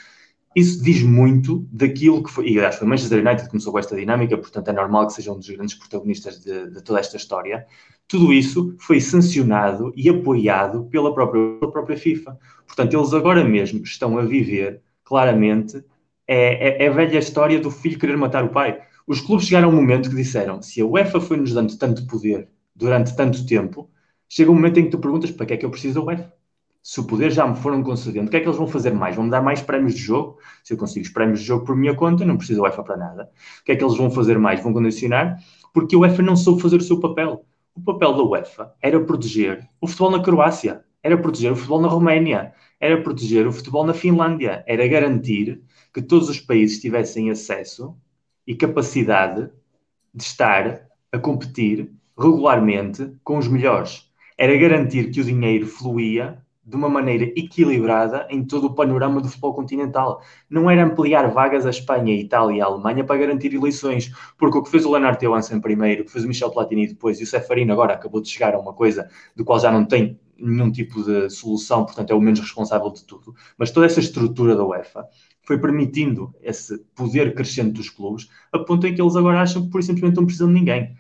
isso 0.56 0.82
diz 0.82 1.02
muito 1.02 1.66
daquilo 1.70 2.22
que 2.22 2.30
foi. 2.30 2.48
E 2.48 2.58
aliás, 2.58 2.76
foi 2.76 2.86
o 2.86 2.90
Manchester 2.90 3.20
United 3.20 3.44
que 3.44 3.50
começou 3.50 3.72
com 3.72 3.78
esta 3.78 3.94
dinâmica, 3.94 4.36
portanto 4.36 4.68
é 4.68 4.72
normal 4.72 5.06
que 5.06 5.12
seja 5.12 5.32
um 5.32 5.38
dos 5.38 5.48
grandes 5.48 5.74
protagonistas 5.74 6.40
de, 6.40 6.70
de 6.70 6.82
toda 6.82 6.98
esta 6.98 7.16
história 7.16 7.66
tudo 8.08 8.32
isso 8.32 8.74
foi 8.78 9.00
sancionado 9.00 9.92
e 9.94 10.08
apoiado 10.08 10.84
pela 10.86 11.12
própria, 11.12 11.58
pela 11.58 11.70
própria 11.70 11.96
FIFA. 11.96 12.38
Portanto, 12.66 12.94
eles 12.96 13.12
agora 13.12 13.44
mesmo 13.44 13.82
estão 13.84 14.16
a 14.18 14.22
viver, 14.22 14.80
claramente, 15.04 15.84
é, 16.26 16.82
é, 16.82 16.84
é, 16.84 16.88
a 16.88 16.92
velha 16.92 17.18
história 17.18 17.60
do 17.60 17.70
filho 17.70 17.98
querer 17.98 18.16
matar 18.16 18.44
o 18.44 18.48
pai. 18.48 18.80
Os 19.06 19.20
clubes 19.20 19.46
chegaram 19.46 19.68
a 19.68 19.72
um 19.72 19.76
momento 19.76 20.08
que 20.08 20.16
disseram: 20.16 20.62
se 20.62 20.80
a 20.80 20.86
UEFA 20.86 21.20
foi-nos 21.20 21.52
dando 21.52 21.76
tanto 21.76 22.06
poder 22.06 22.48
durante 22.74 23.14
tanto 23.14 23.44
tempo, 23.46 23.90
chega 24.28 24.50
um 24.50 24.54
momento 24.54 24.78
em 24.80 24.84
que 24.84 24.90
tu 24.90 24.98
perguntas 24.98 25.30
para 25.30 25.46
que 25.46 25.54
é 25.54 25.56
que 25.56 25.64
eu 25.64 25.70
preciso 25.70 25.94
da 25.94 26.06
UEFA? 26.06 26.32
Se 26.82 27.00
o 27.00 27.04
poder 27.04 27.30
já 27.30 27.46
me 27.46 27.56
foram 27.56 27.82
concedendo, 27.82 28.28
o 28.28 28.30
que 28.30 28.36
é 28.36 28.40
que 28.40 28.46
eles 28.46 28.56
vão 28.56 28.66
fazer 28.66 28.92
mais? 28.92 29.16
Vão 29.16 29.24
me 29.24 29.30
dar 29.30 29.42
mais 29.42 29.60
prémios 29.60 29.94
de 29.94 30.00
jogo? 30.00 30.38
Se 30.64 30.72
eu 30.72 30.78
consigo 30.78 31.04
os 31.04 31.12
prémios 31.12 31.40
de 31.40 31.46
jogo 31.46 31.64
por 31.64 31.76
minha 31.76 31.94
conta, 31.94 32.24
não 32.24 32.36
preciso 32.36 32.60
da 32.62 32.68
UEFA 32.68 32.82
para 32.82 32.96
nada. 32.96 33.30
O 33.60 33.64
que 33.64 33.72
é 33.72 33.76
que 33.76 33.84
eles 33.84 33.96
vão 33.96 34.10
fazer 34.10 34.38
mais? 34.38 34.62
Vão 34.62 34.72
condicionar? 34.72 35.38
Porque 35.74 35.96
a 35.96 35.98
UEFA 35.98 36.22
não 36.22 36.36
soube 36.36 36.62
fazer 36.62 36.76
o 36.76 36.80
seu 36.80 36.98
papel 37.00 37.44
o 37.78 37.80
papel 37.80 38.12
da 38.12 38.24
UEFA 38.24 38.74
era 38.82 38.98
proteger 39.00 39.68
o 39.80 39.86
futebol 39.86 40.10
na 40.10 40.20
Croácia, 40.20 40.84
era 41.00 41.16
proteger 41.16 41.52
o 41.52 41.56
futebol 41.56 41.80
na 41.80 41.86
Roménia, 41.86 42.52
era 42.80 43.00
proteger 43.00 43.46
o 43.46 43.52
futebol 43.52 43.86
na 43.86 43.94
Finlândia, 43.94 44.64
era 44.66 44.88
garantir 44.88 45.62
que 45.94 46.02
todos 46.02 46.28
os 46.28 46.40
países 46.40 46.80
tivessem 46.80 47.30
acesso 47.30 47.96
e 48.44 48.56
capacidade 48.56 49.48
de 50.12 50.22
estar 50.24 50.88
a 51.12 51.18
competir 51.20 51.88
regularmente 52.18 53.12
com 53.22 53.38
os 53.38 53.46
melhores. 53.46 54.07
Era 54.38 54.56
garantir 54.56 55.10
que 55.10 55.20
o 55.20 55.24
dinheiro 55.24 55.66
fluía 55.66 56.40
de 56.64 56.76
uma 56.76 56.88
maneira 56.88 57.24
equilibrada 57.34 58.26
em 58.30 58.44
todo 58.44 58.66
o 58.66 58.74
panorama 58.74 59.20
do 59.20 59.28
futebol 59.28 59.54
continental. 59.54 60.22
Não 60.48 60.70
era 60.70 60.84
ampliar 60.84 61.28
vagas 61.30 61.66
a 61.66 61.70
Espanha, 61.70 62.14
Itália 62.14 62.58
e 62.58 62.60
Alemanha 62.60 63.02
para 63.02 63.18
garantir 63.18 63.52
eleições, 63.54 64.12
porque 64.36 64.58
o 64.58 64.62
que 64.62 64.70
fez 64.70 64.84
o 64.84 64.90
Leonardo 64.90 65.18
Johansen 65.18 65.60
primeiro, 65.60 66.02
o 66.02 66.04
que 66.04 66.12
fez 66.12 66.24
o 66.24 66.28
Michel 66.28 66.50
Platini 66.50 66.86
depois 66.86 67.18
e 67.18 67.24
o 67.24 67.26
Seferino 67.26 67.72
agora 67.72 67.94
acabou 67.94 68.20
de 68.20 68.28
chegar 68.28 68.54
a 68.54 68.60
uma 68.60 68.74
coisa 68.74 69.08
do 69.34 69.44
qual 69.44 69.58
já 69.58 69.72
não 69.72 69.84
tem 69.84 70.20
nenhum 70.38 70.70
tipo 70.70 71.02
de 71.02 71.28
solução, 71.30 71.84
portanto 71.84 72.10
é 72.10 72.14
o 72.14 72.20
menos 72.20 72.38
responsável 72.38 72.90
de 72.92 73.04
tudo. 73.04 73.34
Mas 73.56 73.70
toda 73.70 73.86
essa 73.86 73.98
estrutura 73.98 74.54
da 74.54 74.64
UEFA 74.64 75.04
foi 75.42 75.58
permitindo 75.58 76.34
esse 76.42 76.78
poder 76.94 77.34
crescente 77.34 77.72
dos 77.72 77.90
clubes, 77.90 78.28
a 78.52 78.58
ponto 78.58 78.86
em 78.86 78.94
que 78.94 79.00
eles 79.00 79.16
agora 79.16 79.40
acham 79.40 79.62
que 79.62 79.70
por 79.70 79.82
simplesmente 79.82 80.16
não 80.16 80.26
precisam 80.26 80.48
de 80.48 80.54
ninguém. 80.54 80.94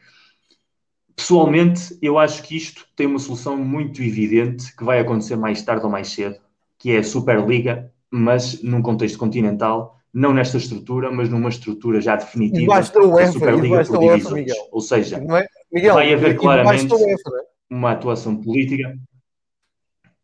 Pessoalmente, 1.18 1.98
eu 2.00 2.16
acho 2.16 2.44
que 2.44 2.56
isto 2.56 2.86
tem 2.94 3.04
uma 3.04 3.18
solução 3.18 3.56
muito 3.56 4.00
evidente 4.00 4.74
que 4.76 4.84
vai 4.84 5.00
acontecer 5.00 5.34
mais 5.34 5.60
tarde 5.60 5.84
ou 5.84 5.90
mais 5.90 6.10
cedo, 6.10 6.36
que 6.78 6.92
é 6.92 6.98
a 6.98 7.02
Superliga, 7.02 7.92
mas 8.08 8.62
num 8.62 8.80
contexto 8.80 9.18
continental, 9.18 9.98
não 10.14 10.32
nesta 10.32 10.58
estrutura, 10.58 11.10
mas 11.10 11.28
numa 11.28 11.48
estrutura 11.48 12.00
já 12.00 12.14
definitiva. 12.14 12.60
Debaixo 12.60 12.94
da 12.94 13.00
UEFA, 13.00 13.32
Superliga 13.32 13.84
por 13.84 14.32
Miguel. 14.32 14.68
Ou 14.70 14.80
seja, 14.80 15.16
é? 15.16 15.46
Miguel, 15.72 15.94
vai 15.94 16.14
haver 16.14 16.38
claramente 16.38 16.94
UEFA, 16.94 17.30
é? 17.36 17.74
uma 17.74 17.90
atuação 17.90 18.36
política. 18.36 18.96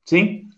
Sim? 0.05 0.49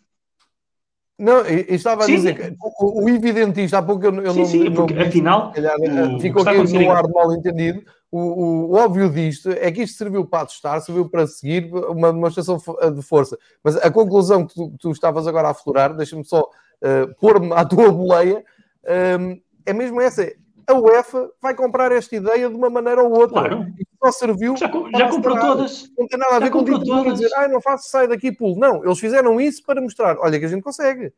Não, 1.19 1.41
eu 1.47 1.75
estava 1.75 2.03
a 2.03 2.05
sim, 2.05 2.17
dizer 2.17 2.35
que 2.35 2.55
o, 2.79 3.05
o 3.05 3.09
evidentista, 3.09 3.79
há 3.79 3.83
pouco 3.83 4.05
eu, 4.05 4.15
eu 4.17 4.33
sim, 4.35 4.39
não. 4.39 4.47
Sim, 4.47 4.71
porque 4.73 4.93
não, 4.93 5.03
afinal. 5.03 5.53
Calhar, 5.53 5.77
o, 5.81 6.21
ficou 6.21 6.47
aqui 6.47 6.75
no 6.75 6.91
ar 6.91 7.09
mal 7.09 7.33
entendido 7.33 7.83
o, 8.11 8.19
o, 8.19 8.71
o, 8.71 8.75
óbvio 8.75 9.11
disto 9.11 9.51
é 9.51 9.71
que 9.71 9.83
isto 9.83 9.99
serviu 9.99 10.25
para 10.25 10.47
testar, 10.47 10.81
serviu 10.81 11.09
para 11.09 11.27
seguir 11.27 11.73
uma 11.73 12.13
demonstração 12.13 12.57
de 12.95 13.03
força. 13.03 13.37
Mas 13.63 13.77
a 13.77 13.91
conclusão 13.91 14.47
que 14.47 14.55
tu, 14.55 14.73
tu 14.79 14.91
estavas 14.91 15.27
agora 15.27 15.49
a 15.49 15.51
aflorar, 15.51 15.95
deixa-me 15.95 16.25
só 16.25 16.43
uh, 16.43 17.15
pôr-me 17.21 17.53
à 17.53 17.65
tua 17.65 17.91
boleia, 17.91 18.45
um, 18.85 19.31
ehm, 19.31 19.43
é 19.67 19.73
mesmo 19.73 20.01
essa. 20.01 20.33
A 20.69 20.75
UEFA 20.75 21.31
vai 21.41 21.55
comprar 21.55 21.93
esta 21.93 22.17
ideia 22.17 22.49
de 22.49 22.55
uma 22.55 22.71
maneira 22.71 23.03
ou 23.03 23.11
outra. 23.11 23.49
Claro. 23.49 23.67
E 23.79 23.87
só 24.03 24.11
serviu. 24.13 24.57
Já, 24.57 24.71
já 24.97 25.11
comprou 25.11 25.39
todas. 25.39 25.89
Não 25.97 26.07
tem 26.07 26.19
nada 26.19 26.37
a 26.37 26.39
ver 26.41 26.51
com 26.51 26.59
o 26.61 27.13
dizer, 27.13 27.31
ah, 27.37 27.49
não 27.49 27.61
faço, 27.61 27.89
sai 27.89 28.09
daqui, 28.09 28.33
pulo. 28.33 28.59
Não, 28.59 28.85
eles 28.85 28.99
fizeram 28.99 29.41
isso 29.41 29.63
para 29.65 29.81
mostrar, 29.81 30.17
olha 30.19 30.39
que 30.39 30.45
a 30.45 30.49
gente 30.49 30.63
consegue. 30.63 31.13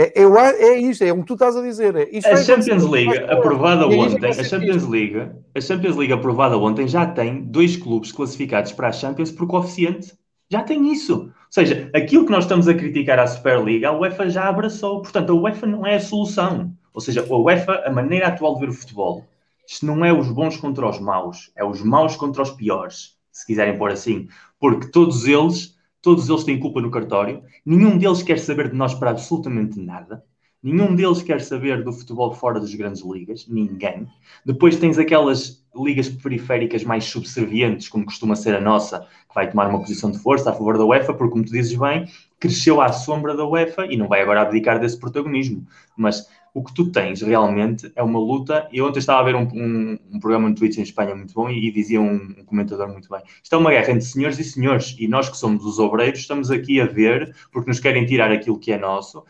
É, 0.00 0.22
é, 0.22 0.62
é 0.62 0.78
isto, 0.78 1.02
é 1.02 1.12
o 1.12 1.18
que 1.18 1.26
tu 1.26 1.32
estás 1.32 1.56
a 1.56 1.60
dizer. 1.60 1.96
É, 1.96 2.18
a 2.30 2.36
Champions 2.36 2.84
League 2.84 3.18
aprovada 3.18 3.84
ontem, 3.84 4.28
a 4.28 4.44
Champions 4.44 4.86
League, 4.86 5.28
a 5.52 5.60
Champions 5.60 5.96
League 5.96 6.12
aprovada 6.12 6.56
ontem 6.56 6.86
já 6.86 7.04
tem 7.04 7.42
dois 7.42 7.76
clubes 7.76 8.12
classificados 8.12 8.70
para 8.70 8.90
a 8.90 8.92
Champions 8.92 9.32
por 9.32 9.48
coeficiente. 9.48 10.16
Já 10.48 10.62
tem 10.62 10.92
isso. 10.92 11.22
Ou 11.24 11.32
seja, 11.50 11.90
aquilo 11.92 12.24
que 12.24 12.30
nós 12.30 12.44
estamos 12.44 12.68
a 12.68 12.74
criticar 12.74 13.18
à 13.18 13.26
Superliga, 13.26 13.88
a 13.88 13.98
UEFA 13.98 14.30
já 14.30 14.48
abraçou. 14.48 15.02
Portanto, 15.02 15.32
a 15.32 15.34
UEFA 15.34 15.66
não 15.66 15.84
é 15.84 15.96
a 15.96 16.00
solução. 16.00 16.72
Ou 16.94 17.00
seja, 17.00 17.26
a 17.28 17.36
UEFA, 17.36 17.82
a 17.84 17.90
maneira 17.90 18.28
atual 18.28 18.54
de 18.54 18.60
ver 18.60 18.68
o 18.68 18.74
futebol, 18.74 19.26
isto 19.66 19.84
não 19.84 20.04
é 20.04 20.12
os 20.12 20.30
bons 20.30 20.56
contra 20.56 20.88
os 20.88 21.00
maus, 21.00 21.50
é 21.56 21.64
os 21.64 21.82
maus 21.82 22.14
contra 22.14 22.42
os 22.42 22.52
piores, 22.52 23.16
se 23.32 23.44
quiserem 23.44 23.76
pôr 23.76 23.90
assim. 23.90 24.28
Porque 24.60 24.92
todos 24.92 25.26
eles 25.26 25.76
todos 26.02 26.28
eles 26.28 26.44
têm 26.44 26.58
culpa 26.58 26.80
no 26.80 26.90
cartório, 26.90 27.42
nenhum 27.64 27.98
deles 27.98 28.22
quer 28.22 28.38
saber 28.38 28.70
de 28.70 28.76
nós 28.76 28.94
para 28.94 29.10
absolutamente 29.10 29.78
nada, 29.80 30.24
nenhum 30.62 30.94
deles 30.94 31.22
quer 31.22 31.40
saber 31.40 31.82
do 31.84 31.92
futebol 31.92 32.32
fora 32.32 32.60
das 32.60 32.74
grandes 32.74 33.02
ligas, 33.04 33.46
ninguém. 33.48 34.06
Depois 34.44 34.76
tens 34.76 34.98
aquelas 34.98 35.64
ligas 35.74 36.08
periféricas 36.08 36.82
mais 36.84 37.04
subservientes, 37.04 37.88
como 37.88 38.04
costuma 38.04 38.34
ser 38.34 38.56
a 38.56 38.60
nossa, 38.60 39.00
que 39.28 39.34
vai 39.34 39.48
tomar 39.50 39.68
uma 39.68 39.80
posição 39.80 40.10
de 40.10 40.18
força 40.18 40.50
a 40.50 40.52
favor 40.52 40.76
da 40.76 40.84
UEFA, 40.84 41.14
porque, 41.14 41.32
como 41.32 41.44
tu 41.44 41.52
dizes 41.52 41.78
bem, 41.78 42.06
cresceu 42.40 42.80
à 42.80 42.92
sombra 42.92 43.36
da 43.36 43.44
UEFA 43.44 43.86
e 43.86 43.96
não 43.96 44.08
vai 44.08 44.20
agora 44.20 44.42
abdicar 44.42 44.80
desse 44.80 44.98
protagonismo. 44.98 45.66
Mas 45.96 46.28
o 46.58 46.64
que 46.64 46.74
tu 46.74 46.90
tens 46.90 47.22
realmente 47.22 47.90
é 47.94 48.02
uma 48.02 48.18
luta. 48.18 48.68
E 48.72 48.82
ontem 48.82 48.98
estava 48.98 49.20
a 49.20 49.22
ver 49.22 49.36
um, 49.36 49.48
um, 49.54 49.98
um 50.12 50.18
programa 50.18 50.48
no 50.48 50.54
Twitch 50.54 50.78
em 50.78 50.82
Espanha 50.82 51.14
muito 51.14 51.32
bom 51.32 51.48
e, 51.48 51.68
e 51.68 51.70
dizia 51.70 52.00
um, 52.00 52.16
um, 52.16 52.44
comentador 52.44 52.88
muito 52.88 53.08
bem: 53.08 53.22
isto 53.42 53.54
é 53.54 53.58
uma 53.58 53.70
guerra 53.70 53.92
entre 53.92 54.04
senhores 54.04 54.38
e 54.40 54.44
senhores, 54.44 54.96
e 54.98 55.06
nós 55.06 55.28
que 55.28 55.36
somos 55.36 55.64
os 55.64 55.78
obreiros 55.78 56.18
estamos 56.18 56.50
aqui 56.50 56.80
a 56.80 56.86
ver 56.86 57.34
porque 57.52 57.70
nos 57.70 57.78
querem 57.78 58.04
tirar 58.04 58.32
aquilo 58.32 58.58
que 58.58 58.72
é 58.72 58.78
nosso 58.78 59.24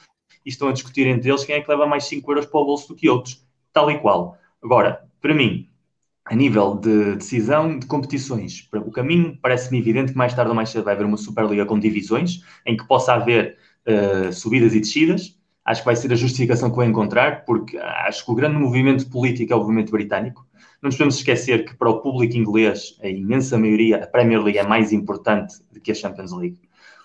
e 0.45 0.49
estão 0.49 0.69
a 0.69 0.73
discutir 0.73 1.07
entre 1.07 1.29
eles 1.29 1.45
quem 1.45 1.57
é 1.57 1.61
que 1.61 1.71
leva 1.71 1.87
mais 1.87 2.05
5 2.05 2.31
euros 2.31 2.47
para 2.47 2.61
o 2.61 2.65
bolso 2.65 2.89
do 2.89 2.95
que 2.95 3.11
outros, 3.11 3.45
tal 3.73 3.91
e 3.91 3.99
qual. 3.99 4.39
Agora, 4.63 5.05
para 5.21 5.35
mim, 5.35 5.69
a 6.25 6.35
nível 6.35 6.77
de 6.77 7.17
decisão 7.17 7.79
de 7.79 7.87
competições, 7.87 8.67
o 8.73 8.91
caminho 8.91 9.39
parece-me 9.43 9.79
evidente 9.79 10.13
que 10.13 10.19
mais 10.19 10.33
tarde 10.33 10.49
ou 10.49 10.57
mais 10.57 10.71
cedo 10.71 10.85
vai 10.85 10.95
haver 10.95 11.05
uma 11.05 11.19
Superliga 11.19 11.67
com 11.67 11.79
divisões, 11.79 12.43
em 12.65 12.77
que 12.77 12.87
possa 12.87 13.13
haver 13.13 13.59
uh, 13.87 14.33
subidas 14.33 14.75
e 14.75 14.81
descidas, 14.81 15.38
acho 15.69 15.83
que 15.83 15.87
vai 15.87 15.97
ser 15.97 16.11
a 16.11 16.17
justificação 16.17 16.71
que 16.71 16.77
vou 16.77 16.85
encontrar, 16.85 17.45
porque 17.45 17.77
acho 17.77 18.25
que 18.25 18.31
o 18.31 18.35
grande 18.35 18.57
movimento 18.57 19.07
político 19.11 19.53
é 19.53 19.57
o 19.57 19.61
movimento 19.61 19.93
britânico. 19.93 20.47
Não 20.81 20.89
nos 20.89 20.97
podemos 20.97 21.17
esquecer 21.17 21.67
que 21.67 21.77
para 21.77 21.91
o 21.91 22.01
público 22.01 22.39
inglês, 22.39 22.97
a 23.03 23.09
imensa 23.09 23.59
maioria, 23.59 24.03
a 24.03 24.07
Premier 24.07 24.43
League 24.43 24.59
é 24.59 24.67
mais 24.67 24.93
importante 24.93 25.57
do 25.71 25.79
que 25.79 25.93
a 25.93 25.95
Champions 25.95 26.33
League. 26.33 26.59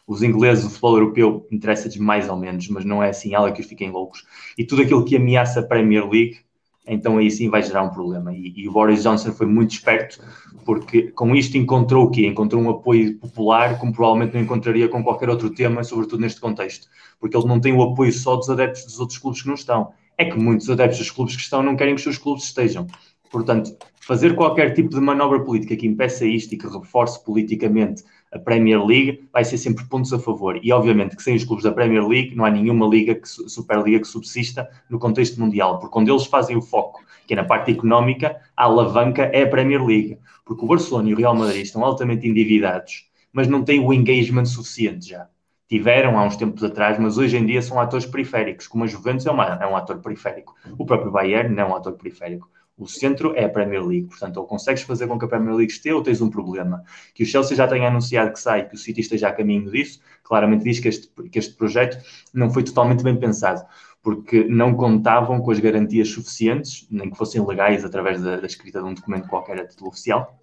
Os 0.08 0.24
ingleses, 0.24 0.64
o 0.64 0.70
futebol 0.70 0.96
europeu, 0.96 1.48
interessa-lhes 1.52 1.98
mais 1.98 2.30
ou 2.30 2.38
menos, 2.38 2.70
mas 2.70 2.86
não 2.86 3.04
é 3.04 3.10
assim 3.10 3.36
ela 3.36 3.52
que 3.52 3.60
os 3.60 3.68
fiquem 3.68 3.92
loucos. 3.92 4.26
E 4.58 4.66
tudo 4.66 4.82
aquilo 4.82 5.04
que 5.04 5.18
ameaça 5.18 5.60
a 5.60 5.64
Premier 5.64 6.08
League, 6.08 6.38
então 6.86 7.18
aí 7.18 7.32
sim 7.32 7.50
vai 7.50 7.64
gerar 7.64 7.84
um 7.84 7.90
problema. 7.90 8.34
E, 8.34 8.54
e, 8.56 8.68
o 8.68 8.72
Boris 8.72 9.04
Johnson 9.04 9.32
foi 9.32 9.48
muito 9.48 9.72
esperto, 9.72 10.20
porque 10.66 11.04
com 11.12 11.36
isto 11.36 11.58
encontrou 11.58 12.06
o 12.06 12.12
quê? 12.12 12.28
Encontrou 12.28 12.62
um 12.62 12.70
apoio 12.70 13.18
popular, 13.18 13.80
como 13.80 13.94
provavelmente 13.94 14.34
não 14.34 14.42
encontraria 14.42 14.88
com 14.88 15.04
qualquer 15.04 15.30
outro 15.30 15.50
tema, 15.50 15.84
sobretudo 15.84 16.22
neste 16.22 16.42
contexto 16.42 16.88
porque 17.24 17.38
ele 17.38 17.48
não 17.48 17.58
tem 17.58 17.72
o 17.72 17.82
apoio 17.82 18.12
só 18.12 18.36
dos 18.36 18.50
adeptos 18.50 18.84
dos 18.84 19.00
outros 19.00 19.18
clubes 19.18 19.42
que 19.42 19.48
não 19.48 19.56
estão. 19.56 19.94
É 20.18 20.26
que 20.26 20.38
muitos 20.38 20.70
adeptos 20.70 21.00
dos 21.00 21.10
clubes 21.10 21.38
que 21.38 21.42
estão 21.42 21.64
não 21.64 21.74
querem 21.74 21.96
que 21.96 22.00
os 22.00 22.04
seus 22.04 22.18
clubes 22.18 22.44
estejam. 22.44 22.86
Portanto, 23.32 23.74
fazer 24.02 24.36
qualquer 24.36 24.74
tipo 24.74 24.90
de 24.90 25.00
manobra 25.00 25.40
política 25.40 25.78
que 25.78 25.88
impeça 25.88 26.26
isto 26.26 26.54
e 26.54 26.58
que 26.58 26.68
reforce 26.68 27.24
politicamente 27.24 28.04
a 28.34 28.40
Premier 28.40 28.84
League, 28.84 29.28
vai 29.32 29.44
ser 29.46 29.58
sempre 29.58 29.86
pontos 29.86 30.12
a 30.12 30.20
favor. 30.20 30.60
E 30.62 30.72
obviamente 30.72 31.16
que 31.16 31.24
sem 31.24 31.36
os 31.36 31.44
clubes 31.44 31.64
da 31.64 31.72
Premier 31.72 32.06
League 32.08 32.36
não 32.36 32.46
há 32.46 32.50
nenhuma 32.50 32.88
liga 32.88 33.16
que, 33.16 33.28
Superliga 33.28 34.00
que 34.00 34.08
subsista 34.08 34.68
no 34.90 34.98
contexto 34.98 35.40
mundial, 35.40 35.80
porque 35.80 35.94
quando 35.94 36.10
eles 36.10 36.26
fazem 36.26 36.58
o 36.58 36.62
foco, 36.62 37.04
que 37.28 37.34
é 37.34 37.38
na 37.38 37.44
parte 37.44 37.72
económica, 37.72 38.42
a 38.58 38.64
alavanca 38.64 39.24
é 39.24 39.44
a 39.44 39.48
Premier 39.48 39.84
League, 39.84 40.18
porque 40.46 40.66
o 40.66 40.68
Barcelona 40.68 41.10
e 41.10 41.14
o 41.14 41.18
Real 41.18 41.36
Madrid 41.36 41.64
estão 41.64 41.84
altamente 41.84 42.28
endividados, 42.28 43.08
mas 43.32 43.48
não 43.48 43.64
têm 43.64 43.80
o 43.80 43.94
engagement 43.94 44.46
suficiente 44.46 45.10
já. 45.10 45.28
Tiveram 45.68 46.20
há 46.20 46.24
uns 46.24 46.36
tempos 46.36 46.64
atrás, 46.64 47.00
mas 47.00 47.18
hoje 47.18 47.38
em 47.38 47.46
dia 47.46 47.62
são 47.62 47.80
atores 47.80 48.06
periféricos, 48.06 48.68
como 48.68 48.84
a 48.84 48.88
Juventus 48.88 49.26
é, 49.26 49.32
uma, 49.32 49.46
é 49.56 49.66
um 49.66 49.76
ator 49.76 50.00
periférico. 50.00 50.54
O 50.78 50.86
próprio 50.86 51.12
Bayern 51.12 51.56
não 51.56 51.64
é 51.64 51.66
um 51.66 51.76
ator 51.76 51.94
periférico. 51.94 52.48
O 52.76 52.88
centro 52.88 53.36
é 53.36 53.46
a 53.46 53.50
Premier 53.50 53.86
League, 53.86 54.08
portanto, 54.08 54.38
ou 54.38 54.48
consegues 54.48 54.82
fazer 54.82 55.08
com 55.08 55.20
que 55.20 55.26
a 55.26 55.28
Premier 55.28 55.56
League 55.56 55.72
esteja 55.72 55.96
ou 55.96 56.02
tens 56.02 56.22
um 56.22 56.30
problema. 56.30 56.84
Que 57.14 57.24
o 57.24 57.26
Chelsea 57.26 57.56
já 57.56 57.68
tenha 57.68 57.88
anunciado 57.88 58.34
que 58.34 58.40
sai, 58.40 58.68
que 58.68 58.74
o 58.74 58.78
City 58.78 59.02
esteja 59.02 59.28
a 59.28 59.32
caminho 59.32 59.70
disso, 59.70 60.00
claramente 60.24 60.64
diz 60.64 60.80
que 60.80 60.88
este, 60.88 61.08
que 61.30 61.38
este 61.38 61.56
projeto 61.56 62.04
não 62.34 62.50
foi 62.50 62.64
totalmente 62.64 63.04
bem 63.04 63.16
pensado, 63.16 63.64
porque 64.02 64.44
não 64.46 64.74
contavam 64.74 65.40
com 65.40 65.52
as 65.52 65.60
garantias 65.60 66.10
suficientes, 66.10 66.88
nem 66.90 67.12
que 67.12 67.18
fossem 67.18 67.46
legais 67.46 67.86
através 67.86 68.22
da, 68.22 68.38
da 68.38 68.48
escrita 68.48 68.80
de 68.80 68.86
um 68.86 68.94
documento 68.94 69.28
qualquer 69.28 69.60
a 69.60 69.68
título 69.68 69.90
oficial, 69.90 70.40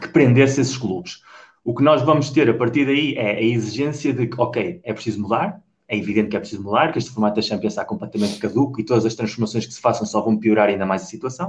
que 0.00 0.08
prendesse 0.08 0.60
esses 0.60 0.76
clubes. 0.76 1.22
O 1.64 1.74
que 1.74 1.82
nós 1.82 2.02
vamos 2.02 2.30
ter 2.30 2.48
a 2.48 2.54
partir 2.54 2.84
daí 2.84 3.14
é 3.14 3.36
a 3.36 3.42
exigência 3.42 4.12
de 4.12 4.26
que, 4.26 4.40
ok, 4.40 4.80
é 4.84 4.92
preciso 4.92 5.20
mudar, 5.22 5.62
é 5.90 5.96
evidente 5.96 6.28
que 6.28 6.36
é 6.36 6.38
preciso 6.38 6.62
mudar, 6.62 6.92
que 6.92 6.98
este 6.98 7.10
formato 7.10 7.34
da 7.34 7.42
Champions 7.42 7.72
está 7.72 7.84
completamente 7.84 8.38
caduco 8.38 8.80
e 8.80 8.84
todas 8.84 9.04
as 9.04 9.16
transformações 9.16 9.66
que 9.66 9.74
se 9.74 9.80
façam 9.80 10.06
só 10.06 10.20
vão 10.22 10.38
piorar 10.38 10.68
ainda 10.68 10.86
mais 10.86 11.02
a 11.02 11.06
situação. 11.06 11.48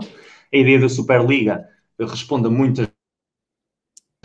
A 0.51 0.57
ideia 0.57 0.79
da 0.79 0.89
Superliga 0.89 1.69
responde 1.99 2.47
a 2.47 2.49
muitas 2.49 2.89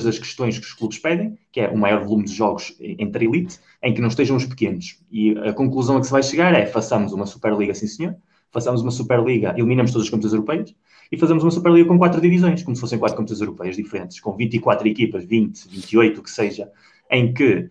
das 0.02 0.18
questões 0.18 0.58
que 0.58 0.64
os 0.64 0.72
clubes 0.72 0.98
pedem, 0.98 1.38
que 1.52 1.60
é 1.60 1.68
o 1.68 1.76
maior 1.76 2.02
volume 2.02 2.24
de 2.24 2.32
jogos 2.32 2.74
entre 2.80 3.26
elite, 3.26 3.60
em 3.82 3.92
que 3.92 4.00
não 4.00 4.08
estejam 4.08 4.38
os 4.38 4.46
pequenos. 4.46 5.02
E 5.10 5.36
a 5.38 5.52
conclusão 5.52 5.98
a 5.98 6.00
que 6.00 6.06
se 6.06 6.12
vai 6.12 6.22
chegar 6.22 6.54
é 6.54 6.64
façamos 6.64 7.12
uma 7.12 7.26
Superliga, 7.26 7.74
sim 7.74 7.86
senhor, 7.86 8.16
façamos 8.50 8.80
uma 8.80 8.90
Superliga, 8.90 9.50
eliminamos 9.50 9.92
todas 9.92 10.06
as 10.06 10.10
competições 10.10 10.32
europeias 10.32 10.74
e 11.12 11.18
fazemos 11.18 11.44
uma 11.44 11.50
Superliga 11.50 11.88
com 11.88 11.98
quatro 11.98 12.22
divisões, 12.22 12.62
como 12.62 12.74
se 12.74 12.80
fossem 12.80 12.98
quatro 12.98 13.18
competições 13.18 13.46
europeias 13.46 13.76
diferentes, 13.76 14.18
com 14.18 14.34
24 14.34 14.88
equipas, 14.88 15.26
20, 15.26 15.68
28, 15.68 16.20
o 16.20 16.22
que 16.22 16.30
seja, 16.30 16.70
em 17.10 17.34
que 17.34 17.68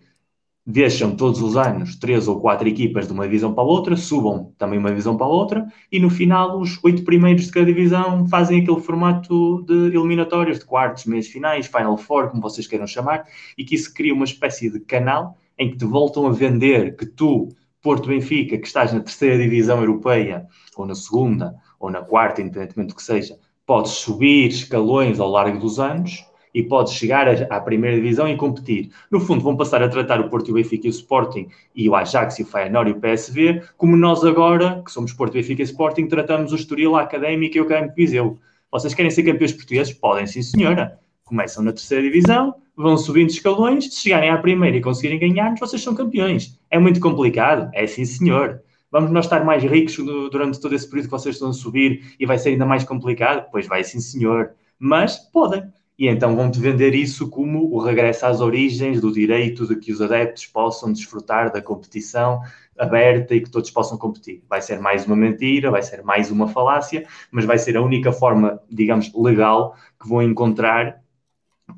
deixam 0.66 1.14
todos 1.14 1.40
os 1.40 1.56
anos 1.56 1.94
três 1.94 2.26
ou 2.26 2.40
quatro 2.40 2.66
equipas 2.66 3.06
de 3.06 3.12
uma 3.12 3.24
divisão 3.24 3.54
para 3.54 3.62
a 3.62 3.66
outra, 3.66 3.96
subam 3.96 4.52
também 4.58 4.78
uma 4.78 4.88
divisão 4.88 5.16
para 5.16 5.26
a 5.26 5.30
outra, 5.30 5.66
e 5.92 6.00
no 6.00 6.10
final 6.10 6.58
os 6.60 6.82
oito 6.82 7.04
primeiros 7.04 7.46
de 7.46 7.52
cada 7.52 7.66
divisão 7.66 8.26
fazem 8.26 8.60
aquele 8.60 8.80
formato 8.80 9.62
de 9.62 9.96
eliminatórias, 9.96 10.58
de 10.58 10.64
quartos, 10.64 11.04
meios 11.04 11.28
finais, 11.28 11.68
Final 11.68 11.96
Four, 11.96 12.30
como 12.30 12.42
vocês 12.42 12.66
queiram 12.66 12.86
chamar, 12.86 13.24
e 13.56 13.64
que 13.64 13.76
isso 13.76 13.94
cria 13.94 14.12
uma 14.12 14.24
espécie 14.24 14.68
de 14.68 14.80
canal 14.80 15.38
em 15.56 15.70
que 15.70 15.76
te 15.76 15.84
voltam 15.84 16.26
a 16.26 16.32
vender 16.32 16.96
que 16.96 17.06
tu, 17.06 17.48
Porto 17.80 18.08
Benfica, 18.08 18.58
que 18.58 18.66
estás 18.66 18.92
na 18.92 18.98
terceira 19.00 19.38
divisão 19.38 19.78
europeia, 19.78 20.46
ou 20.76 20.84
na 20.84 20.96
segunda, 20.96 21.54
ou 21.78 21.90
na 21.90 22.02
quarta, 22.02 22.42
independentemente 22.42 22.88
do 22.88 22.96
que 22.96 23.02
seja, 23.02 23.38
podes 23.64 23.92
subir 23.92 24.48
escalões 24.48 25.20
ao 25.20 25.30
largo 25.30 25.60
dos 25.60 25.78
anos, 25.78 26.24
e 26.56 26.62
pode 26.62 26.90
chegar 26.90 27.28
à 27.52 27.60
primeira 27.60 27.96
divisão 27.96 28.26
e 28.26 28.34
competir. 28.34 28.90
No 29.10 29.20
fundo, 29.20 29.42
vão 29.42 29.54
passar 29.54 29.82
a 29.82 29.88
tratar 29.90 30.18
o 30.22 30.30
Porto 30.30 30.48
e 30.48 30.52
o 30.52 30.54
Benfica 30.54 30.86
e 30.86 30.88
o 30.88 30.90
Sporting 30.90 31.48
e 31.74 31.86
o 31.86 31.94
Ajax 31.94 32.38
e 32.38 32.44
o 32.44 32.46
Feyenoord 32.46 32.92
e 32.92 32.94
o 32.94 32.96
PSV, 32.98 33.62
como 33.76 33.94
nós 33.94 34.24
agora, 34.24 34.80
que 34.82 34.90
somos 34.90 35.12
Porto, 35.12 35.34
Benfica 35.34 35.60
e 35.60 35.66
Sporting, 35.66 36.06
tratamos 36.06 36.52
o 36.52 36.56
Estoril, 36.56 36.96
a 36.96 37.02
Académica 37.02 37.58
e 37.58 37.60
o 37.60 37.64
Académico 37.64 37.94
Viseu. 37.94 38.38
Vocês 38.72 38.94
querem 38.94 39.10
ser 39.10 39.24
campeões 39.24 39.52
portugueses? 39.52 39.92
Podem, 39.92 40.26
sim 40.26 40.40
senhora. 40.40 40.98
Começam 41.26 41.62
na 41.62 41.72
terceira 41.72 42.02
divisão, 42.02 42.54
vão 42.74 42.96
subindo 42.96 43.28
escalões, 43.28 43.92
se 43.92 44.00
chegarem 44.00 44.30
à 44.30 44.38
primeira 44.38 44.78
e 44.78 44.80
conseguirem 44.80 45.18
ganhar, 45.18 45.54
vocês 45.60 45.82
são 45.82 45.94
campeões. 45.94 46.58
É 46.70 46.78
muito 46.78 47.00
complicado? 47.00 47.70
É 47.74 47.86
sim 47.86 48.06
senhor. 48.06 48.62
Vamos 48.90 49.10
nós 49.10 49.26
estar 49.26 49.44
mais 49.44 49.62
ricos 49.62 49.94
durante 50.30 50.58
todo 50.58 50.74
esse 50.74 50.88
período 50.88 51.06
que 51.06 51.10
vocês 51.10 51.34
estão 51.34 51.50
a 51.50 51.52
subir 51.52 52.14
e 52.18 52.24
vai 52.24 52.38
ser 52.38 52.50
ainda 52.50 52.64
mais 52.64 52.82
complicado? 52.82 53.46
Pois 53.52 53.66
vai 53.66 53.84
sim 53.84 54.00
senhor. 54.00 54.52
Mas 54.78 55.18
podem 55.18 55.64
e 55.98 56.08
então 56.08 56.36
vão-te 56.36 56.60
vender 56.60 56.94
isso 56.94 57.28
como 57.30 57.72
o 57.74 57.78
regresso 57.78 58.26
às 58.26 58.40
origens 58.40 59.00
do 59.00 59.10
direito 59.10 59.66
de 59.66 59.76
que 59.76 59.90
os 59.90 60.02
adeptos 60.02 60.46
possam 60.46 60.92
desfrutar 60.92 61.50
da 61.50 61.62
competição 61.62 62.40
aberta 62.78 63.34
e 63.34 63.40
que 63.40 63.50
todos 63.50 63.70
possam 63.70 63.96
competir. 63.96 64.42
Vai 64.48 64.60
ser 64.60 64.78
mais 64.78 65.06
uma 65.06 65.16
mentira, 65.16 65.70
vai 65.70 65.82
ser 65.82 66.02
mais 66.02 66.30
uma 66.30 66.48
falácia, 66.48 67.06
mas 67.30 67.46
vai 67.46 67.56
ser 67.56 67.76
a 67.76 67.82
única 67.82 68.12
forma, 68.12 68.60
digamos, 68.70 69.10
legal 69.14 69.74
que 69.98 70.06
vão 70.06 70.22
encontrar 70.22 71.02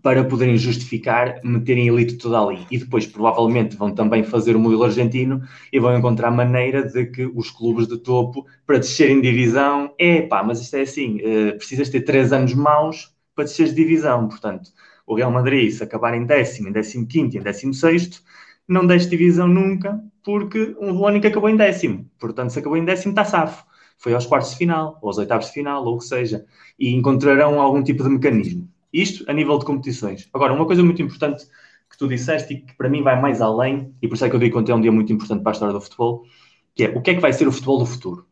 para 0.03 0.25
poderem 0.25 0.57
justificar 0.59 1.41
meterem 1.43 1.89
elite 1.89 2.19
toda 2.19 2.41
ali. 2.41 2.67
E 2.71 2.79
depois, 2.79 3.07
provavelmente, 3.07 3.77
vão 3.77 3.95
também 3.95 4.23
fazer 4.23 4.55
o 4.55 4.59
modelo 4.59 4.85
argentino 4.85 5.43
e 5.73 5.79
vão 5.79 5.97
encontrar 5.97 6.31
maneira 6.31 6.83
de 6.83 7.07
que 7.07 7.25
os 7.25 7.51
clubes 7.51 7.87
de 7.87 7.99
topo, 7.99 8.47
para 8.67 8.79
descerem 8.79 9.21
divisão, 9.21 9.95
é 9.99 10.23
pá, 10.23 10.43
mas 10.43 10.61
isto 10.61 10.77
é 10.77 10.83
assim, 10.83 11.19
uh, 11.21 11.57
precisas 11.57 11.89
ter 11.89 12.03
três 12.03 12.33
anos 12.33 12.53
maus 12.53 13.17
para 13.39 13.45
descer 13.45 13.69
de 13.69 13.75
divisão. 13.77 14.27
Portanto, 14.27 14.71
o 15.07 15.15
Real 15.15 15.31
Madrid, 15.31 15.71
se 15.71 15.85
acabar 15.85 16.13
em 16.15 16.27
décimo, 16.27 16.69
em 16.69 16.73
décimo 16.73 17.07
quinto, 17.07 17.39
em 17.39 17.41
décimo 17.41 17.73
sexto, 17.73 18.21
não 18.67 18.85
desce 18.85 19.09
divisão 19.09 19.47
nunca, 19.47 20.03
porque 20.25 20.75
o 20.77 20.91
Lónica 20.91 21.29
acabou 21.29 21.49
em 21.49 21.57
décimo. 21.57 22.11
Portanto, 22.19 22.51
se 22.51 22.59
acabou 22.59 22.77
em 22.77 22.85
décimo, 22.85 23.13
está 23.13 23.25
safo. 23.25 23.65
Foi 23.97 24.13
aos 24.13 24.27
quartos 24.27 24.51
de 24.51 24.57
final, 24.57 24.99
ou 25.01 25.09
aos 25.09 25.19
oitavos 25.19 25.47
de 25.47 25.53
final, 25.53 25.85
ou 25.85 25.95
o 25.95 25.99
que 25.99 26.05
seja. 26.05 26.45
E 26.77 26.93
encontrarão 26.93 27.61
algum 27.61 27.81
tipo 27.81 28.03
de 28.03 28.11
mecanismo. 28.11 28.69
Isto 28.93 29.25
a 29.31 29.33
nível 29.33 29.57
de 29.57 29.65
competições. 29.65 30.29
Agora, 30.35 30.53
uma 30.53 30.67
coisa 30.67 30.83
muito 30.83 31.01
importante 31.01 31.47
que 31.89 31.97
tu 31.97 32.09
disseste 32.09 32.55
e 32.55 32.61
que 32.63 32.77
para 32.77 32.89
mim 32.89 33.03
vai 33.03 33.21
mais 33.21 33.41
além, 33.41 33.95
e 34.03 34.09
por 34.09 34.17
isso 34.17 34.25
é 34.25 34.29
que 34.29 34.35
eu 34.35 34.41
digo 34.41 34.57
que 34.57 34.61
ontem 34.61 34.73
é 34.73 34.75
um 34.75 34.81
dia 34.81 34.93
muito 34.93 35.13
importante 35.13 35.43
para 35.43 35.53
a 35.53 35.55
história 35.55 35.73
do 35.73 35.81
futebol, 35.81 36.25
que 36.75 36.85
é 36.85 36.89
o 36.91 37.01
que 37.01 37.13
é 37.13 37.15
que 37.15 37.21
vai 37.21 37.33
ser 37.33 37.47
o 37.47 37.53
futebol 37.53 37.79
do 37.79 37.87
futuro? 37.87 38.28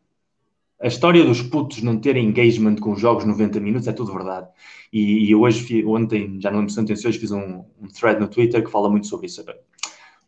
A 0.81 0.87
história 0.87 1.23
dos 1.23 1.41
putos 1.41 1.81
não 1.81 1.99
terem 1.99 2.27
engagement 2.27 2.75
com 2.75 2.91
os 2.91 2.99
jogos 2.99 3.25
90 3.25 3.59
minutos 3.59 3.87
é 3.87 3.91
tudo 3.91 4.13
verdade. 4.13 4.47
E, 4.93 5.29
e 5.29 5.35
hoje, 5.35 5.83
ontem, 5.85 6.39
já 6.39 6.51
não 6.51 6.59
lembro 6.59 6.73
se 6.73 6.79
ontem, 6.79 6.93
hoje 6.93 7.17
fiz 7.17 7.31
um, 7.31 7.63
um, 7.81 7.87
thread 7.87 8.19
no 8.19 8.27
Twitter 8.27 8.63
que 8.63 8.69
fala 8.69 8.89
muito 8.89 9.07
sobre 9.07 9.25
isso. 9.25 9.43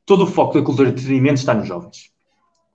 Todo 0.05 0.23
o 0.23 0.27
foco 0.27 0.57
da 0.57 0.65
cultura 0.65 0.89
de 0.89 0.95
entretenimento 0.95 1.39
está 1.39 1.53
nos 1.53 1.67
jovens. 1.67 2.11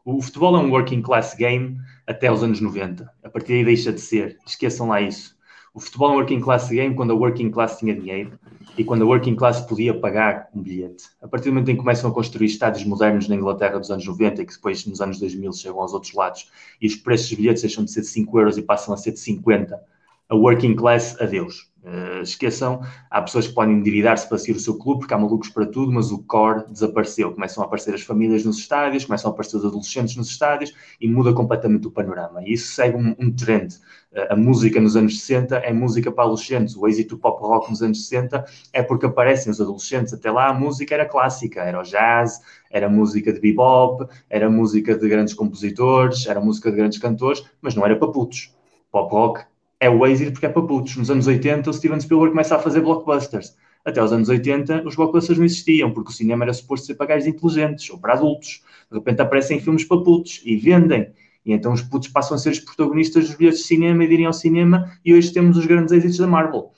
O 0.04 0.22
futebol 0.22 0.56
é 0.56 0.60
um 0.60 0.70
working 0.70 1.02
class 1.02 1.34
game 1.34 1.76
até 2.06 2.30
os 2.30 2.42
anos 2.42 2.60
90. 2.60 3.10
A 3.22 3.28
partir 3.28 3.54
daí 3.54 3.64
deixa 3.64 3.92
de 3.92 4.00
ser. 4.00 4.38
Esqueçam 4.46 4.88
lá 4.88 5.00
isso. 5.00 5.34
O 5.76 5.80
futebol 5.80 6.10
é 6.10 6.12
um 6.12 6.16
working 6.18 6.40
class 6.40 6.68
game 6.68 6.94
quando 6.94 7.10
a 7.10 7.16
working 7.16 7.50
class 7.50 7.80
tinha 7.80 7.92
dinheiro 7.92 8.38
e 8.78 8.84
quando 8.84 9.02
a 9.02 9.06
working 9.06 9.34
class 9.34 9.60
podia 9.60 9.92
pagar 9.92 10.48
um 10.54 10.62
bilhete. 10.62 11.06
A 11.20 11.26
partir 11.26 11.46
do 11.46 11.54
momento 11.54 11.68
em 11.68 11.74
que 11.74 11.80
começam 11.80 12.08
a 12.08 12.14
construir 12.14 12.46
estádios 12.46 12.84
modernos 12.84 13.26
na 13.26 13.34
Inglaterra 13.34 13.80
dos 13.80 13.90
anos 13.90 14.06
90 14.06 14.40
e 14.40 14.46
que 14.46 14.52
depois 14.52 14.86
nos 14.86 15.00
anos 15.00 15.18
2000 15.18 15.52
chegam 15.52 15.80
aos 15.80 15.92
outros 15.92 16.14
lados 16.14 16.48
e 16.80 16.86
os 16.86 16.94
preços 16.94 17.28
dos 17.28 17.38
bilhetes 17.38 17.62
deixam 17.62 17.84
de 17.84 17.90
ser 17.90 18.02
de 18.02 18.06
5 18.06 18.38
euros 18.38 18.56
e 18.56 18.62
passam 18.62 18.94
a 18.94 18.96
ser 18.96 19.10
de 19.10 19.18
50, 19.18 19.82
a 20.28 20.34
working 20.34 20.74
class, 20.74 21.20
adeus. 21.20 21.72
Uh, 21.84 22.22
esqueçam, 22.22 22.80
há 23.10 23.20
pessoas 23.20 23.46
que 23.46 23.52
podem 23.52 23.76
endividar-se 23.76 24.26
para 24.26 24.38
seguir 24.38 24.56
o 24.56 24.60
seu 24.60 24.78
clube, 24.78 25.00
porque 25.00 25.12
há 25.12 25.18
malucos 25.18 25.50
para 25.50 25.66
tudo, 25.66 25.92
mas 25.92 26.10
o 26.10 26.22
core 26.22 26.64
desapareceu. 26.70 27.30
Começam 27.32 27.62
a 27.62 27.66
aparecer 27.66 27.92
as 27.92 28.00
famílias 28.00 28.42
nos 28.42 28.56
estádios, 28.56 29.04
começam 29.04 29.30
a 29.30 29.34
aparecer 29.34 29.58
os 29.58 29.66
adolescentes 29.66 30.16
nos 30.16 30.30
estádios 30.30 30.72
e 30.98 31.06
muda 31.06 31.34
completamente 31.34 31.86
o 31.86 31.90
panorama. 31.90 32.42
E 32.42 32.54
isso 32.54 32.72
segue 32.72 32.96
um, 32.96 33.14
um 33.18 33.30
trend. 33.30 33.74
Uh, 34.10 34.32
a 34.32 34.36
música 34.36 34.80
nos 34.80 34.96
anos 34.96 35.20
60 35.20 35.56
é 35.56 35.74
música 35.74 36.10
para 36.10 36.24
adolescentes, 36.24 36.74
o 36.74 36.88
êxito 36.88 37.18
pop 37.18 37.42
rock 37.42 37.68
nos 37.68 37.82
anos 37.82 38.08
60 38.08 38.46
é 38.72 38.82
porque 38.82 39.04
aparecem 39.04 39.52
os 39.52 39.60
adolescentes. 39.60 40.14
Até 40.14 40.30
lá 40.30 40.48
a 40.48 40.54
música 40.54 40.94
era 40.94 41.04
clássica, 41.04 41.60
era 41.60 41.78
o 41.78 41.82
jazz, 41.82 42.40
era 42.70 42.88
música 42.88 43.30
de 43.30 43.40
bebop, 43.40 44.06
era 44.30 44.48
música 44.48 44.96
de 44.96 45.06
grandes 45.06 45.34
compositores, 45.34 46.26
era 46.26 46.40
música 46.40 46.70
de 46.70 46.78
grandes 46.78 46.98
cantores, 46.98 47.44
mas 47.60 47.74
não 47.74 47.84
era 47.84 47.94
para 47.94 48.08
putos. 48.08 48.54
Pop 48.90 49.12
rock 49.12 49.44
é 49.80 49.90
o 49.90 50.06
êxito 50.06 50.32
porque 50.32 50.46
é 50.46 50.48
para 50.48 50.62
putos. 50.62 50.96
Nos 50.96 51.10
anos 51.10 51.26
80, 51.26 51.68
o 51.68 51.72
Steven 51.72 52.00
Spielberg 52.00 52.32
começa 52.32 52.56
a 52.56 52.58
fazer 52.58 52.80
blockbusters. 52.80 53.56
Até 53.84 54.02
os 54.02 54.12
anos 54.12 54.28
80, 54.28 54.86
os 54.86 54.96
blockbusters 54.96 55.38
não 55.38 55.44
existiam, 55.44 55.92
porque 55.92 56.10
o 56.10 56.12
cinema 56.12 56.44
era 56.44 56.54
suposto 56.54 56.86
ser 56.86 56.94
para 56.94 57.06
gajos 57.06 57.26
inteligentes 57.26 57.90
ou 57.90 57.98
para 57.98 58.14
adultos. 58.14 58.62
De 58.90 58.96
repente 58.96 59.20
aparecem 59.20 59.60
filmes 59.60 59.84
para 59.84 60.02
putos 60.02 60.40
e 60.44 60.56
vendem. 60.56 61.12
E 61.44 61.52
então 61.52 61.72
os 61.72 61.82
putos 61.82 62.08
passam 62.08 62.36
a 62.36 62.38
ser 62.38 62.50
os 62.50 62.58
protagonistas 62.58 63.26
dos 63.26 63.34
bilhetes 63.34 63.60
de 63.60 63.66
cinema 63.66 64.02
e 64.04 64.08
de 64.08 64.14
irem 64.14 64.26
ao 64.26 64.32
cinema. 64.32 64.90
E 65.04 65.12
hoje 65.12 65.32
temos 65.32 65.58
os 65.58 65.66
grandes 65.66 65.92
êxitos 65.92 66.16
da 66.16 66.26
Marvel, 66.26 66.72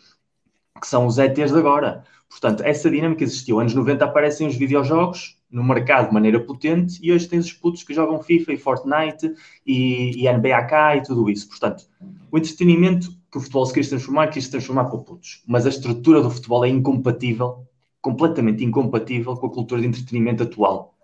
que 0.81 0.87
são 0.87 1.07
os 1.07 1.19
ETs 1.19 1.53
de 1.53 1.59
agora. 1.59 2.03
Portanto, 2.29 2.63
essa 2.65 2.91
dinâmica 2.91 3.23
existiu. 3.23 3.61
Anos 3.61 3.75
90 3.75 4.05
aparecem 4.05 4.49
os 4.49 4.57
videojogos, 4.57 5.36
no 5.51 5.63
mercado 5.63 6.09
de 6.09 6.15
maneira 6.15 6.41
potente 6.41 6.99
e 7.03 7.13
hoje 7.13 7.29
tens 7.29 7.47
os 7.47 7.53
putos 7.53 7.83
que 7.83 7.95
jogam 7.95 8.23
FIFA 8.23 8.53
e 8.53 8.59
Fortnite 8.59 9.35
e, 9.67 10.23
e 10.23 10.33
NBAK 10.33 10.99
e 10.99 11.03
tudo 11.03 11.31
isso. 11.31 11.49
Portanto, 11.49 11.85
o 12.31 12.39
entretenimento 12.39 13.11
que 13.31 13.39
o 13.39 13.41
futebol 13.41 13.67
se 13.67 13.75
quis 13.75 13.89
transformar, 13.89 14.29
quis 14.29 14.45
se 14.45 14.51
transformar 14.51 14.85
para 14.85 14.99
putos. 14.99 15.43
Mas 15.47 15.67
a 15.67 15.69
estrutura 15.69 16.21
do 16.21 16.31
futebol 16.31 16.65
é 16.65 16.69
incompatível, 16.69 17.67
completamente 18.01 18.65
incompatível 18.65 19.37
com 19.37 19.47
a 19.47 19.51
cultura 19.51 19.81
de 19.81 19.87
entretenimento 19.87 20.43
atual. 20.43 20.95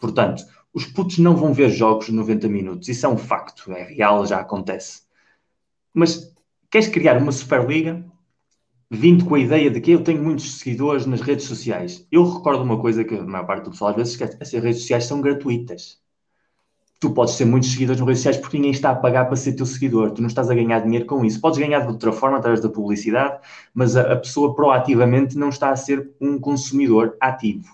Portanto, 0.00 0.44
os 0.72 0.86
putos 0.86 1.18
não 1.18 1.36
vão 1.36 1.52
ver 1.52 1.70
jogos 1.70 2.06
de 2.06 2.12
90 2.12 2.48
minutos. 2.48 2.88
Isso 2.88 3.06
é 3.06 3.08
um 3.08 3.16
facto, 3.16 3.70
é 3.72 3.84
real, 3.84 4.26
já 4.26 4.40
acontece. 4.40 5.02
Mas 5.92 6.34
queres 6.70 6.88
criar 6.88 7.16
uma 7.16 7.30
Superliga? 7.30 8.04
Vindo 8.94 9.24
com 9.24 9.34
a 9.34 9.38
ideia 9.38 9.70
de 9.70 9.80
que 9.80 9.90
eu 9.90 10.02
tenho 10.02 10.22
muitos 10.22 10.58
seguidores 10.58 11.06
nas 11.06 11.20
redes 11.20 11.46
sociais. 11.46 12.06
Eu 12.10 12.24
recordo 12.24 12.62
uma 12.62 12.80
coisa 12.80 13.04
que 13.04 13.14
a 13.14 13.22
maior 13.22 13.46
parte 13.46 13.64
do 13.64 13.70
pessoal 13.70 13.90
às 13.90 13.96
vezes 13.96 14.12
esquece: 14.12 14.36
essas 14.40 14.62
redes 14.62 14.80
sociais 14.80 15.04
são 15.04 15.20
gratuitas. 15.20 15.98
Tu 17.00 17.10
podes 17.10 17.36
ter 17.36 17.44
muitos 17.44 17.70
seguidores 17.72 18.00
nas 18.00 18.06
redes 18.06 18.20
sociais 18.20 18.36
porque 18.38 18.56
ninguém 18.56 18.70
está 18.70 18.90
a 18.90 18.94
pagar 18.94 19.26
para 19.26 19.36
ser 19.36 19.52
teu 19.52 19.66
seguidor. 19.66 20.12
Tu 20.12 20.22
não 20.22 20.28
estás 20.28 20.48
a 20.50 20.54
ganhar 20.54 20.80
dinheiro 20.80 21.04
com 21.04 21.24
isso. 21.24 21.40
Podes 21.40 21.58
ganhar 21.58 21.80
de 21.80 21.88
outra 21.88 22.12
forma, 22.12 22.38
através 22.38 22.62
da 22.62 22.68
publicidade, 22.68 23.40
mas 23.74 23.96
a, 23.96 24.12
a 24.12 24.16
pessoa 24.16 24.54
proativamente 24.54 25.36
não 25.36 25.50
está 25.50 25.70
a 25.70 25.76
ser 25.76 26.10
um 26.20 26.38
consumidor 26.38 27.16
ativo. 27.20 27.68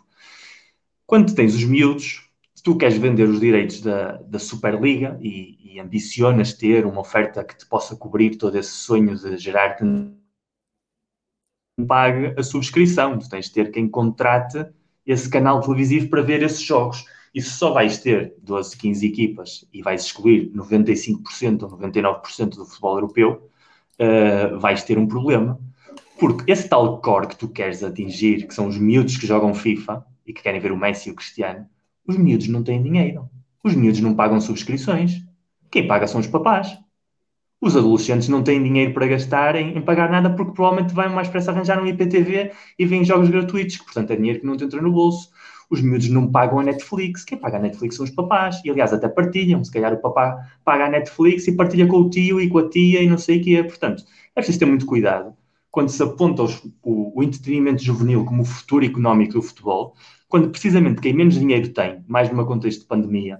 Quando 1.06 1.34
tens 1.34 1.54
os 1.54 1.64
miúdos, 1.64 2.28
se 2.54 2.62
tu 2.62 2.76
queres 2.76 2.98
vender 2.98 3.28
os 3.28 3.40
direitos 3.40 3.80
da, 3.80 4.18
da 4.18 4.38
Superliga 4.38 5.18
e, 5.20 5.74
e 5.74 5.80
ambicionas 5.80 6.52
ter 6.52 6.84
uma 6.84 7.00
oferta 7.00 7.42
que 7.44 7.56
te 7.56 7.66
possa 7.66 7.96
cobrir 7.96 8.36
todo 8.36 8.56
esse 8.58 8.70
sonho 8.70 9.16
de 9.16 9.36
gerar 9.38 9.76
pague 11.86 12.34
a 12.38 12.42
subscrição. 12.42 13.18
Tu 13.18 13.28
tens 13.28 13.46
de 13.46 13.52
ter 13.52 13.70
quem 13.70 13.88
contrate 13.88 14.64
esse 15.06 15.28
canal 15.28 15.60
televisivo 15.60 16.08
para 16.08 16.22
ver 16.22 16.42
esses 16.42 16.62
jogos. 16.62 17.04
E 17.34 17.40
se 17.40 17.50
só 17.50 17.72
vais 17.72 17.98
ter 17.98 18.34
12, 18.42 18.76
15 18.76 19.06
equipas 19.06 19.68
e 19.72 19.82
vais 19.82 20.04
excluir 20.04 20.50
95% 20.52 21.62
ou 21.62 21.78
99% 21.78 22.56
do 22.56 22.64
futebol 22.64 22.96
europeu, 22.96 23.48
uh, 24.00 24.58
vais 24.58 24.82
ter 24.82 24.98
um 24.98 25.06
problema. 25.06 25.58
Porque 26.18 26.50
esse 26.50 26.68
tal 26.68 27.00
core 27.00 27.28
que 27.28 27.36
tu 27.36 27.48
queres 27.48 27.82
atingir, 27.82 28.46
que 28.46 28.54
são 28.54 28.66
os 28.66 28.76
miúdos 28.76 29.16
que 29.16 29.26
jogam 29.26 29.54
FIFA 29.54 30.04
e 30.26 30.32
que 30.32 30.42
querem 30.42 30.60
ver 30.60 30.72
o 30.72 30.76
Messi 30.76 31.08
e 31.08 31.12
o 31.12 31.14
Cristiano, 31.14 31.66
os 32.06 32.16
miúdos 32.16 32.48
não 32.48 32.62
têm 32.62 32.82
dinheiro. 32.82 33.30
Os 33.62 33.74
miúdos 33.74 34.00
não 34.00 34.14
pagam 34.14 34.40
subscrições. 34.40 35.22
Quem 35.70 35.86
paga 35.86 36.06
são 36.06 36.20
os 36.20 36.26
papás. 36.26 36.76
Os 37.60 37.76
adolescentes 37.76 38.28
não 38.28 38.42
têm 38.42 38.62
dinheiro 38.62 38.94
para 38.94 39.06
gastar 39.06 39.54
em, 39.54 39.76
em 39.76 39.82
pagar 39.82 40.10
nada 40.10 40.30
porque 40.30 40.52
provavelmente 40.52 40.94
vai 40.94 41.08
mais 41.08 41.28
pressa 41.28 41.50
arranjar 41.50 41.82
um 41.82 41.86
IPTV 41.86 42.52
e 42.78 42.86
vêm 42.86 43.04
jogos 43.04 43.28
gratuitos, 43.28 43.76
portanto 43.78 44.10
é 44.12 44.16
dinheiro 44.16 44.40
que 44.40 44.46
não 44.46 44.56
te 44.56 44.64
entra 44.64 44.80
no 44.80 44.90
bolso. 44.92 45.30
Os 45.70 45.80
miúdos 45.80 46.08
não 46.08 46.30
pagam 46.30 46.58
a 46.58 46.64
Netflix. 46.64 47.24
Quem 47.24 47.38
paga 47.38 47.58
a 47.58 47.60
Netflix 47.60 47.94
são 47.94 48.04
os 48.04 48.10
papás. 48.10 48.60
E 48.64 48.70
aliás, 48.70 48.92
até 48.92 49.08
partilham. 49.08 49.62
Se 49.62 49.70
calhar 49.70 49.92
o 49.92 49.98
papá 49.98 50.36
paga 50.64 50.86
a 50.86 50.90
Netflix 50.90 51.46
e 51.46 51.52
partilha 51.52 51.86
com 51.86 51.98
o 51.98 52.10
tio 52.10 52.40
e 52.40 52.48
com 52.48 52.58
a 52.58 52.68
tia 52.68 53.00
e 53.02 53.08
não 53.08 53.18
sei 53.18 53.38
o 53.38 53.44
que 53.44 53.56
é. 53.56 53.62
Portanto, 53.62 54.02
é 54.34 54.40
preciso 54.40 54.58
ter 54.58 54.66
muito 54.66 54.84
cuidado 54.84 55.32
quando 55.70 55.88
se 55.88 56.02
aponta 56.02 56.42
os, 56.42 56.60
o, 56.82 57.18
o 57.18 57.22
entretenimento 57.22 57.82
juvenil 57.82 58.24
como 58.24 58.42
o 58.42 58.44
futuro 58.44 58.84
económico 58.84 59.34
do 59.34 59.42
futebol, 59.42 59.94
quando 60.28 60.50
precisamente 60.50 61.00
quem 61.00 61.12
menos 61.12 61.38
dinheiro 61.38 61.68
tem, 61.68 62.04
mais 62.08 62.28
numa 62.28 62.44
contexto 62.44 62.80
de 62.80 62.86
pandemia 62.86 63.38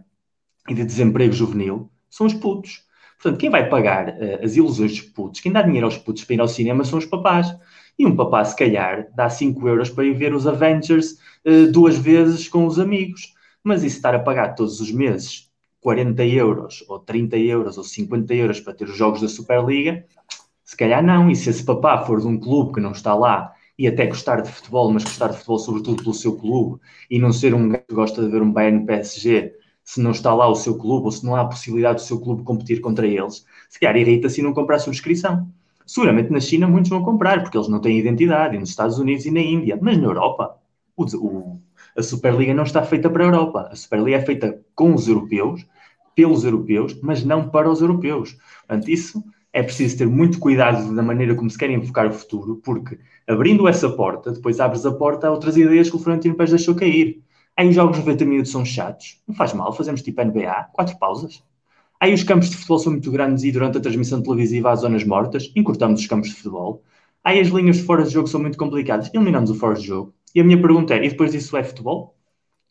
e 0.69 0.75
de 0.75 0.85
desemprego 0.85 1.33
juvenil, 1.33 1.91
são 2.09 2.27
os 2.27 2.35
putos. 2.35 2.85
Portanto, 3.21 3.39
quem 3.39 3.51
vai 3.51 3.69
pagar 3.69 4.09
uh, 4.09 4.43
as 4.43 4.57
ilusões 4.57 4.93
dos 4.93 5.03
putos, 5.03 5.41
quem 5.41 5.53
dá 5.53 5.61
dinheiro 5.61 5.87
aos 5.87 5.99
putos 5.99 6.25
para 6.25 6.35
ir 6.35 6.41
ao 6.41 6.49
cinema 6.49 6.85
são 6.85 6.99
os 6.99 7.05
papás. 7.05 7.55
E 7.99 8.07
um 8.07 8.17
papá, 8.17 8.43
se 8.45 8.57
calhar, 8.57 9.09
dá 9.15 9.29
5 9.29 9.69
euros 9.69 9.91
para 9.91 10.07
ir 10.07 10.15
ver 10.15 10.35
os 10.35 10.47
Avengers 10.47 11.19
uh, 11.45 11.71
duas 11.71 11.99
vezes 11.99 12.49
com 12.49 12.67
os 12.67 12.79
amigos. 12.79 13.35
Mas 13.63 13.85
isso 13.85 13.97
estar 13.97 14.15
a 14.15 14.19
pagar 14.19 14.55
todos 14.55 14.81
os 14.81 14.91
meses 14.91 15.51
40 15.83 16.25
euros, 16.25 16.83
ou 16.89 16.99
30 16.99 17.37
euros, 17.37 17.77
ou 17.77 17.85
50 17.85 18.35
euros 18.35 18.59
para 18.61 18.73
ter 18.73 18.85
os 18.85 18.97
jogos 18.97 19.21
da 19.21 19.29
Superliga, 19.29 20.03
se 20.65 20.75
calhar 20.75 21.05
não. 21.05 21.31
E 21.31 21.37
se 21.37 21.51
esse 21.51 21.63
papá 21.63 22.03
for 22.07 22.21
de 22.21 22.27
um 22.27 22.41
clube 22.41 22.73
que 22.73 22.81
não 22.81 22.93
está 22.93 23.15
lá 23.15 23.53
e 23.79 23.87
até 23.87 24.07
gostar 24.07 24.41
de 24.41 24.51
futebol, 24.51 24.91
mas 24.91 25.05
gostar 25.05 25.29
de 25.29 25.37
futebol 25.37 25.59
sobretudo 25.59 26.03
pelo 26.03 26.15
seu 26.15 26.37
clube, 26.37 26.81
e 27.11 27.19
não 27.19 27.33
ser 27.33 27.55
um 27.55 27.71
que 27.71 27.95
gosta 27.95 28.23
de 28.23 28.31
ver 28.31 28.41
um 28.41 28.51
Bayern 28.51 28.87
PSG 28.87 29.60
se 29.91 30.01
não 30.01 30.13
está 30.13 30.33
lá 30.33 30.47
o 30.47 30.55
seu 30.55 30.79
clube 30.79 31.07
ou 31.07 31.11
se 31.11 31.25
não 31.27 31.35
há 31.35 31.41
a 31.41 31.47
possibilidade 31.47 31.97
do 31.97 32.07
seu 32.07 32.21
clube 32.21 32.45
competir 32.45 32.81
contra 32.81 33.09
eles, 33.09 33.45
se 33.69 33.81
calhar 33.81 33.97
irrita-se 33.97 34.41
e 34.41 34.45
não 34.45 34.53
comprar 34.53 34.77
a 34.77 34.79
subscrição. 34.79 35.49
Seguramente 35.85 36.31
na 36.31 36.39
China 36.39 36.69
muitos 36.69 36.91
vão 36.91 37.03
comprar, 37.03 37.43
porque 37.43 37.59
eles 37.59 37.67
não 37.67 37.81
têm 37.81 37.99
identidade, 37.99 38.57
nos 38.57 38.69
Estados 38.69 39.01
Unidos 39.01 39.27
e 39.27 39.33
na 39.33 39.41
Índia, 39.41 39.77
mas 39.83 39.99
na 39.99 40.05
Europa, 40.05 40.57
o, 40.97 41.05
o, 41.17 41.61
a 41.97 42.03
Superliga 42.05 42.55
não 42.55 42.63
está 42.63 42.85
feita 42.85 43.11
para 43.11 43.25
a 43.25 43.27
Europa. 43.27 43.69
A 43.73 43.75
Superliga 43.75 44.19
é 44.19 44.21
feita 44.21 44.61
com 44.77 44.95
os 44.95 45.09
europeus, 45.09 45.67
pelos 46.15 46.45
europeus, 46.45 46.97
mas 47.03 47.25
não 47.25 47.49
para 47.49 47.69
os 47.69 47.81
europeus. 47.81 48.37
Portanto, 48.69 48.89
isso 48.89 49.25
é 49.53 49.61
preciso 49.61 49.99
ter 49.99 50.07
muito 50.07 50.39
cuidado 50.39 50.95
da 50.95 51.03
maneira 51.03 51.35
como 51.35 51.51
se 51.51 51.59
quer 51.59 51.69
enfocar 51.69 52.07
o 52.07 52.13
futuro, 52.13 52.61
porque 52.63 52.97
abrindo 53.27 53.67
essa 53.67 53.91
porta, 53.91 54.31
depois 54.31 54.61
abres 54.61 54.87
a 54.87 54.93
porta 54.93 55.27
a 55.27 55.33
outras 55.33 55.57
ideias 55.57 55.91
que 55.91 55.97
o 55.97 55.99
Florentino 55.99 56.37
Pérez 56.37 56.53
deixou 56.53 56.77
cair. 56.77 57.25
Aí 57.57 57.69
os 57.69 57.75
jogos 57.75 57.99
90 57.99 58.25
minutos 58.25 58.51
são 58.51 58.65
chatos, 58.65 59.21
não 59.27 59.35
faz 59.35 59.53
mal, 59.53 59.73
fazemos 59.73 60.03
tipo 60.03 60.23
NBA, 60.23 60.71
quatro 60.73 60.99
pausas. 60.99 61.43
Aí 62.01 62.15
os 62.15 62.23
campos 62.23 62.49
de 62.49 62.57
futebol 62.57 62.79
são 62.79 62.93
muito 62.93 63.11
grandes 63.11 63.45
e 63.45 63.53
durante 63.53 63.77
a 63.79 63.81
transmissão 63.81 64.23
televisiva 64.23 64.71
há 64.71 64.77
zonas 64.77 65.05
mortas, 65.05 65.53
encurtamos 65.55 66.01
os 66.01 66.07
campos 66.07 66.31
de 66.31 66.37
futebol. 66.37 66.83
Aí 67.23 67.39
as 67.39 67.49
linhas 67.49 67.77
de 67.77 67.83
fora 67.83 68.03
de 68.05 68.11
jogo 68.11 68.27
são 68.29 68.41
muito 68.41 68.57
complicadas, 68.57 69.11
eliminamos 69.13 69.51
o 69.51 69.55
fora 69.55 69.75
de 69.75 69.87
jogo. 69.87 70.15
E 70.35 70.41
a 70.41 70.45
minha 70.45 70.61
pergunta 70.61 70.95
é, 70.95 71.05
e 71.05 71.11
depois 71.11 71.33
disso 71.33 71.57
é 71.57 71.63
futebol? 71.63 72.17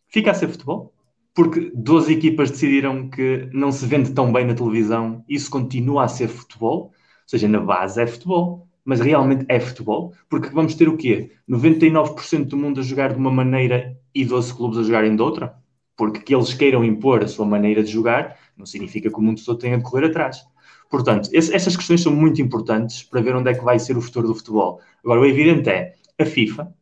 Fica 0.07 0.31
a 0.31 0.34
ser 0.34 0.47
futebol? 0.47 0.93
Porque 1.35 1.72
12 1.76 2.14
equipas 2.14 2.49
decidiram 2.49 3.10
que 3.10 3.47
não 3.53 3.72
se 3.72 3.85
vende 3.85 4.11
tão 4.14 4.31
bem 4.34 4.45
na 4.45 4.56
televisão, 4.56 5.23
isso 5.30 5.51
continua 5.51 6.06
a 6.06 6.07
ser 6.07 6.27
futebol? 6.27 6.85
Ou 6.85 6.93
seja, 7.27 7.47
na 7.47 7.60
base 7.60 8.01
é 8.01 8.07
futebol 8.07 8.68
mas 8.84 8.99
realmente 8.99 9.45
é 9.47 9.60
futebol, 9.60 10.14
porque 10.30 10.49
vamos 10.49 10.76
ter 10.76 10.88
o 10.89 10.97
quê? 10.97 11.31
99% 11.47 12.45
do 12.45 12.57
mundo 12.57 12.80
a 12.80 12.84
jogar 12.84 13.14
de 13.14 13.19
uma 13.19 13.31
maneira 13.31 13.97
e 14.14 14.26
12 14.26 14.53
clubes 14.53 14.80
a 14.80 14.84
jogarem 14.84 15.15
de 15.15 15.22
outra? 15.22 15.56
Porque 15.95 16.19
que 16.19 16.34
eles 16.34 16.53
queiram 16.53 16.84
impor 16.84 17.23
a 17.23 17.27
sua 17.27 17.45
maneira 17.45 17.84
de 17.84 17.91
jogar 17.91 18.38
não 18.60 18.65
significa 18.65 19.10
que 19.10 19.18
o 19.18 19.22
mundo 19.22 19.41
todo 19.43 19.57
tenha 19.57 19.77
de 19.77 19.84
correr 19.84 20.07
atrás. 20.07 20.43
Portanto, 20.89 21.30
esse, 21.31 21.56
essas 21.56 21.77
questões 21.77 22.01
são 22.01 22.14
muito 22.14 22.41
importantes 22.41 23.03
para 23.03 23.22
ver 23.22 23.35
onde 23.35 23.49
é 23.49 23.53
que 23.53 23.64
vai 23.64 23.80
ser 23.80 23.95
o 23.97 24.01
futuro 24.01 24.27
do 24.27 24.35
futebol. 24.35 24.81
Agora, 25.03 25.22
o 25.22 25.26
evidente 25.26 25.69
é 25.69 25.93
a 26.19 26.26
FIFA, 26.26 26.73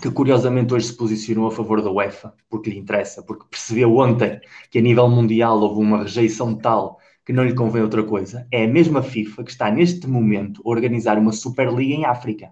que 0.00 0.10
curiosamente 0.10 0.72
hoje 0.72 0.86
se 0.86 0.96
posicionou 0.96 1.48
a 1.48 1.50
favor 1.50 1.82
da 1.82 1.90
UEFA, 1.90 2.32
porque 2.48 2.70
lhe 2.70 2.78
interessa, 2.78 3.22
porque 3.22 3.46
percebeu 3.50 3.96
ontem 3.96 4.40
que 4.70 4.78
a 4.78 4.82
nível 4.82 5.08
mundial 5.08 5.60
houve 5.60 5.80
uma 5.80 6.02
rejeição 6.02 6.54
tal 6.54 6.98
que 7.24 7.32
não 7.32 7.44
lhe 7.44 7.54
convém 7.54 7.82
outra 7.82 8.02
coisa, 8.02 8.46
é 8.50 8.64
a 8.64 8.68
mesma 8.68 9.02
FIFA 9.02 9.44
que 9.44 9.50
está 9.50 9.70
neste 9.70 10.06
momento 10.08 10.60
a 10.64 10.68
organizar 10.68 11.18
uma 11.18 11.32
Superliga 11.32 11.94
em 11.94 12.04
África. 12.04 12.50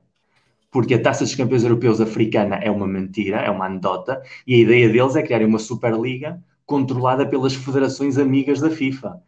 Porque 0.71 0.95
a 0.95 1.03
Taça 1.03 1.25
dos 1.25 1.35
Campeões 1.35 1.65
Europeus 1.65 2.01
africana 2.01 2.57
é 2.57 2.71
uma 2.71 2.87
mentira, 2.87 3.39
é 3.39 3.51
uma 3.51 3.67
anedota, 3.67 4.23
e 4.47 4.55
a 4.55 4.59
ideia 4.59 4.89
deles 4.89 5.17
é 5.17 5.23
criar 5.23 5.45
uma 5.45 5.59
Superliga 5.59 6.41
controlada 6.65 7.27
pelas 7.27 7.55
federações 7.55 8.17
amigas 8.17 8.61
da 8.61 8.71
FIFA. 8.71 9.21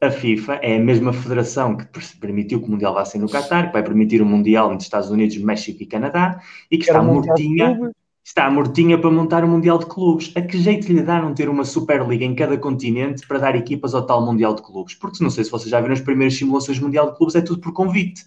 A 0.00 0.10
FIFA 0.10 0.54
é 0.56 0.76
a 0.76 0.80
mesma 0.80 1.14
federação 1.14 1.76
que 1.78 1.86
permitiu 2.20 2.60
que 2.60 2.66
o 2.66 2.70
Mundial 2.70 2.92
vá 2.92 3.06
ser 3.06 3.18
no 3.18 3.28
Qatar, 3.28 3.68
que 3.68 3.72
vai 3.72 3.82
permitir 3.82 4.20
o 4.20 4.26
Mundial 4.26 4.70
entre 4.70 4.84
Estados 4.84 5.08
Unidos, 5.08 5.38
México 5.38 5.82
e 5.82 5.86
Canadá, 5.86 6.42
e 6.70 6.76
que 6.76 6.84
está 6.84 7.02
mortinha 7.02 7.90
está 8.24 8.50
mortinha 8.50 8.98
para 8.98 9.10
montar 9.10 9.44
um 9.44 9.48
Mundial 9.48 9.78
de 9.78 9.84
Clubes. 9.84 10.32
A 10.34 10.40
que 10.40 10.58
jeito 10.58 10.90
lhe 10.90 11.02
dá 11.02 11.20
não 11.20 11.34
ter 11.34 11.48
uma 11.50 11.62
Superliga 11.62 12.24
em 12.24 12.34
cada 12.34 12.56
continente 12.56 13.26
para 13.26 13.38
dar 13.38 13.54
equipas 13.54 13.94
ao 13.94 14.06
tal 14.06 14.24
Mundial 14.24 14.54
de 14.54 14.62
Clubes? 14.62 14.94
Porque 14.94 15.22
não 15.22 15.28
sei 15.28 15.44
se 15.44 15.50
vocês 15.50 15.68
já 15.68 15.78
viram 15.78 15.92
as 15.92 16.00
primeiras 16.00 16.34
simulações 16.34 16.78
do 16.78 16.86
Mundial 16.86 17.10
de 17.10 17.18
Clubes, 17.18 17.34
é 17.34 17.42
tudo 17.42 17.60
por 17.60 17.74
convite. 17.74 18.24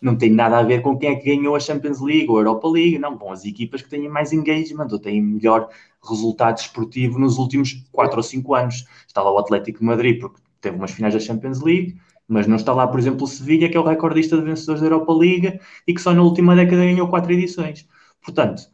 Não 0.00 0.16
tem 0.16 0.30
nada 0.30 0.58
a 0.58 0.62
ver 0.62 0.80
com 0.80 0.98
quem 0.98 1.10
é 1.10 1.14
que 1.14 1.36
ganhou 1.36 1.54
a 1.54 1.60
Champions 1.60 2.00
League 2.00 2.28
ou 2.28 2.38
a 2.38 2.40
Europa 2.40 2.68
League, 2.68 2.98
não. 2.98 3.18
Vão 3.18 3.32
as 3.32 3.44
equipas 3.44 3.82
que 3.82 3.90
têm 3.90 4.08
mais 4.08 4.32
engagement 4.32 4.88
ou 4.90 4.98
têm 4.98 5.22
melhor 5.22 5.68
resultado 6.02 6.58
esportivo 6.58 7.18
nos 7.18 7.36
últimos 7.36 7.86
4 7.92 8.16
ou 8.16 8.22
5 8.22 8.54
anos. 8.54 8.86
Está 9.06 9.22
lá 9.22 9.30
o 9.30 9.38
Atlético 9.38 9.80
de 9.80 9.84
Madrid, 9.84 10.20
porque 10.20 10.40
teve 10.60 10.76
umas 10.76 10.90
finais 10.90 11.12
da 11.12 11.20
Champions 11.20 11.60
League, 11.60 11.96
mas 12.26 12.46
não 12.46 12.56
está 12.56 12.72
lá, 12.72 12.86
por 12.86 12.98
exemplo, 12.98 13.24
o 13.24 13.26
Sevilha, 13.26 13.68
que 13.68 13.76
é 13.76 13.80
o 13.80 13.84
recordista 13.84 14.36
de 14.38 14.44
vencedores 14.44 14.80
da 14.80 14.86
Europa 14.86 15.12
League 15.12 15.60
e 15.86 15.94
que 15.94 16.00
só 16.00 16.14
na 16.14 16.22
última 16.22 16.56
década 16.56 16.82
ganhou 16.82 17.08
4 17.08 17.32
edições. 17.32 17.86
Portanto, 18.22 18.73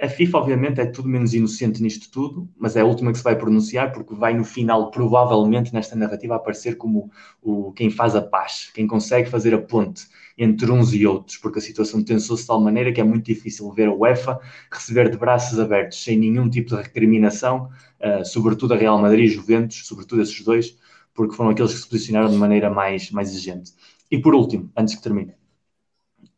a 0.00 0.08
FIFA, 0.08 0.38
obviamente, 0.38 0.80
é 0.80 0.86
tudo 0.86 1.08
menos 1.08 1.34
inocente 1.34 1.82
nisto 1.82 2.10
tudo, 2.10 2.48
mas 2.56 2.74
é 2.74 2.80
a 2.80 2.86
última 2.86 3.12
que 3.12 3.18
se 3.18 3.24
vai 3.24 3.36
pronunciar, 3.36 3.92
porque 3.92 4.14
vai 4.14 4.32
no 4.32 4.42
final, 4.42 4.90
provavelmente, 4.90 5.74
nesta 5.74 5.94
narrativa, 5.94 6.36
aparecer 6.36 6.76
como 6.76 7.10
o, 7.42 7.70
quem 7.72 7.90
faz 7.90 8.16
a 8.16 8.22
paz, 8.22 8.70
quem 8.72 8.86
consegue 8.86 9.28
fazer 9.28 9.52
a 9.52 9.58
ponte 9.58 10.06
entre 10.38 10.70
uns 10.70 10.94
e 10.94 11.06
outros, 11.06 11.36
porque 11.36 11.58
a 11.58 11.62
situação 11.62 12.02
tensou-se 12.02 12.44
de 12.44 12.46
tal 12.46 12.60
maneira 12.60 12.92
que 12.92 13.00
é 13.00 13.04
muito 13.04 13.26
difícil 13.26 13.70
ver 13.72 13.88
a 13.88 13.92
UEFA 13.92 14.40
receber 14.72 15.10
de 15.10 15.18
braços 15.18 15.58
abertos, 15.58 16.02
sem 16.02 16.18
nenhum 16.18 16.48
tipo 16.48 16.70
de 16.70 16.76
recriminação, 16.76 17.68
uh, 18.00 18.24
sobretudo 18.24 18.72
a 18.72 18.76
Real 18.76 18.98
Madrid 18.98 19.26
e 19.26 19.28
Juventus, 19.28 19.86
sobretudo 19.86 20.22
esses 20.22 20.40
dois, 20.42 20.78
porque 21.12 21.34
foram 21.34 21.50
aqueles 21.50 21.74
que 21.74 21.80
se 21.80 21.88
posicionaram 21.88 22.30
de 22.30 22.36
maneira 22.36 22.70
mais, 22.70 23.10
mais 23.10 23.30
exigente. 23.30 23.72
E 24.10 24.18
por 24.18 24.34
último, 24.34 24.70
antes 24.76 24.94
que 24.94 25.02
termine, 25.02 25.34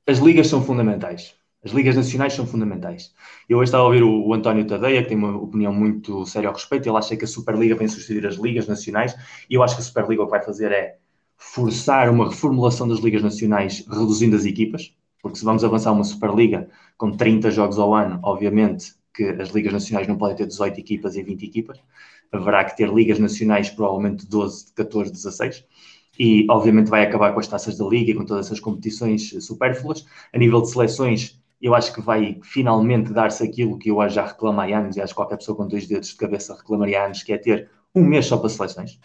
as 0.07 0.19
ligas 0.19 0.48
são 0.48 0.65
fundamentais 0.65 1.39
as 1.65 1.73
ligas 1.73 1.95
nacionais 1.95 2.32
são 2.32 2.47
fundamentais. 2.47 3.12
Eu 3.49 3.59
hoje 3.59 3.69
estava 3.69 3.85
a 3.85 3.87
ouvir 3.87 4.03
o, 4.03 4.27
o, 4.27 4.32
António 4.32 4.66
Tadeia, 4.66 5.03
que 5.03 5.09
tem 5.09 5.16
uma 5.16 5.37
opinião 5.37 5.73
muito 5.73 6.24
séria 6.24 6.49
ao 6.49 6.55
respeito. 6.55 6.89
Ele 6.89 6.97
acha 6.97 7.16
que 7.16 7.24
a 7.24 7.28
Superliga 7.28 7.74
vem 7.74 7.87
substituir 7.87 8.27
as 8.27 8.37
ligas 8.37 8.66
nacionais 8.66 9.15
e 9.49 9.55
eu 9.55 9.62
acho 9.62 9.74
que 9.77 9.82
a 9.82 9.85
Superliga 9.85 10.23
o 10.23 10.27
que 10.27 10.31
vai 10.31 10.43
fazer 10.43 10.73
é 10.73 10.97
forçar 11.37 12.09
uma 12.11 12.28
reformulação 12.28 12.89
das 12.89 13.01
ligas 13.01 13.23
nacionais, 13.23 13.85
reduzindo 13.89 14.37
as 14.37 14.45
equipas, 14.45 14.95
porque 15.23 15.39
se 15.39 15.45
vamos 15.45 15.65
avançar 15.65 15.93
uma 15.93 16.05
Superliga 16.05 16.69
com 16.97 17.11
30 17.11 17.51
jogos 17.51 17.78
ao 17.78 17.95
ano, 17.95 18.20
obviamente 18.23 18.95
que 19.15 19.24
as 19.24 19.51
ligas 19.51 19.73
nacionais 19.73 20.07
não 20.07 20.16
podem 20.16 20.37
ter 20.37 20.47
18 20.47 20.78
equipas 20.78 21.16
e 21.16 21.23
20 21.23 21.45
equipas. 21.45 21.78
Haverá 22.32 22.65
que 22.65 22.77
ter 22.77 22.89
ligas 22.89 23.19
nacionais, 23.19 23.69
provavelmente 23.69 24.27
12, 24.27 24.73
14, 24.74 25.11
16. 25.12 25.65
e 26.19 26.47
obviamente 26.51 26.89
vai 26.89 27.03
acabar 27.05 27.32
com 27.32 27.41
as 27.41 27.49
taças 27.49 27.77
da 27.77 27.85
Liga 27.87 28.12
e 28.12 28.15
com 28.15 28.24
todas 28.24 28.47
essas 28.47 28.61
competições 28.61 29.31
supérfluas. 29.45 30.07
A 30.32 30.39
nível 30.39 30.61
de 30.61 30.70
seleções, 30.70 31.39
eu 31.61 31.74
acho 31.74 31.93
que 31.93 32.01
vai 32.01 32.39
finalmente 32.43 33.12
dar-se 33.12 33.43
aquilo 33.43 33.78
que 33.78 33.91
eu 33.91 34.09
já 34.09 34.27
reclamo 34.27 34.61
há 34.61 34.65
anos, 34.65 34.97
e 34.97 35.01
acho 35.01 35.12
que 35.12 35.16
qualquer 35.16 35.37
pessoa 35.37 35.57
com 35.57 35.66
dois 35.66 35.87
dedos 35.87 36.09
de 36.09 36.16
cabeça 36.16 36.55
reclamaria 36.55 37.03
há 37.03 37.07
anos, 37.07 37.23
que 37.23 37.32
é 37.32 37.39
ter 37.39 37.69
um 37.95 38.05
mês 38.05 38.27
só 38.27 38.37
para 38.37 38.49
seleções. 38.49 38.99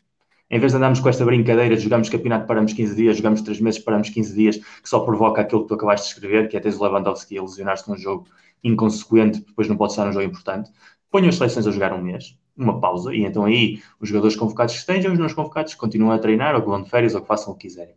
Em 0.50 0.60
vez 0.60 0.72
de 0.72 0.78
andarmos 0.78 1.00
com 1.00 1.10
esta 1.10 1.26
brincadeira 1.26 1.76
de 1.76 1.82
jogamos 1.82 2.08
campeonato, 2.08 2.46
paramos 2.46 2.72
15 2.72 2.96
dias, 2.96 3.18
jogamos 3.18 3.42
3 3.42 3.60
meses, 3.60 3.80
paramos 3.80 4.10
15 4.10 4.36
dias, 4.36 4.58
que 4.58 4.88
só 4.88 5.00
provoca 5.00 5.42
aquilo 5.42 5.64
que 5.64 5.70
tu 5.70 5.74
acabaste 5.74 6.08
de 6.08 6.14
escrever, 6.14 6.48
que 6.48 6.56
é 6.56 6.60
teres 6.60 6.80
o 6.80 6.84
Lewandowski 6.84 7.38
a 7.38 7.42
lesionar-se 7.42 7.90
num 7.90 7.98
jogo 7.98 8.28
inconsequente, 8.64 9.40
depois 9.40 9.68
não 9.68 9.76
pode 9.76 9.94
estar 9.94 10.06
num 10.06 10.14
jogo 10.14 10.26
importante. 10.26 10.72
Ponham 11.10 11.30
as 11.30 11.36
seleções 11.36 11.66
a 11.68 11.72
jogar 11.72 11.94
um 11.94 12.02
mês 12.02 12.38
uma 12.58 12.80
pausa, 12.80 13.14
e 13.14 13.26
então 13.26 13.46
aí 13.46 13.82
os 14.00 14.08
jogadores 14.10 14.36
convocados 14.36 14.74
que 14.74 14.80
estejam, 14.80 15.12
os 15.12 15.20
não 15.20 15.28
convocados 15.28 15.74
continuam 15.76 16.12
a 16.12 16.20
treinar, 16.20 16.56
ou 16.56 16.62
que 16.62 16.68
vão 16.68 16.82
de 16.82 16.90
férias, 16.90 17.14
ou 17.14 17.22
que 17.22 17.28
façam 17.28 17.54
o 17.54 17.56
que 17.56 17.68
quiserem. 17.68 17.96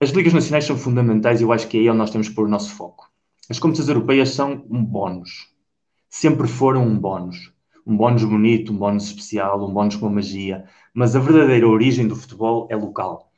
As 0.00 0.10
ligas 0.10 0.32
nacionais 0.32 0.64
são 0.64 0.76
fundamentais 0.76 1.40
e 1.40 1.44
eu 1.44 1.52
acho 1.52 1.68
que 1.68 1.76
é 1.76 1.80
aí 1.80 1.90
onde 1.90 1.98
nós 1.98 2.10
temos 2.10 2.28
que 2.28 2.34
pôr 2.34 2.46
o 2.46 2.50
nosso 2.50 2.72
foco. 2.74 3.07
As 3.48 3.58
competições 3.58 3.88
europeias 3.88 4.30
são 4.30 4.64
um 4.70 4.84
bónus. 4.84 5.48
Sempre 6.08 6.46
foram 6.46 6.86
um 6.86 6.98
bónus. 6.98 7.52
Um 7.86 7.96
bónus 7.96 8.22
bonito, 8.22 8.72
um 8.72 8.76
bónus 8.76 9.04
especial, 9.04 9.66
um 9.66 9.72
bónus 9.72 9.96
com 9.96 10.10
magia. 10.10 10.64
Mas 10.92 11.16
a 11.16 11.20
verdadeira 11.20 11.66
origem 11.66 12.06
do 12.06 12.14
futebol 12.14 12.68
é 12.70 12.76
local. 12.76 13.30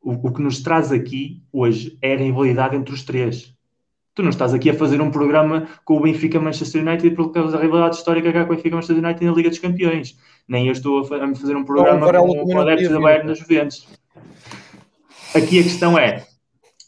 O, 0.00 0.12
o 0.12 0.32
que 0.32 0.40
nos 0.40 0.62
traz 0.62 0.90
aqui 0.90 1.42
hoje 1.52 1.98
é 2.00 2.14
a 2.14 2.16
rivalidade 2.16 2.76
entre 2.76 2.94
os 2.94 3.02
três. 3.02 3.54
Tu 4.14 4.22
não 4.22 4.30
estás 4.30 4.54
aqui 4.54 4.70
a 4.70 4.74
fazer 4.74 5.02
um 5.02 5.10
programa 5.10 5.68
com 5.84 5.98
o 5.98 6.00
Benfica 6.00 6.40
Manchester 6.40 6.82
United 6.82 7.14
por 7.14 7.30
causa 7.30 7.56
da 7.56 7.62
rivalidade 7.62 7.96
histórica 7.96 8.32
que 8.32 8.38
há 8.38 8.46
com 8.46 8.52
o 8.52 8.56
Benfica 8.56 8.74
Manchester 8.74 9.04
United 9.04 9.24
na 9.26 9.32
Liga 9.32 9.50
dos 9.50 9.58
Campeões. 9.58 10.18
Nem 10.48 10.66
eu 10.66 10.72
estou 10.72 11.00
a 11.00 11.04
fazer 11.04 11.54
um 11.54 11.64
programa 11.64 12.10
não, 12.10 12.26
com, 12.26 12.54
o 12.54 12.60
adeptos 12.60 12.88
da 12.88 12.98
Bayern 12.98 13.28
nas 13.28 13.38
Juventus. 13.38 13.86
Aqui 15.34 15.60
a 15.60 15.62
questão 15.62 15.98
é 15.98 16.26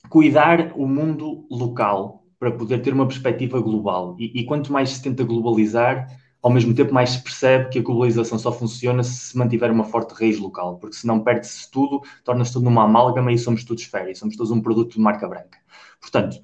cuidar 0.08 0.72
o 0.74 0.88
mundo 0.88 1.46
local 1.50 2.19
para 2.40 2.50
poder 2.50 2.80
ter 2.80 2.94
uma 2.94 3.06
perspectiva 3.06 3.60
global. 3.60 4.16
E, 4.18 4.40
e 4.40 4.44
quanto 4.44 4.72
mais 4.72 4.90
se 4.90 5.02
tenta 5.02 5.22
globalizar, 5.22 6.08
ao 6.42 6.50
mesmo 6.50 6.74
tempo 6.74 6.92
mais 6.92 7.10
se 7.10 7.22
percebe 7.22 7.68
que 7.68 7.78
a 7.78 7.82
globalização 7.82 8.38
só 8.38 8.50
funciona 8.50 9.02
se 9.02 9.30
se 9.30 9.38
mantiver 9.38 9.70
uma 9.70 9.84
forte 9.84 10.14
raiz 10.14 10.38
local, 10.38 10.78
porque 10.78 10.96
senão 10.96 11.20
perde-se 11.22 11.70
tudo, 11.70 12.00
torna-se 12.24 12.54
tudo 12.54 12.64
numa 12.64 12.84
amálgama 12.84 13.30
e 13.30 13.38
somos 13.38 13.62
todos 13.62 13.84
férias, 13.84 14.18
somos 14.18 14.36
todos 14.36 14.50
um 14.50 14.62
produto 14.62 14.94
de 14.94 15.00
marca 15.00 15.28
branca. 15.28 15.58
Portanto, 16.00 16.40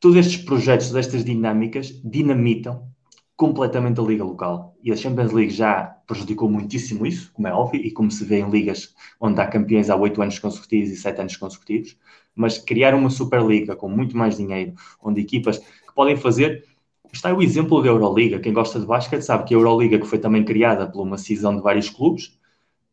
todos 0.00 0.16
estes 0.16 0.44
projetos, 0.44 0.94
estas 0.96 1.24
dinâmicas, 1.24 2.00
dinamitam 2.04 2.92
completamente 3.36 4.00
a 4.00 4.02
liga 4.02 4.24
local. 4.24 4.76
E 4.82 4.92
a 4.92 4.96
Champions 4.96 5.32
League 5.32 5.52
já 5.52 5.84
prejudicou 6.06 6.48
muitíssimo 6.48 7.06
isso, 7.06 7.32
como 7.32 7.48
é 7.48 7.52
óbvio, 7.52 7.80
e 7.80 7.90
como 7.90 8.10
se 8.10 8.24
vê 8.24 8.40
em 8.40 8.50
ligas 8.50 8.94
onde 9.20 9.40
há 9.40 9.46
campeões 9.46 9.90
há 9.90 9.96
oito 9.96 10.20
anos 10.22 10.38
consecutivos 10.38 10.90
e 10.90 10.96
sete 10.96 11.20
anos 11.20 11.36
consecutivos. 11.36 11.96
Mas 12.34 12.58
criar 12.58 12.94
uma 12.94 13.10
Superliga 13.10 13.76
com 13.76 13.88
muito 13.88 14.16
mais 14.16 14.36
dinheiro, 14.36 14.74
onde 15.02 15.20
equipas 15.20 15.58
que 15.58 15.94
podem 15.94 16.16
fazer. 16.16 16.64
Está 17.12 17.32
o 17.34 17.42
exemplo 17.42 17.82
da 17.82 17.88
Euroliga. 17.88 18.40
Quem 18.40 18.52
gosta 18.52 18.80
de 18.80 18.86
basquete 18.86 19.22
sabe 19.22 19.44
que 19.44 19.54
a 19.54 19.56
Euroliga, 19.58 19.98
que 19.98 20.06
foi 20.06 20.18
também 20.18 20.44
criada 20.44 20.86
por 20.86 21.02
uma 21.02 21.18
cisão 21.18 21.54
de 21.54 21.62
vários 21.62 21.90
clubes, 21.90 22.38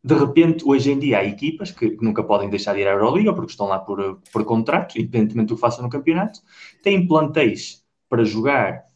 de 0.02 0.14
repente, 0.14 0.64
hoje 0.66 0.90
em 0.90 0.98
dia, 0.98 1.18
há 1.18 1.24
equipas 1.24 1.70
que 1.70 1.96
nunca 2.00 2.24
podem 2.24 2.48
deixar 2.48 2.74
de 2.74 2.80
ir 2.80 2.88
à 2.88 2.92
Euroliga 2.92 3.34
porque 3.34 3.50
estão 3.50 3.66
lá 3.66 3.78
por, 3.78 4.20
por 4.32 4.44
contrato, 4.44 4.98
independentemente 4.98 5.48
do 5.48 5.54
que 5.56 5.60
façam 5.60 5.84
no 5.84 5.90
campeonato, 5.90 6.40
têm 6.82 7.06
plantéis 7.06 7.84
para 8.08 8.24
jogar 8.24 8.89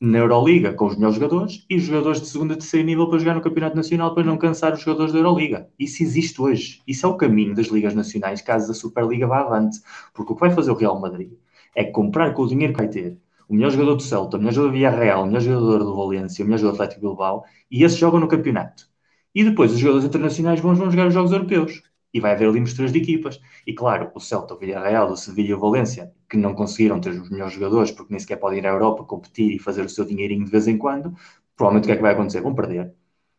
na 0.00 0.18
Euroliga 0.18 0.72
com 0.72 0.86
os 0.86 0.96
melhores 0.96 1.16
jogadores 1.16 1.66
e 1.68 1.78
jogadores 1.78 2.20
de 2.20 2.26
segundo 2.28 2.54
e 2.54 2.56
terceiro 2.56 2.86
nível 2.86 3.08
para 3.08 3.18
jogar 3.18 3.34
no 3.34 3.42
Campeonato 3.42 3.76
Nacional 3.76 4.14
para 4.14 4.24
não 4.24 4.38
cansar 4.38 4.72
os 4.72 4.80
jogadores 4.80 5.12
da 5.12 5.18
Euroliga. 5.18 5.68
Isso 5.78 6.02
existe 6.02 6.40
hoje. 6.40 6.80
Isso 6.86 7.04
é 7.04 7.08
o 7.08 7.16
caminho 7.16 7.54
das 7.54 7.66
ligas 7.66 7.94
nacionais 7.94 8.40
caso 8.40 8.72
a 8.72 8.74
Superliga 8.74 9.26
vá 9.26 9.40
avante. 9.40 9.78
Porque 10.14 10.32
o 10.32 10.34
que 10.34 10.40
vai 10.40 10.50
fazer 10.50 10.70
o 10.70 10.74
Real 10.74 10.98
Madrid 10.98 11.32
é 11.74 11.84
comprar 11.84 12.32
com 12.32 12.42
o 12.42 12.48
dinheiro 12.48 12.72
que 12.72 12.78
vai 12.78 12.88
ter 12.88 13.18
o 13.48 13.54
melhor 13.54 13.70
jogador 13.70 13.96
do 13.96 14.02
Celta, 14.02 14.36
o 14.36 14.40
melhor 14.40 14.52
jogador 14.52 14.72
do 14.72 14.78
Villarreal, 14.78 15.22
o 15.22 15.26
melhor 15.26 15.40
jogador 15.40 15.78
do 15.84 15.96
Valência, 15.96 16.44
o 16.44 16.46
melhor 16.46 16.58
jogador 16.58 16.76
do 16.78 16.82
Atlético 16.82 17.06
Bilbao 17.08 17.44
e 17.70 17.84
esses 17.84 17.98
jogam 17.98 18.20
no 18.20 18.28
campeonato. 18.28 18.88
E 19.34 19.44
depois 19.44 19.72
os 19.72 19.78
jogadores 19.78 20.06
internacionais 20.06 20.60
vão, 20.60 20.74
vão 20.74 20.90
jogar 20.90 21.08
os 21.08 21.14
jogos 21.14 21.32
europeus. 21.32 21.82
E 22.12 22.20
vai 22.20 22.32
haver 22.32 22.48
ali 22.48 22.60
misturas 22.60 22.92
de 22.92 22.98
equipas. 22.98 23.40
E 23.66 23.72
claro, 23.72 24.10
o 24.14 24.20
Celta, 24.20 24.54
o 24.54 24.58
Villarreal, 24.58 25.10
o 25.10 25.16
Sevilha 25.16 25.50
e 25.50 25.54
o 25.54 25.60
Valência, 25.60 26.12
que 26.28 26.36
não 26.36 26.54
conseguiram 26.54 27.00
ter 27.00 27.10
os 27.10 27.30
melhores 27.30 27.54
jogadores 27.54 27.90
porque 27.90 28.12
nem 28.12 28.20
sequer 28.20 28.36
podem 28.36 28.58
ir 28.58 28.66
à 28.66 28.70
Europa 28.70 29.04
competir 29.04 29.54
e 29.54 29.58
fazer 29.58 29.84
o 29.84 29.88
seu 29.88 30.04
dinheirinho 30.04 30.44
de 30.44 30.50
vez 30.50 30.66
em 30.66 30.76
quando, 30.76 31.14
provavelmente 31.56 31.84
o 31.84 31.86
que 31.86 31.92
é 31.92 31.96
que 31.96 32.02
vai 32.02 32.12
acontecer? 32.12 32.40
Vão 32.40 32.54
perder. 32.54 32.92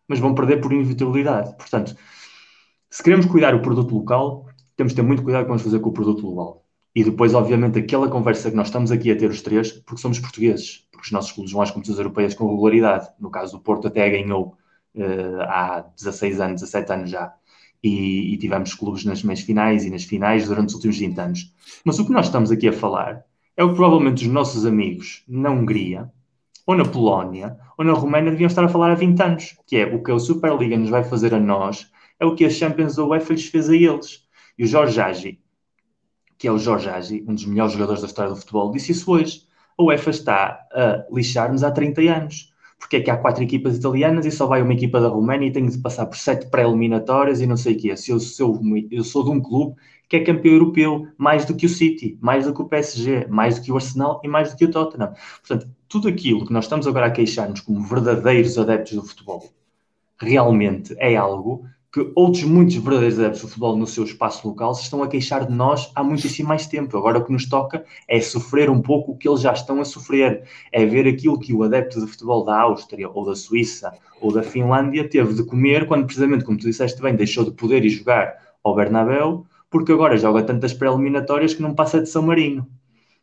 Mas 0.08 0.20
vão 0.20 0.34
perder 0.34 0.62
por 0.62 0.72
inevitabilidade. 0.72 1.56
Portanto, 1.58 1.96
se 2.90 3.04
queremos 3.04 3.26
cuidar 3.26 3.56
o 3.56 3.62
produto 3.62 3.96
local, 3.96 4.48
temos 4.76 4.94
de 4.94 4.98
ter 4.98 5.02
muito 5.02 5.24
cuidado 5.24 5.44
com 5.44 5.48
o 5.48 5.50
vamos 5.50 5.64
fazer 5.64 5.80
com 5.80 5.90
o 5.90 5.94
produto 5.94 6.22
global. 6.22 6.66
E 6.94 7.04
depois, 7.04 7.34
obviamente, 7.34 7.80
aquela 7.80 8.10
conversa 8.10 8.50
que 8.50 8.58
nós 8.58 8.68
estamos 8.68 8.92
aqui 8.92 9.12
a 9.12 9.18
ter 9.18 9.30
os 9.30 9.42
três, 9.42 9.72
porque 9.72 10.02
somos 10.02 10.20
portugueses, 10.20 10.88
porque 10.92 11.06
os 11.06 11.12
nossos 11.12 11.32
clubes 11.32 11.54
vão 11.54 11.62
às 11.62 11.72
competições 11.72 12.00
europeias 12.00 12.34
com 12.34 12.50
regularidade. 12.50 13.10
No 13.18 13.32
caso 13.32 13.58
do 13.58 13.64
Porto, 13.64 13.88
até 13.88 14.10
ganhou 14.10 14.58
uh, 14.96 15.42
há 15.44 15.86
16 15.96 16.42
anos, 16.42 16.62
17 16.62 16.92
anos 16.92 17.10
já. 17.10 17.34
E, 17.84 18.34
e, 18.34 18.38
tivemos 18.38 18.76
clubes 18.76 19.04
nas 19.06 19.24
meias 19.24 19.42
finais 19.42 19.84
e 19.86 19.90
nas 19.90 20.04
finais 20.04 20.48
durante 20.48 20.70
os 20.70 20.76
últimos 20.76 21.00
20 21.00 21.20
anos. 21.20 21.54
Mas 21.84 21.98
o 21.98 22.06
que 22.06 22.12
nós 22.12 22.28
estamos 22.28 22.52
aqui 22.52 22.68
a 22.68 22.74
falar 22.74 23.24
é 23.58 23.64
o 23.64 23.70
que 23.70 23.76
provavelmente 23.76 24.26
os 24.26 24.32
nossos 24.32 24.66
amigos 24.66 25.24
na 25.28 25.50
Hungria, 25.50 26.12
ou 26.66 26.76
na 26.76 26.86
Polónia, 26.86 27.58
ou 27.78 27.84
na 27.84 27.94
Roménia 27.94 28.32
deviam 28.32 28.48
estar 28.48 28.64
a 28.64 28.70
falar 28.70 28.92
há 28.92 28.96
20 28.96 29.20
anos, 29.22 29.58
que 29.66 29.78
é 29.78 29.86
o 29.86 30.04
que 30.04 30.12
a 30.12 30.20
Superliga 30.20 30.78
nos 30.78 30.90
vai 30.90 31.04
fazer 31.04 31.34
a 31.34 31.40
nós, 31.40 31.92
é 32.20 32.26
o 32.26 32.36
que 32.36 32.46
a 32.46 32.50
Champions 32.50 32.96
da 32.96 33.04
UEFA 33.04 33.34
lhes 33.34 33.48
fez 33.48 33.70
a 33.70 33.76
eles. 33.76 34.28
E 34.58 34.64
o 34.64 34.68
Jorge 34.68 35.02
Agi, 35.02 35.40
que 36.38 36.48
é 36.48 36.52
o 36.52 36.60
Jorge 36.60 36.90
Agi, 36.90 37.26
um 37.28 37.34
dos 37.34 37.46
melhores 37.46 37.74
jogadores 37.74 38.02
da 38.02 38.08
história 38.08 38.32
do 38.32 38.38
futebol, 38.38 38.72
disse 38.72 38.92
isso 38.92 39.12
hoje. 39.12 39.44
A 39.78 39.84
UEFA 39.84 40.10
está 40.12 40.68
a 40.72 41.06
lixar-nos 41.12 41.64
há 41.64 41.72
30 41.72 42.02
anos 42.02 42.51
porque 42.82 42.96
é 42.98 43.00
que 43.00 43.12
há 43.12 43.16
quatro 43.16 43.44
equipas 43.44 43.78
italianas 43.78 44.26
e 44.26 44.32
só 44.32 44.48
vai 44.48 44.62
uma 44.62 44.74
equipa 44.74 45.00
da 45.00 45.08
Roménia 45.08 45.48
e 45.48 45.52
tenho 45.52 45.70
de 45.70 45.78
passar 45.78 46.08
por 46.08 46.18
sete 46.18 46.48
pré-eliminatórias 46.48 47.40
e 47.40 47.46
não 47.46 47.56
sei 47.56 47.76
o 47.76 47.78
quê. 47.80 47.96
Se 47.96 48.12
eu, 48.12 48.20
se 48.20 48.42
eu, 48.42 48.60
eu 48.90 49.04
sou 49.04 49.24
de 49.24 49.30
um 49.30 49.40
clube 49.40 49.76
que 50.10 50.16
é 50.18 50.24
campeão 50.24 50.54
europeu, 50.54 51.08
mais 51.16 51.46
do 51.46 51.56
que 51.56 51.68
o 51.68 51.70
City, 51.70 52.18
mais 52.20 52.46
do 52.48 52.54
que 52.54 52.62
o 52.62 52.68
PSG, 52.68 53.28
mais 53.30 53.60
do 53.60 53.64
que 53.64 53.72
o 53.72 53.76
Arsenal 53.76 54.20
e 54.24 54.28
mais 54.28 54.52
do 54.52 54.58
que 54.58 54.66
o 54.66 54.72
Tottenham. 54.72 55.14
Portanto, 55.48 55.70
tudo 55.88 56.08
aquilo 56.08 56.46
que 56.46 56.52
nós 56.52 56.66
estamos 56.66 56.88
agora 56.88 57.06
a 57.06 57.12
queixar-nos 57.12 57.62
como 57.62 57.84
verdadeiros 57.84 58.58
adeptos 58.58 58.94
do 58.94 59.06
futebol, 59.06 59.48
realmente 60.20 60.96
é 60.98 61.16
algo 61.16 61.66
que 61.92 62.10
outros 62.16 62.44
muitos 62.44 62.76
verdadeiros 62.76 63.20
adeptos 63.20 63.42
do 63.42 63.48
futebol 63.48 63.76
no 63.76 63.86
seu 63.86 64.06
espaço 64.06 64.48
local 64.48 64.74
se 64.74 64.84
estão 64.84 65.04
a 65.04 65.08
queixar 65.08 65.46
de 65.46 65.52
nós 65.52 65.92
há 65.94 66.02
muitíssimo 66.02 66.48
mais 66.48 66.66
tempo. 66.66 66.98
Agora 66.98 67.20
o 67.20 67.26
que 67.26 67.34
nos 67.34 67.50
toca 67.50 67.84
é 68.08 68.22
sofrer 68.22 68.70
um 68.70 68.82
pouco 68.82 69.12
o 69.12 69.18
que 69.18 69.28
eles 69.28 69.42
já 69.42 69.52
estão 69.52 69.82
a 69.82 69.86
sofrer, 69.86 70.44
é 70.72 70.86
ver 70.86 71.06
aquilo 71.06 71.38
que 71.38 71.54
o 71.54 71.64
adepto 71.64 72.00
de 72.00 72.08
futebol 72.10 72.46
da 72.46 72.62
Áustria 72.62 73.10
ou 73.10 73.26
da 73.26 73.36
Suíça 73.36 73.94
ou 74.22 74.32
da 74.32 74.42
Finlândia 74.42 75.08
teve 75.10 75.34
de 75.34 75.44
comer 75.44 75.86
quando 75.86 76.06
precisamente, 76.06 76.46
como 76.46 76.58
tu 76.58 76.66
disseste 76.66 77.02
bem, 77.02 77.16
deixou 77.16 77.44
de 77.44 77.52
poder 77.52 77.84
ir 77.84 77.90
jogar 77.90 78.38
ao 78.64 78.74
Bernabéu 78.74 79.46
porque 79.70 79.92
agora 79.92 80.18
joga 80.18 80.44
tantas 80.44 80.74
pré-eliminatórias 80.74 81.54
que 81.54 81.62
não 81.62 81.74
passa 81.74 82.02
de 82.02 82.10
São 82.10 82.22
Marino. 82.22 82.68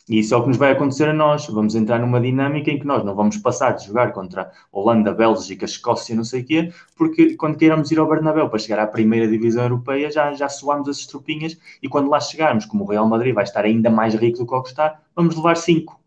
E 0.09 0.21
isso 0.21 0.33
é 0.35 0.37
o 0.37 0.43
que 0.43 0.49
nos 0.49 0.57
vai 0.57 0.73
acontecer 0.73 1.09
a 1.09 1.13
nós. 1.13 1.47
Vamos 1.47 1.75
entrar 1.75 1.99
numa 1.99 2.21
dinâmica 2.21 2.71
em 2.71 2.79
que 2.79 2.87
nós 2.87 3.05
não 3.05 3.15
vamos 3.15 3.37
passar 3.37 3.73
de 3.73 3.87
jogar 3.87 4.13
contra 4.13 4.51
Holanda, 4.73 5.13
Bélgica, 5.13 5.67
Escócia, 5.67 6.17
não 6.17 6.25
sei 6.25 6.41
o 6.41 6.45
quê, 6.45 6.73
porque 6.97 7.37
quando 7.37 7.59
queiramos 7.59 7.91
ir 7.91 7.99
ao 7.99 8.09
Bernabéu 8.09 8.49
para 8.49 8.59
chegar 8.59 8.79
à 8.79 8.87
primeira 8.87 9.29
divisão 9.29 9.65
europeia, 9.65 10.11
já, 10.11 10.33
já 10.33 10.49
suamos 10.49 10.89
as 10.89 10.99
estrupinhas 10.99 11.59
e 11.83 11.89
quando 11.89 12.09
lá 12.09 12.19
chegarmos, 12.21 12.65
como 12.65 12.85
o 12.85 12.87
Real 12.87 13.07
Madrid 13.07 13.35
vai 13.35 13.45
estar 13.45 13.65
ainda 13.65 13.91
mais 13.91 14.15
rico 14.15 14.39
do 14.39 14.47
que 14.47 14.55
o 14.55 14.63
que 14.63 14.71
está, 14.71 14.99
vamos 15.15 15.37
levar 15.37 15.57
cinco. 15.57 16.01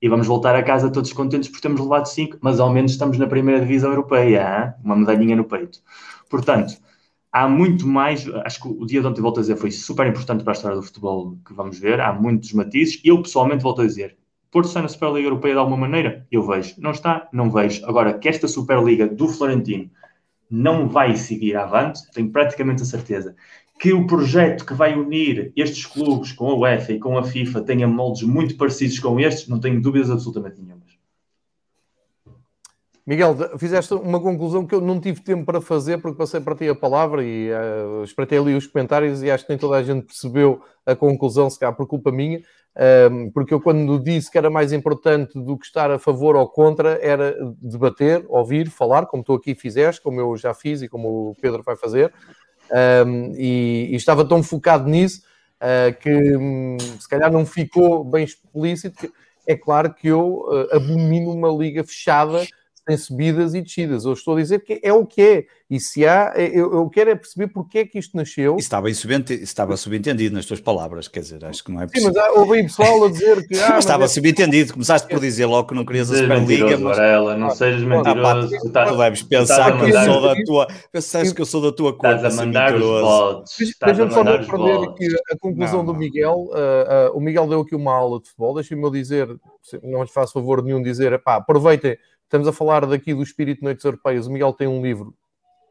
E 0.00 0.08
vamos 0.10 0.26
voltar 0.26 0.54
a 0.54 0.62
casa 0.62 0.90
todos 0.90 1.10
contentes 1.14 1.48
por 1.48 1.60
termos 1.60 1.80
levado 1.80 2.06
cinco, 2.06 2.36
mas 2.42 2.60
ao 2.60 2.70
menos 2.70 2.92
estamos 2.92 3.16
na 3.16 3.26
primeira 3.26 3.60
divisão 3.60 3.90
europeia, 3.90 4.66
hein? 4.66 4.74
uma 4.84 4.94
medalhinha 4.94 5.34
no 5.34 5.44
peito. 5.44 5.80
Portanto, 6.28 6.74
há 7.32 7.48
muito 7.48 7.86
mais. 7.86 8.26
Acho 8.44 8.62
que 8.62 8.68
o 8.68 8.86
dia 8.86 9.00
de 9.00 9.06
ontem, 9.06 9.20
volto 9.20 9.38
a 9.38 9.40
dizer, 9.42 9.56
foi 9.56 9.70
super 9.70 10.06
importante 10.06 10.42
para 10.42 10.52
a 10.52 10.56
história 10.56 10.76
do 10.76 10.82
futebol 10.82 11.36
que 11.46 11.52
vamos 11.52 11.78
ver. 11.78 12.00
Há 12.00 12.12
muitos 12.12 12.52
matizes. 12.52 13.00
Eu, 13.04 13.22
pessoalmente, 13.22 13.62
volto 13.62 13.82
a 13.82 13.86
dizer: 13.86 14.16
Porto 14.50 14.68
está 14.68 14.80
na 14.80 14.88
Superliga 14.88 15.26
Europeia 15.26 15.54
de 15.54 15.60
alguma 15.60 15.76
maneira? 15.76 16.26
Eu 16.30 16.46
vejo. 16.46 16.74
Não 16.78 16.90
está? 16.90 17.28
Não 17.32 17.50
vejo. 17.50 17.84
Agora, 17.86 18.18
que 18.18 18.28
esta 18.28 18.48
Superliga 18.48 19.06
do 19.06 19.28
Florentino 19.28 19.90
não 20.50 20.88
vai 20.88 21.16
seguir 21.16 21.56
avante, 21.56 22.00
tenho 22.12 22.30
praticamente 22.30 22.82
a 22.82 22.86
certeza. 22.86 23.36
Que 23.78 23.92
o 23.92 24.06
projeto 24.06 24.64
que 24.64 24.72
vai 24.72 24.96
unir 24.96 25.52
estes 25.54 25.84
clubes 25.84 26.32
com 26.32 26.48
a 26.48 26.54
UEFA 26.54 26.92
e 26.92 26.98
com 26.98 27.18
a 27.18 27.24
FIFA 27.24 27.60
tenha 27.62 27.86
moldes 27.86 28.22
muito 28.22 28.56
parecidos 28.56 28.98
com 28.98 29.20
estes, 29.20 29.48
não 29.48 29.60
tenho 29.60 29.82
dúvidas 29.82 30.10
absolutamente 30.10 30.60
nenhuma. 30.60 30.86
Miguel, 33.06 33.36
fizeste 33.56 33.94
uma 33.94 34.20
conclusão 34.20 34.66
que 34.66 34.74
eu 34.74 34.80
não 34.80 35.00
tive 35.00 35.20
tempo 35.20 35.44
para 35.44 35.60
fazer 35.60 35.98
porque 35.98 36.18
passei 36.18 36.40
para 36.40 36.56
ti 36.56 36.68
a 36.68 36.74
palavra 36.74 37.22
e 37.22 37.50
uh, 37.52 38.02
espreitei 38.02 38.36
ali 38.36 38.56
os 38.56 38.66
comentários 38.66 39.22
e 39.22 39.30
acho 39.30 39.44
que 39.44 39.50
nem 39.50 39.58
toda 39.58 39.76
a 39.76 39.82
gente 39.82 40.06
percebeu 40.06 40.60
a 40.84 40.96
conclusão, 40.96 41.48
se 41.48 41.56
calhar 41.56 41.76
por 41.76 41.86
culpa 41.86 42.10
minha, 42.10 42.42
um, 43.10 43.30
porque 43.30 43.54
eu 43.54 43.60
quando 43.60 43.96
disse 44.00 44.28
que 44.28 44.36
era 44.36 44.50
mais 44.50 44.72
importante 44.72 45.40
do 45.40 45.56
que 45.56 45.66
estar 45.66 45.88
a 45.88 46.00
favor 46.00 46.34
ou 46.34 46.48
contra 46.48 46.98
era 47.00 47.36
debater, 47.62 48.24
ouvir, 48.28 48.68
falar, 48.70 49.06
como 49.06 49.22
tu 49.22 49.34
aqui 49.34 49.54
fizeste, 49.54 50.02
como 50.02 50.20
eu 50.20 50.36
já 50.36 50.52
fiz 50.52 50.82
e 50.82 50.88
como 50.88 51.30
o 51.30 51.34
Pedro 51.40 51.62
vai 51.62 51.76
fazer, 51.76 52.12
Um, 52.68 53.32
e, 53.36 53.90
e, 53.92 53.94
estava 53.94 54.24
tão 54.24 54.42
focado 54.42 54.90
nisso 54.90 55.22
uh, 55.62 55.96
que 56.00 56.36
um, 56.36 56.76
se 56.98 57.08
calhar 57.08 57.30
não 57.30 57.46
ficou 57.46 58.02
bem 58.02 58.24
explícito. 58.24 58.98
Que, 58.98 59.12
é 59.46 59.56
claro 59.56 59.94
que 59.94 60.08
eu 60.08 60.44
uh, 60.48 60.74
abomino 60.74 61.30
uma 61.30 61.48
liga 61.48 61.84
fechada 61.84 62.44
tem 62.86 62.96
subidas 62.96 63.52
e 63.52 63.60
descidas. 63.60 64.04
Eu 64.04 64.12
estou 64.12 64.36
a 64.36 64.40
dizer 64.40 64.60
que 64.60 64.80
é 64.82 64.92
o 64.92 65.04
que 65.04 65.20
é. 65.20 65.46
E 65.68 65.80
se 65.80 66.06
há, 66.06 66.32
eu, 66.36 66.72
eu 66.72 66.88
quero 66.88 67.10
é 67.10 67.16
perceber 67.16 67.48
porque 67.48 67.78
é 67.78 67.84
que 67.84 67.98
isto 67.98 68.16
nasceu. 68.16 68.54
Isso 68.54 68.66
estava, 68.66 68.92
subentendido, 68.94 69.42
estava 69.42 69.76
subentendido 69.76 70.36
nas 70.36 70.46
tuas 70.46 70.60
palavras, 70.60 71.08
quer 71.08 71.20
dizer, 71.20 71.44
acho 71.44 71.64
que 71.64 71.72
não 71.72 71.82
é 71.82 71.88
possível. 71.88 72.12
Sim, 72.12 72.18
mas 72.20 72.36
houve 72.36 72.62
pessoal 72.62 73.04
a 73.04 73.10
dizer 73.10 73.46
que. 73.48 73.56
Ah, 73.66 73.78
estava 73.78 74.04
é... 74.04 74.08
subentendido, 74.08 74.74
começaste 74.74 75.08
por 75.08 75.18
dizer 75.18 75.46
logo 75.46 75.68
que 75.68 75.74
não 75.74 75.84
querias 75.84 76.12
a 76.12 76.18
Superliga. 76.18 76.78
Mas... 76.78 76.96
Varela, 76.96 77.36
não 77.36 77.50
sejas 77.50 77.82
mentiroso. 77.82 78.54
Ah, 78.64 78.72
pá, 78.72 78.86
tu, 78.86 78.92
tu 78.92 78.96
deves 78.96 79.22
pensar 79.22 79.76
que 79.76 79.90
eu 79.90 80.04
sou 80.04 80.22
da 80.22 80.34
tua. 80.44 80.68
Pensaste 80.92 81.34
que 81.34 81.40
eu 81.42 81.46
sou 81.46 81.62
da 81.62 81.72
tua 81.72 81.92
cor. 81.96 82.14
Estás 82.14 82.38
a 82.38 82.44
mandar 82.44 82.76
os 82.76 82.82
votos. 82.82 83.56
Deixa-me 83.84 84.12
só 84.12 84.20
aprender 84.20 84.88
aqui 84.88 85.08
a 85.32 85.36
conclusão 85.36 85.78
não, 85.78 85.86
do 85.86 85.94
Miguel. 85.94 86.48
Uh, 86.50 87.12
uh, 87.12 87.16
o 87.16 87.20
Miguel 87.20 87.48
deu 87.48 87.60
aqui 87.62 87.74
uma 87.74 87.92
aula 87.92 88.20
de 88.20 88.28
futebol. 88.28 88.54
Deixem-me 88.54 88.88
dizer, 88.92 89.28
não 89.82 90.02
lhes 90.02 90.12
faço 90.12 90.32
favor 90.32 90.62
nenhum 90.62 90.80
dizer, 90.80 91.18
pá, 91.18 91.36
aproveitem 91.36 91.96
Estamos 92.26 92.48
a 92.48 92.52
falar 92.52 92.84
daqui 92.86 93.14
do 93.14 93.22
espírito 93.22 93.58
de 93.58 93.64
Noites 93.64 93.84
Europeias. 93.84 94.26
O 94.26 94.32
Miguel 94.32 94.52
tem 94.52 94.66
um 94.66 94.82
livro 94.82 95.14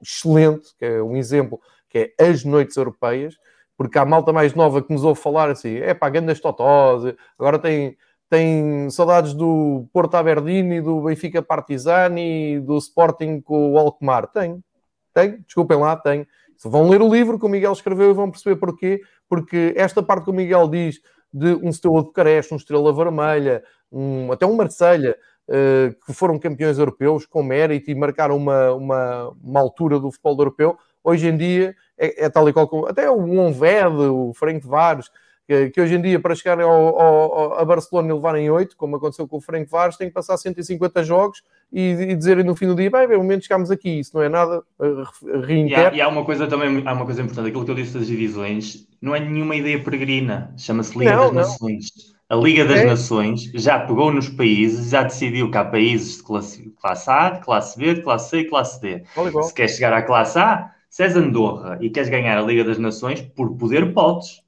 excelente, 0.01 0.69
que 0.77 0.85
é 0.85 1.03
um 1.03 1.17
exemplo, 1.17 1.59
que 1.89 2.13
é 2.17 2.25
As 2.25 2.45
Noites 2.45 2.77
Europeias, 2.77 3.35
porque 3.77 3.99
há 3.99 4.05
malta 4.05 4.31
mais 4.31 4.53
nova 4.53 4.81
que 4.81 4.93
nos 4.93 5.03
ouve 5.03 5.19
falar 5.19 5.49
assim, 5.49 5.75
é 5.75 5.93
pá, 5.93 6.07
grandes 6.09 6.39
totós, 6.39 7.13
agora 7.37 7.59
tem, 7.59 7.97
tem 8.29 8.89
saudades 8.89 9.33
do 9.33 9.85
Porto 9.91 10.15
Aberdeen 10.15 10.75
e 10.75 10.81
do 10.81 11.01
Benfica 11.01 11.41
Partizani 11.41 12.55
e 12.55 12.59
do 12.61 12.77
Sporting 12.77 13.41
com 13.41 13.73
o 13.73 13.77
Alkmaar. 13.77 14.27
Tem, 14.27 14.63
tem, 15.13 15.41
desculpem 15.41 15.77
lá, 15.77 15.97
tem. 15.97 16.25
Vão 16.63 16.87
ler 16.87 17.01
o 17.01 17.13
livro 17.13 17.37
que 17.37 17.45
o 17.45 17.49
Miguel 17.49 17.73
escreveu 17.73 18.11
e 18.11 18.13
vão 18.13 18.31
perceber 18.31 18.55
porquê, 18.55 19.01
porque 19.27 19.73
esta 19.75 20.01
parte 20.01 20.23
que 20.23 20.31
o 20.31 20.33
Miguel 20.33 20.69
diz 20.69 21.01
de 21.33 21.53
um 21.55 21.69
Steaua 21.69 21.99
de 21.99 22.07
Bucareste, 22.07 22.53
um 22.53 22.57
Estrela 22.57 22.93
Vermelha, 22.93 23.61
um, 23.91 24.31
até 24.31 24.45
um 24.45 24.55
Marselha, 24.55 25.17
que 26.05 26.13
foram 26.13 26.39
campeões 26.39 26.79
europeus 26.79 27.25
com 27.25 27.43
mérito 27.43 27.91
e 27.91 27.95
marcaram 27.95 28.35
uma, 28.35 28.73
uma, 28.73 29.29
uma 29.43 29.59
altura 29.59 29.99
do 29.99 30.11
futebol 30.11 30.37
europeu, 30.37 30.77
hoje 31.03 31.27
em 31.27 31.37
dia 31.37 31.75
é, 31.97 32.25
é 32.25 32.29
tal 32.29 32.47
e 32.49 32.53
qual 32.53 32.67
como 32.67 32.87
até 32.87 33.09
o 33.09 33.39
Onved, 33.39 33.95
o 33.95 34.33
Frank 34.33 34.65
Vares, 34.65 35.09
que, 35.47 35.69
que, 35.69 35.79
hoje 35.79 35.95
em 35.95 36.01
dia 36.01 36.19
para 36.19 36.33
chegarem 36.33 36.65
ao, 36.65 36.99
ao, 36.99 37.59
a 37.59 37.65
Barcelona 37.65 38.09
e 38.09 38.13
levarem 38.13 38.49
8, 38.49 38.75
como 38.75 38.95
aconteceu 38.95 39.27
com 39.27 39.37
o 39.37 39.41
Frank 39.41 39.69
Vares, 39.69 39.95
tem 39.95 40.07
que 40.07 40.13
passar 40.13 40.37
150 40.37 41.03
jogos 41.03 41.43
e, 41.71 41.91
e 41.91 42.15
dizerem 42.15 42.43
no 42.43 42.55
fim 42.55 42.65
do 42.65 42.75
dia, 42.75 42.89
bem, 42.89 43.07
bem, 43.07 43.17
momento 43.17 43.43
chegámos 43.43 43.69
aqui, 43.69 43.99
isso 43.99 44.11
não 44.15 44.23
é 44.23 44.29
nada, 44.29 44.63
reinter. 45.45 45.77
E 45.77 45.85
há, 45.85 45.93
e 45.93 46.01
há 46.01 46.07
uma 46.07 46.25
coisa 46.25 46.47
também, 46.47 46.83
há 46.85 46.93
uma 46.93 47.05
coisa 47.05 47.21
importante, 47.21 47.49
aquilo 47.49 47.63
que 47.63 47.71
eu 47.71 47.75
disse 47.75 47.93
das 47.93 48.07
divisões, 48.07 48.87
não 48.99 49.15
é 49.15 49.19
nenhuma 49.19 49.55
ideia 49.55 49.81
peregrina, 49.83 50.53
chama-se 50.57 50.97
Liga 50.97 51.15
não, 51.15 51.25
das 51.25 51.33
não. 51.33 51.41
Nações 51.41 52.14
a 52.27 52.35
Liga 52.35 52.65
das 52.65 52.79
é. 52.79 52.85
Nações 52.85 53.43
já 53.53 53.79
pegou 53.79 54.11
nos 54.11 54.29
países, 54.29 54.89
já 54.89 55.03
decidiu 55.03 55.51
que 55.51 55.57
há 55.57 55.63
países 55.63 56.17
de 56.17 56.23
classe, 56.23 56.73
classe 56.81 57.09
A, 57.09 57.29
de 57.29 57.39
classe 57.41 57.77
B, 57.77 57.93
de 57.93 58.01
classe 58.01 58.29
C 58.29 58.39
e 58.39 58.45
classe 58.45 58.81
D. 58.81 59.03
Se 59.43 59.53
queres 59.53 59.75
chegar 59.75 59.93
à 59.93 60.01
classe 60.01 60.39
A, 60.39 60.71
se 60.89 61.03
és 61.03 61.15
Andorra 61.15 61.77
e 61.81 61.89
queres 61.89 62.09
ganhar 62.09 62.37
a 62.37 62.41
Liga 62.41 62.63
das 62.63 62.79
Nações, 62.79 63.21
por 63.21 63.55
poder 63.55 63.93
podes. 63.93 64.41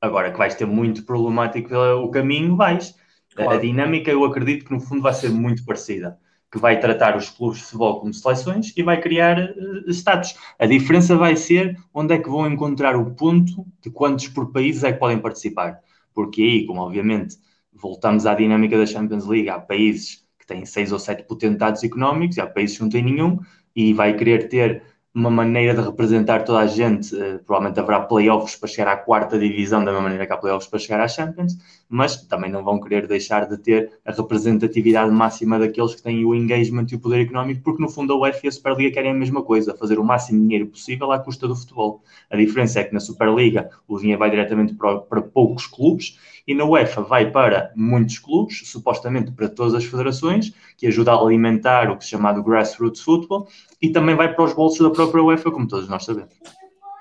Agora 0.00 0.30
que 0.30 0.38
vais 0.38 0.54
ter 0.54 0.66
muito 0.66 1.04
problemático 1.04 1.74
o 1.74 2.10
caminho, 2.10 2.56
vais. 2.56 2.94
Claro. 3.34 3.50
A 3.50 3.56
dinâmica, 3.56 4.12
eu 4.12 4.24
acredito 4.24 4.64
que 4.66 4.72
no 4.72 4.78
fundo 4.78 5.02
vai 5.02 5.14
ser 5.14 5.30
muito 5.30 5.64
parecida. 5.64 6.16
Que 6.52 6.58
vai 6.58 6.78
tratar 6.78 7.16
os 7.16 7.30
clubes 7.30 7.58
de 7.58 7.64
futebol 7.64 7.98
como 7.98 8.14
seleções 8.14 8.72
e 8.76 8.82
vai 8.84 9.00
criar 9.00 9.40
uh, 9.40 9.90
status. 9.90 10.36
A 10.56 10.66
diferença 10.66 11.16
vai 11.16 11.34
ser 11.34 11.76
onde 11.92 12.14
é 12.14 12.18
que 12.18 12.28
vão 12.28 12.46
encontrar 12.46 12.94
o 12.94 13.10
ponto 13.12 13.66
de 13.82 13.90
quantos 13.90 14.28
por 14.28 14.52
países 14.52 14.84
é 14.84 14.92
que 14.92 15.00
podem 15.00 15.18
participar 15.18 15.80
porque 16.14 16.42
aí, 16.42 16.66
como 16.66 16.80
obviamente 16.80 17.36
voltamos 17.72 18.24
à 18.24 18.34
dinâmica 18.34 18.78
da 18.78 18.86
Champions 18.86 19.26
League, 19.26 19.48
há 19.48 19.58
países 19.58 20.24
que 20.38 20.46
têm 20.46 20.64
seis 20.64 20.92
ou 20.92 20.98
sete 20.98 21.24
potentados 21.24 21.82
económicos, 21.82 22.36
e 22.36 22.40
há 22.40 22.46
países 22.46 22.76
que 22.76 22.82
não 22.82 22.90
têm 22.90 23.02
nenhum, 23.02 23.38
e 23.74 23.92
vai 23.92 24.16
querer 24.16 24.48
ter 24.48 24.82
uma 25.14 25.30
maneira 25.30 25.72
de 25.72 25.80
representar 25.80 26.42
toda 26.44 26.58
a 26.58 26.66
gente. 26.66 27.14
Uh, 27.14 27.38
provavelmente 27.44 27.78
haverá 27.78 28.00
playoffs 28.00 28.56
para 28.56 28.68
chegar 28.68 28.92
à 28.92 28.96
quarta 28.96 29.38
divisão, 29.38 29.78
da 29.78 29.92
mesma 29.92 30.02
maneira 30.02 30.26
que 30.26 30.32
há 30.32 30.36
playoffs 30.36 30.68
para 30.68 30.80
chegar 30.80 31.00
à 31.00 31.06
Champions, 31.06 31.56
mas 31.88 32.16
também 32.26 32.50
não 32.50 32.64
vão 32.64 32.80
querer 32.80 33.06
deixar 33.06 33.48
de 33.48 33.56
ter 33.56 33.92
a 34.04 34.10
representatividade 34.10 35.12
máxima 35.12 35.56
daqueles 35.58 35.94
que 35.94 36.02
têm 36.02 36.24
o 36.24 36.34
engagement 36.34 36.86
e 36.90 36.96
o 36.96 36.98
poder 36.98 37.20
económico, 37.20 37.62
porque 37.62 37.80
no 37.80 37.88
fundo 37.88 38.12
a 38.12 38.18
UEFA 38.18 38.40
e 38.44 38.48
a 38.48 38.52
Superliga 38.52 38.94
querem 38.94 39.12
a 39.12 39.14
mesma 39.14 39.42
coisa, 39.42 39.76
fazer 39.76 40.00
o 40.00 40.04
máximo 40.04 40.40
dinheiro 40.40 40.66
possível 40.66 41.12
à 41.12 41.18
custa 41.20 41.46
do 41.46 41.54
futebol. 41.54 42.02
A 42.28 42.36
diferença 42.36 42.80
é 42.80 42.84
que 42.84 42.92
na 42.92 43.00
Superliga 43.00 43.70
o 43.86 43.98
dinheiro 43.98 44.18
vai 44.18 44.30
diretamente 44.30 44.74
para, 44.74 44.98
para 44.98 45.22
poucos 45.22 45.66
clubes 45.68 46.18
e 46.46 46.54
na 46.54 46.64
UEFA 46.64 47.02
vai 47.02 47.30
para 47.30 47.72
muitos 47.74 48.18
clubes, 48.18 48.62
supostamente 48.68 49.32
para 49.32 49.48
todas 49.48 49.74
as 49.74 49.84
federações, 49.84 50.52
que 50.76 50.86
ajuda 50.86 51.12
a 51.12 51.20
alimentar 51.20 51.90
o 51.90 51.96
que 51.96 52.04
se 52.04 52.10
chama 52.10 52.32
de 52.32 52.42
grassroots 52.42 53.00
football, 53.00 53.48
e 53.80 53.90
também 53.90 54.14
vai 54.14 54.32
para 54.32 54.44
os 54.44 54.52
bolsos 54.52 54.80
da 54.80 54.90
própria 54.90 55.22
UEFA, 55.22 55.50
como 55.50 55.66
todos 55.66 55.88
nós 55.88 56.04
sabemos. 56.04 56.32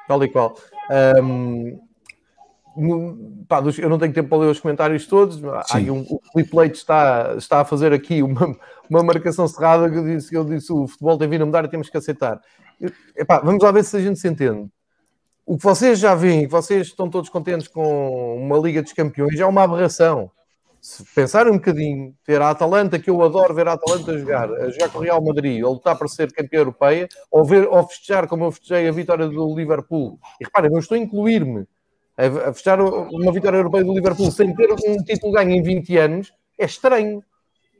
Tal 0.08 0.24
e 0.24 0.30
qual. 0.30 0.56
Um, 1.16 1.80
pá, 3.48 3.62
eu 3.78 3.90
não 3.90 4.00
tenho 4.00 4.14
tempo 4.14 4.30
para 4.30 4.40
ler 4.40 4.52
os 4.52 4.60
comentários 4.60 5.06
todos. 5.06 5.42
Sim. 5.66 5.90
Um, 5.90 6.02
o 6.10 6.22
Felipe 6.32 6.56
Leite 6.56 6.78
está, 6.78 7.36
está 7.38 7.62
a 7.62 7.66
fazer 7.66 7.94
aqui 7.94 8.24
uma, 8.24 8.56
uma 8.90 9.04
marcação 9.04 9.48
cerrada 9.48 9.90
que 9.90 9.98
eu 9.98 10.04
disse, 10.04 10.34
eu 10.34 10.44
disse 10.44 10.72
o 10.72 10.88
futebol 10.88 11.18
tem 11.18 11.30
vindo 11.30 11.44
a 11.44 11.46
mudar 11.46 11.66
e 11.66 11.70
temos 11.70 11.90
que 11.90 11.98
aceitar. 11.98 12.40
Epá, 13.16 13.40
vamos 13.40 13.64
lá 13.64 13.72
ver 13.72 13.84
se 13.84 13.96
a 13.96 14.00
gente 14.00 14.20
se 14.20 14.28
entende 14.28 14.70
o 15.46 15.58
que 15.58 15.64
vocês 15.64 16.00
já 16.00 16.16
veem, 16.16 16.46
que 16.46 16.52
vocês 16.52 16.88
estão 16.88 17.10
todos 17.10 17.30
contentes 17.30 17.68
com 17.68 18.38
uma 18.38 18.58
Liga 18.58 18.82
dos 18.82 18.94
Campeões, 18.94 19.40
é 19.40 19.46
uma 19.46 19.64
aberração. 19.64 20.32
Se 20.80 21.04
pensarem 21.16 21.52
um 21.52 21.56
bocadinho, 21.56 22.14
ter 22.26 22.42
a 22.42 22.50
Atalanta, 22.50 23.00
que 23.00 23.10
eu 23.10 23.22
adoro 23.22 23.54
ver 23.54 23.68
a 23.68 23.74
Atalanta 23.74 24.18
jogar, 24.18 24.52
a 24.52 24.70
jogar 24.70 24.90
com 24.90 25.00
o 25.00 25.02
Real 25.02 25.24
Madrid, 25.24 25.64
ou 25.64 25.74
lutar 25.74 25.98
para 25.98 26.08
ser 26.08 26.32
campeã 26.34 26.60
europeia, 26.60 27.08
ou, 27.32 27.46
ver, 27.46 27.68
ou 27.68 27.88
festejar 27.88 28.28
como 28.28 28.46
eu 28.46 28.52
festejei 28.52 28.88
a 28.88 28.92
vitória 28.92 29.28
do 29.28 29.56
Liverpool. 29.56 30.20
E 30.42 30.44
reparem, 30.44 30.72
eu 30.72 30.80
estou 30.80 30.96
a 30.96 31.00
incluir-me 31.00 31.66
a, 32.18 32.54
festejar 32.54 32.82
uma 32.82 33.32
vitória 33.32 33.58
europeia 33.58 33.84
do 33.84 33.94
Liverpool 33.94 34.32
sem 34.32 34.54
ter 34.56 34.72
um 34.72 35.04
título 35.04 35.34
ganho 35.34 35.52
em 35.52 35.62
20 35.62 35.98
anos, 35.98 36.34
é 36.60 36.66
estranho. 36.66 37.24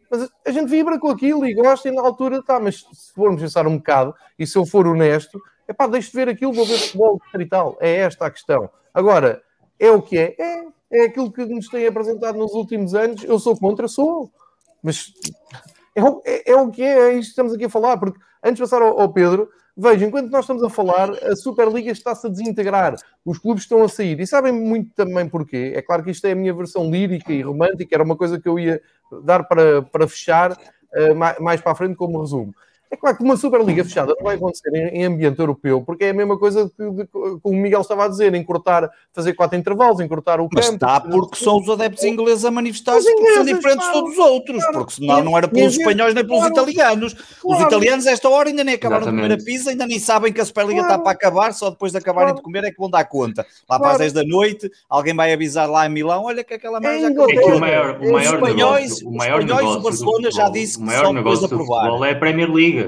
Mas 0.10 0.30
a 0.46 0.52
gente 0.52 0.70
vibra 0.70 1.00
com 1.00 1.10
aquilo 1.10 1.46
e 1.46 1.54
gosta, 1.54 1.90
e 1.90 1.92
na 1.92 2.02
altura 2.02 2.42
tá, 2.42 2.60
mas 2.60 2.86
se 2.94 3.14
formos 3.14 3.42
pensar 3.42 3.68
um 3.68 3.78
bocado, 3.78 4.14
e 4.38 4.46
se 4.46 4.58
eu 4.58 4.66
for 4.66 4.88
honesto, 4.88 5.42
é 5.68 5.74
pá, 5.74 5.88
deixe 5.88 6.12
de 6.12 6.16
ver 6.16 6.30
aquilo, 6.30 6.54
vou 6.54 6.66
ver 6.66 6.78
futebol 6.78 7.22
e 7.40 7.46
tal. 7.46 7.78
É 7.80 7.98
esta 7.98 8.26
a 8.26 8.32
questão. 8.32 8.70
Agora, 8.94 9.42
é 9.80 9.92
o 9.92 10.02
que 10.02 10.18
é? 10.18 10.36
É, 10.40 10.66
é 10.92 11.06
aquilo 11.06 11.32
que 11.32 11.46
nos 11.46 11.68
têm 11.68 11.88
apresentado 11.88 12.38
nos 12.38 12.54
últimos 12.54 12.94
anos. 12.94 13.24
Eu 13.24 13.40
sou 13.40 13.58
contra, 13.58 13.88
sou. 13.88 14.32
Mas 14.82 15.14
é, 15.96 16.02
é, 16.26 16.52
é 16.52 16.56
o 16.56 16.70
que 16.70 16.84
é, 16.84 17.10
é 17.10 17.14
isto 17.14 17.28
que 17.28 17.30
estamos 17.30 17.54
aqui 17.54 17.66
a 17.66 17.70
falar. 17.70 17.98
Porque 17.98 18.20
antes 18.44 18.56
de 18.56 18.62
passar 18.62 18.82
ao, 18.82 19.00
ao 19.00 19.12
Pedro, 19.12 19.50
veja, 19.76 20.06
enquanto 20.06 20.30
nós 20.30 20.44
estamos 20.44 20.64
a 20.64 20.70
falar, 20.70 21.12
a 21.24 21.36
Superliga 21.36 21.92
está-se 21.92 22.28
a 22.28 22.30
desintegrar. 22.30 22.96
Os 23.26 23.40
clubes 23.40 23.64
estão 23.64 23.84
a 23.84 23.90
sair. 23.90 24.20
E 24.20 24.28
sabem 24.28 24.52
muito 24.52 24.92
também 24.94 25.28
porquê. 25.28 25.74
É 25.76 25.82
claro 25.82 26.04
que 26.04 26.12
isto 26.12 26.26
é 26.26 26.34
a 26.34 26.36
minha 26.36 26.54
versão 26.54 26.90
lírica 26.90 27.32
e 27.32 27.42
romântica. 27.42 27.96
Era 27.96 28.04
uma 28.04 28.18
coisa 28.18 28.40
que 28.40 28.48
eu 28.48 28.60
ia 28.60 28.82
dar 29.24 29.44
para, 29.46 29.82
para 29.82 30.08
fechar 30.08 30.52
uh, 30.52 31.16
mais, 31.16 31.40
mais 31.40 31.62
para 31.62 31.72
a 31.72 31.76
frente 31.76 31.96
como 31.96 32.20
resumo. 32.20 32.54
É 32.94 32.96
claro 32.96 33.18
que 33.18 33.24
uma 33.24 33.36
Superliga 33.36 33.84
fechada 33.84 34.14
não 34.16 34.24
vai 34.24 34.36
acontecer 34.36 34.70
em, 34.72 35.04
ambiente 35.04 35.40
europeu, 35.40 35.82
porque 35.82 36.06
é 36.06 36.10
a 36.12 36.14
mesma 36.14 36.38
coisa 36.38 36.70
que, 36.70 36.92
que, 36.92 37.06
que, 37.08 37.40
o 37.44 37.52
Miguel 37.52 37.82
estava 37.82 38.06
a 38.06 38.08
dizer, 38.08 38.36
encurtar, 38.36 38.88
fazer 39.12 39.34
quatro 39.34 39.58
intervalos, 39.58 40.00
encurtar 40.00 40.40
o 40.40 40.44
campo. 40.44 40.58
Mas 40.58 40.70
está 40.70 41.02
porque 41.02 41.36
são 41.44 41.58
os 41.58 41.68
adeptos 41.68 42.04
ingleses 42.04 42.46
a 42.46 42.52
manifestar-se, 42.52 43.12
porque 43.12 43.34
são 43.34 43.46
diferentes 43.46 43.88
de 43.88 43.94
todos 43.94 44.12
os 44.12 44.18
outros, 44.20 44.60
claro. 44.60 44.78
porque 44.78 44.94
senão 44.94 45.24
não 45.24 45.36
era 45.36 45.48
pelos 45.48 45.76
espanhóis 45.76 46.14
nem 46.14 46.24
pelos 46.24 46.46
claro. 46.46 46.54
italianos. 46.54 47.14
Claro. 47.14 47.62
Os 47.62 47.66
italianos, 47.66 48.06
esta 48.06 48.30
hora, 48.30 48.50
ainda 48.50 48.64
nem 48.64 48.76
acabaram 48.76 49.02
Exatamente. 49.02 49.24
de 49.24 49.38
comer 49.38 49.42
a 49.42 49.44
pizza, 49.44 49.70
ainda 49.72 49.88
nem 49.88 49.98
sabem 49.98 50.32
que 50.32 50.40
a 50.40 50.46
Superliga 50.46 50.82
está 50.82 51.00
para 51.00 51.12
acabar, 51.14 51.52
só 51.52 51.72
depois 51.72 51.92
de 51.94 51.98
acabarem 51.98 52.36
de 52.36 52.44
comer 52.44 52.64
é 52.64 52.70
que 52.70 52.78
vão 52.78 52.92
dar 52.92 53.06
conta. 53.06 53.44
Lá 53.68 53.80
para 53.80 53.94
as 53.94 53.98
10 53.98 54.14
da 54.14 54.24
noite, 54.24 54.70
alguém 54.88 55.16
vai 55.16 55.34
avisar 55.34 55.68
lá 55.68 55.88
em 55.88 55.90
Milão, 55.90 56.26
olha 56.26 56.44
que 56.44 56.54
aquela 56.54 56.80
merda 56.80 57.00
já 57.00 57.08
acabou. 57.08 57.32
É 57.32 57.56
o 57.56 57.60
maior, 57.60 58.00
o 58.00 58.12
maior 58.12 58.20
os 58.20 58.34
espanhóis, 58.34 58.84
negócio, 58.84 59.10
o 59.10 59.16
maior 59.16 59.44
negócio 59.44 59.80
o 59.80 59.82
Barcelona 59.82 60.30
já 60.30 60.48
disse 60.50 60.78
que 60.78 60.92
só 60.92 61.12
depois 61.12 61.40
de 61.40 61.46
aprovar. 61.46 62.08
é 62.08 62.12
a 62.12 62.16
Premier 62.16 62.52
League. 62.52 62.83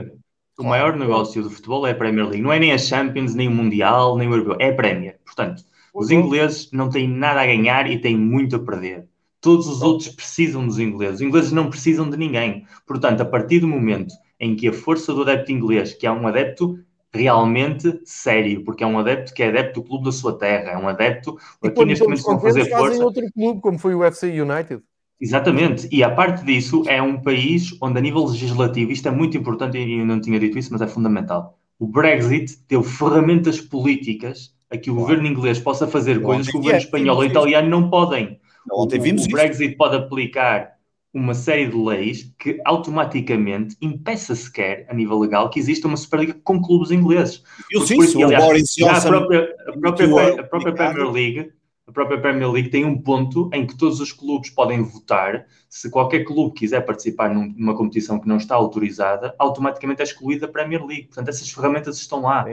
O 0.58 0.64
maior 0.64 0.96
negócio 0.96 1.44
do 1.44 1.50
futebol 1.50 1.86
é 1.86 1.92
a 1.92 1.96
Premier 1.96 2.28
League. 2.28 2.42
Não 2.42 2.54
é 2.54 2.60
nem 2.60 2.72
a 2.72 2.78
Champions, 2.78 3.36
nem 3.36 3.48
o 3.48 3.52
Mundial, 3.52 4.18
nem 4.18 4.28
o 4.28 4.34
Europeu. 4.34 4.56
É 4.60 4.70
a 4.70 4.76
Premier. 4.76 5.20
Portanto, 5.26 5.64
os 5.94 6.12
ingleses 6.12 6.70
não 6.72 6.90
têm 6.90 7.08
nada 7.08 7.42
a 7.42 7.46
ganhar 7.46 7.90
e 7.90 8.00
têm 8.00 8.18
muito 8.18 8.56
a 8.56 8.60
perder. 8.60 9.08
Todos 9.42 9.68
os 9.68 9.82
outros 9.82 10.10
precisam 10.10 10.66
dos 10.66 10.80
ingleses. 10.80 11.16
Os 11.16 11.22
ingleses 11.22 11.52
não 11.52 11.70
precisam 11.70 12.10
de 12.10 12.18
ninguém. 12.18 12.66
Portanto, 12.88 13.22
a 13.22 13.26
partir 13.26 13.60
do 13.60 13.68
momento 13.68 14.14
em 14.40 14.56
que 14.56 14.68
a 14.68 14.74
força 14.74 15.14
do 15.14 15.22
adepto 15.22 15.52
inglês, 15.52 15.94
que 15.94 16.08
é 16.08 16.12
um 16.12 16.28
adepto 16.28 16.80
realmente 17.14 18.02
sério, 18.04 18.64
porque 18.64 18.84
é 18.84 18.88
um 18.88 19.00
adepto 19.00 19.34
que 19.34 19.42
é 19.42 19.48
adepto 19.48 19.82
do 19.82 19.88
clube 19.88 20.06
da 20.06 20.12
sua 20.12 20.38
terra, 20.38 20.72
é 20.72 20.78
um 20.78 20.88
adepto 20.88 21.38
e 21.64 21.68
aqui 21.68 21.86
neste 21.86 22.04
momento 22.04 22.24
vão 22.24 22.40
fazer 22.40 22.70
força. 22.70 23.04
outro 23.04 23.24
clube, 23.34 23.62
como 23.62 23.80
foi 23.80 23.96
o 23.96 24.00
UFC 24.00 24.28
United. 24.28 24.84
Exatamente, 25.20 25.88
e 25.92 26.04
a 26.04 26.10
parte 26.10 26.44
disso 26.44 26.84
é 26.88 27.02
um 27.02 27.22
país 27.22 27.76
onde 27.82 27.98
a 27.98 28.02
nível 28.02 28.26
legislativo, 28.26 28.92
isto 28.92 29.08
é 29.08 29.12
muito 29.12 29.38
importante 29.38 29.78
e 29.78 30.00
eu 30.00 30.06
não 30.06 30.20
tinha 30.20 30.40
dito 30.40 30.60
isso, 30.60 30.72
mas 30.74 30.82
é 30.82 30.88
fundamental. 30.88 31.58
o 31.80 31.88
Brexit 31.88 32.58
deu 32.68 32.84
ferramentas 32.84 33.60
políticas 33.62 34.54
a 34.70 34.78
que 34.78 34.90
o 34.90 34.94
claro. 34.94 35.08
governo 35.08 35.28
inglês 35.28 35.60
possa 35.60 35.88
fazer 35.88 36.22
coisas 36.22 36.48
que 36.48 36.58
o 36.58 36.60
governo 36.60 36.80
espanhol 36.80 37.18
ou 37.18 37.26
italiano 37.26 37.70
não 37.70 37.90
podem. 37.90 38.40
Ontem 38.72 39.00
vimos 39.00 39.24
o, 39.24 39.28
o 39.28 39.32
Brexit 39.32 39.70
isso. 39.70 39.78
pode 39.78 39.96
aplicar 39.96 40.76
uma 41.14 41.34
série 41.34 41.68
de 41.68 41.78
leis 41.78 42.34
que 42.38 42.60
automaticamente 42.66 43.78
impeça 43.82 44.36
sequer, 44.36 44.86
a 44.90 44.94
nível 44.94 45.18
legal, 45.18 45.50
que 45.50 45.60
exista 45.60 45.88
uma 45.88 45.96
Superliga 45.96 46.36
com 46.44 46.62
clubes 46.62 46.92
ingleses. 46.92 47.42
Eu 47.72 47.82
sim, 47.82 47.98
isso, 48.02 48.22
aliás, 48.22 48.44
o 48.44 48.48
Boris 48.48 48.74
Johnson... 48.76 49.08
A 49.08 49.12
própria, 49.12 49.56
a 49.68 49.80
própria, 49.80 50.42
a 50.42 50.44
própria 50.44 50.74
Premier 50.74 51.12
League 51.12 51.52
própria 51.96 52.20
Premier 52.20 52.52
League 52.52 52.70
tem 52.70 52.86
um 52.86 53.02
ponto 53.02 53.50
em 53.54 53.66
que 53.66 53.76
todos 53.76 54.00
os 54.00 54.12
clubes 54.12 54.50
podem 54.52 54.84
votar. 54.84 55.46
Se 55.68 55.90
qualquer 55.90 56.26
clube 56.26 56.54
quiser 56.54 56.82
participar 56.82 57.34
numa 57.34 57.76
competição 57.76 58.20
que 58.20 58.28
não 58.28 58.38
está 58.38 58.54
autorizada, 58.54 59.34
automaticamente 59.40 60.02
é 60.02 60.04
excluída 60.04 60.46
a 60.46 60.50
Premier 60.50 60.86
League. 60.86 61.06
Portanto, 61.06 61.30
essas 61.30 61.50
ferramentas 61.50 61.98
estão 61.98 62.22
lá. 62.22 62.46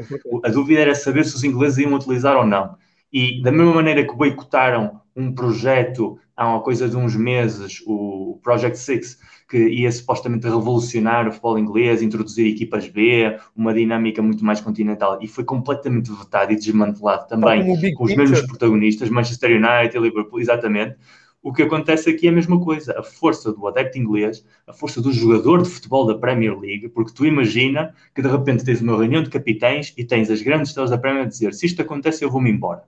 A 0.45 0.49
dúvida 0.49 0.81
era 0.81 0.95
saber 0.95 1.25
se 1.25 1.35
os 1.35 1.45
ingleses 1.45 1.79
iam 1.79 1.93
utilizar 1.93 2.37
ou 2.37 2.47
não. 2.47 2.77
E 3.13 3.43
da 3.43 3.53
mesma 3.53 3.75
maneira 3.75 4.07
que 4.07 4.15
boicotaram 4.15 5.03
um 5.15 5.35
projeto 5.35 6.19
há 6.35 6.49
uma 6.49 6.63
coisa 6.63 6.89
de 6.89 6.97
uns 6.97 7.15
meses, 7.15 7.83
o 7.87 8.41
Project 8.43 8.79
Six, 8.79 9.19
que 9.53 9.69
ia 9.69 9.93
supostamente 9.93 10.47
revolucionar 10.47 11.29
o 11.29 11.31
futebol 11.31 11.59
inglês, 11.59 12.01
introduzir 12.01 12.47
equipas 12.47 12.89
B, 12.89 13.39
uma 13.55 13.75
dinâmica 13.75 14.23
muito 14.23 14.43
mais 14.43 14.63
continental, 14.63 15.19
e 15.21 15.29
foi 15.29 15.45
completamente 15.45 16.11
vetado 16.11 16.53
e 16.53 16.57
desmantelado 16.57 17.29
também 17.29 17.63
com 17.93 18.05
os 18.05 18.17
mesmos 18.17 18.41
protagonistas, 18.47 19.11
Manchester 19.11 19.51
United, 19.51 19.99
Liverpool, 19.99 20.41
exatamente. 20.41 20.97
O 21.43 21.53
que 21.53 21.63
acontece 21.63 22.09
aqui 22.09 22.29
é 22.29 22.31
a 22.31 22.33
mesma 22.33 22.59
coisa, 22.59 22.99
a 22.99 23.03
força 23.03 23.53
do 23.53 23.67
adepto 23.69 23.99
inglês, 23.99 24.43
a 24.67 24.73
força 24.73 25.03
do 25.03 25.13
jogador 25.13 25.61
de 25.61 25.69
futebol 25.69 26.07
da 26.07 26.15
Premier 26.15 26.59
League, 26.59 26.89
porque 26.89 27.13
tu 27.13 27.27
imagina 27.27 27.95
que 28.15 28.23
de 28.23 28.29
repente 28.29 28.65
tens 28.65 28.81
uma 28.81 28.97
reunião 28.97 29.23
de 29.23 29.29
capitães 29.29 29.93
e 29.99 30.05
tens 30.05 30.31
as 30.31 30.41
grandes 30.41 30.71
estrelas 30.71 30.91
da 30.91 30.97
Premier 30.97 31.25
a 31.25 31.29
dizer 31.29 31.53
se 31.53 31.67
isto 31.67 31.83
acontece 31.83 32.25
eu 32.25 32.31
vou-me 32.31 32.51
embora 32.51 32.85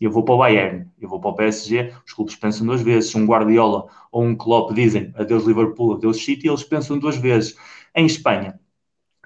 eu 0.00 0.10
vou 0.10 0.24
para 0.24 0.34
o 0.34 0.38
Bayern, 0.38 0.86
eu 1.00 1.08
vou 1.08 1.20
para 1.20 1.30
o 1.30 1.34
PSG, 1.34 1.92
os 2.06 2.12
clubes 2.12 2.34
pensam 2.34 2.66
duas 2.66 2.82
vezes. 2.82 3.10
Se 3.10 3.16
um 3.16 3.26
Guardiola 3.26 3.86
ou 4.10 4.24
um 4.24 4.34
Klopp 4.34 4.72
dizem 4.72 5.12
adeus 5.16 5.44
Liverpool, 5.44 5.94
adeus 5.94 6.24
City, 6.24 6.48
eles 6.48 6.64
pensam 6.64 6.98
duas 6.98 7.16
vezes. 7.16 7.56
Em 7.94 8.06
Espanha, 8.06 8.58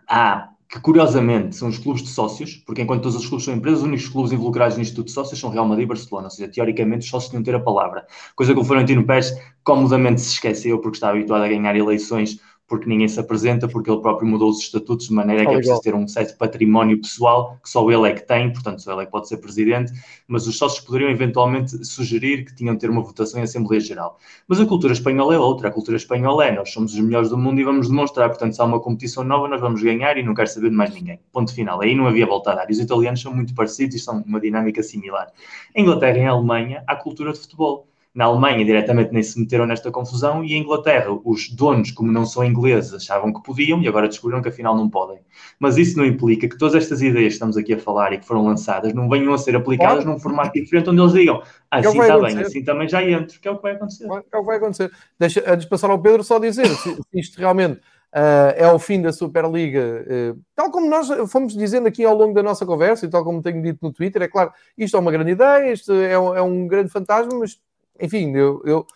há 0.08 0.50
que 0.68 0.80
curiosamente 0.80 1.54
são 1.54 1.68
os 1.68 1.78
clubes 1.78 2.02
de 2.02 2.08
sócios, 2.08 2.56
porque 2.66 2.82
enquanto 2.82 3.02
todos 3.02 3.16
os 3.16 3.26
clubes 3.26 3.44
são 3.44 3.54
empresas, 3.54 3.80
os 3.80 3.86
únicos 3.86 4.08
clubes 4.08 4.32
involucrados 4.32 4.76
no 4.76 4.82
Instituto 4.82 5.06
de 5.06 5.12
Sócios 5.12 5.38
são 5.38 5.50
Real 5.50 5.66
Madrid 5.66 5.84
e 5.84 5.88
Barcelona, 5.88 6.26
ou 6.26 6.30
seja, 6.30 6.50
teoricamente 6.50 7.04
os 7.04 7.08
sócios 7.08 7.30
tinham 7.30 7.42
ter 7.42 7.54
a 7.54 7.60
palavra. 7.60 8.04
Coisa 8.34 8.52
que 8.52 8.58
o 8.58 8.64
Florentino 8.64 9.06
Pérez 9.06 9.32
comodamente 9.62 10.20
se 10.20 10.32
esqueceu, 10.32 10.80
porque 10.80 10.96
está 10.96 11.10
habituado 11.10 11.44
a 11.44 11.48
ganhar 11.48 11.76
eleições 11.76 12.40
porque 12.66 12.88
ninguém 12.88 13.06
se 13.06 13.20
apresenta, 13.20 13.68
porque 13.68 13.90
ele 13.90 14.00
próprio 14.00 14.28
mudou 14.28 14.50
os 14.50 14.58
estatutos 14.58 15.06
de 15.06 15.14
maneira 15.14 15.46
que 15.46 15.52
é 15.52 15.56
preciso 15.56 15.80
ter 15.80 15.94
um 15.94 16.08
certo 16.08 16.36
património 16.36 17.00
pessoal, 17.00 17.58
que 17.62 17.70
só 17.70 17.88
ele 17.90 18.08
é 18.08 18.12
que 18.12 18.26
tem, 18.26 18.52
portanto 18.52 18.82
só 18.82 18.92
ele 18.92 19.02
é 19.02 19.04
que 19.04 19.12
pode 19.12 19.28
ser 19.28 19.36
presidente, 19.36 19.92
mas 20.26 20.46
os 20.46 20.58
sócios 20.58 20.84
poderiam 20.84 21.10
eventualmente 21.10 21.84
sugerir 21.84 22.44
que 22.44 22.54
tinham 22.54 22.74
de 22.74 22.80
ter 22.80 22.90
uma 22.90 23.02
votação 23.02 23.40
em 23.40 23.44
Assembleia 23.44 23.80
Geral. 23.80 24.18
Mas 24.48 24.60
a 24.60 24.66
cultura 24.66 24.92
espanhola 24.92 25.34
é 25.34 25.38
outra, 25.38 25.68
a 25.68 25.70
cultura 25.70 25.96
espanhola 25.96 26.44
é 26.44 26.54
nós 26.54 26.72
somos 26.72 26.92
os 26.92 27.00
melhores 27.00 27.28
do 27.28 27.38
mundo 27.38 27.60
e 27.60 27.64
vamos 27.64 27.88
demonstrar, 27.88 28.28
portanto 28.28 28.54
se 28.54 28.60
há 28.60 28.64
uma 28.64 28.80
competição 28.80 29.22
nova 29.22 29.46
nós 29.46 29.60
vamos 29.60 29.82
ganhar 29.82 30.16
e 30.16 30.22
não 30.22 30.34
quero 30.34 30.48
saber 30.48 30.70
de 30.70 30.76
mais 30.76 30.92
ninguém. 30.92 31.20
Ponto 31.32 31.54
final. 31.54 31.80
Aí 31.80 31.94
não 31.94 32.06
havia 32.06 32.26
volta 32.26 32.50
a 32.50 32.54
dar. 32.56 32.68
E 32.68 32.72
os 32.72 32.80
italianos 32.80 33.20
são 33.20 33.32
muito 33.32 33.54
parecidos 33.54 33.96
e 33.96 33.98
são 33.98 34.22
uma 34.26 34.40
dinâmica 34.40 34.82
similar. 34.82 35.30
Em 35.74 35.82
Inglaterra 35.82 36.18
e 36.18 36.20
em 36.22 36.26
Alemanha 36.26 36.82
há 36.86 36.96
cultura 36.96 37.32
de 37.32 37.38
futebol 37.38 37.86
na 38.16 38.24
Alemanha, 38.24 38.64
diretamente, 38.64 39.12
nem 39.12 39.22
se 39.22 39.38
meteram 39.38 39.66
nesta 39.66 39.90
confusão. 39.90 40.42
E 40.42 40.54
em 40.54 40.62
Inglaterra, 40.62 41.10
os 41.22 41.50
donos, 41.50 41.90
como 41.90 42.10
não 42.10 42.24
são 42.24 42.42
ingleses, 42.42 42.94
achavam 42.94 43.30
que 43.30 43.42
podiam 43.42 43.82
e 43.82 43.86
agora 43.86 44.08
descobriram 44.08 44.40
que 44.40 44.48
afinal 44.48 44.74
não 44.74 44.88
podem. 44.88 45.18
Mas 45.60 45.76
isso 45.76 45.98
não 45.98 46.04
implica 46.06 46.48
que 46.48 46.56
todas 46.56 46.74
estas 46.74 47.02
ideias 47.02 47.28
que 47.28 47.34
estamos 47.34 47.58
aqui 47.58 47.74
a 47.74 47.78
falar 47.78 48.14
e 48.14 48.18
que 48.18 48.26
foram 48.26 48.46
lançadas 48.46 48.94
não 48.94 49.06
venham 49.06 49.34
a 49.34 49.38
ser 49.38 49.54
aplicadas 49.54 50.06
num 50.06 50.18
formato 50.18 50.54
diferente, 50.54 50.88
onde 50.88 51.02
eles 51.02 51.12
digam 51.12 51.42
assim 51.70 52.00
está 52.00 52.18
bem, 52.18 52.38
assim 52.38 52.64
também 52.64 52.88
já 52.88 53.04
entro, 53.04 53.38
que 53.38 53.46
é 53.46 53.50
o 53.50 53.56
que 53.56 53.62
vai 53.62 53.72
acontecer. 53.72 54.06
É 54.06 54.10
o 54.10 54.22
que 54.22 54.42
vai 54.42 54.56
acontecer. 54.56 54.90
Deixa, 55.18 55.44
antes 55.46 55.64
de 55.64 55.68
passar 55.68 55.90
ao 55.90 55.98
Pedro, 55.98 56.24
só 56.24 56.38
dizer 56.38 56.68
se, 56.68 56.98
isto 57.12 57.38
realmente. 57.38 57.80
Uh, 58.14 58.54
é 58.56 58.72
o 58.72 58.78
fim 58.78 59.02
da 59.02 59.12
Superliga, 59.12 60.06
uh, 60.08 60.40
tal 60.54 60.70
como 60.70 60.88
nós 60.88 61.06
fomos 61.30 61.54
dizendo 61.54 61.86
aqui 61.86 62.02
ao 62.02 62.16
longo 62.16 62.32
da 62.32 62.42
nossa 62.42 62.64
conversa 62.64 63.04
e 63.04 63.10
tal 63.10 63.22
como 63.22 63.42
tenho 63.42 63.60
dito 63.60 63.80
no 63.82 63.92
Twitter, 63.92 64.22
é 64.22 64.28
claro, 64.28 64.52
isto 64.78 64.96
é 64.96 65.00
uma 65.00 65.12
grande 65.12 65.32
ideia, 65.32 65.70
isto 65.70 65.92
é 65.92 66.18
um, 66.18 66.34
é 66.34 66.40
um 66.40 66.66
grande 66.66 66.88
fantasma, 66.88 67.38
mas 67.38 67.60
enfim, 68.00 68.34
eu, 68.34 68.62
eu, 68.64 68.86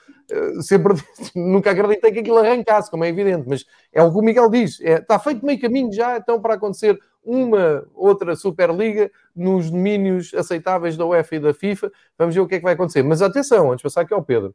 sempre 0.63 0.95
nunca 1.35 1.71
acreditei 1.71 2.13
que 2.13 2.21
aquilo 2.21 2.39
arrancasse, 2.39 2.91
como 2.91 3.05
é 3.05 3.09
evidente, 3.09 3.49
mas 3.49 3.65
é 3.93 4.03
o 4.03 4.11
que 4.13 4.19
o 4.19 4.23
Miguel 4.23 4.49
diz, 4.49 4.81
é, 4.81 4.95
está 4.95 5.19
feito 5.19 5.45
meio 5.45 5.61
caminho 5.61 5.93
já 5.93 6.17
então 6.17 6.41
para 6.41 6.55
acontecer 6.55 6.99
uma 7.23 7.87
outra 7.95 8.35
Superliga 8.35 9.11
nos 9.35 9.71
domínios 9.71 10.33
aceitáveis 10.35 10.97
da 10.97 11.05
UEFA 11.05 11.37
e 11.37 11.41
da 11.41 11.55
FIFA. 11.55 11.93
Vamos 12.19 12.35
ver 12.35 12.41
o 12.41 12.47
que 12.47 12.55
é 12.55 12.59
que 12.59 12.65
vai 12.65 12.73
acontecer. 12.73 13.03
Mas 13.03 13.21
atenção, 13.21 13.71
antes 13.71 13.79
de 13.79 13.83
passar 13.83 14.03
aqui 14.03 14.15
ao 14.15 14.23
Pedro, 14.23 14.55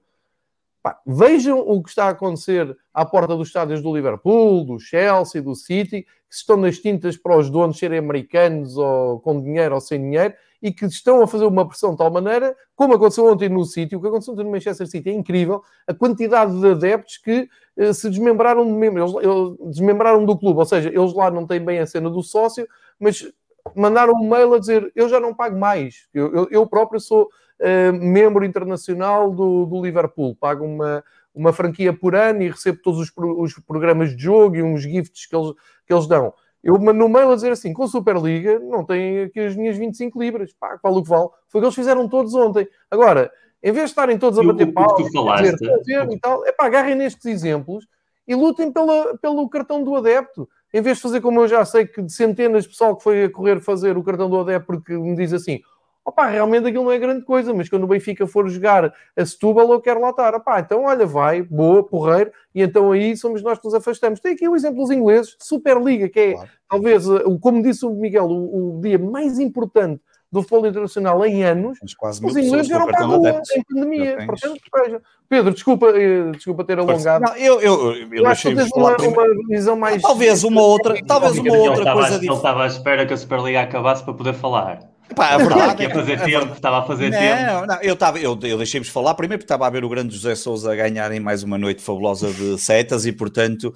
pá, 0.86 1.02
vejam 1.04 1.58
o 1.60 1.82
que 1.82 1.90
está 1.90 2.06
a 2.06 2.10
acontecer 2.10 2.78
à 2.94 3.04
porta 3.04 3.36
dos 3.36 3.48
estádios 3.48 3.82
do 3.82 3.92
Liverpool, 3.92 4.64
do 4.64 4.80
Chelsea, 4.80 5.42
do 5.42 5.56
City, 5.56 6.04
que 6.04 6.36
estão 6.36 6.56
nas 6.58 6.78
tintas 6.78 7.18
para 7.18 7.36
os 7.36 7.50
donos 7.50 7.80
serem 7.80 7.98
americanos 7.98 8.78
ou 8.78 9.20
com 9.20 9.42
dinheiro 9.42 9.74
ou 9.74 9.82
sem 9.82 10.00
dinheiro 10.00 10.36
e 10.62 10.72
que 10.72 10.86
estão 10.86 11.24
a 11.24 11.28
fazer 11.28 11.46
uma 11.46 11.68
pressão 11.68 11.94
de 11.94 11.98
tal 11.98 12.12
maneira, 12.12 12.56
como 12.76 12.94
aconteceu 12.94 13.26
ontem 13.26 13.50
no 13.50 13.66
City, 13.66 13.96
o 13.96 14.02
que 14.02 14.08
aconteceu 14.08 14.36
ontem 14.36 14.44
no 14.44 14.52
Manchester 14.52 14.86
City 14.86 15.10
é 15.10 15.14
incrível, 15.14 15.64
a 15.88 15.94
quantidade 15.94 16.56
de 16.60 16.68
adeptos 16.68 17.18
que 17.18 17.50
uh, 17.78 17.92
se 17.92 18.08
desmembraram 18.08 18.64
de 18.64 18.72
membros, 18.72 19.16
eles, 19.16 19.72
desmembraram 19.72 20.24
do 20.24 20.38
clube, 20.38 20.60
ou 20.60 20.66
seja, 20.66 20.90
eles 20.90 21.14
lá 21.16 21.32
não 21.32 21.48
têm 21.48 21.66
bem 21.66 21.80
a 21.80 21.88
cena 21.88 22.12
do 22.12 22.22
sócio, 22.22 22.68
mas 23.00 23.28
mandaram 23.76 24.14
um 24.14 24.30
mail 24.30 24.54
a 24.54 24.60
dizer, 24.60 24.92
eu 24.96 25.10
já 25.10 25.20
não 25.20 25.34
pago 25.34 25.58
mais, 25.58 26.08
eu, 26.14 26.32
eu, 26.32 26.48
eu 26.52 26.68
próprio 26.68 27.00
sou 27.00 27.28
uh, 27.60 27.94
membro 27.94 28.46
internacional 28.46 29.32
do, 29.32 29.66
do 29.66 29.82
Liverpool, 29.82 30.36
pago 30.36 30.66
uma, 30.66 31.04
uma 31.34 31.54
franquia 31.54 31.94
por 31.94 32.16
ano 32.16 32.42
e 32.42 32.50
recebo 32.50 32.80
todos 32.82 33.00
os, 33.00 33.12
os 33.16 33.54
programas 33.60 34.16
de 34.16 34.24
jogo 34.24 34.56
e 34.56 34.64
uns 34.64 34.82
gifts 34.82 35.26
que 35.26 35.36
eles, 35.36 35.54
que 35.86 35.94
eles 35.94 36.08
dão. 36.08 36.34
Eu 36.64 36.80
mando 36.80 36.94
no 36.94 37.08
mail 37.08 37.32
a 37.32 37.36
dizer 37.36 37.52
assim: 37.52 37.74
com 37.74 37.84
a 37.84 37.88
Superliga 37.88 38.58
não 38.58 38.84
tem 38.84 39.22
aqui 39.22 39.40
as 39.40 39.56
minhas 39.56 39.78
25 39.78 40.20
libras, 40.20 40.52
pá, 40.54 40.80
qual 40.80 40.96
o 40.96 41.04
que 41.04 41.10
vale. 41.10 41.30
Foi 41.48 41.60
o 41.60 41.62
que 41.62 41.66
eles 41.66 41.76
fizeram 41.76 42.10
todos 42.10 42.34
ontem. 42.34 42.68
Agora, 42.90 43.32
em 43.62 43.72
vez 43.72 43.86
de 43.86 43.92
estarem 43.92 44.18
todos 44.18 44.40
a 44.40 44.44
bater 44.44 44.74
pau, 44.74 44.96
dizer, 44.96 45.58
fazer 45.58 46.12
e 46.12 46.20
tal, 46.20 46.44
é 46.46 46.52
pá, 46.52 46.66
agarrem 46.66 46.96
nestes 46.96 47.26
exemplos 47.26 47.88
e 48.28 48.34
lutem 48.34 48.72
pela, 48.72 49.16
pelo 49.18 49.48
cartão 49.48 49.84
do 49.84 49.96
adepto. 49.96 50.50
Em 50.74 50.82
vez 50.82 50.98
de 50.98 51.04
fazer 51.04 51.22
como 51.22 51.40
eu 51.40 51.48
já 51.48 51.64
sei 51.64 51.86
que 51.86 52.02
de 52.02 52.12
centenas 52.12 52.64
de 52.64 52.70
pessoal 52.70 52.98
que 52.98 53.04
foi 53.04 53.26
a 53.26 53.30
correr 53.30 53.62
fazer 53.62 53.96
o 53.96 54.04
cartão 54.04 54.28
do 54.28 54.40
adepto 54.40 54.66
porque 54.66 54.98
me 54.98 55.16
diz 55.16 55.34
assim: 55.34 55.62
opá, 56.06 56.28
realmente 56.28 56.68
aquilo 56.68 56.84
não 56.84 56.92
é 56.92 57.00
grande 57.00 57.26
coisa, 57.26 57.52
mas 57.52 57.68
quando 57.68 57.84
o 57.84 57.88
Benfica 57.88 58.28
for 58.28 58.48
jogar 58.48 58.94
a 59.18 59.26
Setúbal, 59.26 59.72
eu 59.72 59.82
quero 59.82 60.00
lá 60.00 60.12
estar. 60.12 60.36
Opá, 60.36 60.60
então 60.60 60.84
olha, 60.84 61.06
vai, 61.06 61.42
boa, 61.42 61.84
porreiro, 61.84 62.32
e 62.54 62.62
então 62.62 62.92
aí 62.92 63.18
somos 63.18 63.42
nós 63.42 63.58
que 63.58 63.66
nos 63.66 63.74
afastamos. 63.74 64.20
Tem 64.20 64.34
aqui 64.34 64.48
o 64.48 64.56
exemplo 64.56 64.78
dos 64.78 64.92
ingleses, 64.92 65.36
Superliga, 65.40 66.08
que 66.08 66.20
é 66.20 66.34
claro. 66.34 66.50
talvez, 66.70 67.10
eh, 67.10 67.24
como 67.42 67.64
disse 67.64 67.86
o 67.86 67.90
Miguel, 67.90 68.26
o, 68.26 68.78
o, 68.78 68.82
dia 68.82 69.00
mais 69.00 69.40
importante 69.40 70.00
do 70.32 70.42
futebol 70.42 70.68
internacional 70.68 71.26
em 71.26 71.44
anos, 71.44 71.80
os 71.82 72.36
ingleses 72.36 72.70
eram 72.70 72.86
para 72.86 73.04
a 73.04 73.06
rua 73.06 73.42
em 73.56 73.64
pandemia. 73.64 74.18
Portanto, 74.26 74.60
veja. 74.76 75.02
Pedro, 75.28 75.54
desculpa, 75.54 75.88
eh, 75.88 76.32
desculpa 76.32 76.64
ter 76.64 76.78
alongado. 76.78 77.26
Não, 77.26 77.36
eu, 77.36 77.60
eu, 77.62 77.96
eu, 77.96 78.14
eu 78.14 78.28
acho 78.28 78.50
que 78.50 78.62
uma, 78.76 78.96
uma 78.96 79.48
visão 79.50 79.76
mais. 79.76 80.02
Talvez 80.04 80.44
uma 80.44 80.62
outra, 80.62 80.96
talvez 81.04 81.38
uma 81.40 81.58
outra 81.58 81.94
coisa. 81.94 82.16
Ele 82.18 82.32
estava 82.32 82.64
à 82.64 82.68
espera 82.68 83.08
que 83.08 83.14
a 83.14 83.18
Superliga 83.18 83.62
acabasse 83.62 84.04
para 84.04 84.14
poder 84.14 84.34
falar. 84.34 84.95
Pá, 85.14 85.36
a 85.36 85.38
verdade 85.38 85.84
é 85.84 85.88
que 85.88 85.94
fazer 85.94 86.22
tempo, 86.24 86.54
estava 86.54 86.80
a 86.80 86.84
fazer 86.84 87.12
não, 87.12 87.20
tempo. 87.20 87.68
Não, 87.68 87.82
eu, 87.82 87.94
estava, 87.94 88.20
eu, 88.20 88.38
eu 88.42 88.58
deixei-vos 88.58 88.90
falar 88.90 89.14
primeiro 89.14 89.40
porque 89.40 89.46
estava 89.46 89.68
a 89.68 89.70
ver 89.70 89.84
o 89.84 89.90
grande 89.90 90.16
José 90.16 90.36
Souza 90.36 90.72
a 90.72 90.76
ganharem 90.76 91.20
mais 91.20 91.44
uma 91.44 91.58
noite 91.58 91.82
fabulosa 91.82 92.32
de 92.32 92.58
setas 92.60 93.06
e, 93.06 93.12
portanto, 93.12 93.74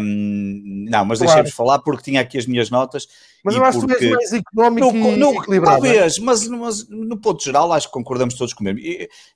um, 0.00 0.86
não, 0.88 1.04
mas 1.04 1.18
claro. 1.18 1.34
deixei-vos 1.34 1.52
falar 1.52 1.78
porque 1.80 2.04
tinha 2.04 2.20
aqui 2.20 2.38
as 2.38 2.46
minhas 2.46 2.70
notas. 2.70 3.06
Mas 3.44 3.56
eu 3.56 3.64
acho 3.64 3.80
porque... 3.80 3.96
que 3.96 4.04
és 4.04 4.12
mais 4.12 4.32
económico 4.32 4.92
no, 4.92 5.12
e 5.12 5.16
no, 5.16 5.34
equilibrado. 5.34 5.84
É? 5.84 5.92
Talvez, 5.94 6.18
mas, 6.18 6.48
mas, 6.48 6.88
no 6.88 7.16
ponto 7.16 7.42
geral 7.42 7.72
acho 7.72 7.88
que 7.88 7.92
concordamos 7.92 8.34
todos 8.34 8.54
comigo. 8.54 8.78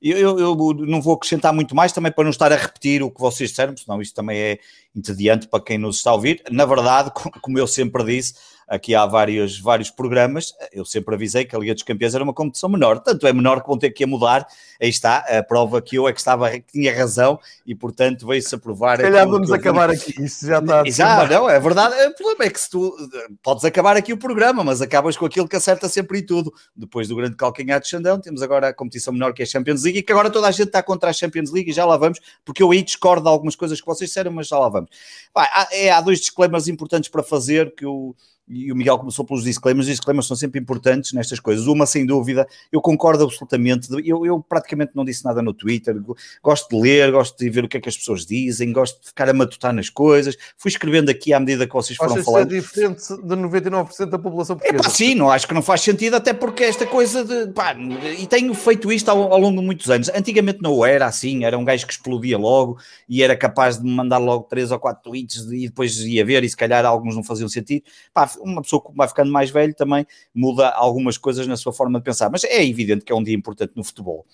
Eu, 0.01 0.17
eu, 0.17 0.39
eu, 0.39 0.57
não 0.87 1.03
vou 1.03 1.15
acrescentar 1.15 1.53
muito 1.53 1.75
mais 1.75 1.93
também 1.93 2.13
para 2.13 2.25
não 2.25 2.31
estar 2.31 2.53
a 2.53 2.57
repetir 2.57 3.03
o 3.03 3.11
que 3.11 3.21
vocês 3.21 3.51
disseram, 3.51 3.77
senão 3.77 4.01
isto 4.01 4.15
também 4.15 4.39
é 4.39 4.59
entediante 4.95 5.49
para 5.49 5.63
quem 5.63 5.77
nos 5.77 5.97
está 5.97 6.11
a 6.11 6.15
ouvir. 6.15 6.41
Na 6.51 6.65
verdade, 6.65 7.11
como 7.43 7.59
eu 7.59 7.67
sempre 7.67 8.05
disse, 8.05 8.35
aqui 8.67 8.95
há 8.95 9.07
vários, 9.07 9.61
vários 9.61 9.91
programas, 9.91 10.53
eu 10.73 10.85
sempre 10.85 11.15
avisei 11.15 11.45
que 11.45 11.55
a 11.55 11.59
Liga 11.59 11.73
dos 11.73 11.85
Campeões 11.85 12.15
era 12.15 12.25
uma 12.25 12.35
competição 12.35 12.69
menor, 12.69 12.99
tanto 12.99 13.27
é 13.27 13.33
menor 13.33 13.61
que 13.63 13.69
vão 13.69 13.79
ter 13.79 13.91
que 13.91 14.05
a 14.05 14.07
mudar, 14.07 14.47
aí 14.81 14.89
está, 14.89 15.19
a 15.19 15.43
prova 15.43 15.81
que 15.81 15.97
eu 15.97 16.09
é 16.09 16.13
que 16.13 16.19
estava, 16.19 16.51
que 16.51 16.73
tinha 16.73 16.95
razão 16.95 17.39
e 17.65 17.75
portanto 17.75 18.27
veio-se 18.27 18.55
a 18.55 18.59
provar... 18.59 18.97
Se 18.97 19.05
calhar 19.05 19.29
vamos 19.29 19.53
acabar 19.53 19.91
aqui, 19.91 20.15
isso 20.23 20.47
já 20.47 20.59
está... 20.59 20.85
Já, 20.87 21.27
não, 21.29 21.49
é 21.49 21.61
verdade, 21.61 21.95
o 22.07 22.15
problema 22.15 22.45
é 22.45 22.51
que 22.51 22.61
se 22.61 22.69
tu, 22.69 22.95
podes 23.43 23.65
acabar 23.65 23.97
aqui 23.97 24.13
o 24.13 24.19
programa, 24.19 24.65
mas 24.65 24.83
acabas 24.83 25.17
com 25.17 25.27
aquilo 25.27 25.49
que 25.49 25.57
acerta 25.57 25.89
sempre 25.89 26.19
e 26.19 26.23
tudo, 26.23 26.53
depois 26.75 27.07
do 27.07 27.15
grande 27.15 27.37
calcanhar 27.37 27.81
de 27.81 27.89
Xandão, 27.89 28.21
temos 28.21 28.43
agora 28.43 28.69
a 28.69 28.75
competição 28.75 29.13
menor 29.13 29.33
que 29.33 29.43
é 29.43 29.45
a 29.45 29.49
Champions 29.49 29.85
League 29.85 30.01
e 30.01 30.03
que 30.03 30.13
agora 30.13 30.29
toda 30.29 30.49
a 30.49 30.51
gente 30.51 30.67
está 30.69 30.83
contra 30.83 31.11
a 31.11 31.13
Champions 31.13 31.53
League 31.53 31.71
e 31.71 31.73
já 31.73 31.85
lá 31.85 31.97
vamos, 31.97 32.21
porque 32.45 32.63
eu 32.63 32.71
aí 32.73 32.83
discordo 32.83 33.23
de 33.23 33.29
algumas 33.29 33.55
coisas 33.55 33.81
que 33.81 33.87
vocês 33.87 34.11
disseram, 34.11 34.33
mas 34.33 34.49
já 34.49 34.59
lá 34.59 34.69
vamos. 34.69 34.91
Vai, 35.33 35.47
há, 35.47 35.69
é, 35.71 35.91
há 35.91 36.01
dois 36.01 36.19
disclaimers 36.19 36.67
importantes 36.67 37.09
para 37.09 37.23
fazer 37.23 37.73
que 37.75 37.85
eu 37.85 38.17
e 38.49 38.71
o 38.71 38.77
Miguel 38.77 38.99
começou 38.99 39.25
pelos 39.25 39.43
disclaimers, 39.43 39.87
os 39.87 39.93
disclaimers 39.93 40.27
são 40.27 40.37
sempre 40.37 40.61
importantes 40.61 41.13
nestas 41.13 41.41
coisas. 41.41 41.67
Uma, 41.67 41.85
sem 41.85 42.07
dúvida, 42.07 42.47
eu 42.71 42.81
concordo 42.81 43.25
absolutamente. 43.25 43.89
Eu, 44.05 44.25
eu 44.25 44.41
praticamente 44.41 44.93
não 44.95 45.05
disse 45.05 45.25
nada 45.25 45.43
no 45.43 45.53
Twitter, 45.53 45.97
gosto 46.43 46.69
de 46.69 46.81
ler, 46.81 47.11
gosto 47.11 47.37
de 47.37 47.51
ver 47.51 47.65
o 47.65 47.69
que 47.69 47.77
é 47.77 47.81
que 47.81 47.89
as 47.89 47.97
pessoas 47.97 48.25
dizem, 48.25 48.73
gosto 48.73 49.01
de 49.01 49.09
ficar 49.09 49.29
a 49.29 49.33
matutar 49.33 49.73
nas 49.73 49.91
coisas. 49.91 50.37
Fui 50.57 50.71
escrevendo 50.71 51.11
aqui 51.11 51.33
à 51.33 51.41
medida 51.41 51.67
que 51.67 51.73
vocês 51.73 51.97
foram 51.97 52.13
Achas 52.13 52.25
falando. 52.25 52.53
é 52.53 52.61
diferente 52.61 53.03
de 53.09 53.35
99% 53.35 54.07
da 54.07 54.19
população 54.19 54.57
portuguesa? 54.57 54.81
É 54.81 54.85
pá, 54.85 54.91
sim, 54.91 55.15
não, 55.17 55.29
acho 55.29 55.49
que 55.49 55.55
não 55.55 55.63
faz 55.63 55.81
sentido, 55.81 56.15
até 56.15 56.33
porque 56.33 56.63
esta 56.63 56.87
coisa 56.87 57.25
de. 57.25 57.53
Pá, 57.53 57.75
e 58.19 58.27
tenho 58.27 58.55
feito 58.55 58.93
isto 58.93 59.09
ao, 59.09 59.33
ao, 59.33 59.41
longo 59.41 59.61
de 59.61 59.67
muitos 59.67 59.91
anos. 59.91 60.09
Antigamente 60.15 60.63
não 60.63 60.87
era 60.87 61.07
assim, 61.07 61.45
era 61.45 61.59
um 61.59 61.65
gajo 61.65 61.85
que 61.85 61.93
explodia 61.93 62.39
logo 62.39 62.79
e 63.09 63.23
era 63.25 63.37
capaz 63.37 63.79
de 63.79 63.85
me 63.85 63.91
mandar 63.91 64.19
logo 64.19 64.45
três 64.45 64.71
ou 64.71 64.79
quatro 64.79 65.11
tweets 65.11 65.47
e 65.51 65.67
depois 65.67 65.99
ia 65.99 66.25
ver 66.25 66.45
e 66.45 66.49
se 66.49 66.57
calhar 66.57 66.85
alguns 66.85 67.17
não 67.17 67.25
faziam 67.25 67.49
sentido. 67.49 67.83
Pá, 68.15 68.36
uma 68.41 68.63
pessoa 68.63 68.83
que 68.83 68.95
vai 68.95 69.09
ficando 69.09 69.31
mais 69.31 69.51
velho 69.51 69.75
também 69.75 70.07
muda 70.35 70.69
algumas 70.71 71.19
coisas 71.19 71.47
na 71.47 71.57
sua 71.57 71.73
forma 71.73 71.99
de 71.99 72.05
pensar, 72.05 72.31
mas 72.31 72.45
é 72.45 72.65
evidente 72.65 73.05
que 73.05 73.13
é 73.13 73.15
um 73.15 73.23
dia 73.23 73.35
importante 73.35 73.73
no 73.77 73.85
futebol 73.85 74.27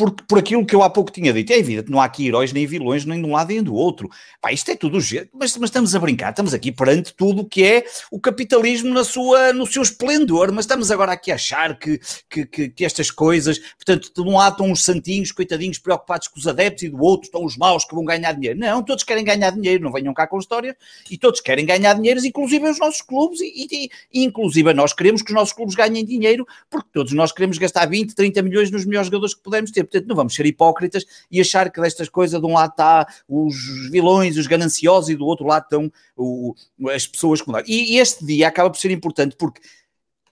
por, 0.00 0.12
por 0.12 0.38
aquilo 0.38 0.64
que 0.64 0.74
eu 0.74 0.82
há 0.82 0.88
pouco 0.88 1.12
tinha 1.12 1.30
dito. 1.30 1.52
É 1.52 1.58
evidente, 1.58 1.90
não 1.90 2.00
há 2.00 2.06
aqui 2.06 2.26
heróis 2.26 2.54
nem 2.54 2.66
vilões, 2.66 3.04
nem 3.04 3.20
de 3.20 3.28
um 3.28 3.32
lado 3.32 3.48
nem 3.48 3.62
do 3.62 3.74
outro. 3.74 4.08
Pá, 4.40 4.50
isto 4.50 4.70
é 4.70 4.74
tudo 4.74 4.98
jeito, 4.98 5.28
mas, 5.34 5.54
mas 5.58 5.68
estamos 5.68 5.94
a 5.94 5.98
brincar, 5.98 6.30
estamos 6.30 6.54
aqui 6.54 6.72
perante 6.72 7.12
tudo 7.12 7.44
que 7.44 7.62
é 7.62 7.84
o 8.10 8.18
capitalismo 8.18 8.94
na 8.94 9.04
sua, 9.04 9.52
no 9.52 9.66
seu 9.66 9.82
esplendor, 9.82 10.50
mas 10.52 10.64
estamos 10.64 10.90
agora 10.90 11.12
aqui 11.12 11.30
a 11.30 11.34
achar 11.34 11.78
que, 11.78 12.00
que, 12.30 12.46
que, 12.46 12.68
que 12.70 12.84
estas 12.84 13.10
coisas, 13.10 13.58
portanto, 13.58 14.10
de 14.14 14.20
um 14.22 14.38
lado 14.38 14.52
estão 14.52 14.72
os 14.72 14.82
santinhos, 14.82 15.32
coitadinhos, 15.32 15.78
preocupados 15.78 16.28
com 16.28 16.38
os 16.38 16.46
adeptos, 16.46 16.84
e 16.84 16.88
do 16.88 17.02
outro 17.02 17.26
estão 17.26 17.44
os 17.44 17.58
maus 17.58 17.84
que 17.84 17.94
vão 17.94 18.02
ganhar 18.02 18.32
dinheiro. 18.32 18.58
Não, 18.58 18.82
todos 18.82 19.04
querem 19.04 19.22
ganhar 19.22 19.50
dinheiro, 19.50 19.84
não 19.84 19.92
venham 19.92 20.14
cá 20.14 20.26
com 20.26 20.38
histórias, 20.38 20.76
e 21.10 21.18
todos 21.18 21.42
querem 21.42 21.66
ganhar 21.66 21.92
dinheiro, 21.92 22.24
inclusive 22.24 22.70
os 22.70 22.78
nossos 22.78 23.02
clubes, 23.02 23.40
e, 23.42 23.68
e, 23.70 23.90
e 24.14 24.24
inclusive 24.24 24.72
nós 24.72 24.94
queremos 24.94 25.20
que 25.20 25.30
os 25.30 25.34
nossos 25.34 25.52
clubes 25.52 25.74
ganhem 25.74 26.06
dinheiro, 26.06 26.46
porque 26.70 26.88
todos 26.90 27.12
nós 27.12 27.32
queremos 27.32 27.58
gastar 27.58 27.84
20, 27.84 28.14
30 28.14 28.40
milhões 28.40 28.70
nos 28.70 28.86
melhores 28.86 29.08
jogadores 29.08 29.34
que 29.34 29.42
pudermos 29.42 29.70
ter. 29.70 29.89
Portanto, 29.90 30.08
não 30.08 30.16
vamos 30.16 30.34
ser 30.34 30.46
hipócritas 30.46 31.04
e 31.30 31.40
achar 31.40 31.70
que 31.70 31.80
destas 31.80 32.08
coisas 32.08 32.40
de 32.40 32.46
um 32.46 32.54
lado 32.54 32.70
está 32.70 33.06
os 33.28 33.90
vilões, 33.90 34.36
os 34.36 34.46
gananciosos 34.46 35.10
e 35.10 35.16
do 35.16 35.26
outro 35.26 35.46
lado 35.46 35.64
estão 35.64 35.92
o, 36.16 36.54
as 36.94 37.06
pessoas 37.06 37.42
com 37.42 37.52
e, 37.66 37.94
e 37.94 37.98
este 37.98 38.24
dia 38.24 38.48
acaba 38.48 38.70
por 38.70 38.78
ser 38.78 38.90
importante 38.90 39.36
porque 39.36 39.60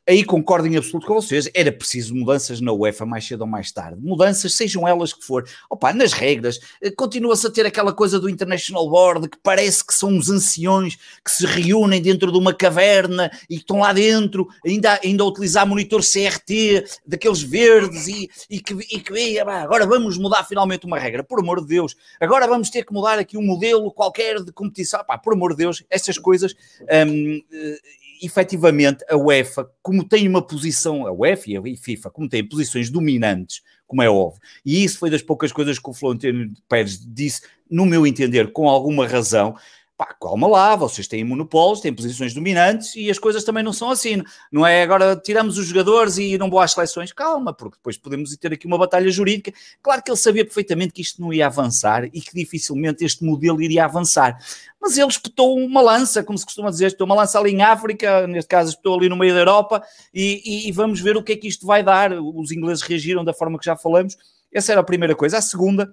aí 0.09 0.25
concordo 0.25 0.67
em 0.67 0.77
absoluto 0.77 1.07
com 1.07 1.15
vocês, 1.15 1.51
era 1.55 1.71
preciso 1.71 2.15
mudanças 2.15 2.63
na 2.63 2.73
UEFA 2.73 3.05
mais 3.05 3.27
cedo 3.27 3.43
ou 3.43 3.47
mais 3.47 3.71
tarde. 3.71 4.01
Mudanças, 4.01 4.55
sejam 4.55 4.89
elas 4.89 5.13
que 5.13 5.23
for. 5.23 5.47
Opa, 5.69 5.93
nas 5.93 6.15
regras, 6.15 6.59
eh, 6.81 6.91
continua-se 6.91 7.47
a 7.47 7.51
ter 7.51 7.67
aquela 7.67 7.93
coisa 7.93 8.19
do 8.19 8.29
International 8.29 8.89
Board 8.89 9.29
que 9.29 9.39
parece 9.43 9.87
que 9.87 9.93
são 9.93 10.09
uns 10.09 10.31
anciões 10.31 10.97
que 11.23 11.31
se 11.31 11.45
reúnem 11.45 12.01
dentro 12.01 12.33
de 12.33 12.39
uma 12.39 12.55
caverna 12.55 13.31
e 13.51 13.57
que 13.57 13.63
estão 13.63 13.81
lá 13.81 13.93
dentro, 13.93 14.49
ainda, 14.65 14.99
ainda 15.05 15.23
a 15.23 15.27
utilizar 15.27 15.67
monitor 15.67 16.01
CRT 16.01 16.85
daqueles 17.07 17.43
verdes 17.43 18.09
e, 18.09 18.31
e 18.49 18.61
que, 18.61 18.75
e 18.75 19.01
que 19.01 19.39
agora 19.39 19.87
vamos 19.87 20.17
mudar 20.17 20.43
finalmente 20.45 20.87
uma 20.87 20.99
regra. 20.99 21.23
Por 21.23 21.41
amor 21.41 21.61
de 21.61 21.67
Deus, 21.67 21.95
agora 22.19 22.47
vamos 22.47 22.71
ter 22.71 22.85
que 22.85 22.95
mudar 22.95 23.19
aqui 23.19 23.37
um 23.37 23.45
modelo 23.45 23.93
qualquer 23.93 24.43
de 24.43 24.53
competição. 24.53 25.05
Pá, 25.05 25.19
por 25.19 25.35
amor 25.35 25.51
de 25.51 25.59
Deus, 25.59 25.85
essas 25.91 26.17
coisas. 26.17 26.55
Hum, 27.07 27.43
eh, 27.53 27.79
efetivamente 28.23 29.05
a 29.09 29.17
UEFA, 29.17 29.69
como 29.83 30.05
tem 30.05 30.29
uma 30.29 30.43
posição, 30.43 31.07
a 31.07 31.13
UEFA 31.13 31.51
e 31.51 31.57
a 31.57 31.63
FIFA, 31.77 32.11
como 32.11 32.29
têm 32.29 32.47
posições 32.47 32.91
dominantes, 32.91 33.63
como 33.87 34.03
é 34.03 34.11
óbvio, 34.11 34.41
e 34.65 34.85
isso 34.85 34.99
foi 34.99 35.11
das 35.11 35.23
poucas 35.23 35.53
coisas 35.53 35.79
que 35.79 35.89
o 35.89 35.95
Florentino 35.95 36.53
Pérez 36.69 36.99
disse, 37.01 37.43
no 37.71 37.87
meu 37.87 38.07
entender, 38.07 38.53
com 38.53 38.69
alguma 38.69 39.07
razão, 39.07 39.55
pá, 39.99 40.15
calma 40.15 40.47
lá, 40.47 40.77
vocês 40.77 41.09
têm 41.09 41.25
monopólios, 41.25 41.81
têm 41.81 41.93
posições 41.93 42.33
dominantes 42.33 42.95
e 42.95 43.11
as 43.11 43.19
coisas 43.19 43.43
também 43.43 43.65
não 43.65 43.73
são 43.73 43.91
assim. 43.91 44.23
Não 44.51 44.65
é 44.65 44.81
agora 44.81 45.17
tiramos 45.17 45.59
os 45.59 45.67
jogadores 45.67 46.19
e 46.19 46.39
não 46.39 46.49
vou 46.49 46.61
às 46.61 46.71
seleções. 46.71 47.13
Calma, 47.13 47.53
porque 47.53 47.77
depois 47.77 47.99
podemos 47.99 48.35
ter 48.37 48.53
aqui 48.53 48.65
uma 48.65 48.79
batalha 48.79 49.11
jurídica. 49.11 49.53
Claro 49.83 50.01
que 50.01 50.09
ele 50.09 50.17
sabia 50.17 50.45
perfeitamente 50.45 50.93
que 50.93 51.03
isto 51.03 51.21
não 51.21 51.33
ia 51.33 51.47
avançar 51.47 52.05
e 52.05 52.21
que 52.21 52.33
dificilmente 52.33 53.05
este 53.05 53.25
modelo 53.25 53.61
iria 53.61 53.85
avançar. 53.85 54.39
Mas 54.81 54.97
ele 54.97 55.09
espetou 55.09 55.59
uma 55.59 55.83
lança, 55.83 56.23
como 56.23 56.39
se 56.39 56.45
costuma 56.45 56.71
dizer, 56.71 56.87
espetou 56.87 57.05
uma 57.05 57.17
lança 57.17 57.37
ali 57.37 57.51
em 57.51 57.63
África, 57.63 58.25
neste 58.29 58.49
caso 58.49 58.71
espetou 58.71 58.97
ali 58.97 59.09
no 59.09 59.17
meio 59.17 59.35
da 59.35 59.41
Europa, 59.41 59.83
e, 60.15 60.69
e, 60.69 60.73
vamos 60.73 61.01
ver 61.01 61.17
o 61.17 61.25
que 61.25 61.33
é 61.33 61.37
que 61.37 61.49
isto 61.49 61.67
vai 61.67 61.83
dar. 61.83 62.13
Os 62.13 62.53
ingleses 62.53 62.83
reagiram 62.83 63.25
da 63.25 63.35
forma 63.35 63.59
que 63.59 63.65
já 63.65 63.77
falamos. 63.77 64.17
Essa 64.53 64.71
era 64.71 64.81
a 64.81 64.85
primeira 64.85 65.17
coisa. 65.17 65.39
A 65.39 65.43
segunda 65.43 65.93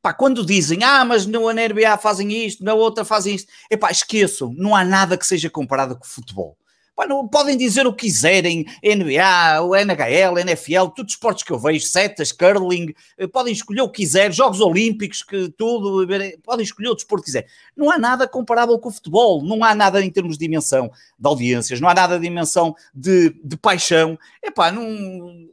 Pá, 0.00 0.12
quando 0.12 0.46
dizem, 0.46 0.84
ah, 0.84 1.04
mas 1.04 1.26
no 1.26 1.52
NBA 1.52 1.98
fazem 2.00 2.46
isto, 2.46 2.62
na 2.62 2.72
outra 2.72 3.04
fazem 3.04 3.34
isto, 3.34 3.50
epá, 3.70 3.90
esqueçam, 3.90 4.52
não 4.56 4.74
há 4.74 4.84
nada 4.84 5.18
que 5.18 5.26
seja 5.26 5.50
comparado 5.50 5.96
com 5.96 6.04
o 6.04 6.08
futebol. 6.08 6.56
Pá, 6.98 7.06
não, 7.06 7.28
podem 7.28 7.56
dizer 7.56 7.86
o 7.86 7.92
que 7.92 8.06
quiserem, 8.06 8.64
NBA, 8.82 9.62
o 9.62 9.74
NHL, 9.74 10.38
NFL, 10.38 10.86
todos 10.94 11.10
os 11.10 11.12
esportes 11.12 11.44
que 11.44 11.52
eu 11.52 11.58
vejo, 11.58 11.86
setas, 11.86 12.32
curling, 12.32 12.92
eh, 13.16 13.26
podem 13.28 13.52
escolher 13.52 13.82
o 13.82 13.88
que 13.88 14.02
quiserem, 14.02 14.32
Jogos 14.32 14.60
Olímpicos, 14.60 15.22
que 15.22 15.48
tudo, 15.50 16.06
podem 16.42 16.64
escolher 16.64 16.88
o 16.88 16.96
desporto 16.96 17.22
que 17.22 17.26
quiserem. 17.26 17.48
Não 17.76 17.88
há 17.88 17.98
nada 17.98 18.26
comparável 18.26 18.76
com 18.80 18.88
o 18.88 18.92
futebol, 18.92 19.44
não 19.44 19.62
há 19.62 19.76
nada 19.76 20.04
em 20.04 20.10
termos 20.10 20.36
de 20.36 20.44
dimensão 20.44 20.90
de 21.16 21.28
audiências, 21.28 21.80
não 21.80 21.88
há 21.88 21.94
nada 21.94 22.18
de 22.18 22.22
dimensão 22.22 22.74
de, 22.92 23.30
de 23.44 23.56
paixão. 23.56 24.18
Epá, 24.42 24.72
não 24.72 25.48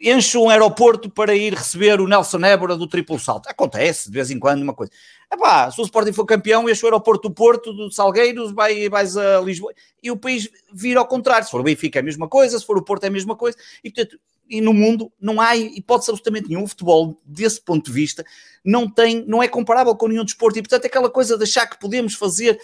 enche 0.00 0.38
um 0.38 0.48
aeroporto 0.48 1.10
para 1.10 1.34
ir 1.34 1.54
receber 1.54 2.00
o 2.00 2.06
Nelson 2.06 2.44
Évora 2.44 2.76
do 2.76 2.86
triplo 2.86 3.18
salto. 3.18 3.48
Acontece 3.48 4.08
de 4.08 4.14
vez 4.14 4.30
em 4.30 4.38
quando 4.38 4.62
uma 4.62 4.74
coisa. 4.74 4.92
Epá, 5.32 5.70
se 5.70 5.80
o 5.80 5.84
Sporting 5.84 6.12
for 6.12 6.24
campeão, 6.24 6.68
enche 6.68 6.82
o 6.84 6.86
aeroporto 6.86 7.28
do 7.28 7.34
Porto, 7.34 7.72
do 7.72 7.90
Salgueiros, 7.90 8.52
vai, 8.52 8.88
vais 8.88 9.16
a 9.16 9.40
Lisboa 9.40 9.72
e 10.02 10.10
o 10.10 10.16
país 10.16 10.48
vira 10.72 11.00
ao 11.00 11.06
contrário. 11.06 11.44
Se 11.44 11.50
for 11.50 11.60
o 11.60 11.64
Benfica 11.64 11.98
é 11.98 12.00
a 12.00 12.04
mesma 12.04 12.28
coisa, 12.28 12.58
se 12.58 12.64
for 12.64 12.78
o 12.78 12.84
Porto 12.84 13.04
é 13.04 13.08
a 13.08 13.10
mesma 13.10 13.34
coisa. 13.34 13.58
E, 13.82 13.90
portanto, 13.90 14.18
e 14.48 14.60
no 14.60 14.72
mundo 14.72 15.12
não 15.20 15.40
há 15.40 15.56
hipótese 15.56 16.10
absolutamente 16.10 16.48
nenhum. 16.48 16.62
O 16.62 16.68
futebol, 16.68 17.20
desse 17.24 17.60
ponto 17.60 17.86
de 17.86 17.92
vista, 17.92 18.24
não 18.64 18.88
tem, 18.88 19.24
não 19.26 19.42
é 19.42 19.48
comparável 19.48 19.94
com 19.94 20.08
nenhum 20.08 20.24
desporto. 20.24 20.58
E, 20.58 20.62
portanto, 20.62 20.86
aquela 20.86 21.10
coisa 21.10 21.36
de 21.36 21.42
achar 21.42 21.66
que 21.66 21.78
podemos 21.78 22.14
fazer, 22.14 22.58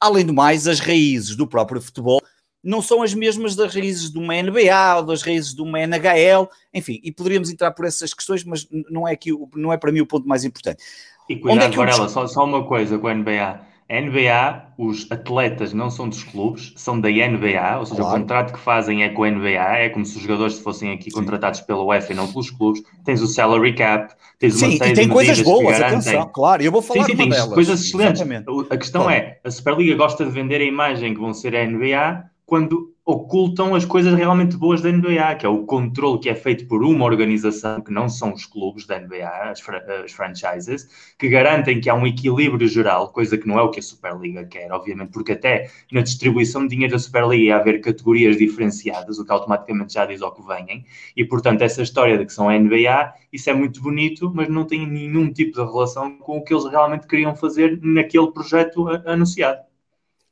além 0.00 0.24
do 0.24 0.34
mais, 0.34 0.66
as 0.66 0.80
raízes 0.80 1.36
do 1.36 1.46
próprio 1.46 1.80
futebol 1.80 2.20
não 2.68 2.82
são 2.82 3.02
as 3.02 3.14
mesmas 3.14 3.56
das 3.56 3.74
raízes 3.74 4.10
de 4.10 4.18
uma 4.18 4.34
NBA 4.34 4.96
ou 4.96 5.02
das 5.02 5.22
raízes 5.22 5.54
de 5.54 5.62
uma 5.62 5.80
NHL, 5.80 6.50
enfim, 6.74 7.00
e 7.02 7.10
poderíamos 7.10 7.50
entrar 7.50 7.70
por 7.70 7.86
essas 7.86 8.12
questões, 8.12 8.44
mas 8.44 8.68
não 8.90 9.08
é, 9.08 9.12
aqui, 9.12 9.30
não 9.56 9.72
é 9.72 9.78
para 9.78 9.90
mim 9.90 10.02
o 10.02 10.06
ponto 10.06 10.28
mais 10.28 10.44
importante. 10.44 10.84
E 11.30 11.36
cuidado, 11.36 11.64
Onde 11.64 11.74
é 11.74 11.76
Varela, 11.78 12.08
só, 12.10 12.26
só 12.26 12.44
uma 12.44 12.66
coisa 12.66 12.98
com 12.98 13.06
a 13.06 13.14
NBA. 13.14 13.60
A 13.90 14.00
NBA, 14.02 14.74
os 14.76 15.10
atletas 15.10 15.72
não 15.72 15.90
são 15.90 16.10
dos 16.10 16.22
clubes, 16.22 16.74
são 16.76 17.00
da 17.00 17.08
NBA, 17.08 17.78
ou 17.78 17.86
seja, 17.86 18.02
claro. 18.02 18.16
o 18.16 18.20
contrato 18.20 18.52
que 18.52 18.58
fazem 18.58 19.02
é 19.02 19.08
com 19.08 19.24
a 19.24 19.30
NBA, 19.30 19.78
é 19.78 19.88
como 19.88 20.04
se 20.04 20.18
os 20.18 20.22
jogadores 20.22 20.58
fossem 20.58 20.92
aqui 20.92 21.10
Sim. 21.10 21.16
contratados 21.16 21.62
pela 21.62 21.82
UEFA 21.82 22.12
e 22.12 22.16
não 22.16 22.30
pelos 22.30 22.50
clubes. 22.50 22.82
Tens 23.02 23.22
o 23.22 23.26
salary 23.26 23.74
cap, 23.74 24.12
tens 24.38 24.60
uma 24.60 24.70
sim, 24.70 24.76
série 24.76 24.90
e 24.90 24.94
tem 24.94 25.08
coisas 25.08 25.40
boas, 25.40 25.80
atenção, 25.80 26.30
claro, 26.34 26.62
eu 26.62 26.70
vou 26.70 26.82
falar 26.82 27.06
sim, 27.06 27.16
sim, 27.16 27.28
delas. 27.30 27.54
coisas 27.54 27.80
excelentes. 27.80 28.20
Exatamente. 28.20 28.66
A 28.68 28.76
questão 28.76 29.04
claro. 29.04 29.16
é, 29.16 29.40
a 29.42 29.50
Superliga 29.50 29.94
gosta 29.96 30.22
de 30.22 30.30
vender 30.30 30.60
a 30.60 30.64
imagem 30.64 31.14
que 31.14 31.20
vão 31.20 31.32
ser 31.32 31.56
a 31.56 31.64
NBA, 31.64 32.28
quando 32.48 32.94
ocultam 33.04 33.74
as 33.74 33.84
coisas 33.84 34.14
realmente 34.14 34.56
boas 34.56 34.80
da 34.80 34.90
NBA, 34.90 35.34
que 35.34 35.44
é 35.44 35.48
o 35.50 35.66
controle 35.66 36.18
que 36.18 36.30
é 36.30 36.34
feito 36.34 36.66
por 36.66 36.82
uma 36.82 37.04
organização, 37.04 37.82
que 37.82 37.92
não 37.92 38.08
são 38.08 38.32
os 38.32 38.46
clubes 38.46 38.86
da 38.86 38.98
NBA, 38.98 39.28
as, 39.50 39.62
as, 40.02 40.12
franchises, 40.12 40.88
que 41.18 41.28
garantem 41.28 41.78
que 41.78 41.90
há 41.90 41.94
um 41.94 42.06
equilíbrio 42.06 42.66
geral, 42.66 43.12
coisa 43.12 43.36
que 43.36 43.46
não 43.46 43.58
é 43.58 43.62
o 43.62 43.70
que 43.70 43.80
a 43.80 43.82
Superliga 43.82 44.46
quer, 44.46 44.72
obviamente, 44.72 45.10
porque 45.10 45.32
até 45.32 45.70
na 45.92 46.00
distribuição 46.00 46.62
de 46.62 46.68
dinheiro 46.68 46.94
da 46.94 46.98
Superliga 46.98 47.44
ia 47.44 47.56
haver 47.56 47.82
categorias 47.82 48.38
diferenciadas, 48.38 49.18
o 49.18 49.26
que 49.26 49.30
automaticamente 49.30 49.92
já 49.92 50.06
diz 50.06 50.22
ao 50.22 50.32
que 50.32 50.40
venham, 50.40 50.82
e 51.14 51.26
portanto 51.26 51.60
essa 51.60 51.82
história 51.82 52.16
de 52.16 52.24
que 52.24 52.32
são 52.32 52.48
a 52.48 52.58
NBA, 52.58 53.12
isso 53.30 53.50
é 53.50 53.52
muito 53.52 53.82
bonito, 53.82 54.32
mas 54.34 54.48
não 54.48 54.64
tem 54.64 54.86
nenhum 54.86 55.30
tipo 55.30 55.52
de 55.52 55.70
relação 55.70 56.16
com 56.16 56.38
o 56.38 56.42
que 56.42 56.54
eles 56.54 56.64
realmente 56.64 57.06
queriam 57.06 57.36
fazer 57.36 57.78
naquele 57.82 58.32
projeto 58.32 58.88
anunciado. 59.04 59.60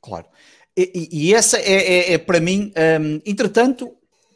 Claro. 0.01 0.25
E, 0.77 1.09
e 1.11 1.33
essa 1.33 1.57
é, 1.57 1.73
é, 1.73 2.13
é, 2.13 2.17
para 2.19 2.39
mim, 2.39 2.71
um, 3.01 3.19
entretanto, 3.25 3.91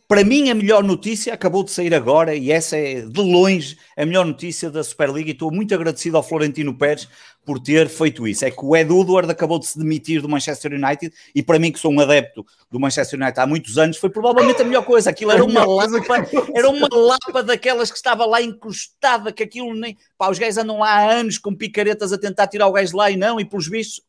para 0.08 0.24
mim 0.24 0.50
a 0.50 0.56
melhor 0.56 0.84
notícia 0.84 1.32
acabou 1.32 1.64
de 1.64 1.70
sair 1.70 1.94
agora 1.94 2.34
e 2.34 2.52
essa 2.52 2.76
é 2.76 3.02
de 3.02 3.22
longe 3.22 3.78
a 3.96 4.04
melhor 4.08 4.26
notícia 4.26 4.72
da 4.72 4.84
Superliga 4.84 5.30
e 5.30 5.34
estou 5.34 5.52
muito 5.52 5.76
agradecido 5.76 6.18
ao 6.18 6.24
Florentino 6.24 6.76
Pérez 6.76 7.08
por 7.46 7.60
ter 7.60 7.88
feito 7.88 8.28
isso. 8.28 8.44
É 8.44 8.50
que 8.50 8.66
o 8.66 8.76
Ed 8.76 8.92
Woodward 8.92 9.32
acabou 9.32 9.60
de 9.60 9.68
se 9.68 9.78
demitir 9.78 10.20
do 10.20 10.28
Manchester 10.28 10.74
United 10.74 11.14
e 11.36 11.44
para 11.44 11.60
mim 11.60 11.72
que 11.72 11.78
sou 11.78 11.94
um 11.94 12.00
adepto 12.00 12.44
do 12.72 12.80
Manchester 12.80 13.20
United 13.20 13.40
há 13.40 13.46
muitos 13.46 13.78
anos 13.78 13.98
foi 13.98 14.10
provavelmente 14.10 14.64
a 14.64 14.66
melhor 14.66 14.84
coisa. 14.84 15.12
Aquilo 15.12 15.32
era 15.32 15.46
uma 15.46 15.64
lapa, 15.64 16.28
era 16.56 16.70
uma 16.70 16.90
lapa 16.92 17.44
daquelas 17.44 17.92
que 17.92 17.98
estava 17.98 18.26
lá 18.26 18.42
encostada, 18.42 19.32
que 19.32 19.44
aquilo 19.44 19.76
nem... 19.76 19.96
Pá, 20.18 20.30
os 20.32 20.40
gajos 20.40 20.58
andam 20.58 20.80
lá 20.80 20.90
há 20.90 21.12
anos 21.12 21.38
com 21.38 21.54
picaretas 21.54 22.12
a 22.12 22.18
tentar 22.18 22.48
tirar 22.48 22.68
o 22.68 22.72
gajo 22.72 22.98
lá 22.98 23.12
e 23.12 23.16
não, 23.16 23.40
e 23.40 23.46
pelos 23.46 23.68
vistos 23.68 24.02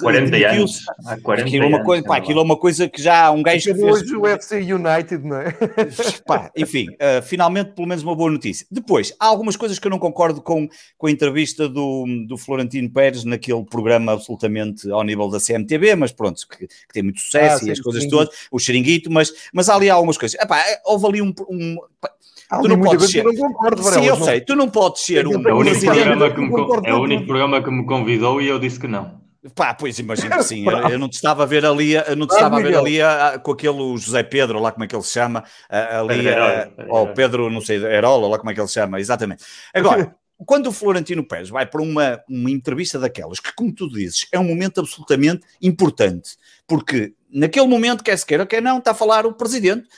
40 0.00 0.36
anos. 0.36 0.84
Há 1.06 1.18
40 1.18 1.46
aquilo, 1.46 1.64
é 1.64 1.66
uma 1.68 1.82
coisa, 1.82 2.04
pá, 2.04 2.16
aquilo 2.16 2.40
é 2.40 2.42
uma 2.42 2.56
coisa 2.56 2.88
que 2.88 3.00
já 3.00 3.30
um 3.30 3.42
gajo. 3.42 3.74
Que 3.74 3.82
hoje 3.82 4.14
o 4.14 4.22
UFC 4.22 4.56
United, 4.56 5.24
não 5.26 5.36
é? 5.38 5.56
Pá, 6.26 6.50
enfim, 6.56 6.88
uh, 6.90 7.22
finalmente, 7.22 7.72
pelo 7.72 7.88
menos 7.88 8.04
uma 8.04 8.14
boa 8.14 8.30
notícia. 8.30 8.66
Depois, 8.70 9.14
há 9.18 9.26
algumas 9.26 9.56
coisas 9.56 9.78
que 9.78 9.86
eu 9.86 9.90
não 9.90 9.98
concordo 9.98 10.42
com, 10.42 10.68
com 10.96 11.06
a 11.06 11.10
entrevista 11.10 11.68
do, 11.68 12.04
do 12.26 12.36
Florentino 12.36 12.90
Pérez 12.90 13.24
naquele 13.24 13.64
programa 13.64 14.12
absolutamente 14.12 14.90
ao 14.90 15.02
nível 15.02 15.28
da 15.28 15.40
CMTB, 15.40 15.96
mas 15.96 16.12
pronto, 16.12 16.46
que, 16.46 16.66
que 16.66 16.92
tem 16.92 17.02
muito 17.02 17.20
sucesso 17.20 17.56
ah, 17.56 17.62
e 17.62 17.64
sim, 17.66 17.70
as 17.70 17.80
coisas 17.80 18.06
todas, 18.06 18.34
o 18.50 18.58
xeringuito, 18.58 19.10
mas, 19.10 19.32
mas 19.52 19.68
há 19.68 19.74
ali 19.74 19.88
algumas 19.88 20.18
coisas. 20.18 20.38
Epá, 20.38 20.62
houve 20.84 21.06
ali 21.06 21.22
um. 21.22 21.32
um 21.48 21.76
tu 22.60 22.68
não 22.68 22.80
podes 22.80 23.10
ser. 23.10 23.24
Não 23.24 23.34
concordo, 23.34 23.82
Sim, 23.82 24.04
eu 24.04 24.18
não... 24.18 24.24
sei, 24.26 24.40
tu 24.42 24.54
não 24.54 24.68
podes 24.68 25.02
ser 25.02 25.26
um. 25.26 25.48
É 25.48 25.52
o 25.52 25.58
único, 25.58 25.80
programa 25.80 26.30
que, 26.30 26.40
me, 26.40 26.50
é 26.84 26.94
o 26.94 27.00
único 27.00 27.26
programa 27.26 27.62
que 27.62 27.70
me 27.70 27.86
convidou 27.86 28.42
e 28.42 28.48
eu 28.48 28.58
disse 28.58 28.78
que 28.78 28.86
não. 28.86 29.27
Pá, 29.54 29.74
pois 29.74 29.98
imagino 29.98 30.30
que 30.36 30.42
sim. 30.42 30.64
Eu, 30.68 30.90
eu, 30.90 30.98
não 30.98 31.08
te 31.08 31.14
estava 31.14 31.42
a 31.42 31.46
ver 31.46 31.64
ali, 31.64 31.94
eu 31.94 32.16
não 32.16 32.26
te 32.26 32.34
estava 32.34 32.58
a 32.58 32.62
ver 32.62 32.76
ali 32.76 33.00
a, 33.00 33.28
a, 33.28 33.38
com 33.38 33.52
aquele 33.52 33.96
José 33.96 34.22
Pedro, 34.22 34.60
lá 34.60 34.72
como 34.72 34.84
é 34.84 34.86
que 34.86 34.94
ele 34.94 35.02
se 35.02 35.12
chama, 35.12 35.44
a, 35.68 36.00
ali, 36.00 36.24
ou 36.88 37.08
Pedro, 37.08 37.50
não 37.50 37.60
sei, 37.60 37.76
Herola, 37.76 38.28
lá 38.28 38.38
como 38.38 38.50
é 38.50 38.54
que 38.54 38.60
ele 38.60 38.68
se 38.68 38.74
chama, 38.74 39.00
exatamente. 39.00 39.44
Agora, 39.72 40.14
quando 40.44 40.68
o 40.68 40.72
Florentino 40.72 41.26
Pérez 41.26 41.48
vai 41.48 41.66
para 41.66 41.82
uma, 41.82 42.20
uma 42.28 42.50
entrevista 42.50 42.98
daquelas, 42.98 43.40
que 43.40 43.54
como 43.54 43.72
tu 43.72 43.88
dizes, 43.88 44.26
é 44.32 44.38
um 44.38 44.44
momento 44.44 44.80
absolutamente 44.80 45.44
importante, 45.60 46.36
porque 46.66 47.14
naquele 47.30 47.66
momento, 47.66 48.04
quer 48.04 48.16
se 48.16 48.26
queira, 48.26 48.46
quer 48.46 48.62
não, 48.62 48.78
está 48.78 48.92
a 48.92 48.94
falar 48.94 49.26
o 49.26 49.32
presidente 49.32 49.88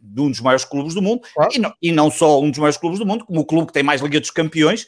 de 0.00 0.20
um 0.20 0.30
dos 0.30 0.40
maiores 0.40 0.64
clubes 0.64 0.94
do 0.94 1.02
mundo, 1.02 1.22
ah. 1.38 1.48
e, 1.52 1.58
não, 1.58 1.74
e, 1.82 1.92
não, 1.92 2.10
só 2.10 2.40
um 2.40 2.50
dos 2.50 2.58
maiores 2.58 2.78
clubes 2.78 2.98
do 2.98 3.06
mundo, 3.06 3.24
como 3.24 3.40
o 3.40 3.44
clube 3.44 3.66
que 3.66 3.72
tem 3.72 3.82
mais 3.82 4.00
Liga 4.00 4.20
dos 4.20 4.30
Campeões, 4.30 4.86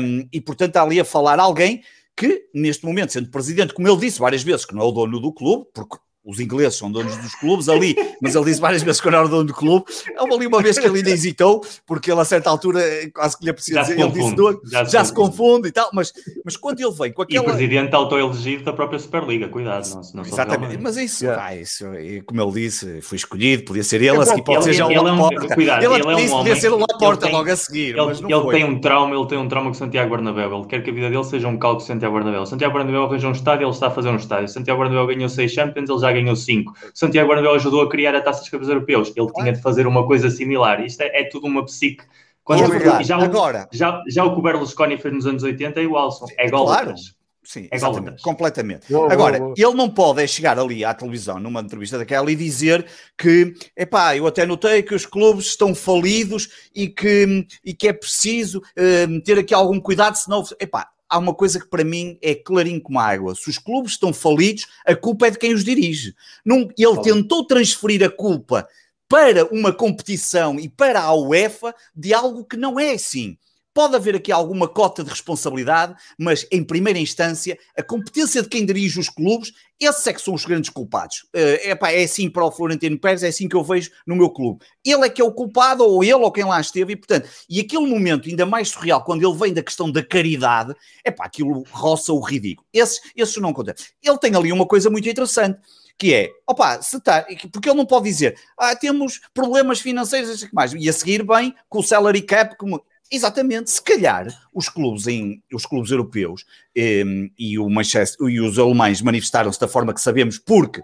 um, 0.00 0.28
e 0.32 0.40
portanto 0.40 0.68
está 0.70 0.82
ali 0.82 1.00
a 1.00 1.04
falar 1.04 1.38
alguém 1.40 1.82
que, 2.20 2.50
neste 2.54 2.84
momento, 2.84 3.14
sendo 3.14 3.30
presidente, 3.30 3.72
como 3.72 3.88
ele 3.88 3.96
disse 3.96 4.20
várias 4.20 4.42
vezes, 4.42 4.66
que 4.66 4.74
não 4.74 4.82
é 4.82 4.84
o 4.84 4.92
dono 4.92 5.18
do 5.18 5.32
clube, 5.32 5.66
porque 5.72 5.96
os 6.24 6.38
ingleses 6.38 6.76
são 6.76 6.90
donos 6.90 7.16
dos 7.16 7.34
clubes 7.34 7.68
ali, 7.68 7.96
mas 8.20 8.34
ele 8.34 8.44
disse 8.44 8.60
várias 8.60 8.82
vezes 8.82 9.00
que 9.00 9.10
não 9.10 9.18
era 9.18 9.28
dono 9.28 9.44
do 9.44 9.54
clube. 9.54 9.86
Houve 10.18 10.34
ali 10.34 10.46
uma 10.46 10.62
vez 10.62 10.78
que 10.78 10.86
ele 10.86 10.98
ainda 10.98 11.10
hesitou, 11.10 11.64
porque 11.86 12.10
ele 12.10 12.20
a 12.20 12.24
certa 12.24 12.50
altura 12.50 12.82
quase 13.14 13.38
que 13.38 13.44
lhe 13.44 13.52
precisa 13.52 13.82
dizer, 13.82 13.98
ele 13.98 14.10
disse 14.10 14.34
dono, 14.34 14.60
já, 14.64 14.84
já 14.84 15.04
se, 15.04 15.12
confunde 15.12 15.68
e 15.68 15.72
tal, 15.72 15.88
mas, 15.92 16.12
mas 16.44 16.56
quando 16.56 16.80
ele 16.80 16.92
vem 16.92 17.12
com 17.12 17.22
aquela... 17.22 17.42
E 17.42 17.46
o 17.46 17.50
presidente 17.50 17.94
auto-elegido 17.94 18.64
da 18.64 18.72
própria 18.72 18.98
Superliga, 18.98 19.48
cuidado, 19.48 19.88
não, 19.88 20.02
não 20.14 20.22
Exatamente, 20.24 20.78
mas 20.78 20.96
isso, 20.96 21.24
yeah. 21.24 21.44
ah, 21.44 21.56
isso, 21.56 21.84
como 22.26 22.42
ele 22.42 22.52
disse, 22.52 23.00
foi 23.00 23.16
escolhido, 23.16 23.64
podia 23.64 23.82
ser 23.82 24.02
ele, 24.02 24.18
a 24.18 24.26
seguir 24.26 24.42
pode 24.42 24.64
ser 24.64 24.74
já 24.74 24.86
o 24.86 25.02
Laporta. 25.02 25.54
Cuidado, 25.54 25.82
ele, 25.82 25.94
ele 25.94 26.02
é 26.10 26.34
um 26.34 26.38
podia 26.38 26.56
ser 26.56 26.72
o 26.72 26.78
Laporta 26.78 27.28
logo 27.28 27.50
a 27.50 27.56
seguir, 27.56 27.90
ele, 27.90 28.04
mas 28.04 28.20
não 28.20 28.28
ele 28.28 28.40
foi. 28.42 28.54
tem 28.56 28.64
um 28.64 28.80
trauma, 28.80 29.16
ele 29.16 29.26
tem 29.26 29.38
um 29.38 29.48
trauma 29.48 29.70
com 29.70 29.74
Santiago 29.74 30.10
Bernabéu, 30.10 30.58
ele 30.58 30.66
quer 30.66 30.82
que 30.82 30.90
a 30.90 30.92
vida 30.92 31.08
dele 31.08 31.24
seja 31.24 31.48
um 31.48 31.58
caldo 31.58 31.78
de 31.78 31.84
Santiago 31.84 32.14
Bernabéu. 32.14 32.44
Santiago 32.44 32.74
Bernabéu 32.74 33.04
arranjou 33.04 33.30
um 33.30 33.32
estádio, 33.32 33.64
ele 33.64 33.72
está 33.72 33.86
a 33.86 33.90
fazer 33.90 34.10
um 34.10 34.16
estádio. 34.16 34.48
Santiago 34.48 34.80
Bernabéu 34.80 35.06
ganhou 35.06 35.28
seis 35.28 35.52
Champions, 35.52 35.88
ele 35.88 35.98
já 35.98 36.09
ganhou 36.12 36.36
cinco. 36.36 36.72
Santiago 36.94 37.28
Bernabéu 37.28 37.54
ajudou 37.54 37.82
a 37.82 37.88
criar 37.88 38.14
a 38.14 38.20
Taça 38.20 38.40
dos 38.40 38.48
Campeões 38.48 38.70
Europeus. 38.70 39.12
Ele 39.16 39.32
tinha 39.32 39.52
de 39.52 39.60
fazer 39.60 39.86
uma 39.86 40.06
coisa 40.06 40.30
similar. 40.30 40.84
Isto 40.84 41.02
é, 41.02 41.20
é 41.20 41.24
tudo 41.24 41.46
uma 41.46 41.64
psique. 41.64 42.04
Quando 42.44 42.74
é 42.74 43.04
já, 43.04 43.16
Agora, 43.16 43.68
já, 43.70 44.02
já 44.08 44.24
o 44.24 44.32
que 44.32 44.40
o 44.40 44.42
Berlusconi 44.42 44.96
fez 44.98 45.14
nos 45.14 45.26
anos 45.26 45.42
80 45.42 45.78
é 45.80 45.82
igual. 45.84 46.10
É 46.36 46.46
igual 46.46 46.64
claro. 46.64 46.94
Sim, 47.42 47.68
é 47.70 47.76
exatamente, 47.76 48.22
completamente. 48.22 48.94
Agora, 48.94 49.38
ele 49.56 49.74
não 49.74 49.88
pode 49.88 50.22
é 50.22 50.26
chegar 50.26 50.58
ali 50.58 50.84
à 50.84 50.92
televisão, 50.92 51.40
numa 51.40 51.60
entrevista 51.60 51.96
daquela, 51.96 52.30
e 52.30 52.36
dizer 52.36 52.86
que, 53.16 53.54
epá, 53.76 54.14
eu 54.16 54.26
até 54.26 54.44
notei 54.44 54.82
que 54.82 54.94
os 54.94 55.06
clubes 55.06 55.46
estão 55.46 55.74
falidos 55.74 56.48
e 56.74 56.86
que, 56.86 57.46
e 57.64 57.74
que 57.74 57.88
é 57.88 57.92
preciso 57.92 58.58
uh, 58.58 59.20
ter 59.24 59.38
aqui 59.38 59.54
algum 59.54 59.80
cuidado, 59.80 60.16
senão, 60.16 60.44
epá, 60.60 60.88
há 61.10 61.18
uma 61.18 61.34
coisa 61.34 61.58
que 61.58 61.68
para 61.68 61.84
mim 61.84 62.16
é 62.22 62.34
clarinho 62.34 62.80
como 62.80 63.00
água. 63.00 63.34
Se 63.34 63.50
os 63.50 63.58
clubes 63.58 63.92
estão 63.92 64.12
falidos, 64.12 64.66
a 64.86 64.94
culpa 64.94 65.26
é 65.26 65.30
de 65.30 65.38
quem 65.38 65.52
os 65.52 65.64
dirige. 65.64 66.14
Não, 66.44 66.68
ele 66.78 67.02
tentou 67.02 67.44
transferir 67.44 68.02
a 68.04 68.08
culpa 68.08 68.66
para 69.08 69.44
uma 69.46 69.72
competição 69.72 70.58
e 70.60 70.68
para 70.68 71.02
a 71.02 71.12
UEFA 71.12 71.74
de 71.94 72.14
algo 72.14 72.44
que 72.44 72.56
não 72.56 72.78
é 72.78 72.92
assim. 72.92 73.36
Pode 73.72 73.94
haver 73.94 74.16
aqui 74.16 74.32
alguma 74.32 74.66
cota 74.66 75.04
de 75.04 75.10
responsabilidade, 75.10 75.94
mas 76.18 76.44
em 76.50 76.64
primeira 76.64 76.98
instância, 76.98 77.56
a 77.76 77.82
competência 77.82 78.42
de 78.42 78.48
quem 78.48 78.66
dirige 78.66 78.98
os 78.98 79.08
clubes, 79.08 79.52
esses 79.78 80.06
é 80.06 80.12
que 80.12 80.20
são 80.20 80.34
os 80.34 80.44
grandes 80.44 80.70
culpados. 80.70 81.24
Uh, 81.34 81.70
epá, 81.70 81.90
é 81.92 82.02
assim 82.02 82.28
para 82.28 82.44
o 82.44 82.50
Florentino 82.50 82.98
Pérez, 82.98 83.22
é 83.22 83.28
assim 83.28 83.48
que 83.48 83.54
eu 83.54 83.62
vejo 83.62 83.90
no 84.04 84.16
meu 84.16 84.28
clube. 84.28 84.64
Ele 84.84 85.06
é 85.06 85.08
que 85.08 85.22
é 85.22 85.24
o 85.24 85.32
culpado, 85.32 85.84
ou 85.84 86.02
ele, 86.02 86.14
ou 86.14 86.32
quem 86.32 86.44
lá 86.44 86.60
esteve, 86.60 86.94
e 86.94 86.96
portanto, 86.96 87.28
e 87.48 87.60
aquele 87.60 87.86
momento 87.86 88.28
ainda 88.28 88.44
mais 88.44 88.70
surreal, 88.70 89.04
quando 89.04 89.26
ele 89.26 89.38
vem 89.38 89.54
da 89.54 89.62
questão 89.62 89.90
da 89.90 90.02
caridade, 90.02 90.74
é 91.04 91.10
pá, 91.10 91.24
aquilo 91.24 91.64
roça 91.70 92.12
o 92.12 92.20
ridículo. 92.20 92.66
Esses, 92.72 93.00
esses 93.16 93.36
não 93.36 93.50
acontece. 93.50 93.92
Ele 94.02 94.18
tem 94.18 94.34
ali 94.34 94.52
uma 94.52 94.66
coisa 94.66 94.90
muito 94.90 95.08
interessante 95.08 95.58
que 96.00 96.14
é, 96.14 96.30
opa, 96.46 96.80
se 96.80 96.96
está, 96.96 97.26
porque 97.52 97.68
ele 97.68 97.76
não 97.76 97.84
pode 97.84 98.06
dizer, 98.06 98.34
ah, 98.58 98.74
temos 98.74 99.20
problemas 99.34 99.80
financeiros, 99.80 100.48
mais, 100.50 100.72
e 100.72 100.88
a 100.88 100.92
seguir 100.94 101.22
bem 101.22 101.54
com 101.68 101.80
o 101.80 101.82
salary 101.82 102.22
cap, 102.22 102.56
como, 102.56 102.82
Exatamente, 103.10 103.70
se 103.70 103.82
calhar 103.82 104.26
os 104.54 104.68
clubes, 104.68 105.06
em, 105.08 105.42
os 105.52 105.66
clubes 105.66 105.90
europeus 105.90 106.44
e, 106.74 107.00
ehm, 107.00 107.28
e, 107.36 107.58
o 107.58 107.68
Manchester, 107.68 108.28
e 108.28 108.40
os 108.40 108.58
alemães 108.58 109.02
manifestaram-se 109.02 109.58
da 109.58 109.66
forma 109.66 109.92
que 109.92 110.00
sabemos, 110.00 110.38
porque 110.38 110.80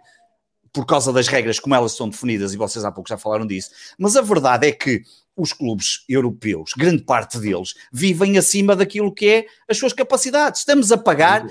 por 0.73 0.85
causa 0.85 1.12
das 1.12 1.28
regras 1.28 1.61
como 1.61 1.74
elas 1.74 1.93
são 1.93 2.09
definidas, 2.09 2.53
e 2.53 2.57
vocês 2.57 2.85
há 2.85 2.93
pouco 2.93 3.09
já 3.09 3.16
falaram 3.16 3.47
disso, 3.47 3.70
mas 3.98 4.16
a 4.16 4.23
verdade 4.23 4.66
é 4.66 4.73
que 4.73 5.03
os 5.36 5.53
clubes 5.53 6.05
europeus, 6.09 6.73
grande 6.77 7.03
parte 7.03 7.39
deles, 7.39 7.74
vivem 7.93 8.39
acima 8.39 8.74
daquilo 8.74 9.15
que 9.15 9.28
é 9.28 9.47
as 9.69 9.78
suas 9.78 9.93
capacidades. 9.93 10.61
Estamos 10.61 10.90
a 10.90 10.98
pagar 10.98 11.47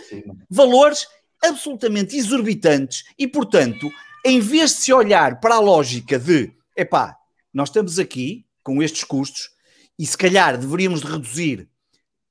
valores 0.50 1.08
absolutamente 1.42 2.18
exorbitantes 2.18 3.04
e, 3.18 3.28
portanto, 3.28 3.90
em 4.26 4.40
vez 4.40 4.72
de 4.72 4.78
se 4.78 4.94
olhar 4.94 5.40
para 5.40 5.56
a 5.56 5.60
lógica 5.60 6.18
de 6.18 6.52
epá, 6.76 7.16
nós 7.54 7.70
estamos 7.70 8.00
aqui 8.00 8.46
com 8.64 8.82
estes 8.82 9.04
custos, 9.04 9.52
e 9.98 10.06
se 10.06 10.18
calhar 10.18 10.58
deveríamos 10.58 11.02
de 11.02 11.08
reduzir 11.08 11.70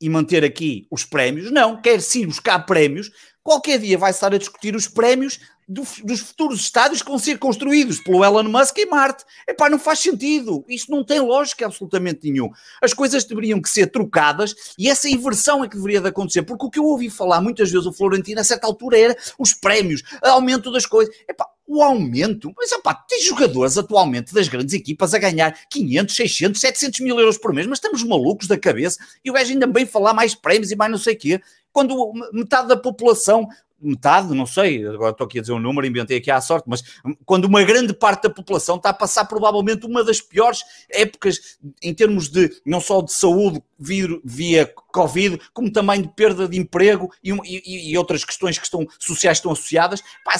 e 0.00 0.08
manter 0.08 0.44
aqui 0.44 0.86
os 0.90 1.04
prémios. 1.04 1.50
Não, 1.50 1.80
quer 1.80 2.00
sim 2.00 2.26
buscar 2.26 2.58
prémios. 2.60 3.10
Qualquer 3.42 3.78
dia 3.78 3.96
vai 3.96 4.10
estar 4.10 4.34
a 4.34 4.38
discutir 4.38 4.74
os 4.74 4.88
prémios 4.88 5.38
do, 5.68 5.82
dos 6.02 6.20
futuros 6.20 6.60
estádios 6.60 7.02
que 7.02 7.08
vão 7.08 7.18
ser 7.18 7.38
construídos 7.38 8.00
pelo 8.00 8.24
Elon 8.24 8.44
Musk 8.44 8.78
em 8.78 8.86
Marte. 8.86 9.24
Epá, 9.48 9.68
não 9.70 9.78
faz 9.78 10.00
sentido. 10.00 10.64
Isto 10.68 10.90
não 10.90 11.04
tem 11.04 11.20
lógica 11.20 11.66
absolutamente 11.66 12.30
nenhum. 12.30 12.50
As 12.82 12.92
coisas 12.92 13.24
deveriam 13.24 13.60
que 13.60 13.68
ser 13.68 13.86
trocadas 13.86 14.54
e 14.78 14.88
essa 14.88 15.08
inversão 15.08 15.64
é 15.64 15.68
que 15.68 15.76
deveria 15.76 16.00
de 16.00 16.08
acontecer. 16.08 16.42
Porque 16.42 16.66
o 16.66 16.70
que 16.70 16.78
eu 16.78 16.84
ouvi 16.84 17.08
falar 17.08 17.40
muitas 17.40 17.70
vezes 17.70 17.86
o 17.86 17.92
Florentino 17.92 18.40
a 18.40 18.44
certa 18.44 18.66
altura 18.66 18.98
era 18.98 19.16
os 19.38 19.54
prémios, 19.54 20.02
aumento 20.22 20.70
das 20.70 20.86
coisas. 20.86 21.14
Epá, 21.28 21.46
o 21.66 21.82
aumento, 21.82 22.52
mas 22.56 22.70
opá, 22.72 22.94
tem 22.94 23.22
jogadores 23.22 23.78
atualmente 23.78 24.34
das 24.34 24.48
grandes 24.48 24.74
equipas 24.74 25.14
a 25.14 25.18
ganhar 25.18 25.56
500, 25.70 26.14
600, 26.14 26.60
700 26.60 27.00
mil 27.00 27.18
euros 27.18 27.38
por 27.38 27.52
mês, 27.52 27.66
mas 27.66 27.78
estamos 27.78 28.02
malucos 28.02 28.46
da 28.46 28.58
cabeça 28.58 28.98
e 29.24 29.30
o 29.30 29.34
gajo 29.34 29.52
ainda 29.52 29.66
bem 29.66 29.86
falar 29.86 30.12
mais 30.12 30.34
prémios 30.34 30.70
e 30.70 30.76
mais 30.76 30.90
não 30.90 30.98
sei 30.98 31.14
o 31.14 31.18
quê, 31.18 31.40
quando 31.72 32.12
metade 32.32 32.68
da 32.68 32.76
população, 32.76 33.48
metade, 33.80 34.34
não 34.34 34.46
sei, 34.46 34.86
agora 34.86 35.10
estou 35.10 35.26
aqui 35.26 35.38
a 35.38 35.40
dizer 35.42 35.52
um 35.52 35.58
número, 35.58 35.86
inventei 35.86 36.18
aqui 36.18 36.30
à 36.30 36.40
sorte, 36.40 36.66
mas 36.68 36.82
quando 37.24 37.44
uma 37.46 37.62
grande 37.62 37.92
parte 37.92 38.22
da 38.22 38.30
população 38.30 38.76
está 38.76 38.90
a 38.90 38.94
passar 38.94 39.24
provavelmente 39.26 39.86
uma 39.86 40.02
das 40.02 40.20
piores 40.20 40.62
épocas 40.90 41.58
em 41.82 41.92
termos 41.92 42.28
de, 42.28 42.50
não 42.64 42.80
só 42.80 43.02
de 43.02 43.12
saúde 43.12 43.62
via, 43.78 44.72
Covid, 44.92 45.40
como 45.52 45.70
também 45.70 46.02
de 46.02 46.08
perda 46.08 46.48
de 46.48 46.58
emprego 46.58 47.12
e, 47.22 47.32
e, 47.32 47.90
e 47.90 47.98
outras 47.98 48.24
questões 48.24 48.56
que 48.56 48.64
estão 48.64 48.86
sociais 48.98 49.38
estão 49.38 49.52
associadas, 49.52 50.02
pá, 50.24 50.38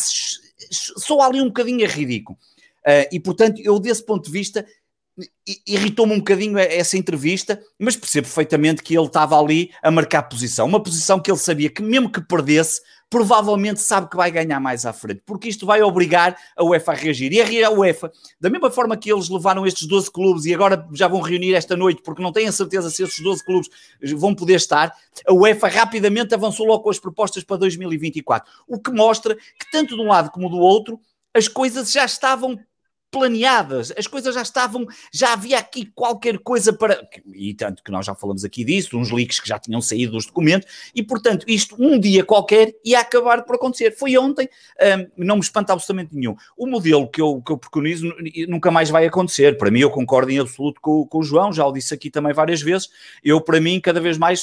sou 0.71 1.21
ali 1.21 1.41
um 1.41 1.47
bocadinho 1.47 1.87
ridículo. 1.87 2.39
Uh, 2.87 3.09
e 3.11 3.19
portanto, 3.19 3.61
eu 3.65 3.79
desse 3.79 4.05
ponto 4.05 4.27
de 4.27 4.31
vista 4.31 4.65
irritou-me 5.67 6.13
um 6.13 6.19
bocadinho 6.19 6.59
essa 6.59 6.97
entrevista, 6.97 7.63
mas 7.79 7.97
percebo 7.97 8.27
perfeitamente 8.27 8.83
que 8.83 8.97
ele 8.97 9.07
estava 9.07 9.39
ali 9.39 9.71
a 9.83 9.91
marcar 9.91 10.25
posição, 10.25 10.67
uma 10.67 10.83
posição 10.83 11.21
que 11.21 11.31
ele 11.31 11.39
sabia 11.39 11.71
que 11.71 11.83
mesmo 11.83 12.11
que 12.11 12.21
perdesse, 12.21 12.81
provavelmente 13.15 13.81
sabe 13.81 14.11
que 14.11 14.17
vai 14.17 14.29
ganhar 14.29 14.59
mais 14.59 14.85
à 14.85 14.93
frente, 14.93 15.23
porque 15.25 15.49
isto 15.49 15.65
vai 15.65 15.81
obrigar 15.81 16.37
a 16.57 16.65
UEFA 16.65 16.91
a 16.91 16.95
reagir. 16.97 17.33
E 17.33 17.63
a 17.63 17.71
UEFA, 17.71 18.11
da 18.41 18.51
mesma 18.51 18.73
forma 18.73 18.97
que 18.97 19.13
eles 19.13 19.29
levaram 19.29 19.65
estes 19.65 19.87
12 19.87 20.11
clubes 20.11 20.47
e 20.47 20.53
agora 20.53 20.85
já 20.93 21.07
vão 21.07 21.21
reunir 21.21 21.55
esta 21.55 21.77
noite, 21.77 22.03
porque 22.03 22.21
não 22.21 22.33
têm 22.33 22.49
a 22.49 22.53
certeza 22.53 22.91
se 22.91 23.05
esses 23.05 23.21
12 23.21 23.45
clubes 23.45 23.71
vão 24.17 24.35
poder 24.35 24.55
estar, 24.55 24.93
a 25.29 25.33
UEFA 25.33 25.69
rapidamente 25.69 26.35
avançou 26.35 26.67
logo 26.67 26.83
com 26.83 26.91
as 26.91 26.99
propostas 26.99 27.45
para 27.45 27.57
2024, 27.59 28.51
o 28.67 28.81
que 28.81 28.91
mostra 28.91 29.37
que 29.37 29.71
tanto 29.71 29.95
de 29.95 30.03
um 30.03 30.09
lado 30.09 30.33
como 30.33 30.49
do 30.49 30.59
outro, 30.59 30.99
as 31.33 31.47
coisas 31.47 31.93
já 31.93 32.05
estavam 32.05 32.59
planeadas, 33.15 33.93
as 33.97 34.09
coisas 34.09 34.35
já 34.35 34.43
estavam, 34.43 34.87
já 35.13 35.33
havia 35.33 35.57
aqui 35.57 35.87
qualquer 35.95 36.39
coisa 36.39 36.73
para. 36.73 37.01
E 37.33 37.55
tanto 37.55 37.83
que 37.83 37.93
nós 37.93 38.05
já 38.05 38.15
falamos 38.15 38.45
aqui 38.45 38.65
disso, 38.65 38.99
uns 38.99 39.13
leaks 39.13 39.39
que 39.39 39.49
já 39.49 39.57
tinham 39.57 39.81
saído 39.81 40.13
dos 40.13 40.27
documentos, 40.27 40.69
e 40.93 41.03
portanto, 41.03 41.45
isto 41.47 41.77
um 41.79 41.99
dia 41.99 42.25
qualquer 42.25 42.75
ia 42.85 42.99
acabar 42.99 43.45
por 43.45 43.55
acontecer. 43.55 43.97
Foi 43.97 44.19
ontem, 44.19 44.49
um, 45.17 45.25
não 45.25 45.37
me 45.37 45.43
espanta 45.43 45.73
absolutamente 45.73 46.15
nenhum. 46.15 46.35
O 46.57 46.67
modelo 46.67 47.09
que 47.09 47.21
eu, 47.21 47.41
que 47.41 47.53
eu 47.53 47.59
preconizo 47.59 48.13
nunca 48.49 48.71
mais 48.71 48.91
vai 48.91 49.07
acontecer. 49.07 49.57
Para 49.57 49.71
mim, 49.71 49.81
eu 49.81 49.91
concordo 49.91 50.33
em 50.33 50.41
absoluto 50.41 50.81
com, 50.81 51.07
com 51.07 51.19
o 51.19 51.23
João, 51.23 51.53
já 51.53 51.65
o 51.65 51.73
disse 51.73 51.95
aqui 51.95 52.11
também 52.11 52.33
várias 52.33 52.61
vezes. 52.61 52.91
Eu, 53.23 53.41
para 53.41 53.61
mim, 53.61 53.81
cada 53.81 54.01
vez 54.01 54.19
mais 54.19 54.41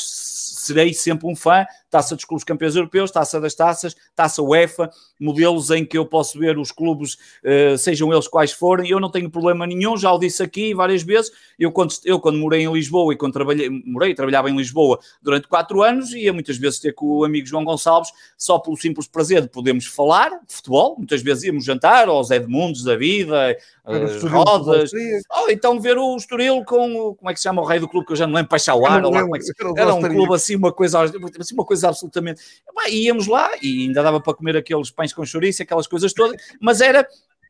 serei 0.62 0.94
sempre 0.94 1.28
um 1.28 1.36
fã 1.36 1.66
taça 1.92 2.16
dos 2.16 2.26
clubes 2.26 2.44
campeões 2.44 2.76
europeus, 2.76 3.12
taça 3.12 3.40
das 3.40 3.54
taças, 3.54 3.96
taça 4.16 4.42
UEFA, 4.42 4.90
modelos 5.20 5.70
em 5.70 5.86
que 5.86 5.98
eu 5.98 6.06
posso 6.06 6.40
ver 6.40 6.58
os 6.58 6.72
clubes, 6.72 7.16
uh, 7.44 7.78
sejam 7.78 8.12
eles 8.12 8.28
quais 8.28 8.54
forem, 8.54 8.90
eu 8.90 9.00
não 9.00 9.12
tenho 9.12 9.30
problema 9.30 9.68
nenhum, 9.68 9.98
já 9.98 10.12
o 10.12 10.18
disse 10.18 10.42
aqui 10.42 10.74
várias 10.74 11.04
vezes, 11.04 11.32
eu 11.60 11.72
quando, 11.72 11.94
eu 12.06 12.20
quando 12.20 12.40
morei 12.40 12.64
em 12.64 12.72
Lisboa 12.72 13.14
e 13.14 13.18
quando 13.18 13.34
trabalhei, 13.34 13.70
morei, 13.86 14.16
trabalhava 14.16 14.50
em 14.50 14.56
Lisboa 14.56 15.00
durante 15.22 15.48
quatro 15.48 15.84
anos, 15.84 16.14
ia 16.14 16.32
muitas 16.32 16.58
vezes 16.58 16.80
ter 16.80 16.94
com 16.94 17.06
o 17.06 17.24
amigo 17.26 17.46
João 17.46 17.66
Gonçalves, 17.66 18.12
só 18.38 18.58
pelo 18.58 18.78
simples 18.78 19.08
prazer 19.08 19.42
de 19.42 19.50
podermos 19.50 19.86
falar 19.86 20.30
de 20.30 20.54
futebol, 20.56 20.96
muitas 20.98 21.22
vezes 21.22 21.44
íamos 21.44 21.66
jantar 21.66 22.08
aos 22.08 22.32
Edmundos 22.32 22.84
da 22.84 22.96
vida, 22.96 23.58
as 23.84 24.24
rodas, 24.24 24.92
ou 25.30 25.50
então 25.50 25.80
ver 25.80 25.98
o 25.98 26.16
Estoril 26.16 26.64
com, 26.64 27.16
como 27.16 27.30
é 27.30 27.34
que 27.34 27.40
se 27.40 27.44
chama 27.44 27.62
o 27.62 27.66
rei 27.66 27.80
do 27.80 27.88
clube, 27.88 28.06
que 28.06 28.14
eu 28.14 28.18
já 28.18 28.28
não 28.28 28.36
lembro, 28.36 28.50
Pachauar, 28.50 29.04
ou 29.04 29.12
lá, 29.12 29.22
como 29.22 29.36
é 29.36 29.40
que 29.40 29.46
se... 29.46 29.54
era 29.76 29.94
um 29.94 30.02
clube 30.02 30.36
assim, 30.36 30.56
uma 30.56 30.72
coisa, 30.72 31.04
assim, 31.04 31.54
uma 31.54 31.66
coisa 31.66 31.90
absolutamente, 31.90 32.42
íamos 32.90 33.28
lá 33.28 33.50
e 33.62 33.88
ainda 33.88 34.04
dava 34.04 34.22
para 34.22 34.34
comer 34.34 34.56
aqueles 34.58 34.92
pães 34.92 35.14
com 35.14 35.26
chouriço, 35.26 35.64
aquelas 35.64 35.88
coisas 35.88 36.14
todas, 36.14 36.40
mas 36.60 36.80
era 36.82 37.08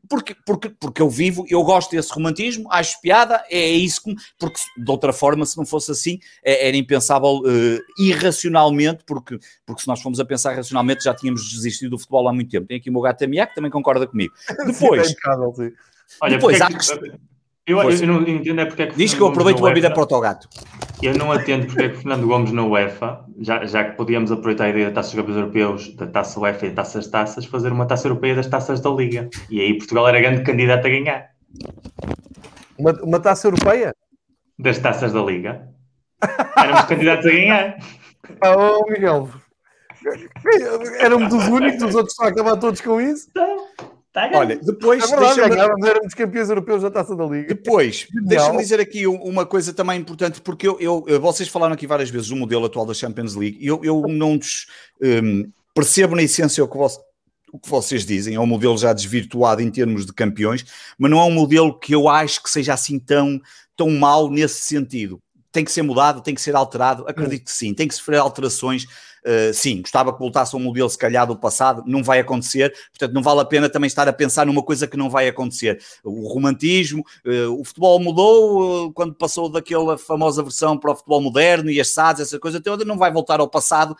porque, 0.08 0.34
porque, 0.44 0.68
porque 0.68 1.00
eu 1.00 1.08
vivo, 1.08 1.44
eu 1.48 1.62
gosto 1.62 1.92
desse 1.92 2.12
romantismo, 2.12 2.68
acho 2.72 3.00
piada, 3.00 3.44
é, 3.48 3.58
é 3.58 3.70
isso, 3.70 4.02
que, 4.02 4.14
porque 4.38 4.60
de 4.76 4.90
outra 4.90 5.12
forma, 5.12 5.46
se 5.46 5.56
não 5.56 5.64
fosse 5.64 5.92
assim, 5.92 6.18
é, 6.44 6.68
era 6.68 6.76
impensável 6.76 7.38
uh, 7.38 7.80
irracionalmente, 7.98 9.04
porque, 9.06 9.38
porque 9.64 9.82
se 9.82 9.88
nós 9.88 10.02
formos 10.02 10.18
a 10.18 10.24
pensar 10.24 10.56
racionalmente, 10.56 11.04
já 11.04 11.14
tínhamos 11.14 11.48
desistido 11.48 11.90
do 11.90 11.98
futebol 11.98 12.26
há 12.26 12.32
muito 12.32 12.50
tempo. 12.50 12.66
Tem 12.66 12.78
aqui 12.78 12.90
o 12.90 12.92
meu 12.92 13.02
gato 13.02 13.22
Amiá, 13.22 13.46
que 13.46 13.54
também 13.54 13.70
concorda 13.70 14.06
comigo. 14.06 14.34
Depois, 14.66 15.06
sim, 15.08 15.14
é 15.14 15.70
Olha, 16.20 16.36
depois 16.36 16.60
há 16.60 16.68
que... 16.68 17.22
Eu, 17.64 17.80
eu, 17.80 18.06
não 18.08 18.22
entendo 18.22 18.60
é 18.60 18.64
porque 18.64 18.82
é 18.82 18.86
que. 18.88 18.96
Diz 18.96 19.14
que 19.14 19.20
eu 19.20 19.28
aproveito 19.28 19.64
a 19.64 19.72
vida 19.72 19.88
para 19.88 20.02
o 20.02 20.20
gato. 20.20 20.48
Eu 21.00 21.14
não 21.14 21.30
atendo 21.30 21.66
porque 21.66 21.82
é 21.82 21.88
que 21.90 21.96
Fernando 21.96 22.26
Gomes 22.26 22.50
na 22.50 22.64
UEFA, 22.64 23.24
já, 23.38 23.64
já 23.64 23.84
que 23.84 23.96
podíamos 23.96 24.32
aproveitar 24.32 24.64
a 24.64 24.68
ideia 24.70 24.88
da 24.88 24.94
taça 24.94 25.10
dos 25.10 25.16
campeões 25.16 25.38
europeus, 25.38 25.94
da 25.94 26.06
taça 26.08 26.40
UEFA 26.40 26.66
e 26.66 26.70
da 26.70 26.82
taça 26.82 26.98
das 26.98 27.06
taças, 27.06 27.44
fazer 27.44 27.72
uma 27.72 27.86
taça 27.86 28.08
europeia 28.08 28.34
das 28.34 28.48
taças 28.48 28.80
da 28.80 28.90
Liga. 28.90 29.28
E 29.48 29.60
aí 29.60 29.78
Portugal 29.78 30.08
era 30.08 30.20
grande 30.20 30.42
candidato 30.42 30.86
a 30.86 30.90
ganhar. 30.90 31.30
Uma, 32.76 32.92
uma 33.02 33.20
taça 33.20 33.46
europeia? 33.46 33.94
Das 34.58 34.78
taças 34.78 35.12
da 35.12 35.22
Liga. 35.22 35.68
Éramos 36.56 36.82
candidatos 36.82 37.26
a 37.26 37.30
ganhar. 37.30 37.76
Oh, 38.44 38.88
Miguel. 38.88 39.28
Éramos 41.00 41.28
dos 41.28 41.48
únicos, 41.48 41.82
os 41.82 41.94
outros 41.94 42.18
a 42.20 42.28
acabar 42.28 42.56
todos 42.56 42.80
com 42.80 43.00
isso. 43.00 43.26
Então, 43.30 43.66
Tá 44.12 44.30
Olha, 44.34 44.56
depois. 44.56 45.02
É 45.02 45.06
verdade, 45.06 45.40
deixa 45.48 45.90
éramos 45.90 46.12
campeões 46.12 46.50
europeus 46.50 46.82
da 46.82 46.90
taça 46.90 47.16
da 47.16 47.24
Liga. 47.24 47.48
Depois, 47.48 48.06
deixa-me 48.26 48.58
dizer 48.58 48.78
aqui 48.78 49.06
uma 49.06 49.46
coisa 49.46 49.72
também 49.72 49.98
importante, 49.98 50.38
porque 50.42 50.68
eu, 50.68 50.76
eu, 51.06 51.20
vocês 51.20 51.48
falaram 51.48 51.72
aqui 51.72 51.86
várias 51.86 52.10
vezes 52.10 52.30
o 52.30 52.36
modelo 52.36 52.66
atual 52.66 52.84
da 52.84 52.92
Champions 52.92 53.34
League. 53.34 53.58
Eu, 53.64 53.80
eu 53.82 54.02
não 54.06 54.38
um, 55.00 55.50
percebo 55.74 56.14
na 56.14 56.22
essência 56.22 56.62
o 56.62 56.68
que, 56.68 56.76
vos, 56.76 56.98
o 57.50 57.58
que 57.58 57.70
vocês 57.70 58.04
dizem. 58.04 58.34
É 58.34 58.40
um 58.40 58.46
modelo 58.46 58.76
já 58.76 58.92
desvirtuado 58.92 59.62
em 59.62 59.70
termos 59.70 60.04
de 60.04 60.12
campeões, 60.12 60.66
mas 60.98 61.10
não 61.10 61.18
é 61.18 61.24
um 61.24 61.32
modelo 61.32 61.78
que 61.78 61.94
eu 61.94 62.06
acho 62.06 62.42
que 62.42 62.50
seja 62.50 62.74
assim 62.74 62.98
tão, 62.98 63.40
tão 63.74 63.88
mau 63.88 64.30
nesse 64.30 64.60
sentido. 64.60 65.18
Tem 65.50 65.64
que 65.64 65.72
ser 65.72 65.82
mudado, 65.82 66.20
tem 66.20 66.34
que 66.34 66.40
ser 66.42 66.54
alterado. 66.54 67.06
Acredito 67.08 67.44
que 67.44 67.52
sim, 67.52 67.72
tem 67.72 67.88
que 67.88 67.94
sofrer 67.94 68.18
alterações 68.18 68.86
Uh, 69.24 69.54
sim, 69.54 69.80
gostava 69.80 70.12
que 70.12 70.18
voltasse 70.18 70.54
a 70.54 70.58
um 70.58 70.62
modelo 70.62 70.90
se 70.90 70.98
calhar 70.98 71.26
do 71.26 71.36
passado, 71.36 71.84
não 71.86 72.02
vai 72.02 72.18
acontecer, 72.18 72.74
portanto 72.90 73.12
não 73.12 73.22
vale 73.22 73.40
a 73.40 73.44
pena 73.44 73.68
também 73.68 73.86
estar 73.86 74.08
a 74.08 74.12
pensar 74.12 74.44
numa 74.46 74.62
coisa 74.62 74.86
que 74.86 74.96
não 74.96 75.08
vai 75.08 75.28
acontecer. 75.28 75.80
O 76.02 76.28
romantismo, 76.32 77.04
uh, 77.24 77.60
o 77.60 77.64
futebol 77.64 78.00
mudou 78.00 78.86
uh, 78.86 78.92
quando 78.92 79.14
passou 79.14 79.48
daquela 79.48 79.96
famosa 79.96 80.42
versão 80.42 80.76
para 80.76 80.90
o 80.90 80.96
futebol 80.96 81.20
moderno 81.20 81.70
e 81.70 81.80
as 81.80 81.90
SADs, 81.90 82.20
essa 82.22 82.38
coisa 82.38 82.60
toda, 82.60 82.84
não 82.84 82.98
vai 82.98 83.12
voltar 83.12 83.38
ao 83.38 83.48
passado, 83.48 83.96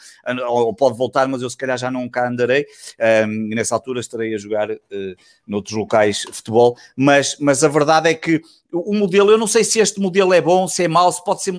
ou 0.49 0.75
pode 0.75 0.97
voltar, 0.97 1.29
mas 1.29 1.43
eu 1.43 1.51
se 1.51 1.57
calhar 1.57 1.79
já 1.79 1.91
não 1.91 2.09
cá 2.09 2.29
andarei, 2.29 2.67
e 2.99 3.55
nessa 3.55 3.75
altura 3.75 4.01
estarei 4.01 4.35
a 4.35 4.39
jogar 4.39 4.69
noutros 5.47 5.77
locais 5.77 6.23
futebol, 6.33 6.77
mas, 6.97 7.37
mas 7.39 7.63
a 7.63 7.69
verdade 7.69 8.09
é 8.09 8.15
que 8.15 8.41
o 8.73 8.95
modelo, 8.95 9.31
eu 9.31 9.37
não 9.37 9.47
sei 9.47 9.63
se 9.63 9.79
este 9.79 10.01
modelo 10.01 10.33
é 10.33 10.41
bom, 10.41 10.67
se 10.67 10.85
é 10.85 10.89
mau, 10.89 11.13
se 11.13 11.23
pode 11.23 11.43
ser, 11.43 11.59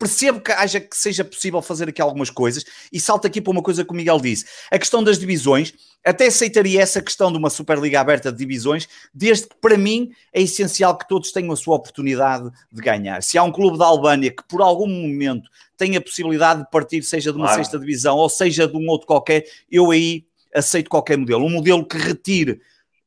percebo 0.00 0.40
que 0.40 0.50
haja 0.50 0.80
que 0.80 0.96
seja 0.96 1.22
possível 1.22 1.60
fazer 1.60 1.90
aqui 1.90 2.00
algumas 2.00 2.30
coisas 2.30 2.64
e 2.90 2.98
salto 2.98 3.26
aqui 3.26 3.38
para 3.38 3.50
uma 3.50 3.62
coisa 3.62 3.84
que 3.84 3.92
o 3.92 3.94
Miguel 3.94 4.18
disse. 4.18 4.46
A 4.70 4.78
questão 4.78 5.04
das 5.04 5.18
divisões, 5.18 5.74
até 6.02 6.26
aceitaria 6.26 6.80
essa 6.80 7.02
questão 7.02 7.30
de 7.30 7.36
uma 7.36 7.50
Superliga 7.50 8.00
aberta 8.00 8.32
de 8.32 8.38
divisões, 8.38 8.88
desde 9.12 9.46
que 9.48 9.56
para 9.60 9.76
mim 9.76 10.10
é 10.32 10.40
essencial 10.40 10.96
que 10.96 11.06
todos 11.06 11.32
tenham 11.32 11.52
a 11.52 11.56
sua 11.56 11.76
oportunidade 11.76 12.50
de 12.72 12.80
ganhar. 12.80 13.22
Se 13.22 13.36
há 13.36 13.42
um 13.42 13.52
clube 13.52 13.76
da 13.76 13.84
Albânia 13.84 14.30
que 14.30 14.42
por 14.48 14.62
algum 14.62 14.88
momento 14.88 15.50
tem 15.76 15.94
a 15.96 16.00
possibilidade 16.00 16.60
de 16.62 16.70
partir, 16.70 17.02
seja 17.02 17.30
de 17.30 17.36
uma 17.36 17.48
claro. 17.48 17.62
sexta 17.62 17.78
divisão 17.78 18.16
ou 18.16 18.30
seja 18.30 18.66
de 18.66 18.76
um 18.76 18.88
outro 18.88 19.06
qualquer, 19.06 19.44
eu 19.70 19.90
aí 19.90 20.24
aceito 20.54 20.88
qualquer 20.88 21.18
modelo. 21.18 21.44
Um 21.44 21.50
modelo 21.50 21.84
que 21.86 21.98
retire, 21.98 22.58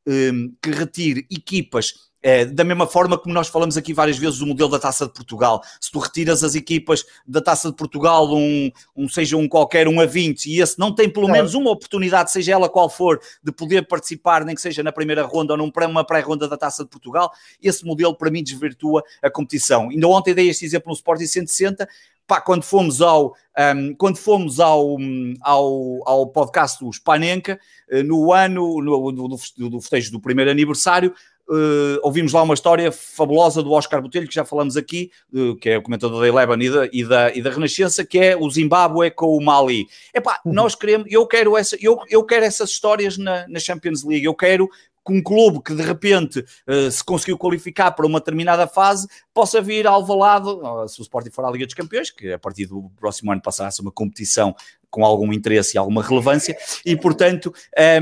um, 0.07 0.53
que 0.61 0.70
retire 0.70 1.26
equipas 1.32 2.12
é, 2.23 2.45
da 2.45 2.63
mesma 2.63 2.87
forma 2.87 3.17
como 3.17 3.35
nós 3.35 3.49
falamos 3.49 3.75
aqui 3.75 3.93
várias 3.93 4.17
vezes 4.17 4.39
do 4.39 4.47
modelo 4.47 4.69
da 4.69 4.79
Taça 4.79 5.05
de 5.05 5.11
Portugal. 5.11 5.61
Se 5.79 5.91
tu 5.91 5.99
retiras 5.99 6.41
as 6.41 6.55
equipas 6.55 7.05
da 7.27 7.41
Taça 7.41 7.69
de 7.69 7.75
Portugal, 7.75 8.33
um, 8.33 8.71
um 8.95 9.09
seja 9.09 9.35
um 9.35 9.47
qualquer, 9.47 9.89
um 9.89 9.99
a 9.99 10.05
20, 10.05 10.45
e 10.45 10.61
esse 10.61 10.79
não 10.79 10.95
tem 10.95 11.09
pelo 11.09 11.27
menos 11.27 11.53
uma 11.53 11.69
oportunidade, 11.69 12.31
seja 12.31 12.53
ela 12.53 12.69
qual 12.69 12.89
for, 12.89 13.19
de 13.43 13.51
poder 13.51 13.85
participar, 13.85 14.45
nem 14.45 14.55
que 14.55 14.61
seja 14.61 14.81
na 14.81 14.93
primeira 14.93 15.23
ronda 15.23 15.53
ou 15.53 15.57
numa 15.57 16.05
pré-ronda 16.05 16.47
da 16.47 16.55
Taça 16.55 16.83
de 16.83 16.89
Portugal, 16.89 17.29
esse 17.61 17.85
modelo 17.85 18.15
para 18.15 18.31
mim 18.31 18.41
desvirtua 18.41 19.03
a 19.21 19.29
competição. 19.29 19.89
Ainda 19.89 20.07
ontem 20.07 20.33
dei 20.33 20.49
este 20.49 20.63
exemplo 20.63 20.89
no 20.89 20.95
Sporting 20.95 21.27
160, 21.27 21.87
pá, 22.25 22.39
quando 22.39 22.63
fomos 22.63 23.01
ao, 23.01 23.35
um, 23.75 23.93
quando 23.95 24.17
fomos 24.17 24.59
ao, 24.59 24.97
ao, 25.41 26.01
ao 26.07 26.27
podcast 26.27 26.83
do 26.83 26.91
Spanenka, 26.91 27.59
eh, 27.89 28.01
no 28.01 28.31
ano 28.31 28.81
no, 28.81 29.11
do, 29.11 29.27
do, 29.57 29.69
do 29.69 29.81
festejo 29.81 30.11
do 30.11 30.21
primeiro 30.21 30.49
aniversário, 30.49 31.13
Uh, 31.53 31.99
ouvimos 32.01 32.34
lá 32.34 32.41
uma 32.41 32.55
história 32.55 32.91
fabulosa 32.91 33.61
do 33.61 33.71
Oscar 33.73 34.01
Botelho, 34.01 34.27
que 34.27 34.34
já 34.34 34.43
falamos 34.43 34.75
aqui, 34.75 35.11
uh, 35.31 35.55
que 35.57 35.69
é 35.69 35.77
o 35.77 35.84
comentador 35.84 36.19
da 36.19 36.27
Eleven 36.27 36.59
e 36.59 36.69
da, 36.71 36.89
e 36.91 37.03
da, 37.05 37.35
e 37.35 37.41
da 37.43 37.51
Renascença, 37.51 38.03
que 38.03 38.17
é 38.17 38.35
o 38.35 38.49
Zimbábue 38.49 39.11
com 39.11 39.38
o 39.38 39.39
Mali. 39.39 39.85
Epá, 40.15 40.39
uhum. 40.43 40.51
nós 40.51 40.73
queremos, 40.73 41.05
eu 41.11 41.27
quero, 41.27 41.55
essa, 41.55 41.77
eu, 41.80 41.99
eu 42.09 42.23
quero 42.23 42.43
essas 42.43 42.71
histórias 42.71 43.19
na, 43.19 43.47
na 43.47 43.59
Champions 43.59 44.03
League, 44.03 44.25
eu 44.25 44.34
quero 44.34 44.67
que 45.05 45.13
um 45.13 45.21
clube 45.21 45.61
que 45.61 45.73
de 45.73 45.81
repente 45.81 46.39
uh, 46.39 46.91
se 46.91 47.03
conseguiu 47.03 47.38
qualificar 47.38 47.91
para 47.91 48.05
uma 48.05 48.19
determinada 48.19 48.67
fase 48.67 49.07
possa 49.34 49.61
vir 49.61 49.85
ao 49.85 50.05
valado, 50.05 50.61
se 50.88 50.99
o 50.99 51.03
Sporting 51.03 51.31
for 51.31 51.45
à 51.45 51.51
Liga 51.51 51.65
dos 51.65 51.75
Campeões, 51.75 52.09
que 52.09 52.31
a 52.31 52.39
partir 52.39 52.65
do 52.65 52.89
próximo 52.99 53.31
ano 53.31 53.41
passará 53.41 53.69
a 53.69 53.71
ser 53.71 53.81
uma 53.81 53.91
competição 53.91 54.55
com 54.93 55.03
algum 55.03 55.34
interesse 55.34 55.75
e 55.75 55.77
alguma 55.80 56.03
relevância, 56.03 56.55
e 56.85 56.95
portanto, 56.95 57.51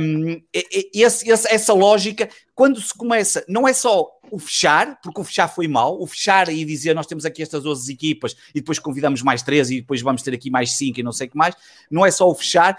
um, 0.01 0.41
esse, 0.93 1.29
esse, 1.29 1.47
essa 1.47 1.73
lógica, 1.73 2.27
quando 2.53 2.81
se 2.81 2.93
começa, 2.93 3.45
não 3.47 3.65
é 3.65 3.71
só 3.71 4.09
o 4.29 4.37
fechar, 4.37 4.99
porque 5.01 5.21
o 5.21 5.23
fechar 5.23 5.47
foi 5.47 5.69
mal, 5.69 6.01
o 6.01 6.05
fechar 6.05 6.49
e 6.49 6.65
dizer 6.65 6.93
nós 6.93 7.07
temos 7.07 7.23
aqui 7.25 7.41
estas 7.41 7.63
12 7.63 7.93
equipas 7.93 8.35
e 8.53 8.59
depois 8.59 8.77
convidamos 8.77 9.21
mais 9.21 9.41
13 9.41 9.77
e 9.77 9.81
depois 9.81 10.01
vamos 10.01 10.21
ter 10.21 10.33
aqui 10.33 10.49
mais 10.49 10.73
5 10.73 10.99
e 10.99 11.03
não 11.03 11.13
sei 11.13 11.27
o 11.27 11.29
que 11.29 11.37
mais, 11.37 11.55
não 11.89 12.05
é 12.05 12.11
só 12.11 12.29
o 12.29 12.35
fechar, 12.35 12.77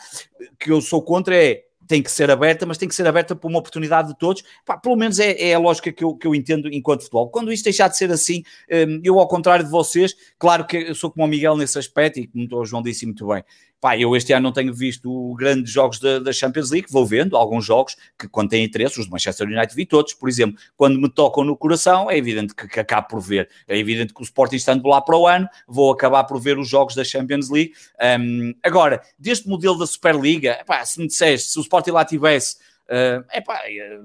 que 0.58 0.70
eu 0.70 0.82
sou 0.82 1.00
contra, 1.00 1.34
é 1.34 1.64
tem 1.86 2.02
que 2.02 2.10
ser 2.10 2.30
aberta, 2.30 2.64
mas 2.66 2.78
tem 2.78 2.88
que 2.88 2.94
ser 2.94 3.06
aberta 3.06 3.34
por 3.34 3.48
uma 3.48 3.58
oportunidade 3.58 4.08
de 4.08 4.18
todos. 4.18 4.42
Pá, 4.64 4.76
pelo 4.76 4.96
menos 4.96 5.18
é, 5.18 5.32
é, 5.32 5.54
a 5.54 5.58
lógica 5.58 5.92
que 5.92 6.04
eu, 6.04 6.14
que 6.14 6.26
eu 6.26 6.34
entendo 6.34 6.68
enquanto 6.72 7.00
futebol. 7.00 7.28
Quando 7.28 7.52
isto 7.52 7.64
deixar 7.64 7.88
de 7.88 7.96
ser 7.96 8.10
assim, 8.10 8.42
hum, 8.70 9.00
eu, 9.04 9.18
ao 9.18 9.28
contrário 9.28 9.64
de 9.64 9.70
vocês, 9.70 10.14
claro 10.38 10.66
que 10.66 10.76
eu 10.76 10.94
sou 10.94 11.10
como 11.10 11.24
o 11.24 11.28
Miguel 11.28 11.56
nesse 11.56 11.78
aspecto, 11.78 12.18
e 12.18 12.26
como 12.26 12.48
o 12.60 12.64
João 12.64 12.82
disse 12.82 13.04
muito 13.06 13.26
bem, 13.26 13.44
Pá, 13.82 13.98
eu 13.98 14.14
este 14.14 14.32
ano 14.32 14.44
não 14.44 14.52
tenho 14.52 14.72
visto 14.72 15.34
grandes 15.34 15.72
jogos 15.72 15.98
da, 15.98 16.20
da, 16.20 16.32
Champions 16.32 16.70
League, 16.70 16.86
vou 16.88 17.04
vendo 17.04 17.36
alguns 17.36 17.64
jogos 17.64 17.96
que, 18.16 18.28
quando 18.28 18.50
têm 18.50 18.64
interesse, 18.64 19.00
os 19.00 19.06
do 19.06 19.10
Manchester 19.10 19.44
United 19.44 19.74
vi 19.74 19.84
todos, 19.84 20.14
por 20.14 20.28
exemplo, 20.28 20.56
quando 20.76 21.00
me 21.00 21.10
tocam 21.10 21.42
no 21.42 21.56
coração, 21.56 22.08
é 22.08 22.16
evidente 22.16 22.54
que, 22.54 22.68
que 22.68 22.78
acabo 22.78 23.08
por 23.08 23.20
ver, 23.20 23.48
é 23.66 23.76
evidente 23.76 24.14
que 24.14 24.20
o 24.20 24.22
Sporting 24.22 24.54
estando 24.54 24.86
lá 24.86 25.00
para 25.00 25.16
o 25.16 25.26
ano, 25.26 25.48
vou 25.66 25.90
acabar 25.90 26.22
por 26.22 26.40
ver 26.40 26.60
os 26.60 26.68
jogos 26.68 26.94
da 26.94 27.02
Champions 27.02 27.50
League. 27.50 27.72
Um, 28.20 28.54
agora, 28.62 29.02
deste 29.18 29.48
modelo 29.48 29.76
da 29.76 29.84
Superliga, 29.84 30.58
epá, 30.60 30.84
se 30.84 31.00
me 31.00 31.08
disseste, 31.08 31.50
se 31.50 31.58
o 31.58 31.62
Sporting 31.62 31.90
lá 31.90 32.04
tivesse, 32.04 32.58
uh, 32.88 33.24
epá, 33.36 33.62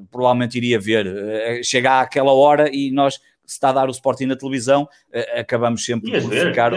provavelmente 0.10 0.58
iria 0.58 0.80
ver, 0.80 1.06
uh, 1.06 1.64
chegar 1.64 2.02
àquela 2.02 2.34
hora 2.34 2.68
e 2.76 2.90
nós, 2.90 3.20
se 3.46 3.54
está 3.54 3.70
a 3.70 3.74
dar 3.74 3.88
o 3.88 3.92
Sporting 3.92 4.26
na 4.26 4.36
televisão, 4.36 4.90
uh, 5.14 5.40
acabamos 5.40 5.86
sempre 5.86 6.20
por 6.20 6.32
ver, 6.32 6.48
ficar... 6.48 6.74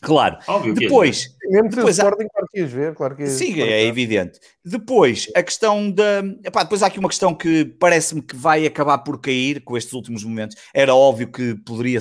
Claro. 0.00 0.38
Óbvio 0.46 0.74
depois, 0.74 1.34
mesmo 1.48 1.70
depois 1.70 1.96
Sporting, 1.98 2.26
claro 2.28 2.46
que 2.50 2.60
ias 2.60 2.70
ver, 2.70 2.94
claro 2.94 3.16
que 3.16 3.26
Sim, 3.26 3.60
é 3.62 3.84
evidente. 3.84 4.38
Depois, 4.64 5.30
a 5.34 5.42
questão 5.42 5.90
da. 5.90 6.22
Epá, 6.44 6.62
depois 6.62 6.82
há 6.82 6.86
aqui 6.86 6.98
uma 6.98 7.08
questão 7.08 7.34
que 7.34 7.64
parece-me 7.64 8.20
que 8.20 8.36
vai 8.36 8.66
acabar 8.66 8.98
por 8.98 9.20
cair 9.20 9.62
com 9.62 9.76
estes 9.76 9.92
últimos 9.94 10.22
momentos. 10.22 10.56
Era 10.74 10.94
óbvio 10.94 11.30
que 11.30 11.54
poderia 11.54 11.98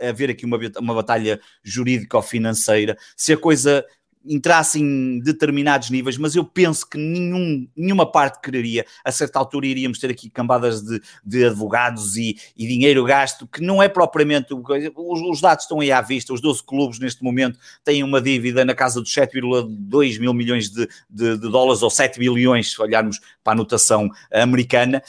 haver 0.00 0.30
aqui 0.30 0.44
uma, 0.44 0.58
uma 0.78 0.94
batalha 0.94 1.40
jurídica 1.62 2.16
ou 2.16 2.22
financeira. 2.22 2.96
Se 3.16 3.32
a 3.32 3.36
coisa 3.36 3.84
entrasse 4.24 4.80
em 4.80 5.20
determinados 5.20 5.90
níveis, 5.90 6.16
mas 6.18 6.34
eu 6.34 6.44
penso 6.44 6.88
que 6.88 6.98
nenhum, 6.98 7.66
nenhuma 7.76 8.10
parte 8.10 8.40
quereria. 8.40 8.84
A 9.04 9.10
certa 9.10 9.38
altura 9.38 9.66
iríamos 9.66 9.98
ter 9.98 10.10
aqui 10.10 10.28
cambadas 10.30 10.82
de, 10.82 11.00
de 11.24 11.44
advogados 11.44 12.16
e, 12.16 12.36
e, 12.56 12.66
dinheiro 12.66 13.04
gasto, 13.04 13.46
que 13.46 13.62
não 13.62 13.82
é 13.82 13.88
propriamente. 13.88 14.52
Os, 14.52 15.20
os, 15.30 15.40
dados 15.40 15.64
estão 15.64 15.80
aí 15.80 15.90
à 15.90 16.00
vista. 16.00 16.32
Os 16.32 16.40
12 16.40 16.62
clubes 16.62 16.98
neste 16.98 17.22
momento 17.22 17.58
têm 17.84 18.02
uma 18.02 18.20
dívida 18.20 18.64
na 18.64 18.74
casa 18.74 19.00
dos 19.00 19.12
7,2 19.12 20.20
mil 20.20 20.34
milhões 20.34 20.70
de, 20.70 20.88
de, 21.08 21.36
de, 21.36 21.50
dólares, 21.50 21.82
ou 21.82 21.90
7 21.90 22.18
bilhões, 22.18 22.72
se 22.72 22.80
olharmos 22.80 23.20
para 23.42 23.52
a 23.54 23.56
notação 23.56 24.10
americana, 24.32 25.02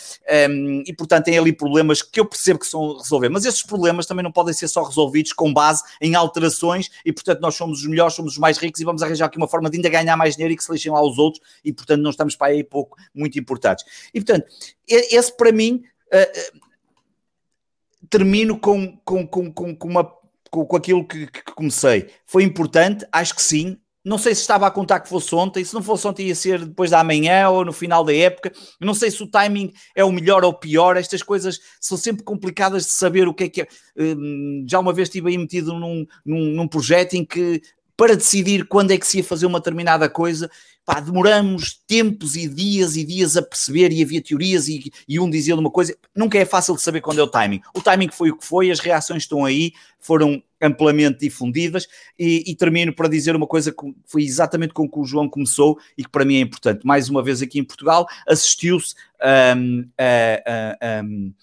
um, 0.50 0.84
e 0.86 0.94
portanto 0.94 1.26
têm 1.26 1.38
ali 1.38 1.52
problemas 1.52 2.02
que 2.02 2.20
eu 2.20 2.26
percebo 2.26 2.60
que 2.60 2.68
são 2.68 2.98
resolver, 2.98 3.30
mas 3.30 3.46
esses 3.46 3.64
problemas 3.64 4.06
também 4.06 4.24
não 4.24 4.32
podem 4.32 4.54
ser 4.54 4.68
só 4.68 4.84
resolvidos 4.84 5.34
com 5.34 5.54
base 5.54 5.84
em 6.02 6.16
alterações, 6.16 6.90
e 7.06 7.12
portanto 7.12 7.42
nós 7.42 7.56
somos 7.56 7.80
os 7.82 7.88
melhores, 7.88 8.14
somos 8.14 8.34
os 8.34 8.38
mais 8.38 8.58
ricos 8.58 8.80
e 8.80 8.86
vamos 8.86 8.99
arranjar 9.02 9.26
aqui 9.26 9.38
uma 9.38 9.48
forma 9.48 9.70
de 9.70 9.78
ainda 9.78 9.90
ganhar 9.90 10.16
mais 10.16 10.36
dinheiro 10.36 10.54
e 10.54 10.58
que 10.58 10.64
se 10.64 10.72
lixem 10.72 10.92
lá 10.92 11.02
os 11.02 11.18
outros, 11.18 11.44
e 11.64 11.74
portanto 11.74 12.02
não 12.02 12.12
estamos 12.12 12.36
para 12.36 12.48
aí 12.48 12.64
pouco 12.64 12.98
muito 13.14 13.40
importantes. 13.40 13.86
E 14.14 14.22
portanto, 14.22 14.48
esse 14.88 15.36
para 15.36 15.52
mim. 15.52 15.84
Uh, 16.12 16.70
termino 18.10 18.60
com, 18.60 18.98
com, 19.06 19.26
com, 19.28 19.52
com, 19.52 19.88
uma, 19.88 20.04
com, 20.50 20.66
com 20.66 20.76
aquilo 20.76 21.08
que, 21.08 21.28
que 21.28 21.44
comecei. 21.54 22.10
Foi 22.26 22.44
importante, 22.44 23.06
acho 23.12 23.36
que 23.36 23.42
sim, 23.42 23.78
não 24.04 24.18
sei 24.18 24.34
se 24.34 24.42
estava 24.42 24.66
a 24.66 24.72
contar 24.72 25.02
que 25.02 25.10
fosse 25.10 25.36
ontem, 25.36 25.64
se 25.64 25.74
não 25.74 25.84
fosse 25.84 26.08
ontem 26.08 26.28
ia 26.28 26.36
ser 26.36 26.66
depois 26.66 26.90
da 26.90 27.04
manhã 27.04 27.50
ou 27.50 27.66
no 27.66 27.74
final 27.74 28.04
da 28.04 28.16
época. 28.16 28.52
Não 28.80 28.94
sei 28.94 29.12
se 29.12 29.22
o 29.22 29.30
timing 29.30 29.74
é 29.94 30.04
o 30.04 30.12
melhor 30.12 30.44
ou 30.44 30.52
o 30.52 30.58
pior. 30.58 30.96
Estas 30.96 31.22
coisas 31.22 31.60
são 31.82 31.98
sempre 31.98 32.24
complicadas 32.24 32.86
de 32.86 32.92
saber 32.92 33.28
o 33.28 33.34
que 33.34 33.44
é 33.44 33.50
que 33.50 33.62
é. 33.62 33.68
Hum, 33.98 34.66
já 34.68 34.80
uma 34.80 34.94
vez 34.94 35.10
estive 35.10 35.30
aí 35.30 35.38
metido 35.38 35.74
num, 35.74 36.06
num, 36.26 36.46
num 36.46 36.68
projeto 36.68 37.16
em 37.16 37.26
que 37.26 37.62
para 38.00 38.16
decidir 38.16 38.66
quando 38.66 38.92
é 38.92 38.98
que 38.98 39.06
se 39.06 39.18
ia 39.18 39.24
fazer 39.26 39.46
uma 39.46 39.60
determinada 39.60 40.10
coisa, 40.10 40.50
pá, 40.86 41.02
demoramos 41.02 41.84
tempos 41.86 42.38
e 42.38 42.48
dias 42.48 42.96
e 42.96 43.04
dias 43.04 43.36
a 43.36 43.42
perceber 43.42 43.92
e 43.92 44.02
havia 44.02 44.22
teorias 44.22 44.70
e, 44.70 44.90
e, 45.06 45.20
um 45.20 45.30
dizia 45.30 45.54
uma 45.54 45.70
coisa, 45.70 45.94
nunca 46.16 46.38
é 46.38 46.46
fácil 46.46 46.76
de 46.76 46.82
saber 46.82 47.02
quando 47.02 47.20
é 47.20 47.24
o 47.24 47.28
timing. 47.28 47.60
O 47.76 47.82
timing 47.82 48.08
foi 48.10 48.32
o 48.32 48.38
que 48.38 48.46
foi, 48.46 48.72
as 48.72 48.80
reações 48.80 49.24
estão 49.24 49.44
aí, 49.44 49.74
foram 50.00 50.42
amplamente 50.62 51.20
difundidas 51.20 51.90
e, 52.18 52.50
e 52.50 52.56
termino 52.56 52.96
para 52.96 53.10
dizer 53.10 53.36
uma 53.36 53.46
coisa 53.46 53.70
que 53.70 53.94
foi 54.06 54.24
exatamente 54.24 54.74
com 54.74 54.90
que 54.90 54.98
o 54.98 55.04
João 55.04 55.28
começou 55.28 55.78
e 55.98 56.04
que 56.06 56.10
para 56.10 56.24
mim 56.24 56.38
é 56.38 56.40
importante. 56.40 56.88
Mais 56.88 57.10
uma 57.10 57.22
vez 57.22 57.42
aqui 57.42 57.60
em 57.60 57.66
Portugal, 57.66 58.08
assistiu-se 58.26 58.96
um, 59.58 59.84
a, 59.98 61.04
um, 61.04 61.34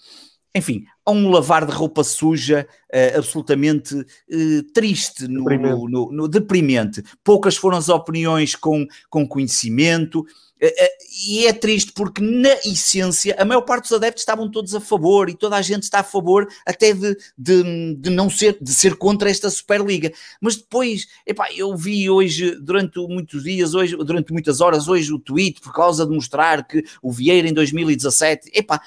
enfim, 0.57 0.85
a 1.05 1.11
um 1.11 1.29
lavar 1.29 1.65
de 1.65 1.71
roupa 1.71 2.03
suja 2.03 2.67
uh, 2.93 3.17
absolutamente 3.17 3.95
uh, 3.95 4.63
triste, 4.73 5.27
no 5.27 5.43
deprimente. 5.43 5.75
No, 5.75 5.87
no, 5.87 6.11
no, 6.11 6.27
deprimente. 6.27 7.03
Poucas 7.23 7.55
foram 7.55 7.77
as 7.77 7.87
opiniões 7.87 8.55
com, 8.55 8.85
com 9.09 9.27
conhecimento. 9.27 10.19
Uh, 10.19 10.87
e 11.25 11.45
é 11.45 11.53
triste 11.53 11.93
porque, 11.93 12.21
na 12.21 12.53
essência, 12.65 13.35
a 13.37 13.45
maior 13.45 13.61
parte 13.61 13.83
dos 13.83 13.93
adeptos 13.93 14.23
estavam 14.23 14.49
todos 14.49 14.73
a 14.73 14.81
favor 14.81 15.29
e 15.29 15.35
toda 15.35 15.55
a 15.55 15.61
gente 15.61 15.83
está 15.83 15.99
a 15.99 16.03
favor 16.03 16.47
até 16.65 16.93
de, 16.93 17.15
de, 17.37 17.95
de 17.95 18.09
não 18.09 18.29
ser, 18.29 18.57
de 18.59 18.73
ser 18.73 18.95
contra 18.95 19.29
esta 19.29 19.49
Superliga. 19.49 20.11
Mas 20.41 20.55
depois, 20.55 21.07
epá, 21.25 21.47
eu 21.55 21.75
vi 21.77 22.09
hoje, 22.09 22.59
durante 22.59 22.99
muitos 23.07 23.43
dias, 23.43 23.75
hoje, 23.75 23.95
durante 23.95 24.33
muitas 24.33 24.59
horas, 24.59 24.87
hoje 24.87 25.13
o 25.13 25.19
tweet 25.19 25.61
por 25.61 25.71
causa 25.71 26.05
de 26.05 26.13
mostrar 26.13 26.67
que 26.67 26.83
o 27.01 27.11
Vieira 27.11 27.47
em 27.47 27.53
2017, 27.53 28.49
epá, 28.53 28.81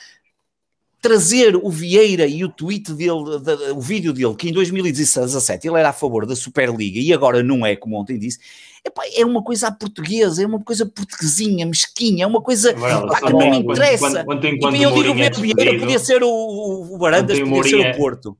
trazer 1.01 1.56
o 1.56 1.70
Vieira 1.70 2.27
e 2.27 2.44
o 2.44 2.48
tweet 2.48 2.93
dele, 2.93 3.39
de, 3.40 3.72
o 3.72 3.81
vídeo 3.81 4.12
dele, 4.12 4.35
que 4.35 4.48
em 4.48 4.52
2017 4.52 5.66
ele 5.66 5.78
era 5.78 5.89
a 5.89 5.93
favor 5.93 6.27
da 6.27 6.36
Superliga 6.36 6.98
e 6.98 7.12
agora 7.12 7.43
não 7.43 7.64
é, 7.64 7.74
como 7.74 7.98
ontem 7.98 8.18
disse, 8.18 8.39
epá, 8.85 9.02
é 9.14 9.24
uma 9.24 9.43
coisa 9.43 9.68
à 9.68 9.72
portuguesa, 9.72 10.43
é 10.43 10.47
uma 10.47 10.60
coisa 10.60 10.85
portuguesinha, 10.85 11.64
mesquinha, 11.64 12.24
é 12.24 12.27
uma 12.27 12.43
coisa 12.43 12.74
pá, 12.74 13.20
que 13.20 13.32
não 13.32 13.51
me 13.51 13.59
interessa. 13.59 14.24
Quando, 14.24 14.43
quando, 14.43 14.59
quando, 14.59 14.77
e 14.77 14.82
eu 14.82 14.93
digo 14.93 15.10
o 15.10 15.14
Vieira, 15.40 15.78
podia 15.78 15.98
ser 15.98 16.22
o, 16.22 16.28
o 16.28 16.98
Barandas, 16.98 17.39
podia 17.39 17.62
ser 17.64 17.77
o 17.77 17.97
Porto. 17.97 18.36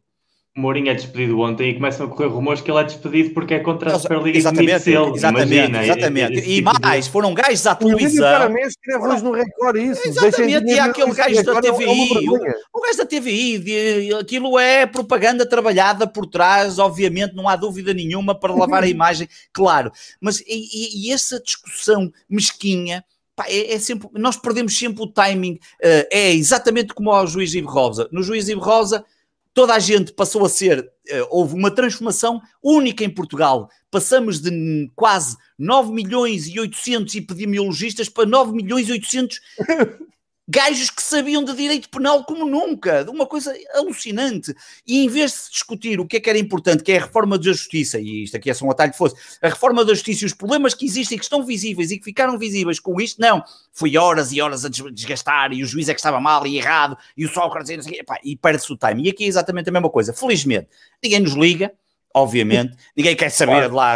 Mourinho 0.61 0.91
é 0.91 0.95
despedido 0.95 1.41
ontem 1.41 1.71
e 1.71 1.75
começam 1.75 2.07
a 2.07 2.09
correr 2.09 2.29
rumores 2.29 2.61
que 2.61 2.71
ele 2.71 2.79
é 2.79 2.85
despedido 2.85 3.31
porque 3.31 3.55
é 3.55 3.59
contra 3.61 3.95
a 3.95 3.99
Superliga 3.99 4.39
exatamente, 4.39 4.91
ele, 4.91 5.11
exatamente, 5.15 5.55
imagina, 5.55 5.85
exatamente. 5.85 6.41
E, 6.41 6.59
e, 6.59 6.63
mais, 6.63 7.07
foram 7.07 7.35
gajos 7.35 7.67
à 7.67 7.75
televisão. 7.75 8.29
Claramente 8.29 8.69
escreve 8.69 9.23
no 9.23 9.33
Record 9.33 9.77
isso. 9.77 10.09
Exatamente, 10.09 10.73
e 10.73 10.79
há 10.79 10.85
aquele 10.85 11.13
gajo 11.13 11.43
da 11.43 11.61
TVI. 11.61 12.29
O, 12.29 12.79
o 12.79 12.81
gajo 12.83 12.99
da 12.99 13.07
TVI, 13.07 14.15
aquilo 14.21 14.59
é 14.59 14.87
propaganda 14.87 15.47
trabalhada 15.47 16.07
por 16.07 16.27
trás, 16.27 16.79
obviamente, 16.79 17.35
não 17.35 17.49
há 17.49 17.57
dúvida 17.57 17.95
nenhuma 17.95 18.35
para 18.39 18.55
lavar 18.55 18.83
a 18.83 18.89
imagem, 18.89 19.29
claro. 19.53 19.91
Mas 20.21 20.41
e, 20.41 21.09
e 21.09 21.13
essa 21.13 21.41
discussão 21.41 22.13
mesquinha 22.29 23.05
é, 23.47 23.75
é, 23.75 23.79
sempre, 23.79 24.09
nós 24.15 24.37
perdemos 24.37 24.77
sempre 24.77 25.03
o 25.03 25.07
timing. 25.07 25.55
Uh, 25.55 26.07
é 26.11 26.33
exatamente 26.33 26.93
como 26.95 27.11
ao 27.11 27.27
juiz 27.27 27.55
Ivo 27.55 27.69
Rosa. 27.69 28.09
No 28.13 28.23
juiz 28.23 28.49
Ivo 28.49 28.61
Rosa, 28.61 29.05
toda 29.53 29.75
a 29.75 29.79
gente 29.79 30.13
passou 30.13 30.45
a 30.45 30.49
ser, 30.49 30.81
uh, 30.81 31.27
houve 31.31 31.55
uma 31.55 31.71
transformação 31.71 32.41
única 32.63 33.05
em 33.05 33.11
Portugal. 33.11 33.69
Passamos 33.91 34.41
de 34.41 34.91
quase 34.95 35.37
9 35.59 35.93
milhões 35.93 36.47
e 36.47 36.59
800 36.59 37.15
epidemiologistas 37.15 38.09
para 38.09 38.27
9 38.27 38.53
milhões 38.53 38.89
e 38.89 38.93
800 38.93 39.41
gajos 40.51 40.91
que 40.91 41.01
sabiam 41.01 41.45
de 41.45 41.55
direito 41.55 41.89
penal 41.89 42.25
como 42.25 42.45
nunca, 42.45 43.09
uma 43.09 43.25
coisa 43.25 43.55
alucinante. 43.75 44.53
E 44.85 45.05
em 45.05 45.09
vez 45.09 45.31
de 45.31 45.37
se 45.39 45.53
discutir 45.53 46.01
o 46.01 46.07
que 46.07 46.17
é 46.17 46.21
que 46.21 46.29
era 46.29 46.39
importante, 46.39 46.83
que 46.83 46.91
é 46.91 46.99
a 46.99 47.03
reforma 47.03 47.39
da 47.39 47.45
justiça, 47.45 48.01
e 48.01 48.25
isto 48.25 48.37
aqui 48.37 48.51
é 48.51 48.55
só 48.55 48.67
um 48.67 48.71
atalho 48.71 48.91
de 48.91 48.99
fosse, 48.99 49.15
a 49.41 49.49
reforma 49.49 49.85
da 49.85 49.95
justiça 49.95 50.25
e 50.25 50.27
os 50.27 50.35
problemas 50.35 50.75
que 50.75 50.85
existem, 50.85 51.17
que 51.17 51.25
estão 51.25 51.45
visíveis 51.45 51.93
e 51.93 51.99
que 51.99 52.05
ficaram 52.05 52.37
visíveis 52.37 52.81
com 52.81 53.01
isto, 53.01 53.21
não. 53.21 53.45
Foi 53.73 53.97
horas 53.97 54.33
e 54.33 54.41
horas 54.41 54.65
a 54.65 54.69
desgastar, 54.69 55.53
e 55.53 55.63
o 55.63 55.67
juiz 55.67 55.89
é 55.89 55.95
que 55.95 56.01
estava 56.01 56.21
mal 56.21 56.45
e 56.45 56.59
errado, 56.59 56.99
e 57.17 57.25
o 57.25 57.29
Sócrates, 57.29 57.87
e, 57.87 58.03
e 58.25 58.37
perde-se 58.37 58.73
o 58.73 58.77
time. 58.77 59.05
E 59.05 59.11
aqui 59.11 59.25
é 59.25 59.29
exatamente 59.29 59.69
a 59.69 59.73
mesma 59.73 59.89
coisa. 59.89 60.13
Felizmente, 60.13 60.69
ninguém 61.01 61.21
nos 61.21 61.35
liga, 61.35 61.73
obviamente. 62.15 62.77
Ninguém 62.97 63.15
quer 63.17 63.31
saber 63.31 63.69
de 63.69 63.75
lá, 63.75 63.95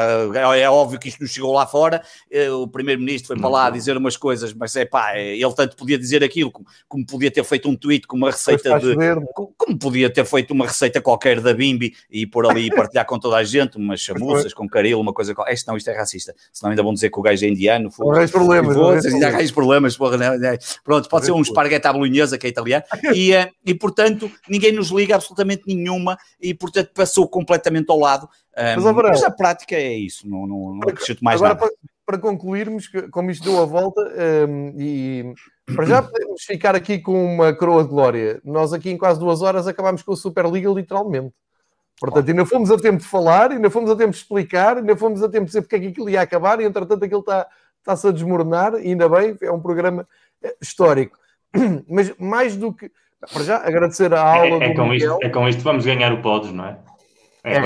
é 0.57 0.69
óbvio 0.69 0.99
que 0.99 1.09
isto 1.09 1.21
nos 1.21 1.31
chegou 1.31 1.53
lá 1.53 1.67
fora. 1.67 2.03
Eh, 2.31 2.51
o 2.51 2.67
primeiro-ministro 2.67 3.29
foi 3.29 3.39
para 3.39 3.49
lá 3.49 3.71
dizer 3.71 3.97
umas 3.97 4.17
coisas, 4.17 4.53
mas 4.53 4.75
é 4.77 4.85
pá, 4.85 5.17
ele 5.19 5.53
tanto 5.55 5.77
podia 5.77 5.99
dizer 5.99 6.23
aquilo 6.23 6.51
como, 6.51 6.67
como 6.89 7.07
podia 7.07 7.31
ter 7.31 7.45
feito 7.45 7.69
um 7.69 7.77
tweet 7.77 8.07
com 8.07 8.17
uma 8.17 8.31
receita 8.31 8.79
de. 8.79 8.95
Como 9.35 9.79
podia 9.79 10.11
ter 10.11 10.25
feito 10.25 10.53
uma 10.53 10.67
receita 10.67 11.01
qualquer 11.01 11.41
da 11.41 11.53
Bimbi 11.53 11.95
e 12.11 12.27
por 12.27 12.47
ali 12.49 12.71
partilhar 12.71 13.07
com 13.07 13.19
toda 13.19 13.37
a 13.37 13.45
gente, 13.45 13.77
umas 13.77 14.01
chamuças 14.01 14.53
com 14.55 14.69
caril, 14.69 15.01
uma 15.01 15.13
coisa. 15.13 15.35
Este 15.49 15.67
não, 15.67 15.77
isto 15.77 15.91
é 15.91 15.97
racista. 15.97 16.35
Senão 16.53 16.71
ainda 16.71 16.83
vão 16.83 16.95
dizer 16.95 17.11
que 17.11 17.19
o 17.19 17.23
gajo 17.23 17.45
é 17.45 17.49
indiano. 17.49 17.91
Há 18.25 18.29
problemas. 18.29 19.05
Ainda 19.07 19.29
há 19.29 19.53
problemas, 19.53 19.97
porra, 19.97 20.17
não, 20.17 20.39
não. 20.39 20.57
Pronto, 20.85 21.09
pode 21.09 21.27
ser 21.27 21.33
um 21.33 21.41
esparguete 21.41 21.87
à 21.87 21.93
bolonhesa 21.93 22.39
que 22.39 22.47
é 22.47 22.51
italiano. 22.51 22.85
E, 23.15 23.33
eh, 23.33 23.51
e 23.65 23.75
portanto, 23.75 24.31
ninguém 24.49 24.73
nos 24.73 24.89
liga 24.89 25.15
absolutamente 25.15 25.63
nenhuma 25.67 26.19
e 26.41 26.53
portanto 26.53 26.91
passou 26.93 27.29
completamente 27.29 27.89
ao 27.89 28.04
lado. 28.05 28.29
Um, 28.57 28.83
mas, 28.83 28.95
mas, 28.95 29.25
a 29.25 29.31
prática 29.31 29.75
é 29.75 29.95
isso, 29.95 30.29
não, 30.29 30.47
não, 30.47 30.75
não 30.75 30.89
acrescento 30.89 31.25
mais 31.25 31.43
agora, 31.43 31.55
nada. 31.55 31.67
Para, 31.67 31.77
para, 32.07 32.19
concluirmos, 32.19 32.89
como 33.11 33.31
isto 33.31 33.45
deu 33.45 33.61
a 33.61 33.65
volta, 33.65 34.01
um, 34.49 34.75
e 34.79 35.35
para 35.75 35.87
já 35.87 36.03
podemos 36.03 36.43
ficar 36.43 36.75
aqui 36.75 36.99
com 36.99 37.35
uma 37.35 37.53
coroa 37.53 37.83
de 37.83 37.89
glória. 37.89 38.41
Nós 38.45 38.73
aqui 38.73 38.91
em 38.91 38.99
quase 38.99 39.19
duas 39.19 39.43
horas 39.43 39.67
acabámos 39.67 40.03
com 40.03 40.13
a 40.13 40.17
Superliga, 40.17 40.71
literalmente. 40.71 41.35
Portanto, 41.99 42.29
ainda 42.29 42.45
fomos 42.45 42.71
a 42.71 42.77
tempo 42.77 42.99
de 42.99 43.07
falar, 43.07 43.53
ainda 43.53 43.71
fomos 43.71 43.91
a 43.91 43.97
tempo 43.97 44.11
de 44.11 44.17
explicar, 44.17 44.79
ainda 44.79 44.97
fomos 44.97 45.23
a 45.23 45.29
tempo 45.29 45.45
de 45.45 45.47
dizer 45.47 45.63
porque 45.63 45.77
é 45.77 45.81
que 45.81 45.87
aquilo 45.89 46.11
ia 46.11 46.21
acabar, 46.21 46.61
e 46.61 46.65
entretanto 46.65 47.05
aquilo 47.05 47.21
está, 47.21 47.47
está-se 47.79 48.09
a 48.09 48.11
desmoronar, 48.11 48.75
e 48.75 48.89
ainda 48.89 49.09
bem, 49.09 49.37
é 49.41 49.51
um 49.51 49.61
programa 49.61 50.07
eh, 50.43 50.55
histórico. 50.61 51.19
Mas 51.89 52.13
mais 52.19 52.57
do 52.57 52.73
que. 52.73 52.91
Para 53.33 53.43
já, 53.43 53.57
agradecer 53.57 54.13
a 54.13 54.21
aula 54.21 54.63
é, 54.63 54.71
é, 54.71 54.75
com 54.75 54.93
isto, 54.93 55.19
é 55.23 55.29
com 55.31 55.49
isto 55.49 55.63
vamos 55.63 55.87
ganhar 55.87 56.13
o 56.13 56.21
Podes, 56.21 56.53
não 56.53 56.67
é? 56.67 56.77
É, 57.47 57.57
é, 57.57 57.61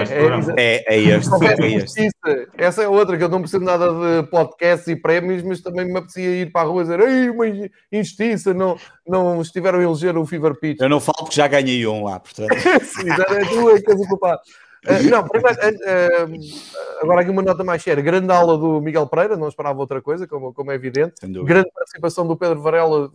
é, 0.56 0.84
é, 0.88 0.98
este, 0.98 1.30
é 1.44 1.66
este. 1.76 2.09
Essa 2.56 2.82
é 2.82 2.88
outra, 2.88 3.16
que 3.16 3.22
eu 3.22 3.28
não 3.28 3.40
percebo 3.40 3.64
nada 3.64 3.86
de 3.92 4.28
podcasts 4.28 4.88
e 4.88 4.96
prémios, 4.96 5.40
mas 5.44 5.60
também 5.60 5.86
me 5.86 5.96
apetecia 5.96 6.42
ir 6.42 6.50
para 6.50 6.62
a 6.62 6.64
rua 6.64 6.82
e 6.82 6.84
dizer 6.84 7.00
Ei, 7.00 7.30
uma 7.30 7.44
injustiça, 7.92 8.52
não, 8.52 8.76
não 9.06 9.40
estiveram 9.40 9.78
a 9.78 9.82
eleger 9.84 10.18
o 10.18 10.26
Fever 10.26 10.59
Pitch. 10.59 10.80
Eu 10.80 10.88
não 10.88 10.98
falo 10.98 11.18
porque 11.18 11.36
já 11.36 11.46
ganhei 11.46 11.86
um 11.86 12.02
lá, 12.02 12.18
portanto. 12.18 12.48
Sim, 12.82 13.06
já 13.06 13.22
é 13.22 13.44
tu 13.44 13.70
é 13.70 13.80
que 13.80 13.92
és 13.92 14.00
o 14.00 14.09
culpado. 14.09 14.40
Uh, 14.84 15.10
não, 15.10 15.26
primeiro, 15.28 15.59
uh, 15.59 16.34
uh, 16.34 17.02
agora 17.02 17.20
aqui 17.20 17.30
uma 17.30 17.42
nota 17.42 17.62
mais 17.62 17.80
séria. 17.80 18.02
Grande 18.02 18.32
aula 18.32 18.59
do 18.59 18.80
Miguel 18.80 19.06
Pereira, 19.06 19.36
não 19.36 19.48
esperava 19.48 19.78
outra 19.78 20.02
coisa, 20.02 20.26
como, 20.26 20.52
como 20.52 20.72
é 20.72 20.74
evidente. 20.74 21.14
Grande 21.44 21.70
participação 21.72 22.26
do 22.26 22.36
Pedro 22.36 22.60
Varela, 22.60 23.10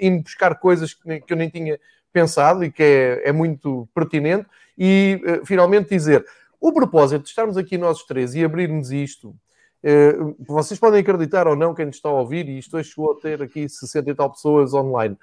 em 0.00 0.20
buscar 0.20 0.58
coisas 0.58 0.94
que, 0.94 1.20
que 1.20 1.32
eu 1.32 1.36
nem 1.36 1.48
tinha 1.48 1.78
pensado 2.12 2.64
e 2.64 2.70
que 2.70 2.82
é, 2.82 3.28
é 3.28 3.32
muito 3.32 3.88
pertinente 3.94 4.46
e 4.76 5.20
uh, 5.24 5.46
finalmente 5.46 5.88
dizer: 5.88 6.24
o 6.60 6.72
propósito 6.72 7.22
de 7.22 7.28
estarmos 7.28 7.56
aqui 7.56 7.76
nós 7.76 8.04
três 8.04 8.34
e 8.34 8.44
abrirmos 8.44 8.90
isto, 8.90 9.30
uh, 9.30 10.36
vocês 10.40 10.78
podem 10.78 11.00
acreditar 11.00 11.46
ou 11.46 11.56
não 11.56 11.74
quem 11.74 11.86
nos 11.86 11.96
está 11.96 12.08
a 12.08 12.12
ouvir, 12.12 12.48
e 12.48 12.58
isto 12.58 12.76
hoje 12.76 12.90
chegou 12.90 13.12
a 13.12 13.20
ter 13.20 13.42
aqui 13.42 13.68
60 13.68 14.10
e 14.10 14.14
tal 14.14 14.30
pessoas 14.30 14.72
online. 14.74 15.16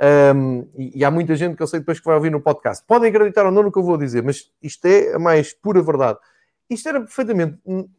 Um, 0.00 0.68
e, 0.76 1.00
e, 1.00 1.04
há 1.04 1.10
muita 1.10 1.34
gente 1.34 1.56
que 1.56 1.62
eu 1.62 1.66
sei 1.66 1.80
depois 1.80 1.98
que 1.98 2.06
vai 2.06 2.14
ouvir 2.14 2.30
no 2.30 2.40
podcast. 2.40 2.84
Podem 2.86 3.10
acreditar 3.10 3.44
ou 3.44 3.50
não 3.50 3.64
no 3.64 3.72
que 3.72 3.78
eu 3.78 3.82
vou 3.82 3.96
dizer, 3.96 4.22
mas 4.22 4.48
isto 4.62 4.86
é 4.86 5.14
a 5.14 5.18
mais 5.18 5.52
pura 5.52 5.82
verdade. 5.82 6.18
isto 6.70 6.88
era 6.88 7.00
perfeitamente 7.00 7.58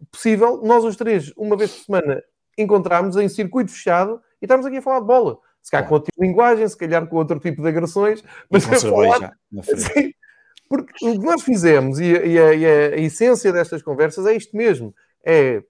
possível. 0.10 0.62
Nós, 0.64 0.86
os 0.86 0.96
três, 0.96 1.34
uma 1.36 1.58
vez 1.58 1.72
por 1.72 1.84
semana, 1.84 2.24
encontrarmos 2.58 3.18
em 3.18 3.28
circuito 3.28 3.72
fechado 3.72 4.22
e 4.42 4.46
estamos 4.46 4.66
aqui 4.66 4.78
a 4.78 4.82
falar 4.82 5.02
de 5.02 5.08
bola. 5.08 5.40
Se 5.62 5.72
calhar 5.72 5.88
com 5.88 5.96
outra 5.96 6.14
linguagem, 6.18 6.68
se 6.68 6.78
calhar 6.78 7.06
com 7.08 7.16
outro 7.18 7.40
tipo 7.40 7.62
de 7.62 7.68
agressões, 7.68 8.24
mas 8.50 8.66
com 8.66 8.76
falar... 8.76 9.34
Sim, 9.64 10.14
porque 10.70 10.94
o 11.06 11.20
que 11.20 11.26
nós 11.26 11.42
fizemos 11.42 12.00
e, 12.00 12.16
a, 12.16 12.26
e, 12.26 12.40
a, 12.40 12.54
e 12.54 12.66
a, 12.66 12.98
essência 12.98 13.52
destas 13.52 13.82
conversas 13.82 14.26
é 14.28 14.36
isto 14.36 14.56
mesmo: 14.56 14.94
é 15.26 15.64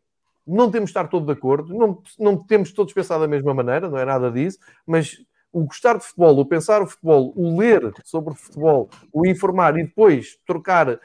não 0.45 0.71
temos 0.71 0.89
de 0.89 0.91
estar 0.91 1.07
todos 1.07 1.27
de 1.27 1.33
acordo, 1.33 1.73
não, 1.73 2.01
não 2.17 2.35
temos 2.35 2.73
todos 2.73 2.91
pensar 2.91 3.19
da 3.19 3.27
mesma 3.27 3.53
maneira, 3.53 3.87
não 3.87 3.97
é 3.97 4.03
nada 4.03 4.31
disso, 4.31 4.57
mas 4.85 5.17
o 5.51 5.63
gostar 5.65 5.97
de 5.97 6.03
futebol, 6.03 6.39
o 6.39 6.45
pensar 6.45 6.81
o 6.81 6.87
futebol, 6.87 7.33
o 7.35 7.57
ler 7.57 7.93
sobre 8.03 8.33
o 8.33 8.35
futebol, 8.35 8.89
o 9.13 9.25
informar 9.27 9.77
e 9.77 9.83
depois 9.83 10.37
trocar 10.45 10.89
uh, 10.89 10.99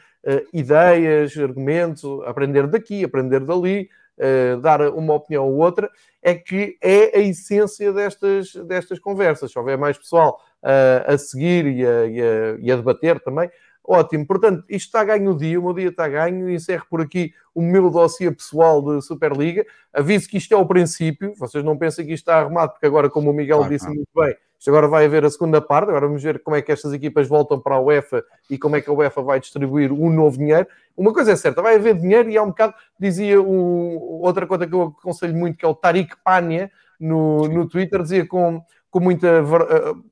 ideias, 0.53 1.37
argumentos, 1.37 2.05
aprender 2.27 2.67
daqui, 2.67 3.05
aprender 3.05 3.41
dali, 3.41 3.89
uh, 4.19 4.61
dar 4.61 4.81
uma 4.89 5.15
opinião 5.15 5.47
ou 5.47 5.57
outra, 5.57 5.91
é 6.23 6.35
que 6.35 6.77
é 6.83 7.19
a 7.19 7.21
essência 7.21 7.93
destas, 7.93 8.55
destas 8.55 8.99
conversas. 8.99 9.51
Se 9.51 9.59
houver 9.59 9.79
mais 9.79 9.99
pessoal 9.99 10.41
uh, 10.63 11.13
a 11.13 11.19
seguir 11.19 11.67
e 11.67 11.87
a, 11.87 12.07
e, 12.07 12.21
a, 12.21 12.57
e 12.61 12.73
a 12.73 12.77
debater 12.77 13.21
também, 13.21 13.51
Ótimo, 13.87 14.27
portanto, 14.27 14.65
isto 14.67 14.87
está 14.87 15.03
a 15.03 15.05
ganho 15.05 15.33
o 15.33 15.37
dia, 15.37 15.61
o 15.61 15.63
meu 15.63 15.75
dia 15.75 15.89
está 15.89 16.07
a 16.07 16.09
ganho, 16.09 16.49
encerro 16.49 16.87
por 16.89 17.03
aqui 17.03 17.35
o 17.55 17.61
meu 17.61 17.91
dossiê 17.91 18.31
pessoal 18.31 18.81
de 18.81 19.03
Superliga. 19.03 19.67
Aviso 19.93 20.27
que 20.27 20.39
isto 20.39 20.55
é 20.55 20.57
o 20.57 20.67
princípio, 20.67 21.35
vocês 21.37 21.63
não 21.63 21.77
pensem 21.77 22.07
que 22.07 22.15
isto 22.15 22.23
está 22.23 22.41
arrumado, 22.41 22.73
porque 22.73 22.87
agora, 22.87 23.11
como 23.11 23.31
o 23.31 23.35
Miguel 23.35 23.69
disse 23.69 23.87
muito 23.87 24.09
bem, 24.17 24.35
isto 24.65 24.71
agora 24.71 24.89
vai 24.89 25.05
haver 25.05 25.23
a 25.27 25.31
segunda 25.31 25.61
parte, 25.61 25.91
agora 25.91 26.07
vamos 26.07 26.23
ver 26.23 26.43
como 26.43 26.57
é 26.57 26.63
que 26.63 26.73
estas 26.73 26.95
equipas 26.95 27.29
voltam 27.29 27.61
para 27.61 27.75
a 27.75 27.81
UEFA 27.81 28.25
e 28.49 28.57
como 28.57 28.77
é 28.77 28.81
que 28.81 28.89
a 28.89 28.95
UEFA 28.95 29.21
vai 29.21 29.39
distribuir 29.39 29.93
um 29.93 30.09
novo 30.09 30.39
dinheiro. 30.39 30.67
Uma 30.97 31.13
coisa 31.13 31.33
é 31.33 31.37
certa, 31.37 31.61
vai 31.61 31.75
haver 31.75 31.95
dinheiro 31.95 32.31
e 32.31 32.39
há 32.39 32.43
um 32.43 32.47
bocado, 32.47 32.73
dizia 32.99 33.43
o, 33.43 34.23
outra 34.23 34.47
coisa 34.47 34.67
que 34.67 34.75
eu 34.75 34.95
aconselho 34.99 35.37
muito, 35.37 35.59
que 35.59 35.67
é 35.67 35.69
o 35.69 35.75
Tariq 35.75 36.17
Pania, 36.25 36.73
no, 36.99 37.47
no 37.47 37.69
Twitter, 37.69 38.01
dizia 38.01 38.27
com, 38.27 38.65
com 38.91 39.01
muita 39.01 39.43
uh, 39.43 40.03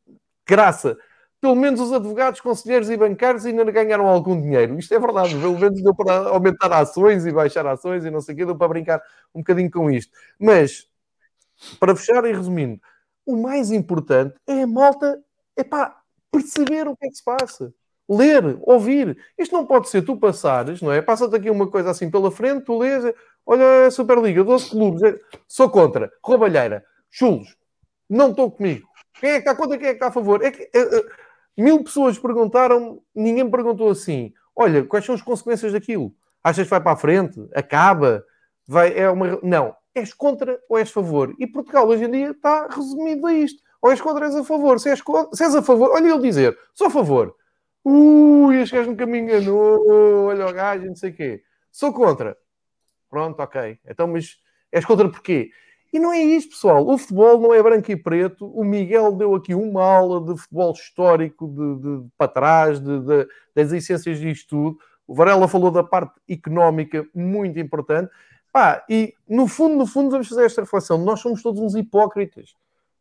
graça 0.46 0.98
pelo 1.40 1.56
menos 1.56 1.80
os 1.80 1.90
advogados, 1.90 2.40
conselheiros 2.42 2.90
e 2.90 2.96
bancários 2.96 3.46
ainda 3.46 3.64
ganharam 3.64 4.06
algum 4.06 4.38
dinheiro. 4.38 4.78
Isto 4.78 4.94
é 4.94 4.98
verdade, 4.98 5.34
pelo 5.34 5.58
menos 5.58 5.82
deu 5.82 5.94
para 5.94 6.28
aumentar 6.28 6.70
ações 6.72 7.24
e 7.24 7.32
baixar 7.32 7.66
ações 7.66 8.04
e 8.04 8.10
não 8.10 8.20
sei 8.20 8.34
o 8.34 8.38
quê, 8.38 8.44
deu 8.44 8.54
para 8.54 8.68
brincar 8.68 9.02
um 9.34 9.40
bocadinho 9.40 9.70
com 9.70 9.90
isto. 9.90 10.12
Mas, 10.38 10.86
para 11.80 11.96
fechar 11.96 12.24
e 12.26 12.32
resumindo, 12.32 12.80
o 13.26 13.36
mais 13.36 13.70
importante 13.70 14.34
é 14.46 14.62
a 14.62 14.66
malta, 14.66 15.22
é 15.56 15.64
pá, 15.64 16.00
perceber 16.30 16.88
o 16.88 16.96
que 16.96 17.06
é 17.06 17.08
que 17.08 17.16
se 17.16 17.24
passa. 17.24 17.72
Ler, 18.08 18.58
ouvir. 18.62 19.16
Isto 19.38 19.54
não 19.54 19.64
pode 19.64 19.88
ser 19.88 20.02
tu 20.02 20.16
passares, 20.16 20.82
não 20.82 20.92
é? 20.92 21.00
Passa-te 21.00 21.36
aqui 21.36 21.50
uma 21.50 21.70
coisa 21.70 21.90
assim 21.90 22.10
pela 22.10 22.30
frente, 22.30 22.64
tu 22.64 22.78
lês, 22.78 23.04
olha 23.46 23.86
a 23.86 23.90
Superliga, 23.90 24.44
12 24.44 24.70
clubes, 24.70 25.20
sou 25.46 25.70
contra, 25.70 26.12
roubalheira, 26.22 26.84
chulos, 27.10 27.56
não 28.08 28.30
estou 28.30 28.50
comigo. 28.50 28.86
Quem 29.20 29.30
é 29.30 29.32
que 29.34 29.48
está 29.48 29.54
contra, 29.54 29.78
quem 29.78 29.88
é 29.88 29.90
que 29.90 29.96
está 29.96 30.08
a 30.08 30.12
favor? 30.12 30.42
É 30.44 30.50
que, 30.50 30.62
é, 30.74 30.80
é, 30.80 31.04
Mil 31.56 31.84
pessoas 31.84 32.18
perguntaram, 32.18 33.02
ninguém 33.14 33.48
perguntou 33.50 33.90
assim: 33.90 34.32
olha, 34.56 34.84
quais 34.84 35.04
são 35.04 35.14
as 35.14 35.22
consequências 35.22 35.72
daquilo? 35.72 36.14
Achas 36.42 36.64
que 36.64 36.70
vai 36.70 36.80
para 36.80 36.92
a 36.92 36.96
frente? 36.96 37.38
Acaba? 37.54 38.24
Vai, 38.66 38.98
é 38.98 39.08
uma... 39.10 39.38
Não. 39.42 39.74
És 39.94 40.14
contra 40.14 40.58
ou 40.68 40.78
és 40.78 40.88
a 40.88 40.92
favor? 40.92 41.34
E 41.38 41.46
Portugal 41.46 41.86
hoje 41.88 42.04
em 42.04 42.10
dia 42.10 42.30
está 42.30 42.66
resumido 42.68 43.26
a 43.26 43.32
isto. 43.32 43.62
Ou 43.80 43.90
és 43.90 44.00
contra 44.00 44.26
ou 44.26 44.32
és 44.32 44.36
a 44.36 44.44
favor. 44.44 44.80
Se 44.80 44.90
és, 44.90 45.02
contra, 45.02 45.36
se 45.36 45.44
és 45.44 45.54
a 45.54 45.62
favor, 45.62 45.90
olha 45.90 46.08
ele 46.08 46.22
dizer, 46.22 46.58
sou 46.72 46.86
a 46.86 46.90
favor. 46.90 47.34
Ui, 47.84 48.56
este 48.60 48.76
gajo 48.76 48.90
nunca 48.90 49.04
me 49.06 49.18
enganou. 49.18 50.26
Olha 50.26 50.46
o 50.46 50.52
gajo, 50.52 50.86
não 50.86 50.96
sei 50.96 51.10
o 51.10 51.14
quê. 51.14 51.42
Sou 51.70 51.92
contra. 51.92 52.36
Pronto, 53.10 53.40
ok. 53.40 53.78
Então, 53.86 54.06
mas 54.06 54.38
és 54.70 54.84
contra 54.84 55.08
porquê? 55.08 55.50
E 55.92 55.98
não 55.98 56.12
é 56.12 56.22
isto, 56.22 56.50
pessoal. 56.50 56.86
O 56.88 56.96
futebol 56.96 57.38
não 57.38 57.52
é 57.52 57.62
branco 57.62 57.92
e 57.92 57.96
preto. 57.96 58.46
O 58.46 58.64
Miguel 58.64 59.12
deu 59.12 59.34
aqui 59.34 59.54
uma 59.54 59.84
aula 59.84 60.24
de 60.24 60.40
futebol 60.40 60.72
histórico 60.72 61.46
de, 61.48 61.76
de, 61.76 62.02
de 62.02 62.08
para 62.16 62.28
trás, 62.28 62.80
de, 62.80 63.26
das 63.54 63.72
essências 63.72 64.18
disto 64.18 64.48
tudo. 64.48 64.78
O 65.06 65.14
Varela 65.14 65.46
falou 65.46 65.70
da 65.70 65.84
parte 65.84 66.14
económica, 66.26 67.06
muito 67.14 67.58
importante. 67.58 68.10
Pá, 68.52 68.84
e 68.88 69.14
no 69.26 69.48
fundo, 69.48 69.76
no 69.76 69.86
fundo, 69.86 70.10
vamos 70.10 70.28
fazer 70.28 70.44
esta 70.44 70.60
reflexão. 70.60 70.98
Nós 70.98 71.20
somos 71.20 71.42
todos 71.42 71.60
uns 71.60 71.74
hipócritas. 71.74 72.54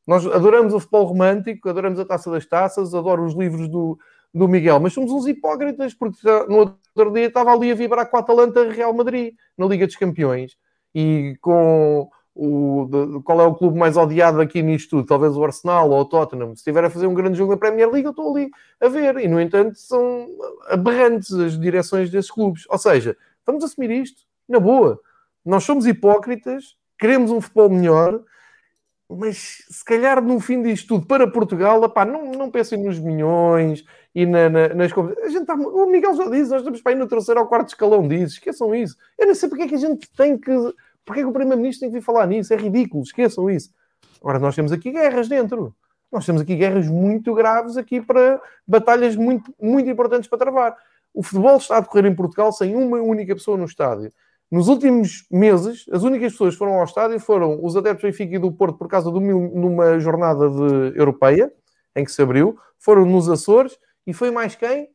Nós 0.08 0.26
adoramos 0.26 0.74
o 0.74 0.80
futebol 0.80 1.06
romântico, 1.06 1.70
adoramos 1.70 2.00
a 2.00 2.06
taça 2.06 2.32
das 2.32 2.46
taças, 2.46 2.96
adoro 2.96 3.26
os 3.26 3.34
livros 3.34 3.68
do, 3.68 4.00
do 4.34 4.48
Miguel, 4.48 4.80
mas 4.80 4.94
somos 4.94 5.12
uns 5.12 5.28
hipócritas, 5.28 5.94
porque 5.94 6.18
no 6.48 6.58
outro 6.58 7.12
dia 7.14 7.28
estava 7.28 7.52
ali 7.52 7.72
a 7.72 7.76
vibrar 7.76 8.10
com 8.10 8.18
a 8.18 8.22
Atalanta 8.22 8.70
Real 8.72 8.94
Madrid, 8.94 9.36
na 9.58 9.66
Liga 9.66 9.86
dos 9.86 9.96
Campeões, 9.96 10.58
e 10.96 11.38
com 11.42 12.10
o, 12.34 12.88
de, 12.90 13.22
qual 13.24 13.42
é 13.42 13.46
o 13.46 13.54
clube 13.54 13.78
mais 13.78 13.98
odiado 13.98 14.42
aqui 14.42 14.64
nisto 14.64 14.92
tudo? 14.92 15.06
Talvez 15.06 15.36
o 15.36 15.44
Arsenal 15.44 15.90
ou 15.90 16.00
o 16.00 16.06
Tottenham. 16.06 16.56
Se 16.56 16.62
estiver 16.62 16.84
a 16.86 16.90
fazer 16.90 17.08
um 17.08 17.14
grande 17.14 17.38
jogo 17.38 17.52
na 17.52 17.58
Premier 17.58 17.90
League, 17.90 18.06
eu 18.06 18.12
estou 18.12 18.36
ali 18.36 18.50
a 18.80 18.88
ver. 18.88 19.18
E, 19.18 19.28
no 19.28 19.40
entanto, 19.40 19.78
são 19.78 20.28
aberrantes 20.70 21.32
as 21.34 21.60
direções 21.60 22.10
desses 22.10 22.32
clubes. 22.32 22.66
Ou 22.70 22.78
seja, 22.78 23.18
vamos 23.46 23.64
assumir 23.64 23.92
isto, 23.92 24.24
na 24.48 24.60
boa. 24.60 25.00
Nós 25.46 25.64
somos 25.64 25.86
hipócritas, 25.86 26.76
queremos 27.00 27.32
um 27.32 27.42
futebol 27.42 27.70
melhor, 27.70 28.22
mas 29.10 29.64
se 29.70 29.84
calhar 29.84 30.24
no 30.24 30.40
fim 30.40 30.62
disto 30.62 30.88
tudo 30.90 31.06
para 31.06 31.30
Portugal, 31.30 31.82
opá, 31.84 32.06
não, 32.06 32.32
não 32.32 32.50
pensem 32.50 32.82
nos 32.82 33.00
milhões 33.00 33.84
e 34.16 34.26
na, 34.26 34.50
na, 34.50 34.70
nas 34.70 34.92
a 34.92 35.30
gente 35.30 35.46
tá, 35.46 35.54
O 35.54 35.86
Miguel 35.88 36.16
já 36.16 36.30
disse, 36.30 36.50
nós 36.50 36.62
estamos 36.62 36.82
para 36.82 36.94
ir 36.94 36.96
no 36.96 37.08
terceiro 37.08 37.42
ou 37.42 37.48
quarto 37.48 37.70
escalão 37.70 38.08
disso, 38.08 38.36
esqueçam 38.36 38.74
isso. 38.74 38.96
Eu 39.18 39.28
não 39.28 39.36
sei 39.36 39.50
porque 39.50 39.64
é 39.64 39.68
que 39.68 39.76
a 39.76 39.80
gente 39.80 40.10
tem 40.16 40.38
que 40.38 40.52
Porquê 41.06 41.22
que 41.22 41.28
o 41.28 41.34
Primeiro-Ministro 41.34 41.82
tem 41.82 41.90
que 41.90 42.00
vir 42.00 42.06
falar 42.06 42.28
nisso? 42.28 42.54
É 42.54 42.58
ridículo, 42.58 43.04
esqueçam 43.04 43.50
isso. 43.50 43.72
Agora, 44.22 44.40
nós 44.40 44.56
temos 44.56 44.72
aqui 44.72 44.92
guerras 44.92 45.28
dentro. 45.28 45.76
Nós 46.12 46.26
temos 46.26 46.42
aqui 46.42 46.56
guerras 46.56 46.88
muito 46.88 47.34
graves 47.34 47.78
aqui 47.78 48.02
para 48.02 48.42
batalhas 48.68 49.16
muito, 49.16 49.54
muito 49.60 49.90
importantes 49.90 50.30
para 50.30 50.38
travar. 50.38 50.78
O 51.14 51.24
futebol 51.24 51.58
está 51.58 51.78
a 51.78 51.80
decorrer 51.82 52.06
em 52.06 52.16
Portugal 52.16 52.52
sem 52.52 52.76
uma 52.76 53.02
única 53.02 53.34
pessoa 53.34 53.58
no 53.58 53.66
estádio. 53.66 54.12
Nos 54.52 54.68
últimos 54.68 55.26
meses, 55.32 55.86
as 55.90 56.04
únicas 56.04 56.34
pessoas 56.34 56.56
que 56.56 56.60
foram 56.60 56.74
ao 56.74 56.84
estádio 56.84 57.18
foram 57.22 57.64
os 57.64 57.78
adeptos 57.78 58.02
do 58.02 58.12
Benfica 58.12 58.36
e 58.36 58.40
do 58.40 58.52
Porto 58.52 58.78
por 58.78 58.90
causa 58.90 59.10
de 59.10 59.18
uma 59.18 59.98
jornada 59.98 60.50
de 60.50 61.00
europeia, 61.00 61.50
em 61.96 62.04
que 62.04 62.12
se 62.12 62.22
abriu, 62.22 62.60
foram 62.78 63.06
nos 63.06 63.30
Açores, 63.30 63.80
e 64.06 64.14
foi 64.14 64.30
mais 64.30 64.54
quem? 64.54 64.90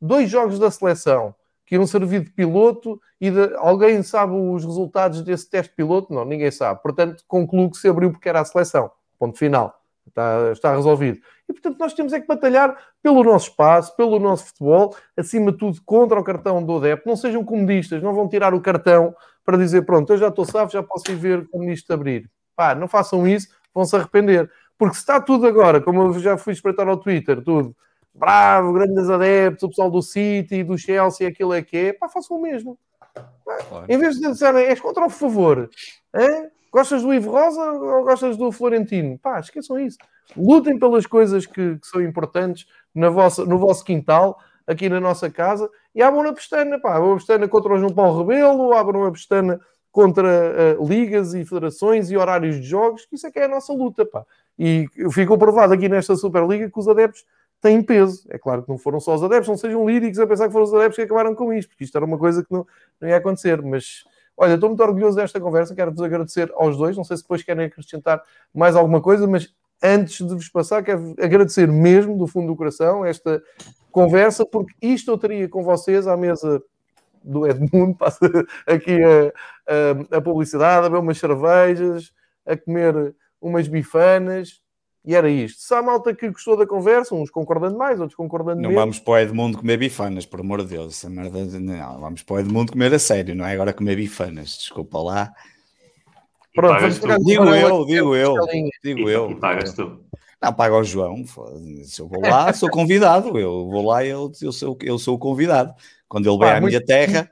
Dois 0.00 0.30
jogos 0.30 0.58
da 0.58 0.70
seleção 0.70 1.34
que 1.66 1.74
iam 1.74 1.86
servir 1.86 2.24
de 2.24 2.30
piloto 2.30 3.00
e 3.20 3.30
de... 3.30 3.54
alguém 3.56 4.02
sabe 4.02 4.34
os 4.34 4.64
resultados 4.64 5.22
desse 5.22 5.50
teste 5.50 5.74
piloto? 5.74 6.12
Não, 6.12 6.24
ninguém 6.24 6.50
sabe. 6.50 6.82
Portanto, 6.82 7.24
concluo 7.26 7.70
que 7.70 7.76
se 7.76 7.88
abriu 7.88 8.10
porque 8.10 8.28
era 8.28 8.40
a 8.40 8.44
seleção. 8.44 8.90
Ponto 9.18 9.38
final. 9.38 9.74
Está, 10.14 10.52
está 10.52 10.76
resolvido. 10.76 11.18
E, 11.48 11.52
portanto, 11.52 11.76
nós 11.76 11.92
temos 11.92 12.12
é 12.12 12.20
que 12.20 12.26
batalhar 12.28 12.78
pelo 13.02 13.24
nosso 13.24 13.50
espaço, 13.50 13.96
pelo 13.96 14.20
nosso 14.20 14.46
futebol, 14.46 14.94
acima 15.16 15.50
de 15.50 15.58
tudo 15.58 15.82
contra 15.84 16.20
o 16.20 16.22
cartão 16.22 16.62
do 16.62 16.76
adepto. 16.76 17.08
Não 17.08 17.16
sejam 17.16 17.44
comodistas, 17.44 18.00
não 18.00 18.14
vão 18.14 18.28
tirar 18.28 18.54
o 18.54 18.60
cartão 18.60 19.12
para 19.44 19.58
dizer, 19.58 19.82
pronto, 19.82 20.12
eu 20.12 20.16
já 20.16 20.28
estou 20.28 20.44
salvo, 20.44 20.70
já 20.70 20.84
posso 20.84 21.10
ir 21.10 21.16
ver 21.16 21.48
como 21.48 21.68
isto 21.68 21.92
abrir. 21.92 22.30
Pá, 22.54 22.76
não 22.76 22.86
façam 22.86 23.26
isso, 23.26 23.48
vão 23.74 23.84
se 23.84 23.96
arrepender. 23.96 24.48
Porque 24.78 24.94
se 24.94 25.00
está 25.00 25.20
tudo 25.20 25.48
agora, 25.48 25.80
como 25.80 26.02
eu 26.02 26.18
já 26.20 26.38
fui 26.38 26.52
espreitar 26.52 26.86
ao 26.86 26.96
Twitter, 26.96 27.42
tudo, 27.42 27.74
bravo, 28.14 28.72
grandes 28.72 29.10
adeptos, 29.10 29.64
o 29.64 29.68
pessoal 29.68 29.90
do 29.90 30.00
City, 30.00 30.62
do 30.62 30.78
Chelsea, 30.78 31.26
aquilo 31.26 31.52
é 31.52 31.60
que 31.60 31.76
é, 31.76 31.92
pá, 31.92 32.08
façam 32.08 32.36
o 32.36 32.40
mesmo. 32.42 32.78
Claro. 33.68 33.86
Em 33.88 33.98
vez 33.98 34.14
de 34.14 34.28
dizer, 34.28 34.54
és 34.54 34.80
contra 34.80 35.04
o 35.04 35.10
favor, 35.10 35.68
hein? 36.14 36.50
Gostas 36.74 37.02
do 37.02 37.14
Ivo 37.14 37.30
Rosa 37.30 37.62
ou 37.62 38.02
gostas 38.02 38.36
do 38.36 38.50
Florentino? 38.50 39.16
Pá, 39.16 39.38
esqueçam 39.38 39.78
isso. 39.78 39.96
Lutem 40.36 40.76
pelas 40.76 41.06
coisas 41.06 41.46
que, 41.46 41.76
que 41.78 41.86
são 41.86 42.02
importantes 42.02 42.66
na 42.92 43.08
vossa, 43.08 43.44
no 43.44 43.58
vosso 43.58 43.84
quintal, 43.84 44.36
aqui 44.66 44.88
na 44.88 44.98
nossa 44.98 45.30
casa, 45.30 45.70
e 45.94 46.02
abram 46.02 46.28
a 46.28 46.32
pestana, 46.32 46.80
pá, 46.80 46.96
abram 46.96 47.12
a 47.12 47.16
pestana 47.16 47.46
contra 47.46 47.74
o 47.74 47.78
João 47.78 47.94
Paulo 47.94 48.18
Rebelo, 48.18 48.72
abram 48.72 49.04
a 49.04 49.12
pestana 49.12 49.60
contra 49.92 50.76
uh, 50.76 50.84
ligas 50.84 51.32
e 51.34 51.44
federações 51.44 52.10
e 52.10 52.16
horários 52.16 52.56
de 52.56 52.62
jogos, 52.62 53.06
que 53.06 53.14
isso 53.14 53.28
é 53.28 53.30
que 53.30 53.38
é 53.38 53.44
a 53.44 53.48
nossa 53.48 53.72
luta, 53.72 54.04
pá. 54.04 54.24
E 54.58 54.88
ficou 55.12 55.38
provado 55.38 55.72
aqui 55.72 55.88
nesta 55.88 56.16
Superliga 56.16 56.68
que 56.68 56.78
os 56.78 56.88
adeptos 56.88 57.24
têm 57.60 57.80
peso. 57.80 58.26
É 58.30 58.36
claro 58.36 58.64
que 58.64 58.68
não 58.68 58.78
foram 58.78 58.98
só 58.98 59.14
os 59.14 59.22
adeptos, 59.22 59.48
não 59.48 59.56
sejam 59.56 59.88
líricos 59.88 60.18
a 60.18 60.26
pensar 60.26 60.48
que 60.48 60.52
foram 60.52 60.64
os 60.64 60.74
adeptos 60.74 60.96
que 60.96 61.02
acabaram 61.02 61.36
com 61.36 61.52
isto, 61.52 61.68
porque 61.68 61.84
isto 61.84 61.96
era 61.96 62.04
uma 62.04 62.18
coisa 62.18 62.42
que 62.42 62.52
não, 62.52 62.66
não 63.00 63.08
ia 63.08 63.16
acontecer. 63.16 63.62
Mas, 63.62 64.04
olha, 64.36 64.54
estou 64.54 64.68
muito 64.68 64.82
orgulhoso 64.82 65.16
desta 65.16 65.40
conversa, 65.40 65.74
quero-vos 65.74 66.02
agradecer 66.02 66.50
aos 66.54 66.76
dois. 66.76 66.96
Não 66.96 67.04
sei 67.04 67.16
se 67.16 67.22
depois 67.22 67.42
querem 67.42 67.66
acrescentar 67.66 68.22
mais 68.52 68.76
alguma 68.76 69.00
coisa, 69.00 69.26
mas 69.26 69.52
antes 69.82 70.26
de 70.26 70.34
vos 70.34 70.48
passar, 70.48 70.82
quero 70.82 71.14
agradecer 71.20 71.68
mesmo, 71.68 72.16
do 72.16 72.26
fundo 72.26 72.46
do 72.46 72.56
coração, 72.56 73.04
esta 73.04 73.42
conversa, 73.92 74.44
porque 74.44 74.74
isto 74.80 75.10
eu 75.10 75.18
teria 75.18 75.48
com 75.48 75.62
vocês 75.62 76.06
à 76.06 76.16
mesa 76.16 76.62
do 77.22 77.46
Edmundo, 77.46 77.94
passa 77.96 78.18
aqui 78.66 78.98
a, 79.02 80.12
a, 80.12 80.18
a 80.18 80.20
publicidade, 80.20 80.86
a 80.86 80.88
beber 80.88 81.02
umas 81.02 81.18
cervejas, 81.18 82.12
a 82.46 82.56
comer 82.56 83.14
umas 83.40 83.68
bifanas, 83.68 84.60
E 85.04 85.14
era 85.14 85.28
isto. 85.28 85.60
Se 85.60 85.74
há 85.74 85.82
malta 85.82 86.14
que 86.14 86.30
gostou 86.30 86.56
da 86.56 86.66
conversa, 86.66 87.14
uns 87.14 87.30
concordando 87.30 87.76
mais, 87.76 88.00
outros 88.00 88.16
concordando 88.16 88.62
não 88.62 88.70
menos. 88.70 88.74
Não 88.74 88.80
vamos 88.80 88.98
para 88.98 89.12
o 89.12 89.18
Edmundo 89.18 89.58
comer 89.58 89.76
bifanas, 89.76 90.24
por 90.24 90.40
amor 90.40 90.62
de 90.62 90.68
Deus. 90.68 90.94
Essa 90.94 91.10
merda, 91.10 91.44
não, 91.60 92.00
vamos 92.00 92.22
para 92.22 92.34
o 92.34 92.38
Edmundo 92.38 92.72
comer 92.72 92.94
a 92.94 92.98
sério, 92.98 93.34
não 93.34 93.44
é 93.44 93.52
agora 93.52 93.72
comer 93.72 93.96
bifanas. 93.96 94.56
Desculpa 94.56 94.98
lá. 94.98 95.32
Pronto, 96.54 96.80
vamos 96.80 97.24
digo 97.24 97.44
eu, 97.54 97.84
digo 97.84 98.16
eu, 98.16 98.34
digo 98.82 99.10
eu. 99.10 99.30
E 99.32 99.34
pagas 99.34 99.74
tu. 99.74 100.00
Não, 100.40 100.52
paga 100.52 100.76
o 100.76 100.84
João. 100.84 101.24
Se 101.84 102.00
eu 102.00 102.06
vou 102.06 102.20
lá, 102.20 102.52
sou 102.52 102.68
convidado. 102.70 103.38
Eu 103.38 103.66
vou 103.68 103.86
lá, 103.86 104.04
eu, 104.04 104.30
eu, 104.42 104.52
sou, 104.52 104.76
eu 104.82 104.98
sou 104.98 105.16
o 105.16 105.18
convidado. 105.18 105.74
Quando 106.06 106.28
ele 106.28 106.38
vem 106.38 106.50
à 106.50 106.60
minha 106.60 106.84
terra, 106.84 107.30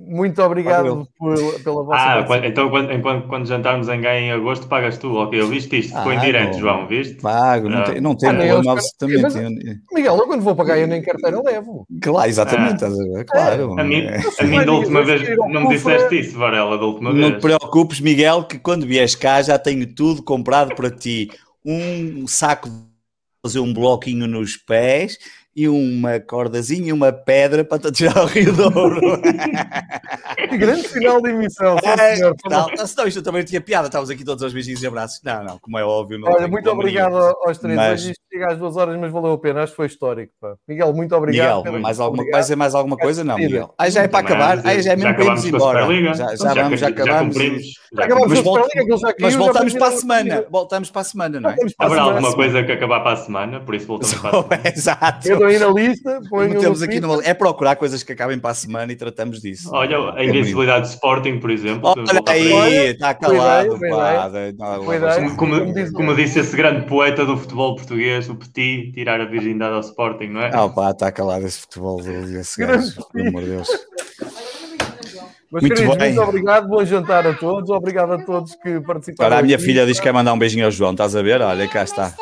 muito 0.00 0.42
obrigado 0.42 1.06
por, 1.18 1.36
pela 1.62 1.84
vossa 1.84 2.18
Ah, 2.18 2.24
quando, 2.24 2.44
então 2.46 2.70
quando, 2.70 3.02
quando, 3.02 3.28
quando, 3.28 3.46
jantarmos 3.46 3.88
em 3.88 4.00
Gaia 4.00 4.20
em 4.20 4.32
agosto, 4.32 4.66
pagas 4.66 4.96
tu, 4.96 5.14
ok? 5.14 5.38
Eu 5.38 5.46
viste 5.46 5.78
isto, 5.78 5.94
ficou 5.94 6.12
ah, 6.12 6.14
em 6.14 6.20
direto, 6.20 6.58
João, 6.58 6.86
viste? 6.86 7.14
Pago, 7.20 7.68
não, 7.68 7.84
tem, 7.84 8.00
não 8.00 8.16
tem 8.16 8.30
ah, 8.30 8.34
problema 8.34 8.72
absolutamente. 8.72 9.80
Miguel, 9.92 10.16
eu 10.16 10.26
quando 10.26 10.42
vou 10.42 10.56
para 10.56 10.64
Gaia 10.64 10.86
nem 10.86 11.02
carteira 11.02 11.42
levo. 11.42 11.86
Claro, 12.02 12.28
exatamente, 12.28 12.84
ah. 12.84 13.24
claro. 13.26 13.78
A 13.78 13.84
mim, 13.84 14.00
é. 14.00 14.20
a 14.38 14.44
mim 14.44 14.64
da 14.64 14.72
última 14.72 15.04
vez 15.04 15.36
não 15.36 15.62
me 15.62 15.68
disseste 15.68 16.18
isso, 16.18 16.38
Varela, 16.38 16.78
da 16.78 16.86
última 16.86 17.12
vez. 17.12 17.22
Não 17.22 17.38
te 17.38 17.40
preocupes, 17.42 18.00
Miguel, 18.00 18.44
que 18.44 18.58
quando 18.58 18.86
vieres 18.86 19.14
cá 19.14 19.42
já 19.42 19.58
tenho 19.58 19.86
tudo 19.94 20.22
comprado 20.22 20.74
para 20.74 20.90
ti. 20.90 21.30
Um 21.64 22.26
saco 22.26 22.70
de 22.70 22.76
fazer 23.44 23.60
um 23.60 23.72
bloquinho 23.72 24.26
nos 24.26 24.56
pés 24.56 25.18
e 25.54 25.68
uma 25.68 26.20
cordazinha 26.20 26.88
e 26.88 26.92
uma 26.92 27.12
pedra 27.12 27.64
para 27.64 27.78
te 27.78 27.92
tirar 27.92 28.22
o 28.22 28.26
Rio 28.26 28.52
Douro. 28.52 29.00
que 30.48 30.58
grande 30.58 30.88
final 30.88 31.20
de 31.20 31.30
emissão, 31.30 31.76
é, 31.82 32.16
senhor. 32.16 32.34
Não, 32.48 32.66
não, 32.68 33.06
isto 33.06 33.22
também 33.22 33.44
tinha 33.44 33.60
piada, 33.60 33.86
estávamos 33.86 34.10
aqui 34.10 34.24
todos 34.24 34.42
aos 34.42 34.52
beijinhos 34.52 34.82
e 34.82 34.86
abraços. 34.86 35.20
Não, 35.24 35.44
não, 35.44 35.58
como 35.58 35.78
é 35.78 35.84
óbvio. 35.84 36.18
Não 36.18 36.30
Olha, 36.30 36.46
muito 36.46 36.70
obrigado 36.70 37.16
aos 37.16 37.58
três. 37.58 37.76
Mas... 37.76 38.04
Hoje 38.04 38.14
chega 38.32 38.52
às 38.52 38.58
duas 38.58 38.76
horas, 38.76 38.98
mas 38.98 39.10
valeu 39.10 39.32
a 39.32 39.38
pena, 39.38 39.62
acho 39.62 39.72
que 39.72 39.76
foi 39.76 39.86
histórico. 39.86 40.32
Pá. 40.40 40.54
Miguel, 40.68 40.92
muito 40.92 41.14
obrigado. 41.16 41.64
Miguel, 41.64 41.80
mais 41.80 41.98
alguma, 41.98 42.22
obrigado. 42.22 42.40
vai 42.40 42.42
ser 42.44 42.56
mais 42.56 42.74
alguma 42.74 42.96
coisa? 42.96 43.24
Não, 43.24 43.36
Miguel. 43.36 43.74
Aí 43.76 43.90
já 43.90 44.02
é 44.02 44.08
para 44.08 44.20
acabar, 44.20 44.60
aí 44.64 44.82
já 44.82 44.92
é 44.92 44.96
mesmo 44.96 45.14
para 45.14 45.24
irmos 45.24 45.44
embora. 45.44 46.14
Já, 46.14 46.36
já, 46.36 46.54
vamos, 46.54 46.80
já 46.80 46.88
acabamos. 46.88 47.36
Já 47.92 48.04
acabamos 48.04 48.42
mas, 49.20 49.34
voltamos 49.34 49.74
para 49.74 49.88
a 49.88 49.92
semana. 49.92 50.46
Voltamos 50.50 50.90
para 50.90 51.00
a 51.00 51.04
semana, 51.04 51.40
não 51.40 51.50
é? 51.50 51.56
Haverá 51.78 52.02
alguma 52.02 52.34
coisa 52.34 52.62
que 52.62 52.72
acabar 52.72 53.00
para 53.00 53.12
a 53.12 53.16
semana, 53.16 53.60
por 53.60 53.74
isso 53.74 53.86
voltamos 53.86 54.14
para 54.20 54.38
a 54.38 54.42
semana. 54.42 54.62
Exato. 54.64 55.28
Estou 55.40 55.46
aí 55.46 55.58
na 55.58 55.68
lista 55.68 56.20
temos 56.60 56.82
aqui 56.82 57.00
numa... 57.00 57.22
É 57.24 57.32
procurar 57.32 57.76
coisas 57.76 58.02
que 58.02 58.12
acabem 58.12 58.38
para 58.38 58.50
a 58.50 58.54
semana 58.54 58.92
e 58.92 58.96
tratamos 58.96 59.40
disso. 59.40 59.70
Olha, 59.72 60.12
a 60.14 60.24
invencibilidade 60.24 60.86
de 60.86 60.94
Sporting, 60.94 61.38
por 61.38 61.50
exemplo. 61.50 61.88
Olha 61.88 62.22
aí, 62.26 62.88
está 62.88 63.14
calado. 63.14 63.78
Como, 65.36 65.92
como, 65.92 66.14
disse 66.14 66.40
esse 66.40 66.56
grande 66.56 66.86
poeta 66.86 67.24
do 67.24 67.36
futebol 67.36 67.74
português, 67.74 68.28
o 68.28 68.34
Petit, 68.34 68.92
tirar 68.92 69.20
a 69.20 69.24
virgindade 69.24 69.74
ao 69.74 69.80
Sporting, 69.80 70.28
não 70.28 70.42
é? 70.42 70.50
Ah, 70.52 70.68
pá, 70.68 70.90
está 70.90 71.10
calado 71.10 71.46
esse 71.46 71.60
futebol 71.60 72.02
desse 72.02 72.60
gajo, 72.60 72.94
pelo 73.12 73.28
amor 73.28 73.42
de 73.42 73.48
Deus. 73.50 73.68
Mas, 75.52 75.62
muito, 75.62 75.74
queridos, 75.74 75.96
bem. 75.96 76.14
muito 76.14 76.28
obrigado, 76.28 76.68
bom 76.68 76.84
jantar 76.84 77.26
a 77.26 77.34
todos, 77.34 77.70
obrigado 77.70 78.12
a 78.12 78.18
todos 78.18 78.54
que 78.54 78.80
participaram. 78.80 79.26
Agora 79.26 79.40
a 79.40 79.42
minha 79.42 79.58
filha 79.58 79.84
diz 79.84 79.98
que 79.98 80.04
quer 80.04 80.12
mandar 80.12 80.32
um 80.32 80.38
beijinho 80.38 80.64
ao 80.64 80.70
João, 80.70 80.92
estás 80.92 81.16
a 81.16 81.22
ver? 81.22 81.40
Olha, 81.40 81.66
cá 81.66 81.82
está. 81.82 82.14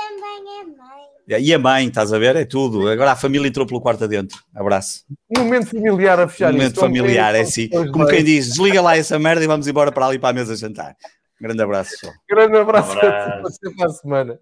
E 1.29 1.53
a 1.53 1.59
mãe, 1.59 1.89
estás 1.89 2.11
a 2.11 2.19
ver? 2.19 2.37
É 2.37 2.45
tudo. 2.47 2.89
Agora 2.89 3.13
a 3.13 3.17
família 3.17 3.47
entrou 3.47 3.67
pelo 3.67 3.83
quarto 3.83 4.05
adentro. 4.05 4.39
Abraço. 4.55 5.05
Momento 5.37 5.67
familiar 5.67 6.19
a 6.19 6.27
fechar 6.27 6.51
Momento 6.53 6.73
isso. 6.73 6.81
familiar, 6.81 7.35
é 7.35 7.41
assim. 7.41 7.69
Como 7.69 8.07
quem 8.07 8.25
diz, 8.25 8.49
desliga 8.49 8.81
lá 8.81 8.97
essa 8.97 9.19
merda 9.19 9.45
e 9.45 9.47
vamos 9.47 9.67
embora 9.69 9.93
para 9.93 10.07
ali 10.07 10.19
para 10.19 10.31
a 10.31 10.33
mesa 10.33 10.57
jantar. 10.57 10.97
grande 11.39 11.61
abraço. 11.61 11.97
Grande 12.29 12.57
abraço, 12.57 12.89
um 12.89 12.99
abraço. 12.99 13.29
a 13.29 13.43
todos. 13.43 13.57
Até 13.57 13.77
para 13.77 13.87
a 13.87 13.91
semana. 13.91 14.41